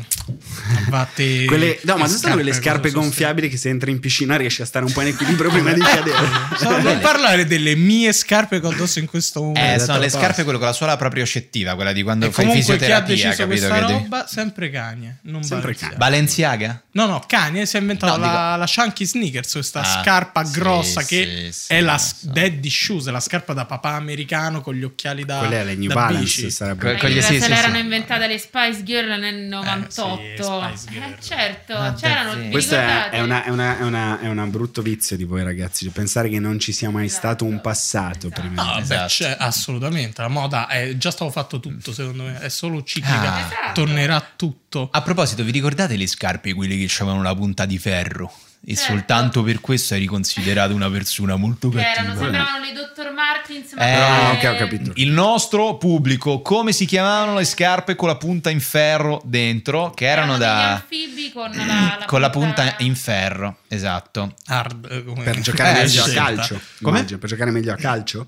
Abbatte 0.86 1.45
Quelle, 1.45 1.78
no, 1.82 1.97
ma 1.99 2.05
le 2.05 2.09
non 2.09 2.18
sono 2.18 2.32
quelle 2.34 2.53
scarpe 2.55 2.91
gonfiabili 2.91 3.51
che 3.51 3.59
se 3.59 3.68
entri 3.68 3.91
in 3.91 4.01
piscina 4.01 4.36
riesci 4.36 4.62
a 4.62 4.64
stare 4.64 4.86
un 4.86 4.93
po' 4.93 5.03
in 5.03 5.09
equilibrio 5.09 5.51
prima 5.53 5.74
di 5.74 5.80
cadere. 5.82 6.16
state? 6.57 6.64
No, 6.64 6.78
non 6.91 6.99
parlare 7.01 7.45
delle 7.45 7.74
mie 7.74 8.14
scarpe 8.14 8.61
che 8.61 8.66
ho 8.66 8.70
addosso 8.70 8.99
in 8.99 9.05
questo 9.07 9.43
momento. 9.43 9.61
Eh, 9.74 9.78
sono 9.78 9.99
le 9.99 10.05
basta. 10.05 10.18
scarpe 10.20 10.45
quello 10.45 10.57
con 10.59 10.68
la 10.68 10.72
suola 10.72 10.97
proprio 10.97 11.26
scettiva, 11.26 11.74
quella 11.74 11.93
di 11.93 12.03
quando 12.03 12.24
e 12.24 12.30
fai 12.30 12.47
comunque 12.47 12.64
chi 12.64 12.70
ha 12.72 12.74
fisioterapia, 13.05 13.14
deciso 13.14 13.43
capito? 13.43 13.66
questa 13.68 13.86
roba? 13.93 14.26
Sempre 14.26 14.70
Kanye, 14.70 15.18
non 15.24 15.43
Sempre 15.43 15.72
Balenciaga. 15.72 15.97
Balenciaga? 16.35 16.83
No, 16.93 17.07
no, 17.07 17.22
Kanye 17.26 17.66
si 17.66 17.76
è 17.76 17.81
inventato 17.81 18.16
No, 18.18 18.24
la, 18.26 18.57
la 18.57 18.66
Chunky 18.66 19.05
Sneakers, 19.05 19.53
questa 19.53 19.81
Ah, 19.81 20.03
scarpa 20.03 20.45
sì, 20.45 20.53
grossa 20.59 21.01
sì, 21.03 21.07
che 21.07 21.49
sì, 21.53 21.72
è 21.72 21.81
la 21.81 21.99
so. 21.99 22.14
daddy 22.22 22.68
shoes, 22.68 23.07
la 23.09 23.20
scarpa 23.20 23.53
da 23.53 23.64
papà 23.64 23.91
americano 23.95 24.61
con 24.61 24.74
gli 24.74 24.83
occhiali 24.83 25.24
da 25.24 25.39
Quelle 25.39 25.61
è 25.61 25.64
le 25.64 25.74
New 25.76 25.89
da 25.89 25.95
Balance, 25.95 26.22
bici. 26.22 26.51
sarebbe. 26.51 26.97
Que- 26.97 27.09
Eh, 27.16 27.22
sì, 27.22 27.35
se 27.35 27.41
sì, 27.43 27.49
l'erano 27.49 27.74
sì. 27.76 27.81
inventate 27.81 28.26
le 28.26 28.39
Spice 28.39 28.83
Girl 28.83 29.18
nel 29.20 29.37
98. 29.43 30.76
Spice 30.76 30.93
Girl. 30.93 31.12
Eh, 31.12 31.16
certo, 31.22 31.74
Ma 31.78 31.93
c'erano. 31.95 32.49
Questo 32.51 32.74
è, 32.74 33.09
è 33.11 33.20
una, 33.20 33.45
è, 33.45 33.51
una, 33.51 33.78
è, 33.78 33.83
una, 33.83 34.20
è 34.20 34.26
una 34.28 34.47
brutto 34.47 34.83
vizio 34.83 35.16
di 35.16 35.24
voi 35.24 35.43
ragazzi, 35.45 35.85
cioè 35.85 35.93
pensare 35.93 36.28
che 36.28 36.41
non 36.41 36.59
ci 36.59 36.72
sia 36.72 36.91
mai 36.91 37.09
stato 37.09 37.45
un 37.45 37.61
passato 37.61 38.28
prima. 38.31 38.62
No, 38.62 38.68
vabbè, 38.72 38.81
Esatto. 38.83 39.07
c'è- 39.09 39.37
assolutamente. 39.39 40.20
La 40.22 40.28
moda 40.28 40.66
è 40.68 40.97
già 40.97 41.11
stato 41.11 41.31
fatto 41.31 41.61
tutto, 41.61 41.93
secondo 41.93 42.24
me. 42.24 42.39
È 42.41 42.49
solo 42.49 42.83
ciclica. 42.83 43.35
Ah. 43.35 43.39
Esatto. 43.41 43.72
Tornerà 43.74 44.20
tutto. 44.37 44.60
A 44.93 45.03
proposito, 45.03 45.43
vi 45.43 45.51
ricordate 45.51 45.97
le 45.97 46.07
scarpe, 46.07 46.55
quelle 46.55 46.77
che 46.77 46.89
avevano 47.01 47.23
la 47.23 47.35
punta 47.35 47.64
di 47.66 47.79
ferro? 47.79 48.33
E 48.64 48.77
Certo. 48.77 48.93
soltanto 48.93 49.43
per 49.43 49.61
questo 49.61 49.95
eri 49.95 50.05
considerato 50.05 50.75
una 50.75 50.91
persona 50.91 51.35
molto 51.37 51.71
Che 51.71 51.81
erano, 51.81 52.09
cattiva. 52.09 52.23
sembravano 52.25 52.64
le 52.64 52.73
Dr. 52.75 53.11
Martins. 53.12 53.73
ma 53.73 53.83
Eh, 53.83 54.37
quelle- 54.37 54.49
ok, 54.49 54.55
ho 54.55 54.57
capito. 54.68 54.93
Il 54.97 55.11
nostro 55.11 55.77
pubblico, 55.79 56.43
come 56.43 56.73
si 56.73 56.85
chiamavano 56.85 57.39
le 57.39 57.47
scarpe 57.47 57.97
con 57.97 58.09
la 58.09 58.16
punta 58.16 58.51
in 58.51 58.61
ferro 58.61 59.23
dentro? 59.25 59.91
Che 59.93 60.05
erano, 60.07 60.33
degli 60.33 60.41
da... 60.47 60.73
anfibi 60.75 61.33
con 61.33 61.51
la, 61.53 61.64
la 61.99 62.05
con 62.07 62.21
la 62.21 62.31
punta 62.31 62.75
in 62.81 62.95
ferro, 62.95 63.57
esatto. 63.66 64.35
Hard, 64.47 64.87
eh, 64.91 65.05
come- 65.05 65.25
Per 65.25 65.41
giocare 65.41 65.81
Eh, 65.81 65.85
meglio 65.85 66.05
a 66.05 66.09
calcio. 66.11 66.61
Come? 66.83 67.03
Per 67.05 67.29
giocare 67.29 67.51
meglio 67.51 67.73
a 67.73 67.77
calcio? 67.77 68.27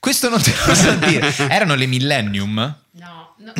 Questo 0.00 0.28
non 0.28 0.42
te 0.42 0.52
lo 0.66 0.74
so 0.74 0.94
dire. 0.96 1.32
Erano 1.48 1.74
le 1.76 1.86
Millennium? 1.86 2.76
No, 2.92 3.19
no. 3.42 3.52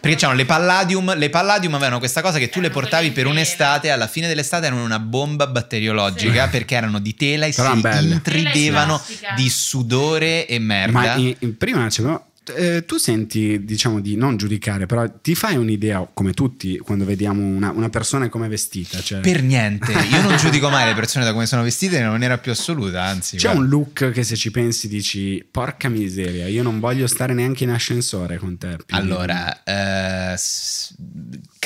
Perché 0.00 0.16
c'erano 0.16 0.36
le 0.36 0.44
Palladium, 0.44 1.14
le 1.16 1.30
Palladium 1.30 1.74
avevano 1.74 1.98
questa 1.98 2.20
cosa 2.22 2.38
che 2.38 2.48
tu 2.48 2.60
le 2.60 2.70
portavi 2.70 3.10
per 3.10 3.26
un'estate, 3.26 3.90
alla 3.90 4.06
fine 4.06 4.28
dell'estate 4.28 4.66
erano 4.66 4.84
una 4.84 4.98
bomba 4.98 5.46
batteriologica 5.46 6.44
Sì. 6.44 6.50
perché 6.50 6.74
erano 6.74 6.98
di 7.00 7.14
tela 7.14 7.46
e 7.46 7.52
Però 7.52 7.74
si 7.74 7.80
belle. 7.80 8.14
intridevano 8.14 9.00
di 9.34 9.48
sudore 9.48 10.46
e 10.46 10.58
merda. 10.58 10.92
Ma 11.00 11.14
in- 11.16 11.34
in- 11.40 11.56
prima 11.56 11.88
c'era- 11.88 12.22
eh, 12.54 12.84
tu 12.84 12.96
senti, 12.96 13.64
diciamo, 13.64 14.00
di 14.00 14.16
non 14.16 14.36
giudicare, 14.36 14.86
però 14.86 15.10
ti 15.20 15.34
fai 15.34 15.56
un'idea, 15.56 16.08
come 16.12 16.32
tutti, 16.32 16.78
quando 16.78 17.04
vediamo 17.04 17.42
una, 17.42 17.70
una 17.70 17.88
persona 17.88 18.28
come 18.28 18.46
è 18.46 18.48
vestita. 18.48 19.00
Cioè, 19.00 19.20
Per 19.20 19.42
niente, 19.42 19.92
io 19.92 20.22
non 20.22 20.36
giudico 20.36 20.68
mai 20.68 20.86
le 20.86 20.94
persone 20.98 21.24
da 21.24 21.32
come 21.32 21.46
sono 21.46 21.62
vestite 21.62 21.98
in 21.98 22.06
maniera 22.06 22.38
più 22.38 22.52
assoluta, 22.52 23.02
anzi. 23.02 23.36
C'è 23.36 23.52
guarda. 23.52 23.60
un 23.60 23.68
look 23.68 24.10
che 24.10 24.22
se 24.22 24.36
ci 24.36 24.50
pensi 24.50 24.88
dici, 24.88 25.46
porca 25.50 25.88
miseria, 25.88 26.46
io 26.46 26.62
non 26.62 26.80
voglio 26.80 27.06
stare 27.06 27.34
neanche 27.34 27.64
in 27.64 27.70
ascensore 27.70 28.38
con 28.38 28.56
te. 28.58 28.76
Allora, 28.90 29.62
eh, 29.62 30.34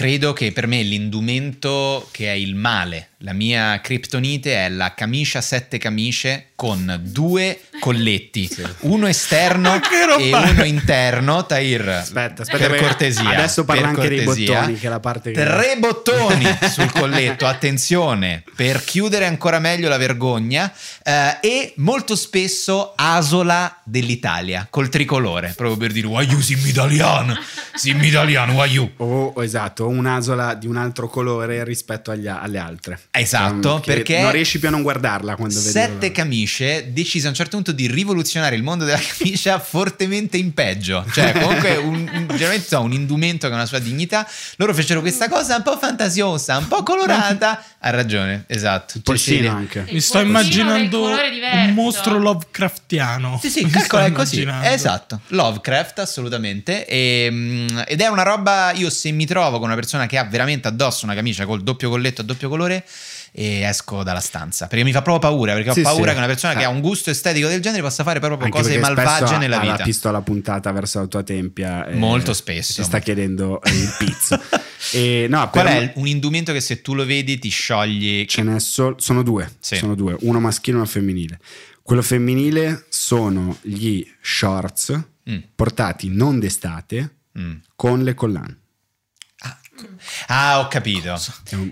credo 0.01 0.32
che 0.32 0.51
per 0.51 0.66
me 0.66 0.80
l'indumento 0.80 2.09
che 2.11 2.28
è 2.28 2.32
il 2.34 2.55
male, 2.55 3.09
la 3.18 3.34
mia 3.34 3.78
criptonite 3.82 4.55
è 4.55 4.70
la 4.70 4.94
camicia 4.94 5.42
sette 5.42 5.76
camicie 5.76 6.46
con 6.55 6.98
due 7.03 7.61
colletti, 7.80 8.48
uno 8.80 9.07
esterno 9.07 9.72
roba 10.09 10.18
e 10.46 10.51
uno 10.51 10.64
interno. 10.64 11.44
Tahir, 11.44 11.86
Aspetta, 11.88 12.42
aspetta, 12.42 12.66
per 12.68 12.80
cortesia. 12.80 13.28
adesso 13.28 13.64
parla 13.66 13.88
anche 13.88 14.09
dei 14.09 14.24
cortesia. 14.24 14.55
bottoni, 14.61 14.78
che 14.78 14.86
è 14.86 14.90
la 14.90 15.01
parte 15.01 15.32
che- 15.32 15.42
Tre 15.44 15.76
bottoni 15.78 16.46
sul 16.72 16.90
colletto, 16.92 17.46
attenzione, 17.46 18.42
per 18.57 18.82
chiudere 18.82 19.26
ancora 19.26 19.59
meglio 19.59 19.90
la 19.90 19.98
vergogna. 19.98 20.72
eh, 21.03 21.36
e 21.42 21.72
molto 21.76 22.16
spesso 22.16 22.92
asola 22.96 23.80
dell'Italia 23.84 24.66
col 24.70 24.88
tricolore, 24.88 25.53
proprio 25.57 25.76
per 25.76 25.92
dire 25.92 26.07
why 26.07 26.24
you 26.26 26.40
simmi 26.40 26.70
italiano, 26.70 27.34
simmi 27.74 28.07
italiano, 28.09 28.55
why 28.55 28.70
you. 28.70 28.90
O 28.96 29.32
o 29.34 29.42
esatto, 29.44 29.88
un'asola 29.91 30.55
di 30.55 30.66
un 30.66 30.76
altro 30.76 31.09
colore 31.09 31.64
rispetto 31.64 32.11
agli 32.11 32.26
alle 32.26 32.59
altre. 32.59 32.99
Esatto, 33.11 33.74
Ehm, 33.76 33.80
che 33.80 33.93
perché 33.93 34.20
non 34.20 34.32
riesci 34.32 34.59
più 34.59 34.68
a 34.68 34.70
non 34.70 34.82
guardarla 34.82 35.36
quando 35.36 35.59
vedi 35.59 35.70
Sette 35.70 36.07
la- 36.09 36.12
camicie 36.12 36.93
decise 36.93 37.26
a 37.26 37.30
un 37.30 37.34
certo 37.36 37.57
punto 37.57 37.72
di 37.72 37.86
rivoluzionare 37.86 38.57
il 38.57 38.62
mondo 38.62 38.84
della 38.84 38.99
camicia 39.16 39.59
fortemente 39.59 40.36
in 40.36 40.53
peggio. 40.55 41.05
Cioè, 41.12 41.32
comunque, 41.32 41.76
un, 41.76 42.09
un- 42.12 42.62
so, 42.64 42.80
un 42.80 42.93
indumento 42.93 43.47
che 43.47 43.53
ha 43.53 43.57
una 43.57 43.66
sua 43.66 43.78
dignità. 43.78 44.26
Loro 44.57 44.74
fecero 44.74 45.01
questa 45.01 45.28
cosa 45.28 45.57
un 45.57 45.62
po' 45.62 45.76
fantasiosa, 45.78 46.57
un 46.59 46.68
po' 46.68 46.82
colorata. 46.82 47.62
Ha 47.82 47.91
ragione, 47.91 48.45
esatto. 48.47 48.99
Il 48.99 49.03
polsino 49.03 49.51
anche. 49.51 49.86
Mi 49.91 50.01
sto 50.01 50.18
immaginando 50.20 51.03
un 51.09 51.72
mostro 51.74 52.18
Lovecraftiano. 52.18 53.38
Sì, 53.41 53.49
sì, 53.51 53.66
calcola 53.66 54.05
è 54.07 54.12
così. 54.12 54.47
Esatto, 54.62 55.20
Lovecraft 55.28 55.99
assolutamente. 56.01 56.86
E, 56.86 57.28
mm, 57.30 57.78
ed 57.86 58.01
è 58.01 58.07
una 58.09 58.22
roba, 58.22 58.72
io 58.72 58.91
se 58.91 59.11
mi 59.11 59.24
trovo 59.26 59.59
con 59.59 59.69
una 59.70 59.80
persona 59.80 60.06
che 60.06 60.18
ha 60.18 60.24
veramente 60.24 60.68
addosso 60.68 61.04
una 61.04 61.14
camicia 61.14 61.46
col 61.46 61.62
doppio 61.62 61.88
colletto 61.88 62.20
a 62.20 62.24
doppio 62.24 62.48
colore, 62.48 62.84
e 63.32 63.60
esco 63.60 64.02
dalla 64.02 64.18
stanza 64.18 64.66
perché 64.66 64.82
mi 64.84 64.90
fa 64.90 65.02
proprio 65.02 65.30
paura 65.30 65.54
perché 65.54 65.72
Sì, 65.72 65.80
ho 65.80 65.82
paura 65.84 66.06
sì. 66.08 66.10
che 66.10 66.16
una 66.16 66.26
persona 66.26 66.52
che 66.54 66.60
Eh. 66.62 66.64
ha 66.64 66.68
un 66.68 66.80
gusto 66.80 67.10
estetico 67.10 67.46
del 67.46 67.60
genere 67.60 67.80
possa 67.82 68.02
fare 68.02 68.18
proprio 68.18 68.46
Anche 68.46 68.58
cose 68.60 68.76
malvagie 68.78 69.16
spesso 69.26 69.36
nella 69.38 69.60
ha 69.60 69.64
la 69.64 69.70
vita 69.72 69.84
pistola 69.84 70.20
puntata 70.20 70.72
verso 70.72 70.98
la 70.98 71.06
tua 71.06 71.22
tempia. 71.22 71.86
e 71.86 71.94
Molto 71.94 72.32
spesso. 72.34 72.72
Si 72.72 72.82
sta 72.82 72.98
chiedendo 72.98 73.60
il 73.66 73.94
pizzo. 73.98 74.36
e, 74.92 75.26
no, 75.30 75.48
qual 75.50 75.66
è 75.66 75.92
un 75.94 76.08
indumento 76.08 76.52
che 76.52 76.60
se 76.60 76.80
tu 76.82 76.94
lo 76.94 77.04
vedi 77.06 77.38
ti 77.38 77.48
sciogli 77.50 78.24
Ce 78.26 78.42
n'è 78.42 78.58
sol- 78.58 78.96
sono 78.98 79.22
due, 79.22 79.48
Sì. 79.60 79.76
sono 79.76 79.94
due, 79.94 80.16
uno 80.22 80.40
maschile 80.40 80.76
e 80.76 80.80
uno 80.80 80.88
femminile. 80.88 81.38
Quello 81.82 82.02
femminile 82.02 82.86
sono 82.88 83.56
gli 83.62 84.04
shorts 84.20 85.00
Mm. 85.30 85.36
portati 85.54 86.08
non 86.08 86.40
d'estate 86.40 87.16
Mm. 87.38 87.52
con 87.76 88.02
le 88.02 88.14
collane. 88.14 88.58
Ah 90.28 90.60
ho 90.60 90.68
capito 90.68 91.14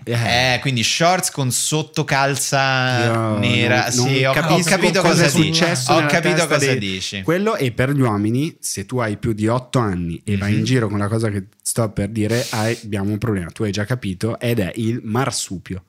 È 0.04 0.10
eh, 0.12 0.54
eh, 0.54 0.58
quindi 0.60 0.82
shorts 0.82 1.30
con 1.30 1.50
sotto 1.50 2.04
calza 2.04 3.04
io 3.04 3.38
nera 3.38 3.82
non- 3.94 4.08
sì, 4.08 4.20
non 4.22 4.34
ho, 4.36 4.54
ho 4.54 4.62
capito 4.62 5.00
cosa 5.00 5.24
è 5.24 5.30
dici 5.30 5.44
successo 5.54 5.92
ho 5.92 6.06
capito 6.06 6.46
cosa 6.46 6.56
dei- 6.58 6.78
dici 6.78 7.22
Quello 7.22 7.56
e 7.56 7.72
per 7.72 7.90
gli 7.90 8.00
uomini, 8.00 8.56
se 8.60 8.86
tu 8.86 8.98
hai 8.98 9.16
più 9.16 9.32
di 9.32 9.46
8 9.48 9.78
anni 9.78 10.20
e 10.24 10.36
vai 10.36 10.52
in 10.52 10.58
Mhm. 10.58 10.64
giro 10.64 10.88
con 10.88 10.98
la 10.98 11.08
cosa 11.08 11.28
che 11.30 11.44
sto 11.62 11.90
per 11.90 12.08
dire, 12.08 12.44
hai- 12.50 12.78
abbiamo 12.84 13.10
un 13.10 13.18
problema. 13.18 13.50
Tu 13.50 13.62
hai 13.64 13.70
già 13.72 13.84
capito 13.84 14.38
ed 14.40 14.58
è 14.60 14.72
il 14.76 15.00
marsupio. 15.04 15.82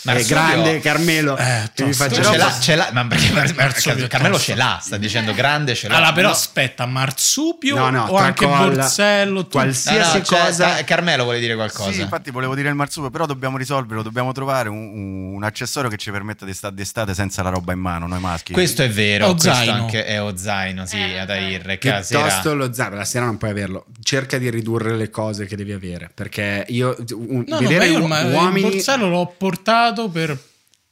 È 0.00 0.12
Marsupio- 0.12 0.36
grande 0.36 0.78
Carmelo. 0.80 1.36
Eh, 1.36 1.70
Tu 1.74 1.90
Però 1.90 2.08
ce 2.22 2.36
l'ha, 2.36 2.58
ce 2.60 2.76
l'ha, 2.76 2.88
ma 2.92 3.06
perché 3.06 3.32
Mar- 3.32 3.46
Mar- 3.46 3.54
Marsupio 3.56 4.04
è 4.04 4.08
Carmelo 4.08 4.38
ce 4.38 4.54
l'ha, 4.54 4.78
sta 4.80 4.96
dicendo 4.96 5.34
grande 5.34 5.74
ce 5.74 5.88
l'ha. 5.88 5.96
Allora, 5.96 6.12
però 6.12 6.28
No. 6.28 6.34
aspetta, 6.34 6.86
marsupio 6.86 7.76
No, 7.76 7.90
no, 7.90 8.04
o 8.06 8.16
anche 8.16 8.46
tracolla, 8.46 8.74
borsello? 8.74 9.40
tutto? 9.42 9.58
qualsiasi- 9.58 9.98
No, 9.98 10.04
no, 10.06 10.12
c'è- 10.22 10.44
cosa- 10.44 10.74
Ca- 10.76 10.84
Carmelo 10.84 11.24
vuole 11.24 11.40
dire 11.40 11.54
qualcosa. 11.56 11.92
Sì, 11.92 12.00
infatti 12.00 12.30
volevo 12.30 12.54
dire 12.54 12.68
il 12.68 12.74
marsupio, 12.74 13.10
però 13.10 13.26
dobbiamo 13.26 13.56
risolverlo, 13.56 14.02
dobbiamo 14.02 14.32
trovare 14.32 14.68
un, 14.68 15.34
un- 15.34 15.42
accessorio 15.44 15.88
che 15.90 15.96
ci 15.96 16.10
permetta 16.10 16.44
di 16.44 16.54
stare 16.54 16.74
d'estate 16.74 17.14
senza 17.14 17.42
la 17.42 17.50
roba 17.50 17.72
in 17.72 17.78
mano, 17.80 18.06
noi 18.06 18.20
maschi. 18.20 18.52
Questo 18.52 18.82
è 18.82 18.88
vero, 18.90 19.26
O 19.26 19.30
questo 19.32 19.52
zaino. 19.52 19.72
anche 19.72 20.04
è 20.04 20.22
o 20.22 20.36
zaino, 20.36 20.86
sì, 20.86 20.96
Eh, 20.98 21.18
Adair, 21.18 21.78
che 21.78 21.90
la 21.90 22.00
Piuttosto 22.00 22.42
sera- 22.42 22.54
lo 22.54 22.72
zaino, 22.72 22.96
la 22.96 23.04
sera 23.04 23.24
non 23.24 23.36
puoi 23.36 23.50
averlo. 23.50 23.86
Cerca 24.02 24.38
di 24.38 24.48
ridurre 24.50 24.96
le 24.96 25.10
cose 25.10 25.46
che 25.46 25.56
devi 25.56 25.72
avere. 25.72 26.10
Perché 26.14 26.64
io 26.68 26.94
un- 27.12 27.44
No, 27.48 27.54
no, 27.56 27.60
ma 27.60 27.68
vedere 27.68 27.86
io 27.88 27.98
u- 27.98 28.02
ormai 28.02 28.32
uomini. 28.32 28.66
il 28.66 28.72
borsello 28.74 29.08
l'ho 29.08 29.34
portato 29.36 29.86
per 30.10 30.38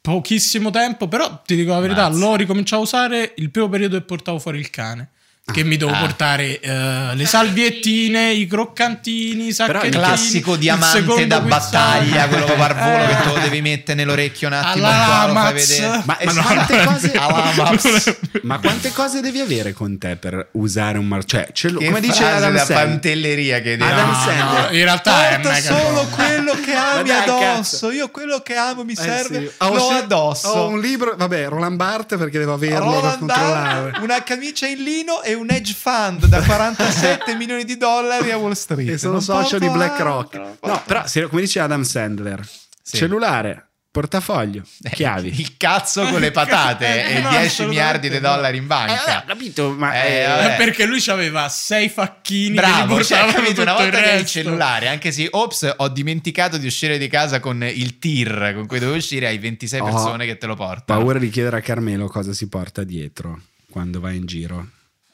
pochissimo 0.01 0.71
tempo, 0.71 1.09
però 1.09 1.43
ti 1.45 1.57
dico 1.57 1.73
la 1.73 1.81
verità, 1.81 2.09
Mazza. 2.09 2.25
l'ho 2.25 2.37
ricominciato 2.37 2.83
a 2.83 2.85
usare 2.85 3.35
il 3.37 3.51
primo 3.51 3.69
periodo 3.69 3.99
che 3.99 4.05
portavo 4.05 4.39
fuori 4.39 4.59
il 4.59 4.71
cane. 4.71 5.11
Che 5.53 5.63
mi 5.63 5.77
devo 5.77 5.93
Ah. 5.93 5.99
portare 6.01 6.59
eh, 6.59 7.15
le 7.15 7.25
salviettine, 7.25 8.33
i 8.33 8.49
croccantini, 8.49 9.47
i 9.47 9.53
sacchettini. 9.53 9.91
classico 9.93 10.55
il 10.55 10.59
diamante 10.59 10.99
secondo 10.99 11.25
da 11.25 11.41
battaglia, 11.41 12.27
quello 12.27 12.47
parvolo 12.47 13.05
Eh. 13.05 13.07
che 13.07 13.17
te 13.23 13.29
lo 13.29 13.39
devi 13.39 13.61
mettere 13.61 13.95
nell'orecchio 13.97 14.49
un 14.49 14.55
attimo, 14.55 14.89
qua 14.89 15.27
lo 15.29 15.35
fai 15.35 15.53
vedere. 15.55 16.03
Ma, 16.05 16.19
Eh, 16.19 16.25
ma 16.25 16.33
sì, 16.33 16.41
quante 16.43 16.85
cose, 16.85 18.19
ma 18.43 18.59
quante 18.59 18.93
cose 18.93 19.21
devi 19.21 19.39
avere 19.39 19.73
con 19.73 19.97
te 19.99 20.17
per 20.17 20.49
usare 20.53 20.99
un 20.99 21.07
mar... 21.07 21.25
Cioè, 21.25 21.49
ce 21.53 21.69
lo- 21.71 21.79
come 21.81 22.01
dice 22.01 22.25
Adam 22.25 22.53
da 22.53 22.59
Sandler. 22.65 22.79
pantelleria 22.89 23.61
che 23.61 23.73
Adam 23.75 23.89
devi- 23.89 24.11
No, 24.11 24.15
Sandler. 24.25 24.71
no, 24.71 24.77
in 24.77 24.83
realtà 24.83 25.29
è 25.29 25.35
Porta 25.41 25.49
mega 25.53 25.75
solo 25.79 25.93
bomba. 26.03 26.17
quello 26.17 26.53
che 26.65 26.75
ami 26.75 27.09
dai, 27.09 27.19
addosso. 27.21 27.39
cazzo. 27.41 27.91
Io 27.93 28.09
quello 28.11 28.41
che 28.41 28.57
amo 28.57 28.83
mi 28.83 28.93
Eh 28.95 28.97
serve. 28.97 29.39
sì. 29.39 29.51
Ho 29.59 29.73
L'ho 29.73 29.79
sce- 29.79 29.95
addosso. 29.99 30.49
Ho 30.49 30.69
un 30.71 30.81
libro, 30.81 31.15
vabbè, 31.17 31.47
Roland 31.47 31.77
Barthes 31.77 32.19
perché 32.19 32.41
devo 32.41 32.55
averlo 32.55 32.91
per 32.91 32.95
Roland 33.01 33.19
controllare. 33.21 33.93
Una 34.01 34.23
camicia 34.25 34.67
in 34.67 34.83
lino 34.83 35.23
e 35.23 35.35
un 35.37 35.51
hedge 35.51 35.73
fund 35.75 36.27
da 36.27 36.43
47 36.43 37.35
milioni 37.39 37.65
di 37.65 37.77
dollari 37.77 38.31
a 38.33 38.37
Wall 38.39 38.53
Street. 38.53 38.89
E 38.91 38.99
sono 38.99 39.13
Non 39.15 39.23
socio 39.23 39.59
di 39.59 39.69
BlackRock. 39.69 40.35
No, 40.63 40.83
però 40.85 41.05
come 41.29 41.43
dice 41.43 41.61
Adam 41.61 41.83
Sandler, 41.83 42.47
Sì. 42.83 42.97
cellulare, 42.97 43.63
portafoglio, 43.91 44.63
Eh, 44.83 44.91
chiavi. 44.91 45.29
Il 45.41 45.57
cazzo 45.57 46.05
con 46.07 46.21
le 46.21 46.31
patate 46.31 46.85
Eh, 47.09 47.15
e 47.17 47.21
no, 47.21 47.31
10 47.31 47.45
assolutamente 47.47 47.67
miliardi 47.67 48.09
di 48.11 48.21
dollari 48.21 48.57
in 48.59 48.65
Eh, 48.65 48.67
banca. 48.67 49.19
ho 49.21 49.25
capito, 49.27 49.71
ma 49.71 49.95
Eh, 50.05 50.23
eh. 50.23 50.55
Perché 50.59 50.85
lui 50.85 51.03
aveva 51.07 51.49
sei 51.49 51.89
facchini 51.89 52.59
che 52.59 52.67
gli 52.67 52.73
Bravo, 52.75 53.03
cioè, 53.03 53.33
capito? 53.33 53.63
Una 53.63 53.73
volta 53.73 53.97
il 53.99 54.05
che 54.05 54.11
hai 54.11 54.21
il 54.21 54.27
cellulare, 54.27 54.89
anche 54.89 55.13
se 55.13 55.27
ops, 55.31 55.73
ho 55.79 55.89
dimenticato 55.89 56.59
di 56.59 56.67
uscire 56.67 56.99
di 56.99 57.09
casa 57.09 57.41
con 57.41 57.63
il 57.65 57.99
tir 57.99 58.53
con 58.55 58.67
cui 58.67 58.79
dovevo 58.79 58.99
uscire, 58.99 59.29
hai 59.29 59.39
26 59.39 59.81
Ho 59.81 59.85
persone 59.85 60.27
che 60.27 60.37
te 60.37 60.47
lo 60.47 60.55
portano. 60.57 60.99
paura 61.01 61.19
di 61.19 61.31
chiedere 61.31 61.57
a 61.57 61.61
Carmelo 61.63 62.07
cosa 62.09 62.35
si 62.35 62.49
porta 62.49 62.85
dietro 62.85 63.41
quando 63.71 63.99
va 64.01 64.11
in 64.11 64.27
giro. 64.27 64.69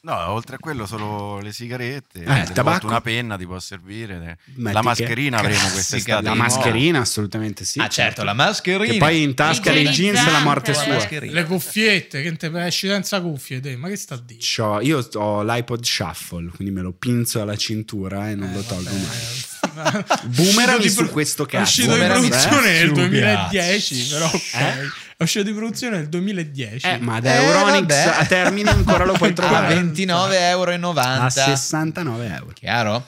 No, 0.05 0.31
oltre 0.33 0.57
a 0.57 0.59
quello 0.59 0.85
solo 0.85 1.39
le 1.39 1.53
sigarette, 1.53 2.25
Eh, 2.25 2.53
tabacco? 2.53 2.89
una 2.89 3.01
penna 3.01 3.37
ti 3.37 3.47
può 3.47 3.61
servire. 3.61 4.37
Metti 4.55 4.73
la 4.75 4.81
che- 4.81 4.87
mascherina 4.87 5.39
avremo 5.39 5.69
quest'estate. 5.71 6.23
La 6.25 6.35
mascherina, 6.35 6.99
assolutamente 6.99 7.65
sì. 7.65 7.79
ah, 7.79 7.87
certo, 7.89 8.25
la 8.25 8.33
mascherina. 8.33 8.93
Che 8.95 8.99
poi 8.99 9.23
in 9.23 9.35
tasca 9.35 9.71
dei 9.71 9.87
jeans 9.91 10.27
la 10.29 10.41
morte 10.41 10.75
sua. 10.75 10.95
Mascherina. 10.95 11.33
Le 11.33 11.45
cuffiette, 11.45 12.21
che 12.21 12.37
te 12.37 12.51
esci 12.67 12.89
senza 12.89 13.21
cuffie, 13.21 13.61
te. 13.61 13.77
ma 13.77 13.87
che 13.87 13.95
sta 13.97 14.17
a 14.17 14.19
dire? 14.21 14.41
C'ho- 14.41 14.81
io 14.81 15.09
ho 15.15 15.45
l'iPod 15.45 15.85
Shuffle, 15.85 16.51
quindi 16.51 16.75
me 16.75 16.83
lo 16.83 16.91
pinzo 16.93 17.41
alla 17.41 17.57
cintura 17.57 18.29
e 18.29 18.35
non 18.35 18.53
lo 18.53 18.63
tolgo 18.63 18.91
mai. 18.91 19.51
Boomerang 20.25 20.85
su 20.87 21.09
questo 21.11 21.49
È 21.49 21.61
uscito 21.61 21.89
cazzo. 21.89 22.01
di 22.01 22.07
Boomerang 22.07 22.29
produzione 22.29 22.73
nel 22.73 22.87
su 22.89 22.93
2010, 22.95 24.07
però 24.11 24.27
ok. 24.27 24.55
Eh? 24.55 24.89
È 25.17 25.23
uscito 25.25 25.45
di 25.45 25.53
produzione 25.53 25.97
nel 25.99 26.09
2010. 26.09 26.87
Eh, 26.87 26.99
ma 26.99 27.21
da 27.21 27.37
Eh, 27.37 27.47
vabbè. 27.47 28.03
a 28.19 28.27
termine 28.27 28.71
ancora 28.71 29.05
lo 29.05 29.13
puoi 29.13 29.31
a 29.31 29.33
trovare 29.35 29.75
29,90 29.81 30.35
euro. 30.35 31.01
a 31.01 31.31
69 31.31 32.27
euro. 32.27 32.51
Chiaro? 32.55 33.07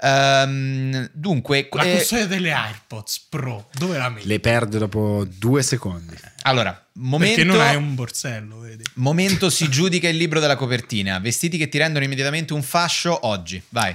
Ehm, 0.00 1.08
dunque, 1.12 1.68
La 1.72 1.82
eh, 1.84 1.94
custodia 1.96 2.26
delle 2.26 2.52
AirPods 2.52 3.26
Pro, 3.30 3.68
dove 3.72 3.96
la 3.96 4.10
metti? 4.10 4.26
Le 4.26 4.40
perdo 4.40 4.78
dopo 4.78 5.26
due 5.38 5.62
secondi. 5.62 6.14
allora, 6.42 6.78
momento, 6.94 7.36
Perché 7.36 7.50
non 7.50 7.60
hai 7.60 7.76
un 7.76 7.94
borsello, 7.94 8.58
vedi? 8.60 8.84
momento 8.94 9.48
si 9.48 9.68
giudica 9.70 10.08
il 10.08 10.16
libro 10.18 10.40
della 10.40 10.56
copertina. 10.56 11.18
Vestiti 11.18 11.56
che 11.56 11.68
ti 11.70 11.78
rendono 11.78 12.04
immediatamente 12.04 12.52
un 12.52 12.62
fascio 12.62 13.26
oggi. 13.26 13.62
Vai. 13.70 13.94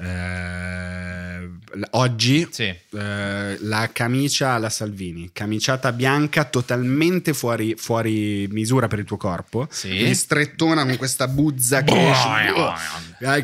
Eh, 0.00 1.48
oggi 1.90 2.46
Sì. 2.50 2.62
eh, 2.64 3.56
la 3.60 3.90
camicia 3.92 4.50
alla 4.52 4.70
Salvini, 4.70 5.30
camiciata 5.32 5.92
bianca 5.92 6.44
totalmente 6.44 7.32
fuori, 7.34 7.74
fuori 7.76 8.46
misura 8.50 8.86
per 8.88 8.98
il 9.00 9.04
tuo 9.04 9.16
corpo, 9.16 9.66
Sì. 9.70 10.14
strettona 10.14 10.84
con 10.84 10.96
questa 10.96 11.28
buzza 11.28 11.82
che 11.82 11.94
Boh, 11.94 12.74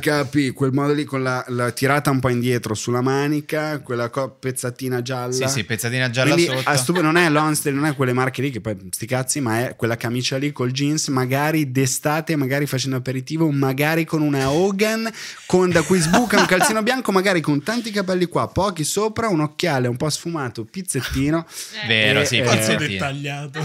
capi, 0.01 0.51
quel 0.51 0.73
modo 0.73 0.93
lì 0.93 1.05
con 1.05 1.23
la, 1.23 1.45
la 1.49 1.71
tirata 1.73 2.11
un 2.11 2.21
po' 2.21 2.29
indietro 2.29 2.75
sulla 2.75 3.01
manica, 3.01 3.81
quella 3.81 4.09
co- 4.09 4.31
pezzatina 4.31 5.03
gialla. 5.03 5.33
Sì, 5.33 5.49
sì, 5.49 5.65
pezzatina 5.65 6.11
gialla 6.11 6.35
Quindi 6.35 6.53
sotto. 6.55 6.69
a 6.71 6.77
stu- 6.77 7.01
non 7.01 7.17
è 7.17 7.29
l'Onstel, 7.29 7.75
non 7.75 7.87
è 7.87 7.95
quelle 7.95 8.13
marche 8.13 8.43
lì 8.43 8.51
che 8.51 8.61
poi 8.61 8.77
sti 8.91 9.07
cazzi, 9.07 9.41
ma 9.41 9.61
è 9.69 9.77
quella 9.77 9.97
camicia 9.97 10.37
lì 10.37 10.53
col 10.53 10.71
jeans, 10.71 11.09
magari 11.09 11.73
d'estate, 11.73 12.37
magari 12.37 12.67
facendo 12.67 12.97
aperitivo, 12.97 13.51
magari 13.51 14.05
con 14.05 14.23
una 14.23 14.51
Hogan, 14.51 15.11
con 15.47 15.71
da 15.71 15.83
cui 15.83 15.99
sbuca 15.99 16.39
un 16.39 16.47
calzino 16.47 16.81
bianco, 16.85 17.11
magari 17.13 17.41
con 17.41 17.63
tanti 17.63 17.91
capelli 17.91 18.27
qua, 18.27 18.49
pochi 18.49 18.85
sopra, 18.85 19.29
un 19.29 19.41
occhiale 19.41 19.89
un 19.89 19.97
po' 19.97 20.09
sfumato, 20.11 20.65
pizzettino. 20.65 21.45
Vero, 21.89 22.21
Eh, 22.21 22.25
sì, 22.27 22.39
eh, 22.39 22.43
pezzettino. 22.43 22.89
dettagliato. 22.89 23.59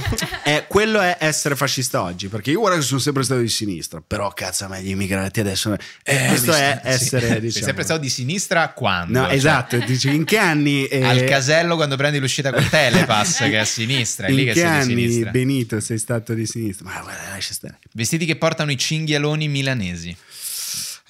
Eh, 0.43 0.66
quello 0.68 0.99
è 1.01 1.18
essere 1.20 1.55
fascista 1.55 2.01
oggi, 2.01 2.28
perché 2.30 2.51
io 2.51 2.60
guarda 2.60 2.78
che 2.80 2.84
sono 2.84 2.99
sempre 2.99 3.24
stato 3.24 3.41
di 3.41 3.47
sinistra, 3.49 4.01
però 4.05 4.32
cazzo, 4.34 4.68
ma 4.68 4.80
gli 4.80 4.89
immigrati 4.89 5.39
adesso... 5.39 5.76
Eh, 6.04 6.28
questo 6.28 6.54
è 6.54 6.80
Sì. 6.82 6.88
essere, 6.89 7.28
Sei 7.28 7.39
diciamo... 7.41 7.66
sempre 7.66 7.84
stato 7.84 8.00
di 8.00 8.10
sinistra 8.10 8.70
quando? 8.70 9.20
No, 9.20 9.26
Cioè, 9.26 9.36
esatto, 9.36 9.78
dici 9.78 10.14
in 10.14 10.24
che 10.26 10.38
anni... 10.38 10.86
eh, 10.88 11.04
Al 11.04 11.24
casello 11.26 11.76
quando 11.76 11.95
prendi 11.95 12.20
l'uscita 12.20 12.52
col 12.52 12.68
Telepass 12.68 13.39
che 13.39 13.52
è 13.52 13.58
a 13.58 13.66
sinistra, 13.66 14.28
è 14.28 14.32
lì 14.32 14.41
in 14.41 14.47
che 14.47 14.54
che 14.54 14.60
sei 14.60 14.70
di 14.70 14.76
anni 14.76 14.95
sinistra. 15.08 15.32
Benito 15.32 15.80
sei 15.80 15.97
stato 15.97 16.34
di 16.34 16.45
sinistra? 16.45 16.86
Ma 16.89 17.02
guarda, 17.02 17.30
lascia 17.30 17.54
stare. 17.54 17.80
Vestiti 17.93 18.26
che 18.26 18.36
portano 18.38 18.72
i 18.72 18.78
cinghialoni 18.78 19.47
milanesi. 19.47 20.16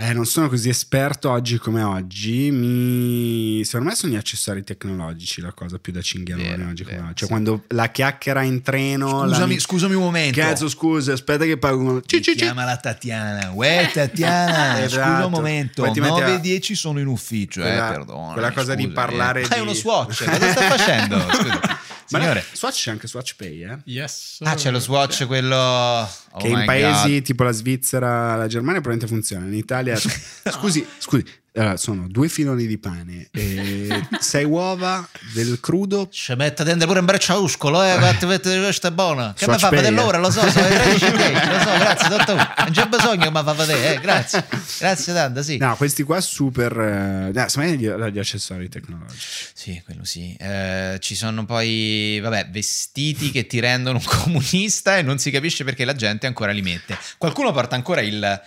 Eh, 0.02 0.14
non 0.14 0.26
sono 0.26 0.48
così 0.48 0.70
esperto 0.70 1.30
oggi 1.30 1.58
come 1.58 1.84
oggi. 1.84 2.52
Mi... 2.52 3.62
Secondo 3.66 3.90
me 3.90 3.96
sono 3.96 4.14
gli 4.14 4.16
accessori 4.16 4.64
tecnologici 4.64 5.42
la 5.42 5.52
cosa 5.52 5.78
più 5.78 5.92
da 5.92 6.02
cinghialone 6.02 6.56
Vero, 6.56 6.70
oggi 6.70 6.84
come 6.84 6.96
vero, 6.96 7.08
oggi. 7.08 7.16
Cioè, 7.18 7.28
sì. 7.28 7.34
quando 7.34 7.64
la 7.68 7.90
chiacchiera 7.90 8.42
in 8.44 8.62
treno. 8.62 9.28
Scusami, 9.28 9.56
la... 9.56 9.60
scusami 9.60 9.96
un 9.96 10.04
momento. 10.04 10.40
Cazzo, 10.40 10.70
scusa, 10.70 11.12
aspetta 11.12 11.44
che 11.44 11.58
pago. 11.58 12.02
Ci, 12.06 12.22
ci, 12.22 12.34
chiama 12.36 12.64
la 12.64 12.78
Tatiana. 12.78 13.52
Uè, 13.52 13.90
Tatiana, 13.94 14.82
Esatto. 14.82 15.04
scusa 15.12 15.26
un 15.26 15.32
momento. 15.34 15.82
Metti 15.82 16.00
a- 16.00 16.08
9 16.08 16.34
e 16.36 16.40
10 16.40 16.76
sono 16.76 17.00
in 17.02 17.08
ufficio, 17.08 17.60
Quella- 17.60 17.90
eh, 17.90 17.92
perdona. 17.92 18.32
quella 18.32 18.52
cosa 18.54 18.76
di 18.76 18.84
scusami. 18.84 18.94
parlare 18.94 19.42
è 19.42 19.54
di- 19.54 19.60
uno 19.60 19.74
swatch, 19.74 20.24
cosa 20.24 20.52
sta 20.52 20.62
facendo? 20.62 21.20
Scusa. 21.30 21.79
Ma 22.10 22.18
no, 22.18 22.24
Signore. 22.26 22.46
Swatch 22.54 22.82
c'è 22.84 22.92
anche 22.92 23.08
Swatch 23.08 23.36
Pay, 23.36 23.64
eh? 23.64 23.78
Yes. 23.86 24.38
Ah, 24.42 24.56
c'è 24.56 24.72
lo 24.72 24.80
swatch 24.80 25.26
quello... 25.26 25.56
Oh 25.58 26.38
che 26.38 26.48
in 26.48 26.64
paesi 26.66 27.14
God. 27.14 27.22
tipo 27.22 27.44
la 27.44 27.52
Svizzera, 27.52 28.36
la 28.36 28.48
Germania 28.48 28.82
probabilmente 28.82 29.08
funziona. 29.08 29.46
In 29.46 29.54
Italia, 29.54 29.96
scusi, 29.98 30.86
scusi, 30.98 31.26
allora, 31.60 31.78
sono 31.78 32.08
due 32.08 32.30
filoni 32.30 32.66
di 32.66 32.78
pane, 32.78 33.28
e 33.32 34.08
sei 34.20 34.46
uova 34.46 35.08
del 35.34 35.60
crudo. 35.60 36.08
Ci 36.10 36.34
mette 36.36 36.64
dentro 36.64 36.88
pure 36.88 37.00
un 37.00 37.06
brecciauscolo, 37.06 37.84
eh, 37.84 37.98
vedere 38.26 38.62
questa 38.62 38.88
è 38.88 38.92
buona. 38.92 39.34
Che 39.36 39.48
mi 39.48 39.58
fa 39.58 39.70
vedere 39.70 39.88
eh. 39.88 39.92
l'ora, 39.92 40.18
lo 40.18 40.32
so, 40.32 40.48
sono 40.50 40.68
le 40.68 40.78
13.10, 40.78 41.52
lo 41.52 41.60
so, 41.60 41.78
grazie 41.78 42.10
dottore. 42.10 42.48
Non 42.58 42.72
c'è 42.72 42.88
bisogno 42.88 43.24
che 43.24 43.32
mi 43.32 43.44
fa 43.44 43.54
vedere, 43.54 43.96
eh, 43.96 44.00
grazie. 44.00 44.46
Grazie 44.80 45.14
tanta, 45.14 45.42
sì. 45.42 45.58
No, 45.58 45.76
questi 45.76 46.04
qua 46.04 46.22
super. 46.22 46.80
Eh, 46.80 47.32
no, 47.34 47.48
secondo 47.50 47.70
me 47.70 47.76
gli, 47.76 48.12
gli 48.14 48.20
accessori 48.20 48.70
tecnologici. 48.70 49.28
Sì, 49.54 49.82
quello 49.84 50.06
sì. 50.06 50.36
Eh, 50.40 50.98
ci 51.02 51.16
sono 51.16 51.46
poi, 51.46 52.20
vabbè, 52.22 52.50
vestiti 52.50 53.32
che 53.32 53.48
ti 53.48 53.60
rendono 53.60 53.98
un 53.98 54.06
comunista 54.06 54.98
e 54.98 55.02
non 55.02 55.18
si 55.18 55.30
capisce 55.32 55.64
perché 55.64 55.84
la 55.84 55.96
gente 55.96 56.28
ancora 56.28 56.52
li 56.52 56.62
mette. 56.62 56.98
Qualcuno 57.18 57.52
porta 57.52 57.76
ancora 57.76 58.02
il 58.02 58.42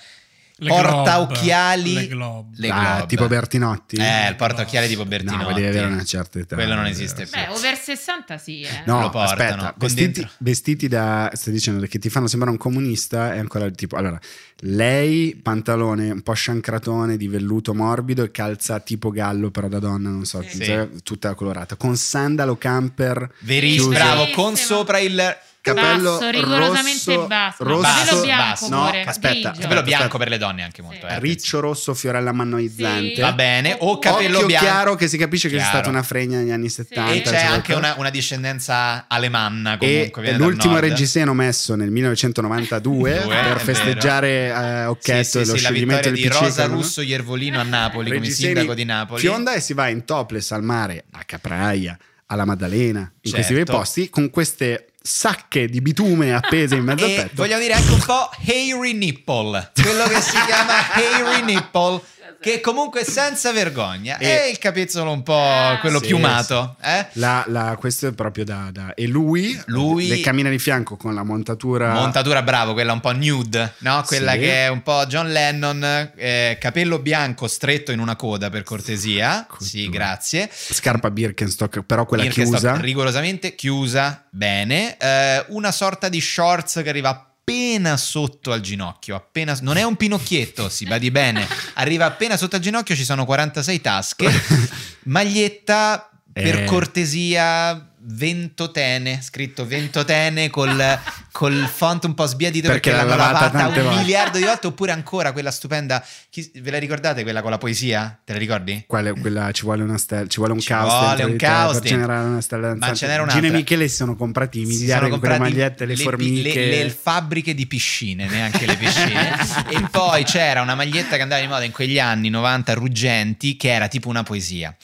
Le 0.63 0.69
porta 0.69 1.17
globe, 1.17 1.33
occhiali. 1.35 1.95
le 1.95 2.07
globe. 2.09 2.49
Le 2.57 2.69
Ah, 2.71 2.93
globe. 2.95 3.07
tipo 3.09 3.27
Bertinotti? 3.27 3.97
Eh, 3.97 4.29
il 4.29 4.37
porta 4.37 4.63
occhiali 4.63 4.87
tipo 4.89 5.05
Bertinotti. 5.05 5.45
No, 5.45 5.53
devi 5.53 5.67
avere 5.67 5.87
una 5.87 6.05
certa 6.05 6.39
età. 6.39 6.55
Quello 6.55 6.75
non 6.75 6.87
esiste 6.87 7.25
più. 7.27 7.33
Beh, 7.33 7.49
over 7.49 7.77
60 7.77 8.39
sì, 8.39 8.63
eh. 8.63 8.83
No, 8.87 9.01
Lo 9.01 9.11
portano, 9.11 9.63
aspetta, 9.63 9.75
vestiti, 9.77 10.29
vestiti 10.39 10.89
da, 10.89 11.31
stai 11.35 11.53
dicendo 11.53 11.85
che 11.87 11.99
ti 11.99 12.09
fanno 12.09 12.27
sembrare 12.29 12.55
un 12.55 12.61
comunista 12.61 13.35
è 13.35 13.39
ancora 13.39 13.69
tipo, 13.71 13.97
allora, 13.97 14.19
lei 14.65 15.35
pantalone 15.43 16.11
un 16.11 16.23
po' 16.23 16.33
sciancratone 16.35 17.17
di 17.17 17.27
velluto 17.29 17.75
morbido 17.75 18.23
e 18.23 18.31
calza 18.31 18.79
tipo 18.81 19.11
gallo 19.11 19.51
però 19.51 19.69
da 19.69 19.79
donna, 19.81 20.09
non 20.11 20.25
so, 20.25 20.43
Sì. 20.43 20.63
cioè, 20.65 20.89
tutta 21.03 21.35
colorata, 21.35 21.77
con 21.77 21.97
sandalo 21.97 22.57
camper 22.57 23.33
Verissimo, 23.41 23.89
bravo, 23.89 24.31
con 24.31 24.57
sopra 24.57 24.99
il 24.99 25.21
capello 25.63 26.19
Basso, 26.19 26.31
rigorosamente 26.31 27.15
rosso, 27.15 27.27
basso. 27.29 27.65
rosso, 27.65 27.83
Capello 27.89 28.21
bianco 28.23 28.69
no, 28.69 28.85
pure, 28.87 29.03
aspetta, 29.05 29.29
grigio. 29.29 29.49
capello 29.61 29.81
aspetta, 29.81 29.83
bianco 29.97 30.19
per 30.19 30.29
le 30.29 30.39
donne 30.39 30.63
anche 30.65 30.83
molto. 30.83 31.07
Sì. 31.07 31.13
eh, 31.15 31.19
riccio 31.21 31.61
rosso, 31.61 31.95
fiorella 31.95 32.33
mannoizzante. 32.33 33.15
Sì. 33.15 33.21
Va 33.21 33.33
bene, 33.33 33.77
o 33.79 33.99
capello 33.99 34.35
Occhio 34.39 34.47
bianco. 34.49 34.67
chiaro 34.67 34.95
che 34.97 35.07
si 35.09 35.17
capisce 35.17 35.49
che 35.49 35.55
c'è 35.55 35.61
Chiaro. 35.63 35.77
stata 35.79 35.89
una 35.91 36.03
fregna 36.03 36.39
negli 36.39 36.51
anni 36.51 36.69
70. 36.69 37.11
E 37.13 37.21
c'è 37.23 37.29
eccetera. 37.31 37.49
anche 37.53 37.75
una, 37.75 37.95
una 37.97 38.11
discendenza 38.11 39.05
alemanna 39.09 39.75
E 39.75 39.79
comunque. 39.79 40.23
viene 40.23 40.37
dal 40.37 40.47
l'ultimo 40.49 40.79
reggiseno 40.79 41.33
messo 41.33 41.75
nel 41.77 41.91
1992 41.91 42.81
Due, 43.23 43.35
per 43.43 43.61
festeggiare 43.61 44.29
eh, 44.49 44.85
Occhetto 44.87 45.23
Sì, 45.23 45.31
sì, 45.31 45.37
e 45.39 45.41
lo 45.41 45.45
sì, 45.47 45.51
la 45.53 45.57
scioglimento 45.59 46.11
vittoria 46.11 46.11
del 46.11 46.23
di 46.23 46.29
PC. 46.29 46.41
Rosa. 46.41 46.67
Russo 46.67 47.01
Iervolino 47.03 47.61
a 47.61 47.63
Napoli 47.63 48.11
come 48.13 48.29
sindaco 48.31 48.75
di 48.75 48.85
Napoli. 48.85 49.21
Fionda 49.21 49.55
e 49.55 49.61
si 49.61 49.75
va 49.75 49.89
in 49.89 50.05
topless 50.05 50.51
al 50.51 50.63
mare, 50.63 51.05
a 51.13 51.23
Capraia, 51.25 51.97
alla 52.27 52.45
Maddalena, 52.45 53.01
in 53.01 53.09
Certo. 53.31 53.31
questi 53.37 53.55
bei 53.55 53.65
posti, 53.65 54.11
con 54.11 54.31
queste 54.31 54.87
sacche 55.03 55.67
di 55.67 55.81
bitume 55.81 56.33
appese 56.35 56.77
in 56.77 56.85
mezzo 56.85 57.05
al 57.05 57.11
petto. 57.15 57.31
vogliamo 57.35 57.61
dire 57.61 57.75
anche 57.75 57.93
un 57.93 58.03
po' 58.05 58.31
hairy 58.47 58.93
nipple, 58.93 59.71
quello 59.83 60.05
che 60.09 60.21
si 60.21 60.37
chiama 60.47 60.93
hairy 60.95 61.43
nipple, 61.43 62.01
che 62.43 62.61
comunque 62.61 63.05
senza 63.05 63.53
vergogna. 63.53 64.19
E- 64.19 64.27
E 64.27 64.51
il 64.51 64.59
capezzolo 64.59 65.13
un 65.13 65.23
po' 65.23 65.39
Ah. 65.41 65.79
quello 65.81 65.99
Sì, 66.01 66.07
piumato. 66.07 66.77
Eh? 66.83 67.07
La- 67.15 67.45
la- 67.47 67.77
questo 67.79 68.09
è 68.09 68.13
proprio 68.13 68.45
da, 68.45 68.69
da- 68.73 68.95
E 68.95 69.07
lui, 69.07 69.59
Lui- 69.67 70.09
le 70.09 70.21
cammina 70.21 70.51
di 70.51 70.59
fianco 70.59 70.97
con 70.97 71.15
la 71.15 71.23
montatura. 71.23 71.93
Montatura 71.95 72.43
bravo, 72.43 72.73
quella 72.73 72.93
un 72.93 73.01
po' 73.01 73.13
nude, 73.13 73.75
no? 73.79 74.03
Quella 74.07 74.33
Sì. 74.33 74.39
che 74.41 74.65
è 74.65 74.69
un 74.69 74.83
po' 74.83 75.07
John 75.07 75.31
Lennon, 75.31 76.11
eh, 76.17 76.57
capello 76.61 76.99
bianco 76.99 77.47
stretto 77.47 77.93
in 77.93 78.01
una 78.01 78.17
coda 78.17 78.51
per 78.51 78.65
cortesia. 78.65 79.43
Ecco, 79.43 79.63
Sì, 79.63 79.85
tu. 79.85 79.91
grazie. 79.91 80.51
Scarpa 80.53 81.11
Birkenstock, 81.11 81.83
però 81.83 82.05
quella 82.07 82.25
Birkenstock 82.25 82.61
chiusa. 82.63 82.81
rigorosamente 82.81 83.55
chiusa, 83.55 84.25
bene. 84.31 84.97
Eh, 84.99 85.45
una 85.49 85.71
sorta 85.71 86.09
di 86.09 86.21
shorts 86.21 86.81
che 86.83 86.89
arriva 86.89 87.32
appena 87.45 87.97
sotto 87.97 88.53
al 88.53 88.61
ginocchio, 88.61 89.17
appena, 89.17 89.59
non 89.63 89.77
è 89.77 89.83
un 89.83 89.97
pinocchietto, 89.97 90.69
si 90.69 90.87
badi 90.87 91.11
bene, 91.11 91.47
arriva 91.75 92.05
appena 92.07 92.37
sotto 92.37 92.55
al 92.55 92.63
ginocchio, 92.63 92.95
ci 92.95 93.05
sono 93.05 93.25
46 93.25 93.81
tasche, 93.81 94.31
maglietta 95.05 96.09
per 96.33 96.61
Eh. 96.61 96.65
cortesia 96.65 97.91
ventotene, 98.05 99.21
scritto 99.23 99.67
ventotene 99.67 100.51
col, 100.51 100.99
col 101.33 101.69
font 101.73 102.05
un 102.05 102.15
po' 102.15 102.27
sbiadito 102.27 102.69
perché, 102.69 102.91
Perché 102.91 103.05
l'ha 103.07 103.09
l'hanno 103.09 103.23
lavata 103.23 103.57
lavata 103.57 103.81
un 103.81 103.87
volte. 103.87 103.99
miliardo 104.03 104.39
di 104.39 104.45
volte, 104.45 104.67
oppure 104.67 104.93
ancora 104.93 105.33
quella 105.33 105.51
stupenda, 105.51 106.05
chi- 106.31 106.51
ve 106.61 106.71
la 106.71 106.79
ricordate 106.79 107.23
quella 107.23 107.43
con 107.43 107.51
la 107.51 107.59
poesia? 107.59 108.19
Te 108.25 108.33
la 108.33 108.39
ricordi? 108.39 108.85
Quella, 108.87 109.13
quella- 109.13 109.51
ci 109.53 109.63
vuole 109.63 109.83
una 109.83 109.99
stella, 109.99 110.27
ci 110.27 110.39
vuole 110.39 110.53
un 110.53 110.61
Ci 110.61 110.67
caos 110.69 110.93
vuole 110.93 111.25
un 111.25 111.37
caos 111.37 111.79
per 111.79 111.83
generare 111.89 112.27
una 112.29 112.41
stella 112.41 112.75
Ma 112.75 112.93
ce 112.95 113.07
n'era 113.07 113.23
Gino 113.23 113.35
e 113.35 113.39
un'altra. 113.39 113.59
Michele 113.59 113.89
si 113.89 113.95
sono 113.97 114.17
comprati 114.17 114.61
i 114.61 114.65
miliardi 114.65 115.11
di 115.11 115.19
quelle 115.19 115.39
magliette, 115.39 115.85
le, 115.85 115.95
pi- 115.95 116.03
formiche. 116.03 116.55
le- 116.55 116.83
le 116.85 116.91
fabbriche 116.91 117.55
di 117.55 117.67
piscine, 117.67 118.27
neanche 118.27 118.67
le 118.67 118.77
piscine. 118.77 119.37
e 119.71 119.81
poi 119.91 120.25
c'era 120.25 120.61
una 120.63 120.75
maglietta 120.75 121.17
che 121.17 121.23
andava 121.23 121.41
di 121.41 121.47
moda 121.47 121.65
in 121.65 121.73
quegli 121.73 121.99
anni 121.99 122.29
90 122.31 122.75
ruggenti, 122.75 123.57
che 123.57 123.73
era 123.73 123.89
tipo 123.89 124.09
una 124.09 124.23
poesia. 124.23 124.75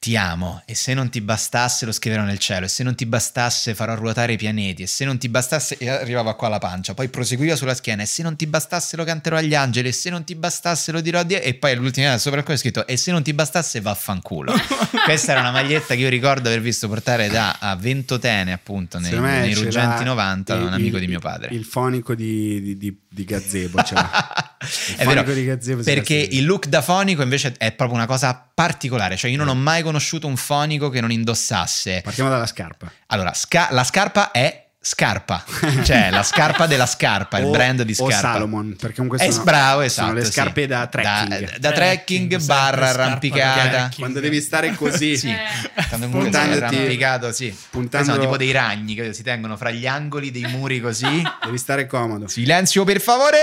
Ti 0.00 0.16
amo 0.16 0.62
e 0.64 0.74
se 0.74 0.94
non 0.94 1.10
ti 1.10 1.20
bastasse 1.20 1.84
lo 1.84 1.92
scriverò 1.92 2.22
nel 2.22 2.38
cielo 2.38 2.64
e 2.64 2.68
se 2.70 2.82
non 2.82 2.94
ti 2.94 3.04
bastasse 3.04 3.74
farò 3.74 3.94
ruotare 3.94 4.32
i 4.32 4.38
pianeti 4.38 4.82
e 4.82 4.86
se 4.86 5.04
non 5.04 5.18
ti 5.18 5.28
bastasse 5.28 5.76
e 5.76 5.90
arrivava 5.90 6.32
qua 6.36 6.46
alla 6.46 6.56
pancia 6.58 6.94
poi 6.94 7.08
proseguiva 7.10 7.54
sulla 7.54 7.74
schiena 7.74 8.02
e 8.02 8.06
se 8.06 8.22
non 8.22 8.34
ti 8.34 8.46
bastasse 8.46 8.96
lo 8.96 9.04
canterò 9.04 9.36
agli 9.36 9.54
angeli 9.54 9.88
e 9.88 9.92
se 9.92 10.08
non 10.08 10.24
ti 10.24 10.34
bastasse 10.34 10.90
lo 10.90 11.02
dirò 11.02 11.18
a 11.18 11.22
Dio 11.22 11.38
e 11.42 11.52
poi 11.52 11.74
l'ultima 11.76 12.16
sopra 12.16 12.38
il 12.38 12.44
cuore 12.46 12.58
è 12.58 12.62
scritto 12.62 12.86
e 12.86 12.96
se 12.96 13.10
non 13.10 13.22
ti 13.22 13.34
bastasse 13.34 13.82
vaffanculo 13.82 14.54
questa 15.04 15.32
era 15.32 15.40
una 15.40 15.50
maglietta 15.50 15.94
che 15.94 16.00
io 16.00 16.08
ricordo 16.08 16.48
aver 16.48 16.62
visto 16.62 16.88
portare 16.88 17.28
da 17.28 17.58
a 17.60 17.76
Ventotene 17.76 18.52
appunto 18.52 18.98
nei, 18.98 19.10
nei 19.12 19.52
ruggenti 19.52 20.02
l'ha 20.02 20.02
90 20.04 20.54
il- 20.54 20.62
un 20.62 20.72
amico 20.72 20.96
il- 20.96 21.02
di 21.02 21.08
mio 21.08 21.20
padre 21.20 21.54
Il 21.54 21.64
fonico 21.66 22.14
di, 22.14 22.62
di, 22.62 22.78
di, 22.78 22.98
di 23.06 23.24
Gazebo. 23.26 23.82
ce 23.82 23.92
l'ha. 23.94 24.56
è 24.96 25.04
vero, 25.04 25.22
di 25.34 25.44
Gazebo 25.44 25.82
perché 25.82 26.14
il 26.14 26.46
look 26.46 26.68
da 26.68 26.80
fonico 26.80 27.20
invece 27.20 27.52
è 27.58 27.72
proprio 27.72 27.96
una 27.98 28.06
cosa 28.06 28.46
particolare, 28.60 29.16
cioè 29.16 29.30
io 29.30 29.36
non 29.38 29.48
ho 29.48 29.54
mai 29.54 29.82
conosciuto 29.90 30.26
un 30.26 30.36
fonico 30.36 30.88
che 30.88 31.00
non 31.00 31.10
indossasse. 31.10 32.00
Partiamo 32.02 32.30
dalla 32.30 32.46
scarpa. 32.46 32.90
Allora, 33.08 33.32
sca- 33.34 33.68
la 33.70 33.84
scarpa 33.84 34.30
è 34.30 34.64
scarpa, 34.82 35.44
cioè 35.84 36.08
la 36.10 36.22
scarpa 36.22 36.66
della 36.66 36.86
scarpa, 36.86 37.36
il 37.38 37.44
O- 37.46 37.50
brand 37.50 37.82
di 37.82 37.94
O 37.98 38.08
scarpa. 38.08 38.32
Salomon, 38.32 38.76
perché 38.78 38.94
comunque 38.96 39.18
È 39.18 39.30
sono, 39.30 39.44
bravo, 39.44 39.80
esatto. 39.82 40.06
sono 40.08 40.18
le 40.18 40.24
sì. 40.24 40.32
scarpe 40.32 40.66
da 40.66 40.86
trekking. 40.86 41.50
Da, 41.50 41.58
da 41.58 41.72
trekking, 41.72 42.42
barra 42.44 42.88
arrampicata. 42.88 43.60
trekking. 43.68 43.94
Quando 43.98 44.20
devi 44.20 44.40
stare 44.40 44.74
così, 44.74 45.18
Sì, 45.18 45.28
Eh. 45.28 45.86
quando 45.88 46.06
comunque 46.08 46.32
sei 46.32 46.52
arrampicato, 46.52 47.30
sì. 47.32 47.54
puntando- 47.68 48.12
Sono 48.12 48.22
tipo 48.22 48.36
dei 48.38 48.52
ragni 48.52 48.94
che 48.94 49.12
si 49.12 49.22
tengono 49.22 49.56
fra 49.58 49.70
gli 49.70 49.86
angoli 49.86 50.30
dei 50.30 50.46
muri 50.46 50.80
così. 50.80 51.22
devi 51.44 51.58
stare 51.58 51.86
comodo. 51.86 52.26
Silenzio 52.28 52.84
per 52.84 53.00
favore. 53.02 53.38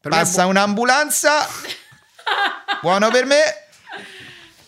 Per 0.00 0.10
Passa 0.10 0.44
bu- 0.44 0.48
un'ambulanza. 0.50 1.46
Buono 2.80 3.10
per 3.10 3.24
me. 3.26 3.42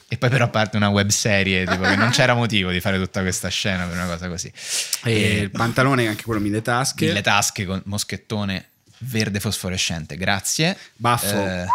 E 0.08 0.18
poi 0.18 0.30
però 0.30 0.48
parte 0.50 0.76
una 0.76 0.88
web 0.88 1.08
serie, 1.08 1.66
tipo 1.66 1.82
che 1.82 1.96
non 1.96 2.10
c'era 2.10 2.34
motivo 2.34 2.70
di 2.70 2.80
fare 2.80 2.96
tutta 2.96 3.22
questa 3.22 3.48
scena 3.48 3.86
per 3.86 3.96
una 3.96 4.06
cosa 4.06 4.28
così. 4.28 4.52
E 5.02 5.38
il 5.38 5.50
pantalone, 5.50 6.06
anche 6.06 6.22
quello 6.22 6.40
mille 6.40 6.62
tasche. 6.62 7.12
Le 7.12 7.22
tasche 7.22 7.66
con 7.66 7.82
moschettone 7.86 8.68
verde 8.98 9.40
fosforescente, 9.40 10.16
grazie. 10.16 10.76
Baffo. 10.94 11.34
Eh, 11.34 11.66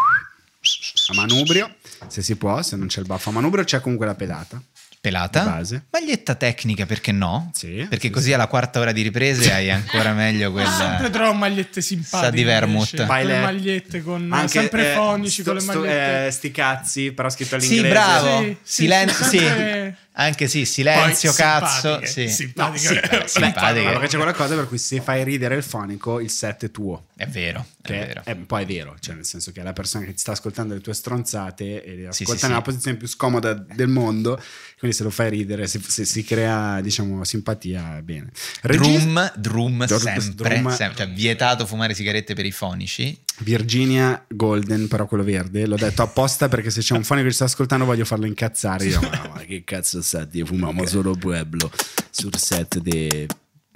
a 1.08 1.14
manubrio, 1.14 1.74
se 2.06 2.22
si 2.22 2.36
può, 2.36 2.62
se 2.62 2.76
non 2.76 2.86
c'è 2.86 3.00
il 3.00 3.06
baffo 3.06 3.30
a 3.30 3.32
manubrio 3.32 3.64
c'è 3.64 3.80
comunque 3.80 4.06
la 4.06 4.14
pedata. 4.14 4.62
Pelata. 5.02 5.60
Maglietta 5.90 6.36
tecnica, 6.36 6.86
perché 6.86 7.10
no? 7.10 7.50
Sì, 7.52 7.84
Perché 7.88 8.06
sì, 8.06 8.10
così 8.10 8.26
sì. 8.28 8.32
alla 8.34 8.46
quarta 8.46 8.78
ora 8.78 8.92
di 8.92 9.02
riprese 9.02 9.52
hai 9.52 9.68
ancora 9.68 10.12
meglio 10.14 10.54
Sempre 10.56 10.94
quella... 10.96 11.10
trovo 11.10 11.32
magliette 11.34 11.80
simpatiche. 11.82 12.22
Sa 12.22 12.30
di 12.30 12.44
vermouth. 12.44 13.04
Quelle 13.06 13.24
le- 13.34 13.40
magliette 13.40 14.02
con 14.02 14.28
Anche, 14.32 14.48
sempre 14.48 14.92
eh, 14.92 14.94
fonici 14.94 15.42
sto- 15.42 15.50
con 15.50 15.54
le 15.54 15.60
sto- 15.60 15.78
magliette. 15.80 16.26
eh, 16.26 16.30
sti 16.30 16.50
cazzi, 16.52 17.12
però 17.12 17.28
scritto 17.28 17.58
Sì, 17.58 17.66
all'inglese. 17.66 17.88
bravo. 17.92 18.38
Sì, 18.42 18.56
sì, 18.62 18.82
Silenzio, 18.82 19.24
sì. 19.26 19.38
sempre- 19.38 19.96
Anche 20.14 20.46
sì, 20.46 20.66
silenzio, 20.66 21.30
Poi 21.30 21.38
cazzo. 21.40 21.88
simpatiche, 22.04 22.06
Sì. 22.06 22.28
simpatiche. 22.28 22.88
No, 22.94 23.00
sì, 23.00 23.00
Beh, 23.16 23.28
simpatiche. 23.28 23.82
ma 23.84 23.90
perché 23.92 24.06
c'è 24.08 24.16
quella 24.16 24.34
cosa 24.34 24.54
per 24.56 24.68
cui 24.68 24.76
se 24.76 25.00
fai 25.00 25.24
ridere 25.24 25.54
il 25.56 25.62
fonico, 25.62 26.20
il 26.20 26.28
set 26.28 26.66
è 26.66 26.70
tuo. 26.70 27.06
È 27.16 27.26
vero, 27.26 27.64
è 27.80 27.86
Che 27.86 27.92
vero. 27.94 28.20
è, 28.24 28.32
un 28.32 28.44
po' 28.44 28.58
è 28.58 28.66
vero, 28.66 28.94
cioè 29.00 29.14
nel 29.14 29.24
senso 29.24 29.52
che 29.52 29.62
la 29.62 29.72
persona 29.72 30.04
che 30.04 30.12
ti 30.12 30.18
sta 30.18 30.32
ascoltando 30.32 30.74
le 30.74 30.80
tue 30.80 30.92
stronzate 30.92 31.82
e 31.82 31.94
le 31.96 32.12
Sì, 32.12 32.24
ascolta 32.24 32.40
sì, 32.42 32.46
nella 32.48 32.58
sì. 32.58 32.64
posizione 32.64 32.96
più 32.98 33.06
scomoda 33.08 33.54
del 33.54 33.88
mondo, 33.88 34.38
quindi 34.78 34.94
se 34.94 35.02
lo 35.02 35.10
fai 35.10 35.30
ridere, 35.30 35.66
se, 35.66 35.80
se 35.82 36.04
si 36.04 36.22
crea 36.24 36.80
diciamo 36.82 37.24
simpatia, 37.24 38.00
bene. 38.02 38.28
Regista- 38.62 38.98
Drum, 39.02 39.32
drum 39.36 39.86
Drum- 39.86 40.00
sempre, 40.00 40.34
drum- 40.34 40.74
sempre, 40.74 41.04
cioè 41.06 41.14
vietato 41.14 41.64
fumare 41.64 41.94
sigarette 41.94 42.34
per 42.34 42.44
i 42.44 42.52
fonici. 42.52 43.18
Virginia 43.40 44.24
Golden, 44.28 44.88
però 44.88 45.06
quello 45.06 45.24
verde, 45.24 45.66
l'ho 45.66 45.76
detto 45.76 46.02
apposta 46.02 46.48
perché 46.48 46.70
se 46.70 46.80
c'è 46.80 46.94
un 46.94 47.02
fonico 47.04 47.24
che 47.26 47.30
ci 47.32 47.36
sta 47.36 47.46
ascoltando 47.46 47.84
voglio 47.84 48.04
farlo 48.04 48.26
incazzare. 48.26 48.84
Io, 48.84 49.00
ma, 49.00 49.30
ma 49.34 49.40
che 49.40 49.62
cazzo 49.64 50.00
sta? 50.02 50.26
Io 50.32 50.46
fumamo 50.46 50.86
solo 50.86 51.14
Pueblo 51.14 51.70
sul 52.10 52.36
set 52.36 52.78
di 52.78 53.26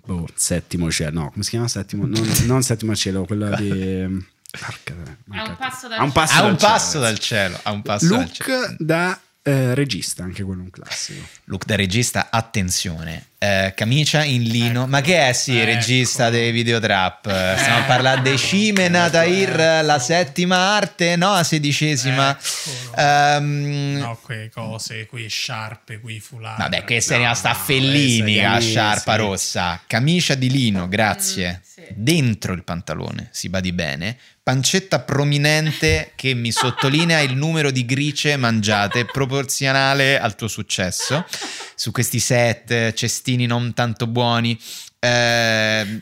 boh, 0.05 0.27
settimo 0.35 0.91
cielo. 0.91 1.21
No, 1.21 1.31
come 1.31 1.43
si 1.43 1.51
chiama 1.51 1.69
settimo? 1.69 2.07
Non, 2.07 2.23
non 2.45 2.63
settimo 2.63 2.95
cielo, 2.95 3.25
quello 3.25 3.55
di... 3.57 4.35
Porca, 4.59 4.95
A 5.31 5.43
un 5.49 5.57
passo 5.57 5.89
dal 5.89 5.99
A 5.99 6.03
un 6.05 6.13
passo 6.13 6.35
A 6.39 6.41
dal 6.43 6.51
un 6.53 6.59
cielo, 6.59 6.73
passo 6.73 6.99
dal 6.99 7.03
ragazzi. 7.09 7.23
cielo, 7.27 7.61
a 7.63 7.71
un 7.73 7.83
passo 7.83 8.09
dal 8.17 8.33
cielo. 8.33 8.59
Look 8.61 8.77
da 8.79 9.21
eh, 9.47 9.75
regista, 9.75 10.25
anche 10.25 10.43
quello 10.43 10.63
un 10.63 10.71
classico. 10.71 11.25
Look 11.45 11.65
da 11.67 11.77
regista, 11.77 12.29
attenzione. 12.31 13.27
Eh, 13.39 13.75
camicia 13.77 14.25
in 14.25 14.43
lino, 14.43 14.87
ma 14.89 15.01
che 15.03 15.29
è 15.29 15.33
sì, 15.33 15.57
Ecco. 15.57 15.67
regista 15.67 16.31
dei 16.31 16.51
videotrap? 16.51 17.27
Eh, 17.27 17.55
Stiamo 17.59 17.79
a 17.79 17.83
parlare 17.83 18.23
di 18.23 18.37
Cimena, 18.37 19.09
Tahir, 19.09 19.85
la 19.85 19.99
settima 20.01 20.57
arte, 20.57 21.15
no, 21.17 21.33
la 21.35 21.45
sedicesima. 21.45 22.37
Eccolo. 22.37 22.97
Ehm, 22.97 23.99
No, 23.99 24.19
quelle 24.23 24.51
cose, 24.51 25.07
quei 25.07 25.29
sciarpe, 25.29 26.01
quei 26.01 26.19
foulard. 26.19 26.59
Vabbè, 26.59 26.85
questa 26.85 27.15
è 27.15 27.17
No, 27.19 27.23
rimasta 27.23 27.51
a 27.51 27.53
questa 27.53 27.73
Fellini, 27.73 28.35
è 28.37 28.45
a 28.45 28.59
di- 28.59 28.65
sciarpa 28.67 29.13
sì. 29.13 29.19
rossa, 29.19 29.81
camicia 29.87 30.35
di 30.35 30.51
lino, 30.51 30.89
grazie. 30.89 31.61
Mm, 31.61 31.63
sì. 31.63 31.83
Dentro 31.95 32.53
il 32.53 32.65
pantalone, 32.65 33.29
si 33.31 33.49
badi 33.49 33.73
bene, 33.73 34.17
pancetta 34.47 35.01
prominente 35.01 36.13
che 36.15 36.33
mi 36.33 36.53
sottolinea 36.55 37.19
il 37.19 37.35
numero 37.35 37.73
di 37.73 37.85
gricie 37.85 38.37
mangiate 38.37 39.05
proporzionale 39.05 40.21
al 40.21 40.37
tuo 40.37 40.47
successo. 40.47 41.27
Su 41.75 41.91
questi 41.91 42.21
set, 42.21 42.93
cestini 42.93 43.47
non 43.47 43.75
tanto 43.75 44.07
buoni. 44.07 44.57
Eh, 45.01 46.01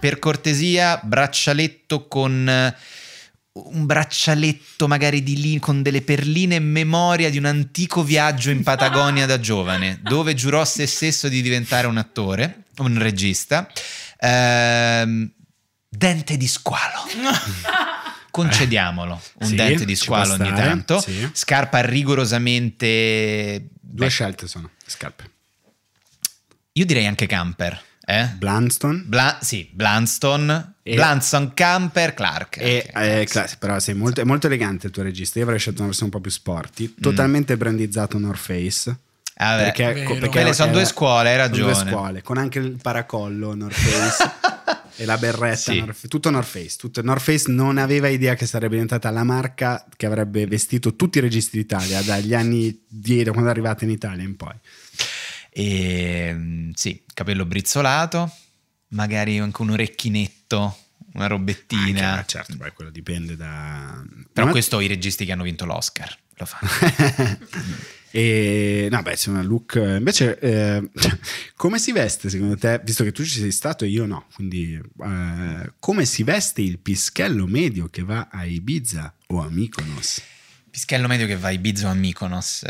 per 0.00 0.18
cortesia, 0.18 0.98
braccialetto 1.04 2.08
con 2.08 2.48
eh, 2.48 2.74
un 3.52 3.86
braccialetto 3.86 4.88
magari 4.88 5.22
di 5.22 5.40
lì 5.40 5.60
con 5.60 5.80
delle 5.80 6.02
perline 6.02 6.56
in 6.56 6.68
memoria 6.68 7.30
di 7.30 7.38
un 7.38 7.44
antico 7.44 8.02
viaggio 8.02 8.50
in 8.50 8.64
Patagonia 8.64 9.24
da 9.24 9.38
giovane, 9.38 10.00
dove 10.02 10.34
giurò 10.34 10.64
se 10.64 10.88
stesso 10.88 11.28
di 11.28 11.40
diventare 11.40 11.86
un 11.86 11.98
attore, 11.98 12.64
un 12.78 12.98
regista. 12.98 13.70
Ehm, 14.18 15.30
dente 15.96 16.36
di 16.36 16.46
squalo. 16.46 17.02
Concediamolo, 18.30 19.20
un 19.40 19.46
Sì, 19.46 19.54
dente 19.54 19.84
di 19.84 19.94
squalo 19.94 20.32
ogni 20.34 20.46
stare, 20.46 20.66
tanto. 20.68 21.00
sì. 21.00 21.28
Scarpa 21.32 21.80
rigorosamente... 21.82 23.68
Due 23.80 24.06
beh, 24.06 24.10
scelte 24.10 24.48
sono, 24.48 24.70
scarpe. 24.84 25.30
io 26.72 26.84
direi 26.84 27.06
anche 27.06 27.26
camper. 27.26 27.80
Eh? 28.06 28.26
Blunston 28.36 29.04
Bla- 29.06 29.38
sì, 29.40 29.66
Blunston, 29.72 30.74
E- 30.82 30.94
Blunston, 30.94 31.54
Camper, 31.54 32.12
Clark. 32.12 32.56
e 32.58 32.90
anche. 32.92 33.20
eh, 33.20 33.24
class- 33.26 33.56
però 33.56 33.78
sei 33.78 33.94
molto, 33.94 34.20
è 34.20 34.24
molto 34.24 34.48
elegante 34.48 34.88
il 34.88 34.92
tuo 34.92 35.02
regista. 35.04 35.38
Io 35.38 35.44
avrei 35.44 35.58
scelto 35.60 35.78
una 35.78 35.88
versione 35.88 36.10
un 36.12 36.20
po' 36.20 36.22
più 36.22 36.30
Mm. 36.34 36.38
sporty, 36.38 36.94
totalmente 37.00 37.56
brandizzato 37.56 38.18
North 38.18 38.40
Face. 38.40 38.98
Ah, 39.36 39.56
beh, 39.56 39.62
perché, 39.64 39.92
vero. 39.92 40.12
perché 40.14 40.28
Quelle 40.28 40.52
sono 40.52 40.72
due 40.72 40.84
scuole, 40.84 41.30
hai 41.30 41.36
ragione. 41.36 41.72
Due 41.72 41.74
scuole, 41.90 42.22
con 42.22 42.38
anche 42.38 42.58
il 42.60 42.78
paracollo 42.80 43.54
North 43.54 43.74
Face 43.74 44.30
e 45.02 45.04
la 45.04 45.16
berretta 45.18 45.56
Sì. 45.72 45.80
North- 45.80 46.06
tutto 46.06 46.30
North 46.30 46.46
Face. 46.48 46.76
Tutto, 46.78 47.02
North 47.02 47.20
Face 47.22 47.50
non 47.50 47.78
aveva 47.78 48.06
idea 48.08 48.34
che 48.36 48.46
sarebbe 48.46 48.74
diventata 48.74 49.10
la 49.10 49.24
marca 49.24 49.84
che 49.96 50.06
avrebbe 50.06 50.46
vestito 50.46 50.94
tutti 50.94 51.18
i 51.18 51.20
registi 51.20 51.56
d'Italia 51.58 52.00
dagli 52.02 52.32
anni 52.32 52.84
di 52.88 53.24
da 53.24 53.30
quando 53.32 53.48
è 53.48 53.52
arrivata 53.52 53.84
in 53.84 53.90
Italia 53.90 54.22
in 54.22 54.36
poi. 54.36 54.54
E, 55.50 56.32
mm, 56.32 56.70
sì, 56.74 57.02
capello 57.12 57.44
brizzolato, 57.44 58.32
magari 58.88 59.38
anche 59.38 59.62
un 59.62 59.70
orecchinetto, 59.70 60.78
una 61.14 61.26
robettina. 61.26 62.12
Anche, 62.12 62.24
certo, 62.26 62.56
poi 62.56 62.72
quello 62.72 62.90
dipende 62.90 63.36
da... 63.36 64.00
Però 64.32 64.46
Ma- 64.46 64.52
questo 64.52 64.78
i 64.80 64.86
registi 64.86 65.24
che 65.24 65.32
hanno 65.32 65.42
vinto 65.42 65.64
l'Oscar 65.64 66.16
lo 66.36 66.46
fanno. 66.46 66.70
e 68.16 68.86
no, 68.92 69.02
beh, 69.02 69.16
c'è 69.16 69.30
una 69.30 69.42
look. 69.42 69.74
Invece, 69.74 70.38
eh, 70.38 70.88
come 71.56 71.80
si 71.80 71.90
veste 71.90 72.30
secondo 72.30 72.56
te? 72.56 72.80
Visto 72.84 73.02
che 73.02 73.10
tu 73.10 73.24
ci 73.24 73.40
sei 73.40 73.50
stato 73.50 73.84
e 73.84 73.88
io 73.88 74.06
no, 74.06 74.26
quindi 74.34 74.80
eh, 75.02 75.72
come 75.80 76.04
si 76.04 76.22
veste 76.22 76.60
il 76.62 76.78
pischello 76.78 77.44
medio 77.48 77.88
che 77.88 78.04
va 78.04 78.28
a 78.30 78.44
Ibiza 78.44 79.12
o 79.26 79.42
a 79.42 79.50
Mykonos? 79.50 80.22
Pischello 80.70 81.08
medio 81.08 81.26
che 81.26 81.36
va 81.36 81.48
a 81.48 81.50
Ibiza 81.50 81.88
o 81.88 81.90
a 81.90 81.94
Mykonos. 81.94 82.62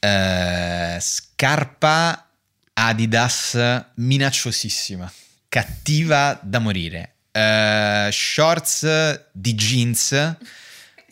Eh, 0.00 0.98
scarpa 1.00 2.28
Adidas 2.72 3.56
minacciosissima, 3.94 5.12
cattiva 5.48 6.40
da 6.42 6.58
morire. 6.58 7.14
Eh, 7.30 8.08
shorts 8.10 9.28
di 9.30 9.54
jeans 9.54 10.36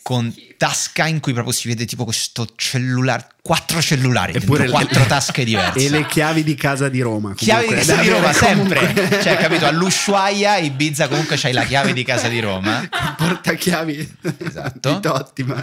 con 0.07 0.33
tasca 0.55 1.05
in 1.05 1.19
cui 1.19 1.33
proprio 1.33 1.53
si 1.53 1.67
vede 1.67 1.83
tipo 1.83 2.05
questo 2.05 2.47
cellulare, 2.55 3.27
quattro 3.41 3.81
cellulari, 3.81 4.31
Eppure 4.35 4.59
dentro 4.59 4.77
le- 4.79 4.85
quattro 4.85 5.05
tasche 5.05 5.43
diverse. 5.43 5.79
E 5.83 5.89
le 5.89 6.05
chiavi 6.05 6.45
di 6.45 6.55
casa 6.55 6.87
di 6.87 7.01
Roma. 7.01 7.33
Chiavi 7.35 7.67
di 7.67 7.67
comunque, 7.73 7.93
casa 7.93 8.01
di 8.01 8.07
Roma 8.09 8.29
avere 8.29 8.45
comunque- 8.53 8.77
sempre, 8.87 9.21
cioè 9.21 9.35
capito, 9.35 9.65
all'Ushuaia, 9.65 10.55
Ibiza 10.59 11.09
comunque 11.09 11.35
c'hai 11.35 11.51
la 11.51 11.65
chiave 11.65 11.91
di 11.91 12.05
casa 12.05 12.29
di 12.29 12.39
Roma. 12.39 12.87
Portachiavi 13.17 14.15
Esatto. 14.37 14.93
di 14.93 14.99
Totti, 15.01 15.43
ma... 15.43 15.61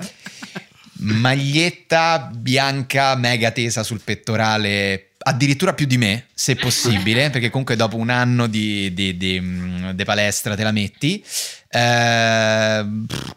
maglietta 0.98 2.30
bianca 2.30 3.14
mega 3.16 3.50
tesa 3.50 3.82
sul 3.82 4.00
pettorale 4.04 5.13
addirittura 5.24 5.72
più 5.74 5.86
di 5.86 5.96
me 5.98 6.26
se 6.34 6.54
possibile 6.56 7.30
perché 7.30 7.50
comunque 7.50 7.76
dopo 7.76 7.96
un 7.96 8.10
anno 8.10 8.46
di, 8.46 8.92
di- 8.94 9.16
di, 9.16 9.40
mm, 9.40 9.90
di 9.90 10.04
palestra 10.04 10.54
te 10.54 10.62
la 10.62 10.70
metti 10.72 11.24
Eh, 11.68 12.86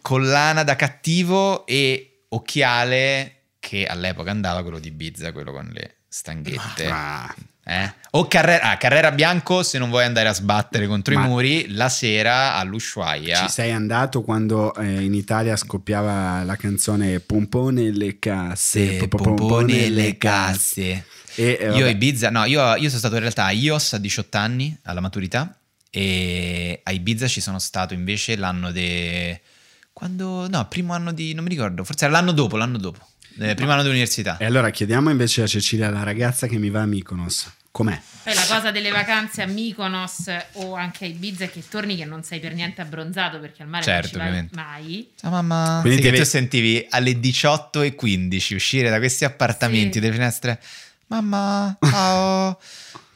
collana 0.00 0.62
da 0.62 0.76
cattivo 0.76 1.66
e 1.66 2.22
occhiale 2.28 3.34
che 3.58 3.84
all'epoca 3.86 4.30
andava 4.30 4.62
quello 4.62 4.78
di 4.78 4.88
Ibiza 4.88 5.32
quello 5.32 5.52
con 5.52 5.68
le 5.72 5.96
stanghette 6.08 6.86
Ah, 6.90 7.34
eh? 7.64 7.92
O 8.12 8.26
Carrera, 8.28 8.70
ah, 8.70 8.76
Carrera 8.78 9.10
Bianco 9.12 9.62
se 9.62 9.76
non 9.78 9.90
vuoi 9.90 10.04
andare 10.04 10.28
a 10.28 10.32
sbattere 10.32 10.86
contro 10.86 11.14
Ma- 11.14 11.24
i 11.24 11.28
muri 11.28 11.74
la 11.74 11.88
sera 11.90 12.54
all'Ushuaia 12.54 13.36
Ci 13.46 13.50
sei 13.50 13.72
andato 13.72 14.22
quando 14.22 14.74
eh, 14.74 15.02
in 15.02 15.12
Italia 15.14 15.56
scoppiava 15.56 16.42
la 16.44 16.56
canzone 16.56 17.20
Pompone 17.20 17.90
le 17.90 18.18
casse, 18.18 18.98
Se 19.00 19.08
po- 19.08 19.18
po- 19.18 19.34
pompone 19.34 19.88
le 19.90 20.16
casse. 20.16 21.04
E, 21.38 21.56
eh, 21.60 21.76
Io 21.76 21.86
a 21.86 21.88
Ibiza, 21.88 22.30
no, 22.30 22.44
io, 22.46 22.74
io 22.74 22.88
sono 22.88 22.98
stato 22.98 23.14
in 23.14 23.20
realtà 23.20 23.44
a 23.44 23.52
IOS 23.52 23.92
a 23.92 23.98
18 23.98 24.36
anni, 24.36 24.76
alla 24.82 24.98
maturità, 24.98 25.56
e 25.88 26.80
a 26.82 26.90
Ibiza 26.90 27.28
ci 27.28 27.40
sono 27.40 27.60
stato 27.60 27.94
invece 27.94 28.34
l'anno 28.34 28.72
de... 28.72 29.40
Quando... 29.92 30.48
No, 30.48 30.66
primo 30.66 30.94
anno 30.94 31.12
di... 31.12 31.34
non 31.34 31.44
mi 31.44 31.50
ricordo, 31.50 31.84
forse 31.84 32.06
era 32.06 32.14
l'anno 32.14 32.32
dopo, 32.32 32.56
l'anno 32.56 32.76
dopo, 32.76 33.06
eh, 33.38 33.54
primo 33.54 33.70
anno 33.70 33.82
dell'università. 33.82 34.36
E 34.36 34.46
allora 34.46 34.70
chiediamo 34.70 35.10
invece 35.10 35.42
a 35.42 35.46
Cecilia, 35.46 35.90
la 35.90 36.02
ragazza 36.02 36.48
che 36.48 36.58
mi 36.58 36.70
va 36.70 36.82
a 36.82 36.86
Mykonos, 36.86 37.48
com'è? 37.70 38.00
Poi 38.24 38.34
la 38.34 38.44
cosa 38.46 38.72
delle 38.72 38.90
vacanze 38.90 39.42
a 39.42 39.46
Mykonos 39.46 40.24
o 40.54 40.74
anche 40.74 41.04
a 41.04 41.08
Ibiza 41.08 41.44
è 41.44 41.50
che 41.50 41.62
torni 41.68 41.96
che 41.96 42.04
non 42.04 42.24
sei 42.24 42.40
per 42.40 42.52
niente 42.52 42.80
abbronzato 42.80 43.38
perché 43.38 43.62
al 43.62 43.68
mare 43.68 43.84
Certo, 43.84 44.18
non 44.18 44.48
ci 44.50 44.56
mai. 44.56 45.08
Ciao 45.18 45.30
mamma. 45.30 45.78
Quindi 45.82 46.02
Sì, 46.02 46.10
ti 46.10 46.16
tu 46.16 46.24
sentivi 46.24 46.84
alle 46.90 47.12
18.15 47.12 48.54
uscire 48.54 48.90
da 48.90 48.98
questi 48.98 49.24
appartamenti, 49.24 49.94
Sì. 49.94 50.00
delle 50.00 50.12
finestre. 50.12 50.60
Mamma, 51.08 51.76
ciao. 51.80 52.58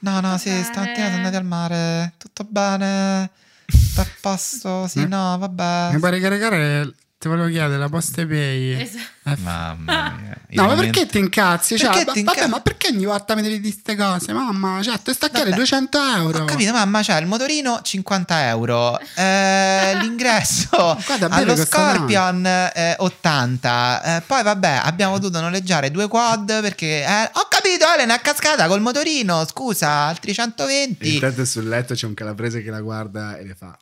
No, 0.01 0.21
no, 0.21 0.39
sì, 0.39 0.49
bene? 0.49 0.65
stamattina 0.65 1.07
siamo 1.09 1.17
andati 1.17 1.37
al 1.37 1.45
mare. 1.45 2.15
Tutto 2.17 2.45
bene? 2.45 3.31
Tutto 3.67 4.01
a 4.01 4.07
posto? 4.21 4.87
Sì, 4.89 5.07
no, 5.07 5.37
vabbè. 5.39 5.91
Mi 5.93 6.01
pare 6.01 6.19
caricare 6.19 6.95
Ti 7.23 7.29
volevo 7.29 7.47
chiedere 7.47 7.79
la 7.79 7.89
posta 7.89 8.27
pay. 8.27 8.83
Esatto. 8.83 9.31
Eh, 9.31 9.37
Mamma 9.45 9.77
mia. 10.21 10.37
il 10.49 10.57
No, 10.61 10.67
ma 10.67 10.75
perché 10.75 11.07
ti 11.07 11.19
incazzi? 11.19 11.79
Cioè, 11.79 11.91
Perché 11.91 12.13
ti 12.15 12.23
vabbè, 12.25 12.37
inca- 12.41 12.49
ma 12.49 12.59
perché 12.61 12.89
ogni 12.89 13.05
volta 13.05 13.37
mi 13.37 13.43
devi 13.43 13.61
dire 13.61 13.73
queste 13.73 13.95
cose? 13.95 14.33
Mamma, 14.33 14.83
cioè, 14.83 14.99
ti 15.01 15.13
staccare 15.13 15.45
Vabbè. 15.45 15.55
200 15.55 15.99
euro. 16.17 16.39
Ho 16.41 16.45
capito, 16.47 16.73
mamma, 16.73 17.01
c'ha 17.05 17.17
il 17.19 17.27
motorino 17.29 17.79
50 17.81 18.49
euro, 18.49 18.99
eh, 19.15 19.93
l'ingresso 20.03 20.99
Guarda, 21.07 21.29
allo. 21.31 21.55
Scorpion 21.55 22.45
eh, 22.45 22.97
80, 22.99 24.17
eh, 24.17 24.21
poi 24.23 24.43
vabbè 24.43 24.81
abbiamo 24.83 25.19
dovuto 25.21 25.41
noleggiare 25.41 25.93
due 25.93 26.09
quad 26.09 26.61
perché 26.61 27.05
eh, 27.05 27.31
ho 27.35 27.47
capito 27.49 27.87
Elena 27.95 28.17
è 28.17 28.21
cascata 28.21 28.67
col 28.67 28.81
motorino, 28.81 29.47
scusa, 29.47 29.89
altri 29.89 30.35
120. 30.35 31.15
Intanto 31.15 31.45
sul 31.45 31.69
letto 31.69 31.95
c'è 31.95 32.07
un 32.07 32.15
calabrese 32.15 32.65
che 32.65 32.71
la 32.71 32.81
guarda 32.81 33.37
e 33.39 33.45
le 33.45 33.55
fa. 33.55 33.79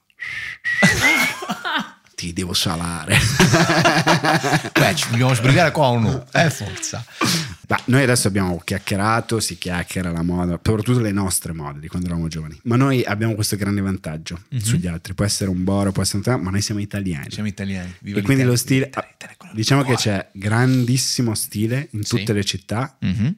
Ti 2.20 2.34
devo 2.34 2.52
salare. 2.52 3.16
Beh, 4.78 4.94
ci 4.94 5.08
dobbiamo 5.10 5.32
sbrigare 5.32 5.70
qua 5.70 5.86
o 5.86 5.98
no? 5.98 6.26
Eh, 6.32 6.50
forza. 6.50 7.02
Ma 7.66 7.80
noi 7.86 8.02
adesso 8.02 8.28
abbiamo 8.28 8.60
chiacchierato, 8.62 9.40
si 9.40 9.56
chiacchiera 9.56 10.10
la 10.10 10.22
moda, 10.22 10.60
soprattutto 10.62 11.00
le 11.00 11.12
nostre 11.12 11.54
mode 11.54 11.80
di 11.80 11.88
quando 11.88 12.08
eravamo 12.08 12.28
giovani. 12.28 12.60
Ma 12.64 12.76
noi 12.76 13.02
abbiamo 13.04 13.34
questo 13.34 13.56
grande 13.56 13.80
vantaggio 13.80 14.38
Mhm. 14.50 14.58
sugli 14.58 14.86
altri. 14.86 15.14
Può 15.14 15.24
essere 15.24 15.48
un 15.48 15.64
boro, 15.64 15.92
può 15.92 16.02
essere 16.02 16.22
un 16.22 16.42
ma 16.42 16.50
noi 16.50 16.60
siamo 16.60 16.80
italiani. 16.82 17.30
Siamo 17.30 17.48
italiani. 17.48 17.94
Viva 18.00 18.18
e 18.18 18.22
quindi 18.22 18.42
lo 18.44 18.56
stile, 18.56 18.86
viva 18.86 19.06
l'Italia, 19.08 19.36
diciamo 19.54 19.82
che 19.82 19.94
c'è 19.94 20.28
grandissimo 20.32 21.34
stile 21.34 21.88
in 21.92 22.04
Sì. 22.04 22.16
tutte 22.18 22.34
le 22.34 22.44
città. 22.44 22.96
Mhm. 23.00 23.34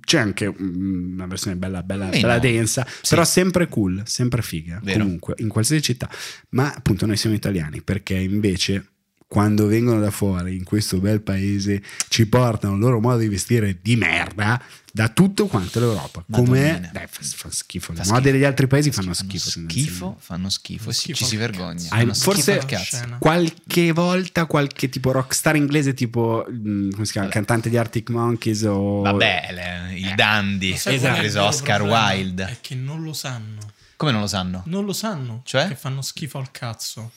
C'è 0.00 0.18
anche 0.18 0.48
mm, 0.50 1.12
una 1.14 1.26
versione 1.26 1.56
bella, 1.56 1.82
bella, 1.82 2.06
Meno. 2.06 2.20
bella 2.20 2.38
densa, 2.38 2.86
Sì. 2.86 3.10
però 3.10 3.24
sempre 3.24 3.68
cool, 3.68 4.02
sempre 4.06 4.42
figa. 4.42 4.80
Vero. 4.82 5.02
Comunque, 5.04 5.34
in 5.38 5.48
qualsiasi 5.48 5.82
città. 5.82 6.10
Ma 6.50 6.72
appunto 6.74 7.06
noi 7.06 7.16
siamo 7.16 7.36
italiani 7.36 7.82
perché 7.82 8.14
invece 8.14 8.93
quando 9.34 9.66
vengono 9.66 9.98
da 9.98 10.12
fuori 10.12 10.54
in 10.54 10.62
questo 10.62 10.98
bel 10.98 11.20
paese 11.20 11.82
ci 12.06 12.24
portano 12.26 12.74
il 12.74 12.78
loro 12.80 13.00
modo 13.00 13.18
di 13.18 13.26
vestire 13.26 13.78
di 13.82 13.96
merda 13.96 14.62
da 14.92 15.08
tutto 15.08 15.46
quanto 15.48 15.80
l'Europa. 15.80 16.24
Come 16.30 16.88
fa, 16.92 17.08
fa 17.20 17.50
schifo. 17.50 17.90
Le 17.90 18.04
Fa 18.04 18.04
mode 18.12 18.20
schifo. 18.20 18.30
degli 18.30 18.44
altri 18.44 18.68
paesi 18.68 18.92
fanno 18.92 19.12
Fanno 19.12 19.28
schifo. 19.28 19.50
schifo, 19.50 19.66
tendenzialmente. 19.66 20.20
fanno 20.24 20.48
schifo, 20.50 20.92
sì, 20.92 20.98
Schifo 21.00 21.16
ci 21.18 21.24
si 21.24 21.36
vergogna. 21.36 21.82
Ah, 21.88 21.96
Fanno 21.96 22.12
schifo 22.14 22.30
forse 22.32 22.60
qualche 23.18 23.90
volta 23.90 24.46
qualche 24.46 24.88
tipo 24.88 25.10
rockstar 25.10 25.56
inglese 25.56 25.94
tipo 25.94 26.46
mm, 26.48 26.90
come 26.92 27.04
si 27.04 27.10
chiama 27.10 27.26
cantante 27.28 27.68
di 27.68 27.76
Arctic 27.76 28.10
Monkeys 28.10 28.62
o 28.68 29.00
Vabbè, 29.00 29.48
le- 29.50 29.98
il 29.98 30.14
dandy, 30.14 30.68
il 30.74 30.80
preso 30.80 31.08
vero 31.38 31.44
Oscar? 31.46 31.82
Wilde. 31.82 32.44
È 32.44 32.56
che 32.60 32.76
non 32.76 33.02
lo 33.02 33.12
sanno. 33.12 33.58
Come 33.96 34.12
non 34.12 34.20
lo 34.20 34.26
sanno? 34.28 34.62
Non 34.66 34.84
lo 34.84 34.92
sanno. 34.92 35.40
Cioè? 35.44 35.66
Che 35.66 35.74
fanno 35.74 36.02
schifo 36.02 36.38
al 36.38 36.52
cazzo. 36.52 37.10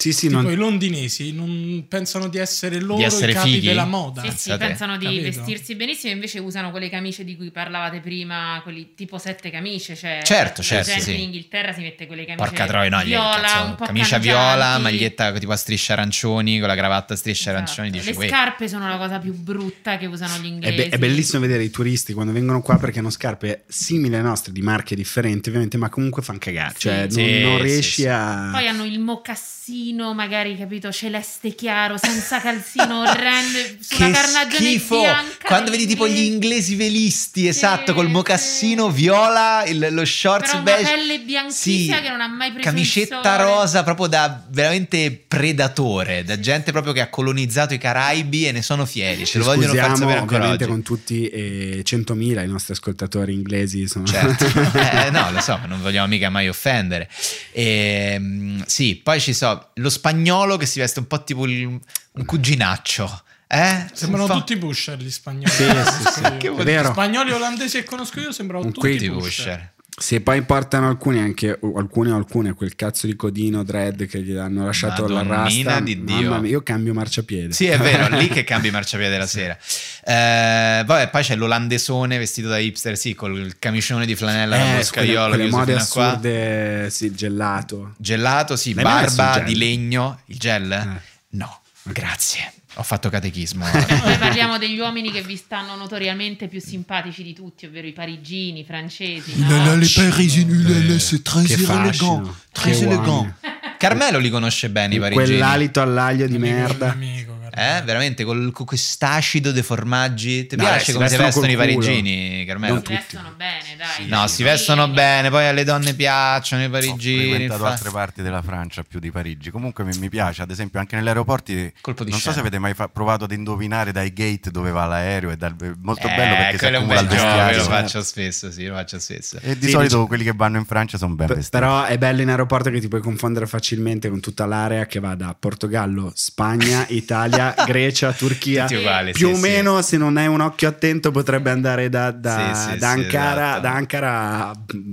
Sì 0.00 0.12
sì 0.14 0.28
tipo 0.28 0.40
non- 0.40 0.50
i 0.50 0.54
londinesi 0.56 1.32
non 1.32 1.84
pensano 1.86 2.28
di 2.28 2.38
essere 2.38 2.80
loro 2.80 3.04
essere 3.04 3.32
i 3.32 3.34
capi 3.34 3.52
fighi? 3.52 3.66
della 3.66 3.84
moda. 3.84 4.22
Sì, 4.22 4.30
sì, 4.50 4.56
pensano 4.56 4.96
di 4.96 5.04
Capito? 5.04 5.22
vestirsi 5.22 5.74
benissimo, 5.74 6.12
invece 6.12 6.38
usano 6.38 6.70
quelle 6.70 6.88
camicie 6.88 7.22
di 7.24 7.36
cui 7.36 7.50
parlavate 7.50 8.00
prima, 8.00 8.60
quelli 8.62 8.92
tipo 8.94 9.18
sette 9.18 9.50
camicie. 9.50 9.94
Cioè, 9.94 10.20
Certo, 10.24 10.62
certo, 10.62 10.88
gente 10.90 11.02
sì. 11.02 11.14
in 11.14 11.20
Inghilterra 11.20 11.72
si 11.72 11.82
mette 11.82 12.06
quelle 12.06 12.24
camicie 12.24 12.48
Porca 12.48 12.66
troia, 12.66 12.88
no, 12.88 13.02
gli- 13.02 13.08
viola, 13.08 13.40
cazzo, 13.40 13.64
un 13.66 13.74
po' 13.74 13.84
camicia 13.84 14.18
cangianti. 14.18 14.28
viola, 14.56 14.78
maglietta 14.78 15.32
tipo 15.32 15.52
a 15.52 15.56
strisce 15.56 15.92
arancioni, 15.92 16.58
con 16.58 16.68
la 16.68 16.76
cravatta 16.76 17.12
a 17.14 17.16
strisce 17.16 17.42
Esatto. 17.50 17.56
arancioni, 17.58 17.90
dici, 17.90 18.10
Le 18.12 18.16
"Uè". 18.16 18.28
scarpe 18.28 18.68
sono 18.68 18.88
la 18.88 18.96
cosa 18.96 19.18
più 19.18 19.34
brutta 19.34 19.98
che 19.98 20.06
usano 20.06 20.36
gli 20.38 20.44
È, 20.44 20.48
inglesi. 20.48 20.74
be- 20.76 20.88
è 20.88 20.98
bellissimo 20.98 21.40
vedere 21.40 21.62
i 21.64 21.70
turisti 21.70 22.12
quando 22.14 22.32
vengono 22.32 22.62
qua 22.62 22.78
perché 22.78 23.00
hanno 23.00 23.10
scarpe 23.10 23.64
simili 23.68 24.14
alle 24.14 24.22
nostre, 24.24 24.52
di 24.52 24.62
marche 24.62 24.94
differenti, 24.94 25.48
ovviamente, 25.48 25.76
ma 25.76 25.88
comunque 25.90 26.22
fanno 26.22 26.38
cagare. 26.38 26.72
Sì. 26.74 26.80
Cioè, 26.80 27.00
non, 27.00 27.10
Sì, 27.10 27.40
non 27.42 27.60
riesci 27.60 28.00
sì. 28.02 28.06
a. 28.06 28.48
Poi 28.52 28.66
hanno 28.66 28.84
il 28.84 28.98
mocassino, 29.00 29.58
magari, 29.94 30.56
capito, 30.56 30.90
celeste 30.92 31.54
chiaro, 31.54 31.96
senza 31.96 32.40
calzino, 32.40 33.00
orrendo, 33.08 33.58
su 33.80 33.96
una 34.02 34.10
carnagione 34.10 34.64
schifo! 34.66 35.00
bianca. 35.00 35.46
Quando 35.46 35.70
vedi 35.70 35.86
tipo 35.86 36.06
gli 36.08 36.18
inglesi. 36.20 36.74
velisti, 36.76 37.46
esatto, 37.48 37.92
col 37.94 38.06
sì. 38.06 38.12
mocassino 38.12 38.90
viola, 38.90 39.64
il- 39.66 39.88
lo 39.90 40.04
shorts 40.04 40.50
Però 40.50 40.62
beige. 40.62 40.90
pelle 40.90 41.18
bianchissima 41.20 42.00
che 42.00 42.08
non 42.08 42.20
ha 42.20 42.28
mai 42.28 42.50
preso 42.52 42.68
Camicetta 42.68 43.36
rosa 43.36 43.82
proprio 43.82 44.06
da 44.06 44.44
veramente 44.48 45.10
predatore, 45.26 46.22
da 46.24 46.38
gente 46.38 46.72
proprio 46.72 46.92
che 46.92 47.00
ha 47.00 47.08
colonizzato 47.08 47.74
i 47.74 47.78
Caraibi 47.78 48.46
e 48.46 48.52
ne 48.52 48.62
sono 48.62 48.86
fieri, 48.86 49.26
ce 49.26 49.38
lo 49.38 49.44
vogliono 49.44 49.74
far 49.74 49.96
sapere 49.96 50.18
ancora 50.18 50.36
ovviamente 50.38 50.64
oggi. 50.64 50.72
con 50.72 50.82
tutti 50.82 51.28
eh, 51.28 51.82
100.000 51.84 52.44
i 52.44 52.48
nostri 52.48 52.72
ascoltatori 52.74 53.32
inglesi 53.34 53.86
sono 53.88 54.06
Certo, 54.06 54.44
Eh, 55.06 55.10
no, 55.10 55.30
lo 55.32 55.40
so, 55.40 55.58
ma 55.60 55.66
non 55.66 55.80
vogliamo 55.80 56.06
mica 56.08 56.28
mai 56.30 56.48
offendere. 56.48 57.08
Ehm, 57.52 58.62
sì, 58.66 58.96
poi 59.02 59.20
ci 59.20 59.32
so 59.32 59.68
lo 59.80 59.90
spagnolo 59.90 60.56
che 60.56 60.66
si 60.66 60.78
veste 60.80 60.98
un 61.00 61.06
po' 61.06 61.22
tipo 61.24 61.44
il- 61.46 61.66
un 62.12 62.24
cuginaccio. 62.24 63.22
Eh? 63.46 63.86
Sembrano 63.92 64.26
po'- 64.26 64.34
tutti 64.34 64.56
pusher 64.56 64.96
gli 64.98 65.10
spagnoli. 65.10 65.50
Sì, 65.50 65.64
sì, 65.64 66.38
sì. 66.38 66.48
Vero. 66.62 66.92
Spagnoli 66.92 67.32
olandesi 67.32 67.78
che 67.78 67.84
conosco 67.84 68.20
io 68.20 68.30
sembrano 68.32 68.64
Un 68.66 68.72
tutti 68.72 69.08
pusher. 69.10 69.12
pusher. 69.18 69.72
Se 70.02 70.22
poi 70.22 70.40
portano 70.42 70.88
alcuni 70.88 71.18
anche 71.18 71.58
alcuni 71.76 72.10
o 72.10 72.16
alcune 72.16 72.54
quel 72.54 72.74
cazzo 72.74 73.06
di 73.06 73.14
codino 73.16 73.62
dread 73.62 74.06
che 74.06 74.22
gli 74.22 74.34
hanno 74.34 74.64
lasciato 74.64 75.06
la 75.06 75.22
rasta, 75.22 75.78
di 75.80 76.04
Dio. 76.04 76.30
mamma 76.30 76.38
mia, 76.40 76.50
io 76.52 76.62
cambio 76.62 76.94
marciapiede. 76.94 77.52
Sì, 77.52 77.66
è 77.66 77.76
vero, 77.76 78.08
lì 78.16 78.28
che 78.28 78.42
cambi 78.44 78.70
marciapiede 78.70 79.18
la 79.18 79.26
sera. 79.26 79.58
Eh, 80.02 80.82
vabbè, 80.86 81.10
poi 81.10 81.22
c'è 81.22 81.36
l'olandesone 81.36 82.16
vestito 82.16 82.48
da 82.48 82.56
hipster, 82.56 82.96
sì, 82.96 83.14
col 83.14 83.56
camicione 83.58 84.06
di 84.06 84.14
flanella 84.14 84.78
Eh, 84.78 84.86
quelle, 84.90 85.14
quelle 85.14 85.36
chiuso 85.42 85.56
mode 85.58 85.72
fino 85.72 85.84
a 85.84 85.86
qua. 85.86 86.06
assurde, 86.06 86.88
sì, 86.90 87.14
gelato. 87.14 87.92
Gelato, 87.98 88.56
sì, 88.56 88.72
L'hai 88.72 88.84
barba 88.84 89.40
di 89.40 89.54
legno. 89.54 90.20
Il 90.24 90.38
gel? 90.38 90.72
Eh. 90.72 91.00
No, 91.32 91.60
grazie. 91.82 92.52
Ho 92.74 92.82
fatto 92.82 93.10
catechismo. 93.10 93.64
Poi 93.66 94.16
parliamo 94.16 94.56
degli 94.56 94.78
uomini 94.78 95.10
che 95.10 95.22
vi 95.22 95.36
stanno 95.36 95.74
notoriamente 95.74 96.46
più 96.46 96.60
simpatici 96.60 97.22
di 97.22 97.34
tutti, 97.34 97.66
ovvero 97.66 97.86
i 97.86 97.92
parigini, 97.92 98.60
i 98.60 98.64
francesi. 98.64 99.32
no? 99.36 100.98
c'est 100.98 101.22
très 101.22 101.46
fascino, 101.56 102.36
che 102.52 102.74
uomini. 102.74 103.34
Carmelo 103.76 104.18
li 104.18 104.30
conosce 104.30 104.68
bene 104.70 104.94
i 104.94 104.98
parigini. 104.98 105.26
Quell'alito 105.26 105.80
all'aglio 105.80 106.26
di 106.26 106.38
merda. 106.38 106.92
amico. 106.92 107.29
Eh, 107.60 107.82
veramente, 107.82 108.24
col, 108.24 108.52
con 108.52 108.64
quest'acido 108.66 109.52
dei 109.52 109.62
formaggi. 109.62 110.46
Ti 110.46 110.56
No, 110.56 110.62
piace 110.64 110.92
come 110.92 111.08
si 111.08 111.16
vestono 111.16 111.50
i 111.50 111.56
parigini, 111.56 112.44
Carmelo? 112.46 112.74
Non 112.74 112.84
Si 112.84 112.92
vestono 112.92 113.34
bene, 113.36 113.76
dai. 113.76 114.06
No, 114.08 114.26
si 114.26 114.42
vestono 114.42 114.88
bene, 114.88 115.28
poi 115.30 115.46
alle 115.46 115.64
donne 115.64 115.94
piacciono 115.94 116.62
i 116.62 116.66
Ho 116.66 116.70
parigini. 116.70 117.18
frequentato 117.28 117.62
fa- 117.64 117.70
altre 117.70 117.90
parti 117.90 118.22
della 118.22 118.42
Francia 118.42 118.82
più 118.82 118.98
di 118.98 119.10
Parigi. 119.10 119.50
Comunque 119.50 119.84
mi, 119.84 119.96
mi 119.98 120.08
piace, 120.08 120.42
ad 120.42 120.50
esempio, 120.50 120.80
anche 120.80 120.96
negli 120.96 121.08
aeroporti. 121.08 121.72
Colpo 121.80 122.04
di 122.04 122.10
non 122.10 122.18
so 122.18 122.30
scena. 122.30 122.34
se 122.36 122.40
avete 122.40 122.58
mai 122.58 122.74
fa- 122.74 122.88
provato 122.88 123.24
ad 123.24 123.32
indovinare 123.32 123.92
dai 123.92 124.12
gate 124.12 124.50
dove 124.50 124.70
va 124.70 124.86
l'aereo. 124.86 125.30
È 125.30 125.36
dal- 125.36 125.54
molto 125.82 126.06
Eh, 126.06 126.14
bello 126.14 126.34
perché 126.36 126.52
si 126.52 126.58
quello 126.58 126.76
è 126.76 126.78
un 126.80 126.84
accumula 126.90 127.02
bel 127.02 127.10
il 127.10 127.22
vestiario. 127.24 127.56
lo 127.58 127.64
faccio 127.64 128.02
spesso, 128.02 128.50
sì, 128.50 128.66
lo 128.66 128.74
faccio 128.74 128.98
spesso. 128.98 129.38
E 129.42 129.58
di 129.58 129.66
Sì, 129.66 129.70
solito 129.72 129.96
dici- 129.96 130.08
quelli 130.08 130.24
che 130.24 130.32
vanno 130.34 130.56
in 130.58 130.64
Francia 130.64 130.96
sono 130.96 131.14
ben 131.14 131.26
vestiti. 131.26 131.50
Però 131.50 131.84
è 131.84 131.98
bello 131.98 132.22
in 132.22 132.30
aeroporto 132.30 132.70
che 132.70 132.80
ti 132.80 132.88
puoi 132.88 133.00
confondere 133.02 133.46
facilmente 133.46 134.08
con 134.08 134.20
tutta 134.20 134.46
l'area 134.46 134.86
che 134.86 134.98
va 135.00 135.14
da 135.14 135.36
Portogallo, 135.38 136.12
Spagna, 136.14 136.86
Italia, 136.88 137.49
Grecia, 137.66 138.12
Turchia. 138.12 138.66
Uguali, 138.70 139.12
Più 139.12 139.26
sì, 139.28 139.32
o 139.32 139.36
sì. 139.36 139.40
meno, 139.40 139.82
se 139.82 139.96
non 139.96 140.16
hai 140.16 140.26
un 140.26 140.40
occhio 140.40 140.68
attento, 140.68 141.10
potrebbe 141.10 141.50
andare 141.50 141.88
da, 141.88 142.10
da- 142.10 142.52
Sì, 142.54 142.70
sì, 142.72 142.78
da 142.78 142.92
sì, 142.92 142.98
Ankara, 143.00 143.42
esatto. 143.46 143.60
da 143.60 143.72
Ankara 143.72 144.10
a- 144.48 144.52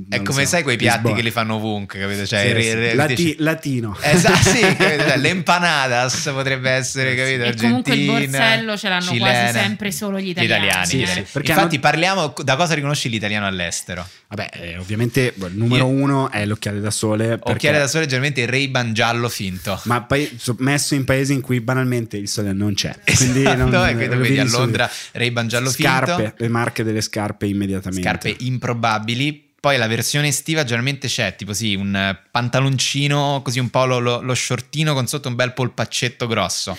È 0.09 0.21
come 0.21 0.43
so, 0.43 0.49
sai 0.49 0.63
quei 0.63 0.77
piatti 0.77 0.97
Lisbona. 0.97 1.15
che 1.15 1.21
li 1.21 1.31
fanno 1.31 1.55
ovunque, 1.55 1.99
capito? 1.99 2.25
Cioè, 2.25 2.41
Sì, 2.47 2.51
re- 2.53 2.61
sì. 2.61 2.73
re- 2.73 2.93
Lati- 2.95 3.15
dici- 3.15 3.35
latino. 3.39 3.97
Esatto, 4.01 4.49
sì, 4.49 4.59
capito? 4.75 5.03
Cioè, 5.07 5.17
le 5.17 5.29
empanadas 5.29 6.31
potrebbe 6.33 6.69
essere, 6.71 7.15
capito? 7.15 7.43
E 7.43 7.55
comunque 7.55 7.93
il 7.95 8.09
Argentina, 8.09 8.37
borsello 8.39 8.77
ce 8.77 8.89
l'hanno 8.89 9.01
cilena. 9.01 9.29
quasi 9.41 9.57
sempre 9.59 9.91
solo 9.91 10.19
gli 10.19 10.29
italiani. 10.29 10.63
Gli 10.63 10.65
italiani, 10.67 10.85
Sì, 10.87 10.95
gli 10.95 10.99
sì, 10.99 11.03
italiani. 11.05 11.27
perché 11.31 11.51
Infatti 11.51 11.75
hanno- 11.75 11.81
parliamo 11.83 12.33
da 12.43 12.55
cosa 12.55 12.73
riconosci 12.73 13.09
l'italiano 13.09 13.45
all'estero. 13.45 14.07
Vabbè, 14.29 14.49
eh, 14.53 14.77
ovviamente 14.77 15.33
il 15.37 15.51
numero 15.53 15.87
Io- 15.87 15.93
uno 15.93 16.29
è 16.29 16.45
l'occhiale 16.45 16.81
da 16.81 16.91
sole. 16.91 17.27
perché- 17.37 17.51
Occhiale 17.51 17.77
da 17.79 17.87
sole 17.87 18.03
leggermente 18.03 18.41
il 18.41 18.47
Ray-Ban 18.49 18.93
giallo 18.93 19.29
finto. 19.29 19.79
Ma 19.85 20.01
poi 20.03 20.35
so- 20.37 20.55
messo 20.59 20.95
in 20.95 21.05
paesi 21.05 21.31
in 21.31 21.39
cui 21.41 21.61
banalmente 21.61 22.17
il 22.17 22.27
sole 22.27 22.51
non 22.51 22.73
c'è. 22.73 22.93
Quindi 23.15 23.39
Esatto, 23.41 23.69
non, 23.69 23.87
e 23.87 23.95
quindi 23.95 24.15
vedi 24.17 24.39
a. 24.39 24.43
Londra 24.43 24.89
Ray-Ban 25.13 25.47
giallo 25.47 25.69
Scarpe, 25.69 26.15
finto. 26.15 26.33
le 26.39 26.47
marche 26.49 26.83
delle 26.83 26.99
scarpe 27.01 27.45
immediatamente. 27.45 28.01
Scarpe 28.07 28.35
improbabili. 28.39 29.45
Poi 29.59 29.77
la 29.77 29.87
versione 29.87 30.27
estiva 30.27 30.63
generalmente 30.63 31.07
c'è 31.07 31.35
tipo 31.35 31.53
sì, 31.53 31.73
un 31.75 31.95
eh, 31.95 32.19
pantaloncino, 32.29 33.41
così 33.43 33.59
un 33.59 33.69
po' 33.69 33.85
lo, 33.85 33.99
lo- 33.99 34.21
lo 34.21 34.35
shortino 34.35 34.93
con 34.93 35.07
sotto 35.07 35.29
un 35.29 35.35
bel 35.35 35.53
polpaccetto 35.53 36.27
grosso. 36.27 36.77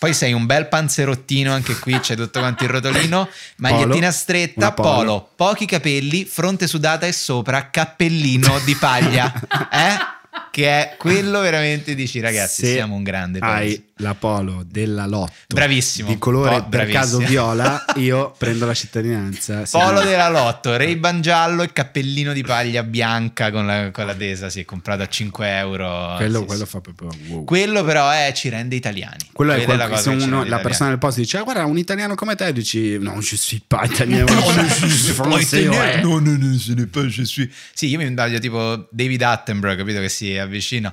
Poi 0.00 0.14
sei 0.14 0.32
un 0.32 0.46
bel 0.46 0.66
panzerottino, 0.66 1.52
anche 1.52 1.78
qui 1.78 2.00
c'è 2.00 2.16
tutto 2.16 2.38
quanto 2.38 2.64
il 2.64 2.70
rotolino, 2.70 3.28
magliettina 3.56 4.06
Polo, 4.06 4.10
stretta, 4.12 4.72
polo. 4.72 4.88
polo, 4.88 5.30
pochi 5.36 5.66
capelli, 5.66 6.24
fronte 6.24 6.66
sudata 6.66 7.06
e 7.06 7.12
sopra 7.12 7.68
cappellino 7.68 8.60
di 8.64 8.74
paglia. 8.76 9.30
Eh? 9.70 10.19
Che 10.52 10.66
è 10.66 10.96
quello 10.98 11.40
veramente 11.40 11.94
dici 11.94 12.18
ragazzi, 12.18 12.64
Se 12.66 12.72
siamo 12.72 12.96
un 12.96 13.04
grande 13.04 13.38
hai 13.40 13.48
paese. 13.48 13.82
la 13.98 14.14
polo 14.14 14.64
della 14.68 15.06
Lotto 15.06 15.32
Bravissimo. 15.54 16.08
di 16.08 16.18
colore 16.18 16.62
Po- 16.62 16.68
per 16.68 16.88
caso 16.88 17.18
viola, 17.18 17.84
io 17.96 18.34
prendo 18.36 18.66
la 18.66 18.74
cittadinanza. 18.74 19.62
Polo 19.70 20.00
della 20.02 20.28
Lotto, 20.28 20.76
Ray-Ban 20.76 21.20
giallo 21.20 21.62
e 21.62 21.72
cappellino 21.72 22.32
di 22.32 22.42
paglia 22.42 22.82
bianca 22.82 23.52
con 23.52 23.64
la, 23.64 23.90
con 23.92 24.06
la 24.06 24.14
tesa, 24.14 24.48
si 24.50 24.60
è 24.60 24.64
comprato 24.64 25.02
a 25.02 25.06
5 25.08 25.56
euro. 25.58 26.14
Quello, 26.16 26.40
Sì, 26.40 26.44
quello 26.46 26.64
sì. 26.64 26.70
fa 26.70 26.80
proprio 26.80 27.10
wow. 27.28 27.44
Quello 27.44 27.84
però 27.84 28.10
è, 28.10 28.32
ci 28.34 28.48
rende 28.48 28.74
italiani. 28.74 29.28
Quello 29.32 29.52
è 29.52 29.62
Quella 29.62 29.86
quel- 29.86 29.98
cosa 29.98 30.10
se 30.10 30.18
ci 30.18 30.24
uno- 30.26 30.36
la 30.38 30.40
italiani. 30.42 30.62
persona 30.62 30.88
del 30.90 30.98
posto 30.98 31.20
dice: 31.20 31.38
"Ah, 31.38 31.42
Guarda, 31.42 31.64
un 31.64 31.78
italiano 31.78 32.14
come 32.16 32.34
te, 32.34 32.52
dici: 32.52 32.98
No, 32.98 33.18
je 33.20 33.36
suis 33.36 33.62
pas 33.64 33.84
italien. 33.88 34.26
je 34.26 34.88
suis 34.88 35.12
français, 35.14 35.68
ouais." 35.68 36.00
No, 36.02 36.18
no, 36.18 36.36
no, 36.36 36.56
n'est 36.74 36.90
pas, 36.90 37.04
je 37.06 37.22
suis. 37.22 37.48
Sì, 37.72 37.86
io 37.86 37.98
mi 37.98 38.04
immagino 38.06 38.40
tipo 38.40 38.88
David 38.90 39.22
Attenborough, 39.22 39.76
capito 39.76 40.00
che 40.00 40.08
si 40.08 40.38
avvicina. 40.40 40.92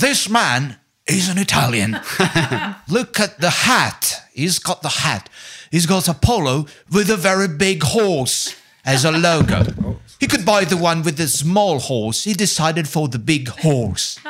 This 0.00 0.28
man 0.28 0.78
is 1.06 1.28
an 1.28 1.38
Italian. 1.38 2.00
Look 2.88 3.18
at 3.20 3.38
the 3.40 3.50
hat. 3.50 4.22
He's 4.32 4.58
got 4.58 4.80
the 4.82 4.88
hat. 4.88 5.28
He's 5.70 5.86
got 5.86 6.08
a 6.08 6.14
polo 6.14 6.66
with 6.90 7.10
a 7.10 7.16
very 7.16 7.48
big 7.48 7.82
horse 7.82 8.54
as 8.84 9.04
a 9.04 9.10
logo. 9.10 9.64
He 10.22 10.28
could 10.28 10.44
buy 10.44 10.64
the 10.64 10.76
one 10.76 11.02
with 11.02 11.16
the 11.16 11.26
small 11.26 11.80
horse. 11.80 12.22
He 12.22 12.32
decided 12.32 12.86
for 12.86 13.08
the 13.08 13.18
big 13.18 13.48
horse. 13.48 14.20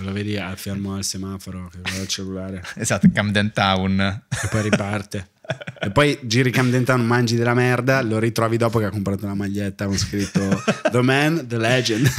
Lo 0.00 0.12
vedi 0.12 0.36
fermo 0.56 0.94
al 0.94 1.04
semaforo, 1.04 1.70
che 1.70 1.98
al 1.98 2.06
cellulare 2.06 2.62
Esatto, 2.76 3.08
Camden 3.10 3.52
Town. 3.54 3.98
e 3.98 4.48
poi 4.48 4.62
riparte. 4.62 5.28
E 5.80 5.90
poi 5.90 6.18
giri 6.22 6.50
Camden 6.50 6.84
Town, 6.84 7.00
mangi 7.06 7.36
della 7.36 7.54
merda, 7.54 8.02
lo 8.02 8.18
ritrovi 8.18 8.56
dopo 8.56 8.78
che 8.80 8.86
ha 8.86 8.90
comprato 8.90 9.26
la 9.26 9.34
maglietta 9.34 9.86
con 9.86 9.96
scritto 9.96 10.40
The 10.90 11.00
Man, 11.02 11.46
The 11.46 11.56
Legend. 11.56 12.06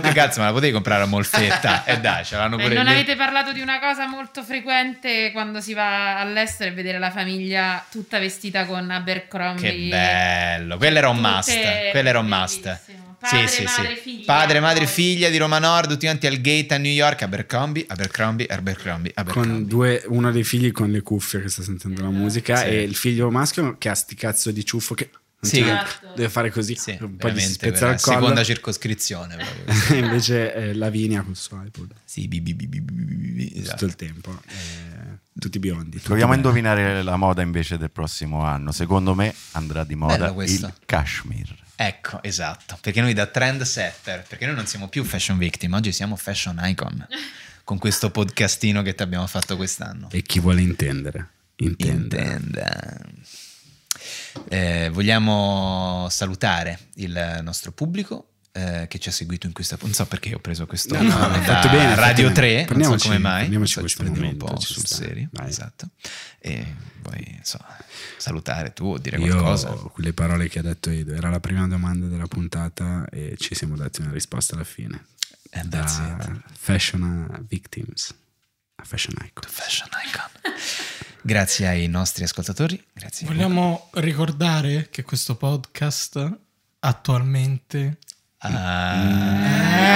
Che, 0.00 0.12
cazzo, 0.12 0.40
ma 0.40 0.46
la 0.46 0.52
potevi 0.52 0.72
comprare 0.72 1.02
a 1.04 1.06
Molfetta? 1.06 1.84
E 1.90 1.98
dai, 2.00 2.24
ce 2.24 2.36
l'hanno 2.36 2.56
Beh, 2.56 2.62
pure 2.64 2.74
non 2.74 2.84
lì. 2.86 2.90
avete 2.92 3.16
parlato 3.16 3.52
di 3.52 3.60
una 3.60 3.78
cosa 3.78 4.06
molto 4.06 4.42
frequente 4.42 5.30
quando 5.32 5.60
si 5.60 5.72
va 5.72 6.18
all'estero 6.18 6.70
e 6.70 6.74
vedere 6.74 6.98
la 6.98 7.10
famiglia 7.10 7.82
tutta 7.90 8.18
vestita 8.18 8.64
con 8.66 8.90
Abercrombie. 8.90 9.70
Che 9.70 9.88
bello, 9.88 10.76
quello 10.76 10.98
era 10.98 11.08
un 11.08 11.16
Tutte- 11.16 11.28
must. 11.28 11.90
Quello 11.92 12.08
era 12.08 12.18
un 12.18 12.26
must. 12.26 12.78
Padre, 13.20 13.46
sì, 13.48 13.56
sì, 13.56 13.62
madre, 13.64 13.94
sì. 13.96 14.00
figlia, 14.00 14.22
Padre, 14.24 14.60
madre, 14.60 14.86
figlia 14.86 15.28
di 15.28 15.36
Roma 15.36 15.58
Nord, 15.58 15.90
tutti 15.90 16.06
quanti 16.06 16.26
al 16.26 16.40
gate 16.40 16.74
a 16.74 16.78
New 16.78 16.90
York, 16.92 17.22
Abercrombie, 17.22 17.84
Abercrombie, 17.86 18.46
Abercrombie, 18.46 19.12
Abercrombie. 19.14 19.52
con 19.58 19.66
due, 19.66 20.02
uno 20.06 20.30
dei 20.32 20.42
figli 20.44 20.72
con 20.72 20.90
le 20.90 21.02
cuffie 21.02 21.42
che 21.42 21.48
sta 21.48 21.62
sentendo 21.62 22.00
la 22.02 22.08
musica 22.10 22.56
Sì. 22.56 22.64
e 22.66 22.82
il 22.82 22.94
figlio 22.94 23.30
maschio 23.30 23.76
che 23.78 23.88
ha 23.90 23.94
sti 23.94 24.14
cazzo 24.14 24.50
di 24.50 24.64
ciuffo 24.64 24.94
che 24.94 25.10
Sì, 25.42 25.60
Esatto. 25.60 26.12
deve 26.16 26.28
fare 26.28 26.50
così, 26.50 26.74
Sì, 26.76 26.96
un 27.00 27.16
po' 27.16 27.30
di 27.30 27.40
spezzare 27.40 27.86
la 27.86 27.92
il 27.96 28.00
collo. 28.00 28.18
seconda 28.20 28.44
circoscrizione. 28.44 29.36
E 29.90 29.96
invece 29.96 30.52
eh, 30.54 30.74
Lavinia 30.74 31.22
col 31.22 31.36
suo 31.36 31.62
iPod 31.64 31.92
Sì, 32.04 32.26
bi, 32.28 32.40
bi, 32.40 32.54
bi, 32.54 32.66
bi, 32.66 32.80
bi, 32.80 32.92
bi, 32.92 33.14
bi, 33.14 33.48
tutto 33.48 33.60
esatto. 33.60 33.84
il 33.86 33.96
tempo. 33.96 34.38
eh, 34.48 35.18
tutti 35.38 35.58
biondi. 35.58 35.92
tutti 35.96 36.04
Proviamo 36.04 36.32
a 36.32 36.36
indovinare 36.36 37.02
la 37.02 37.16
moda 37.16 37.40
invece 37.42 37.78
del 37.78 37.90
prossimo 37.90 38.44
anno. 38.44 38.72
Secondo 38.72 39.14
me 39.14 39.34
andrà 39.52 39.84
di 39.84 39.94
moda 39.94 40.34
il 40.44 40.74
cashmere. 40.84 41.56
Ecco, 41.82 42.22
esatto, 42.22 42.76
perché 42.82 43.00
noi 43.00 43.14
da 43.14 43.24
trend 43.24 43.62
setter, 43.62 44.22
perché 44.28 44.44
noi 44.44 44.54
non 44.54 44.66
siamo 44.66 44.88
più 44.88 45.02
fashion 45.02 45.38
victim, 45.38 45.72
oggi 45.72 45.92
siamo 45.92 46.14
fashion 46.14 46.60
icon 46.62 47.06
con 47.64 47.78
questo 47.78 48.10
podcastino 48.10 48.82
che 48.82 48.94
ti 48.94 49.02
abbiamo 49.02 49.26
fatto 49.26 49.56
quest'anno. 49.56 50.08
E 50.10 50.20
chi 50.20 50.40
vuole 50.40 50.60
intendere? 50.60 51.28
Intende. 51.56 52.20
Intenda. 52.20 52.98
Eh, 54.50 54.90
vogliamo 54.92 56.06
salutare 56.10 56.78
il 56.96 57.38
nostro 57.40 57.72
pubblico 57.72 58.29
eh, 58.52 58.86
che 58.88 58.98
ci 58.98 59.08
ha 59.08 59.12
seguito 59.12 59.46
in 59.46 59.52
questa 59.52 59.76
non 59.80 59.92
so 59.92 60.06
perché 60.06 60.34
ho 60.34 60.38
preso 60.40 60.66
questo 60.66 60.94
No, 60.96 61.02
no, 61.02 61.08
da 61.28 61.40
fatto 61.42 61.68
bene, 61.68 61.88
fatto 61.90 62.00
Radio 62.00 62.30
bene. 62.32 62.64
3 62.66 62.74
non 62.76 62.98
so 62.98 63.06
come 63.06 63.18
mai 63.18 63.38
prendiamoci 63.40 63.78
questo 63.80 64.02
prendiamo 64.02 64.28
un 64.30 64.36
po' 64.36 64.46
momento, 64.46 64.66
sul 64.66 64.84
sta. 64.84 64.94
serio 64.96 65.28
Vai. 65.32 65.48
esatto 65.48 65.88
e 66.40 66.74
poi 67.02 67.38
so, 67.42 67.58
salutare 68.16 68.72
tu 68.72 68.86
o 68.86 68.98
dire 68.98 69.18
Io 69.18 69.32
qualcosa 69.34 69.70
quelle 69.70 70.12
parole 70.12 70.48
che 70.48 70.58
ha 70.58 70.62
detto 70.62 70.90
Edo 70.90 71.12
era 71.14 71.30
la 71.30 71.40
prima 71.40 71.66
domanda 71.68 72.06
della 72.06 72.26
puntata 72.26 73.06
e 73.10 73.36
ci 73.38 73.54
siamo 73.54 73.76
dati 73.76 74.00
una 74.00 74.10
risposta 74.12 74.54
alla 74.54 74.64
fine. 74.64 75.04
Eh, 75.50 75.62
da 75.64 75.78
that's 75.84 75.98
it. 75.98 76.40
fashion 76.56 77.44
victims 77.48 78.14
a 78.76 78.84
fashion 78.84 79.14
icon. 79.26 79.44
fashion 79.50 79.88
icon 80.06 80.52
grazie 81.22 81.66
ai 81.66 81.86
nostri 81.88 82.22
ascoltatori 82.24 82.82
grazie 82.92 83.26
Vogliamo 83.26 83.90
ricordare 83.94 84.88
che 84.90 85.02
questo 85.02 85.34
podcast 85.36 86.38
attualmente 86.80 87.98
Ah, 88.42 89.88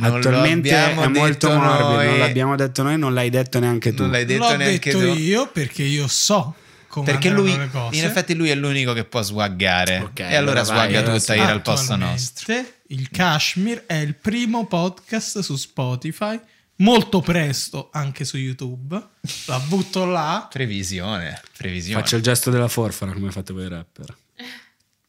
Attualmente 0.00 0.70
è 0.70 1.06
molto 1.08 1.48
morbido, 1.50 1.92
noi. 1.94 2.06
non 2.06 2.18
l'abbiamo 2.18 2.56
detto 2.56 2.82
noi, 2.82 2.98
non 2.98 3.14
l'hai 3.14 3.30
detto 3.30 3.60
neanche 3.60 3.94
tu. 3.94 4.02
Non 4.02 4.10
l'hai 4.10 4.24
detto 4.24 4.48
l'ho 4.48 4.56
neanche 4.56 4.90
detto 4.90 5.12
tu. 5.12 5.18
io 5.18 5.48
perché 5.48 5.82
io 5.84 6.08
so 6.08 6.56
come 6.88 7.06
Perché 7.06 7.30
lui, 7.30 7.52
in 7.52 8.04
effetti, 8.04 8.34
lui 8.34 8.50
è 8.50 8.54
l'unico 8.54 8.92
che 8.92 9.04
può 9.04 9.22
swaggare. 9.22 10.00
Ok, 10.00 10.20
e 10.20 10.34
allora 10.34 10.60
allora 10.60 10.62
vai, 10.62 10.90
swagga 10.90 11.18
tutta 11.18 11.34
ira 11.34 11.48
al 11.50 11.62
posto 11.62 11.96
nostro. 11.96 12.54
Il 12.88 13.08
Kashmir 13.10 13.84
è 13.86 13.94
il 13.94 14.14
primo 14.14 14.66
podcast 14.66 15.38
su 15.38 15.56
Spotify, 15.56 16.38
molto 16.76 17.20
presto 17.20 17.88
anche 17.92 18.24
su 18.26 18.36
YouTube. 18.36 19.02
La 19.46 19.58
butto 19.60 20.04
là. 20.04 20.48
Previsione, 20.50 21.40
previsione. 21.56 22.02
Faccio 22.02 22.16
il 22.16 22.22
gesto 22.22 22.50
della 22.50 22.68
forfora 22.68 23.12
come 23.12 23.30
fate 23.30 23.54
voi 23.54 23.68
rapper. 23.68 24.14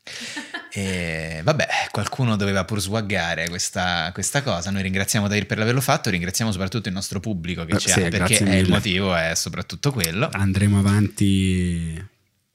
E 0.76 1.42
vabbè, 1.44 1.68
qualcuno 1.92 2.36
doveva 2.36 2.66
pur 2.66 2.82
swaggare 2.82 3.48
questa, 3.48 4.10
questa 4.12 4.42
cosa. 4.42 4.72
Noi 4.72 4.82
ringraziamo 4.82 5.28
Dair 5.28 5.46
per 5.46 5.60
averlo 5.60 5.82
fatto, 5.82 6.10
ringraziamo 6.10 6.52
soprattutto 6.52 6.88
il 6.88 6.96
nostro 6.96 7.20
pubblico 7.20 7.64
che 7.66 7.76
Eh, 7.76 7.78
ci 7.78 7.90
sì, 7.90 8.02
ha, 8.02 8.10
perché 8.10 8.36
il 8.44 8.70
motivo 8.70 9.14
è 9.16 9.34
soprattutto 9.36 9.92
quello. 9.92 10.30
Andremo 10.32 10.80
avanti 10.80 12.04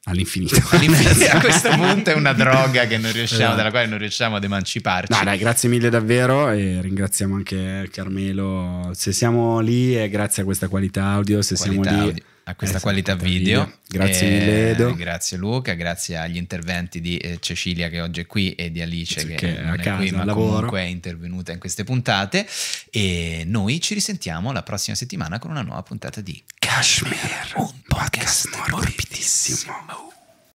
all'infinito. 0.04 0.56
All'infinito, 0.70 1.30
a 1.36 1.40
questo 1.40 1.68
punto 1.70 2.10
è 2.10 2.14
una 2.14 2.32
droga 2.32 2.86
che 2.86 2.98
non 2.98 3.12
riusciamo, 3.12 3.40
Esatto. 3.42 3.56
dalla 3.56 3.70
quale 3.70 3.86
non 3.86 3.98
riusciamo 3.98 4.34
ad 4.36 4.42
emanciparci. 4.42 5.12
No, 5.16 5.22
dai, 5.22 5.38
grazie 5.38 5.68
mille 5.68 5.88
davvero 5.88 6.50
e 6.50 6.80
ringraziamo 6.80 7.36
anche 7.36 7.88
Carmelo. 7.92 8.90
Se 8.94 9.12
siamo 9.12 9.60
lì 9.60 9.92
è 9.94 10.08
grazie 10.08 10.42
a 10.42 10.44
questa 10.44 10.66
qualità 10.66 11.04
audio, 11.04 11.40
se 11.42 11.54
Qualità 11.54 11.82
siamo 11.90 12.00
lì 12.02 12.08
audio- 12.08 12.22
a 12.48 12.54
questa 12.54 12.78
eh, 12.78 12.80
qualità 12.80 13.14
video. 13.14 13.78
Grazie 13.86 14.26
Eh, 14.26 14.30
mille 14.38 14.70
Edo. 14.70 14.94
Grazie 14.94 15.36
Luca, 15.36 15.74
grazie 15.74 16.16
agli 16.16 16.36
interventi 16.36 17.00
di 17.00 17.16
eh, 17.18 17.38
Cecilia 17.40 17.88
che 17.88 18.00
oggi 18.00 18.20
è 18.20 18.26
qui 18.26 18.54
e 18.54 18.70
di 18.70 18.80
Alice 18.80 19.24
che, 19.26 19.34
che 19.34 19.58
è 19.58 19.62
non 19.62 19.74
è 19.74 19.82
casa, 19.82 19.96
qui 19.96 20.10
ma 20.12 20.24
lavoro. 20.24 20.52
comunque 20.54 20.80
è 20.80 20.84
intervenuta 20.84 21.52
in 21.52 21.58
queste 21.58 21.84
puntate 21.84 22.46
e 22.90 23.42
noi 23.46 23.80
ci 23.80 23.92
risentiamo 23.94 24.50
la 24.52 24.62
prossima 24.62 24.96
settimana 24.96 25.38
con 25.38 25.50
una 25.50 25.62
nuova 25.62 25.82
puntata 25.82 26.20
di 26.22 26.42
Kashmir, 26.58 27.52
un 27.56 27.70
podcast 27.86 28.48
morbidissimo. 28.70 30.16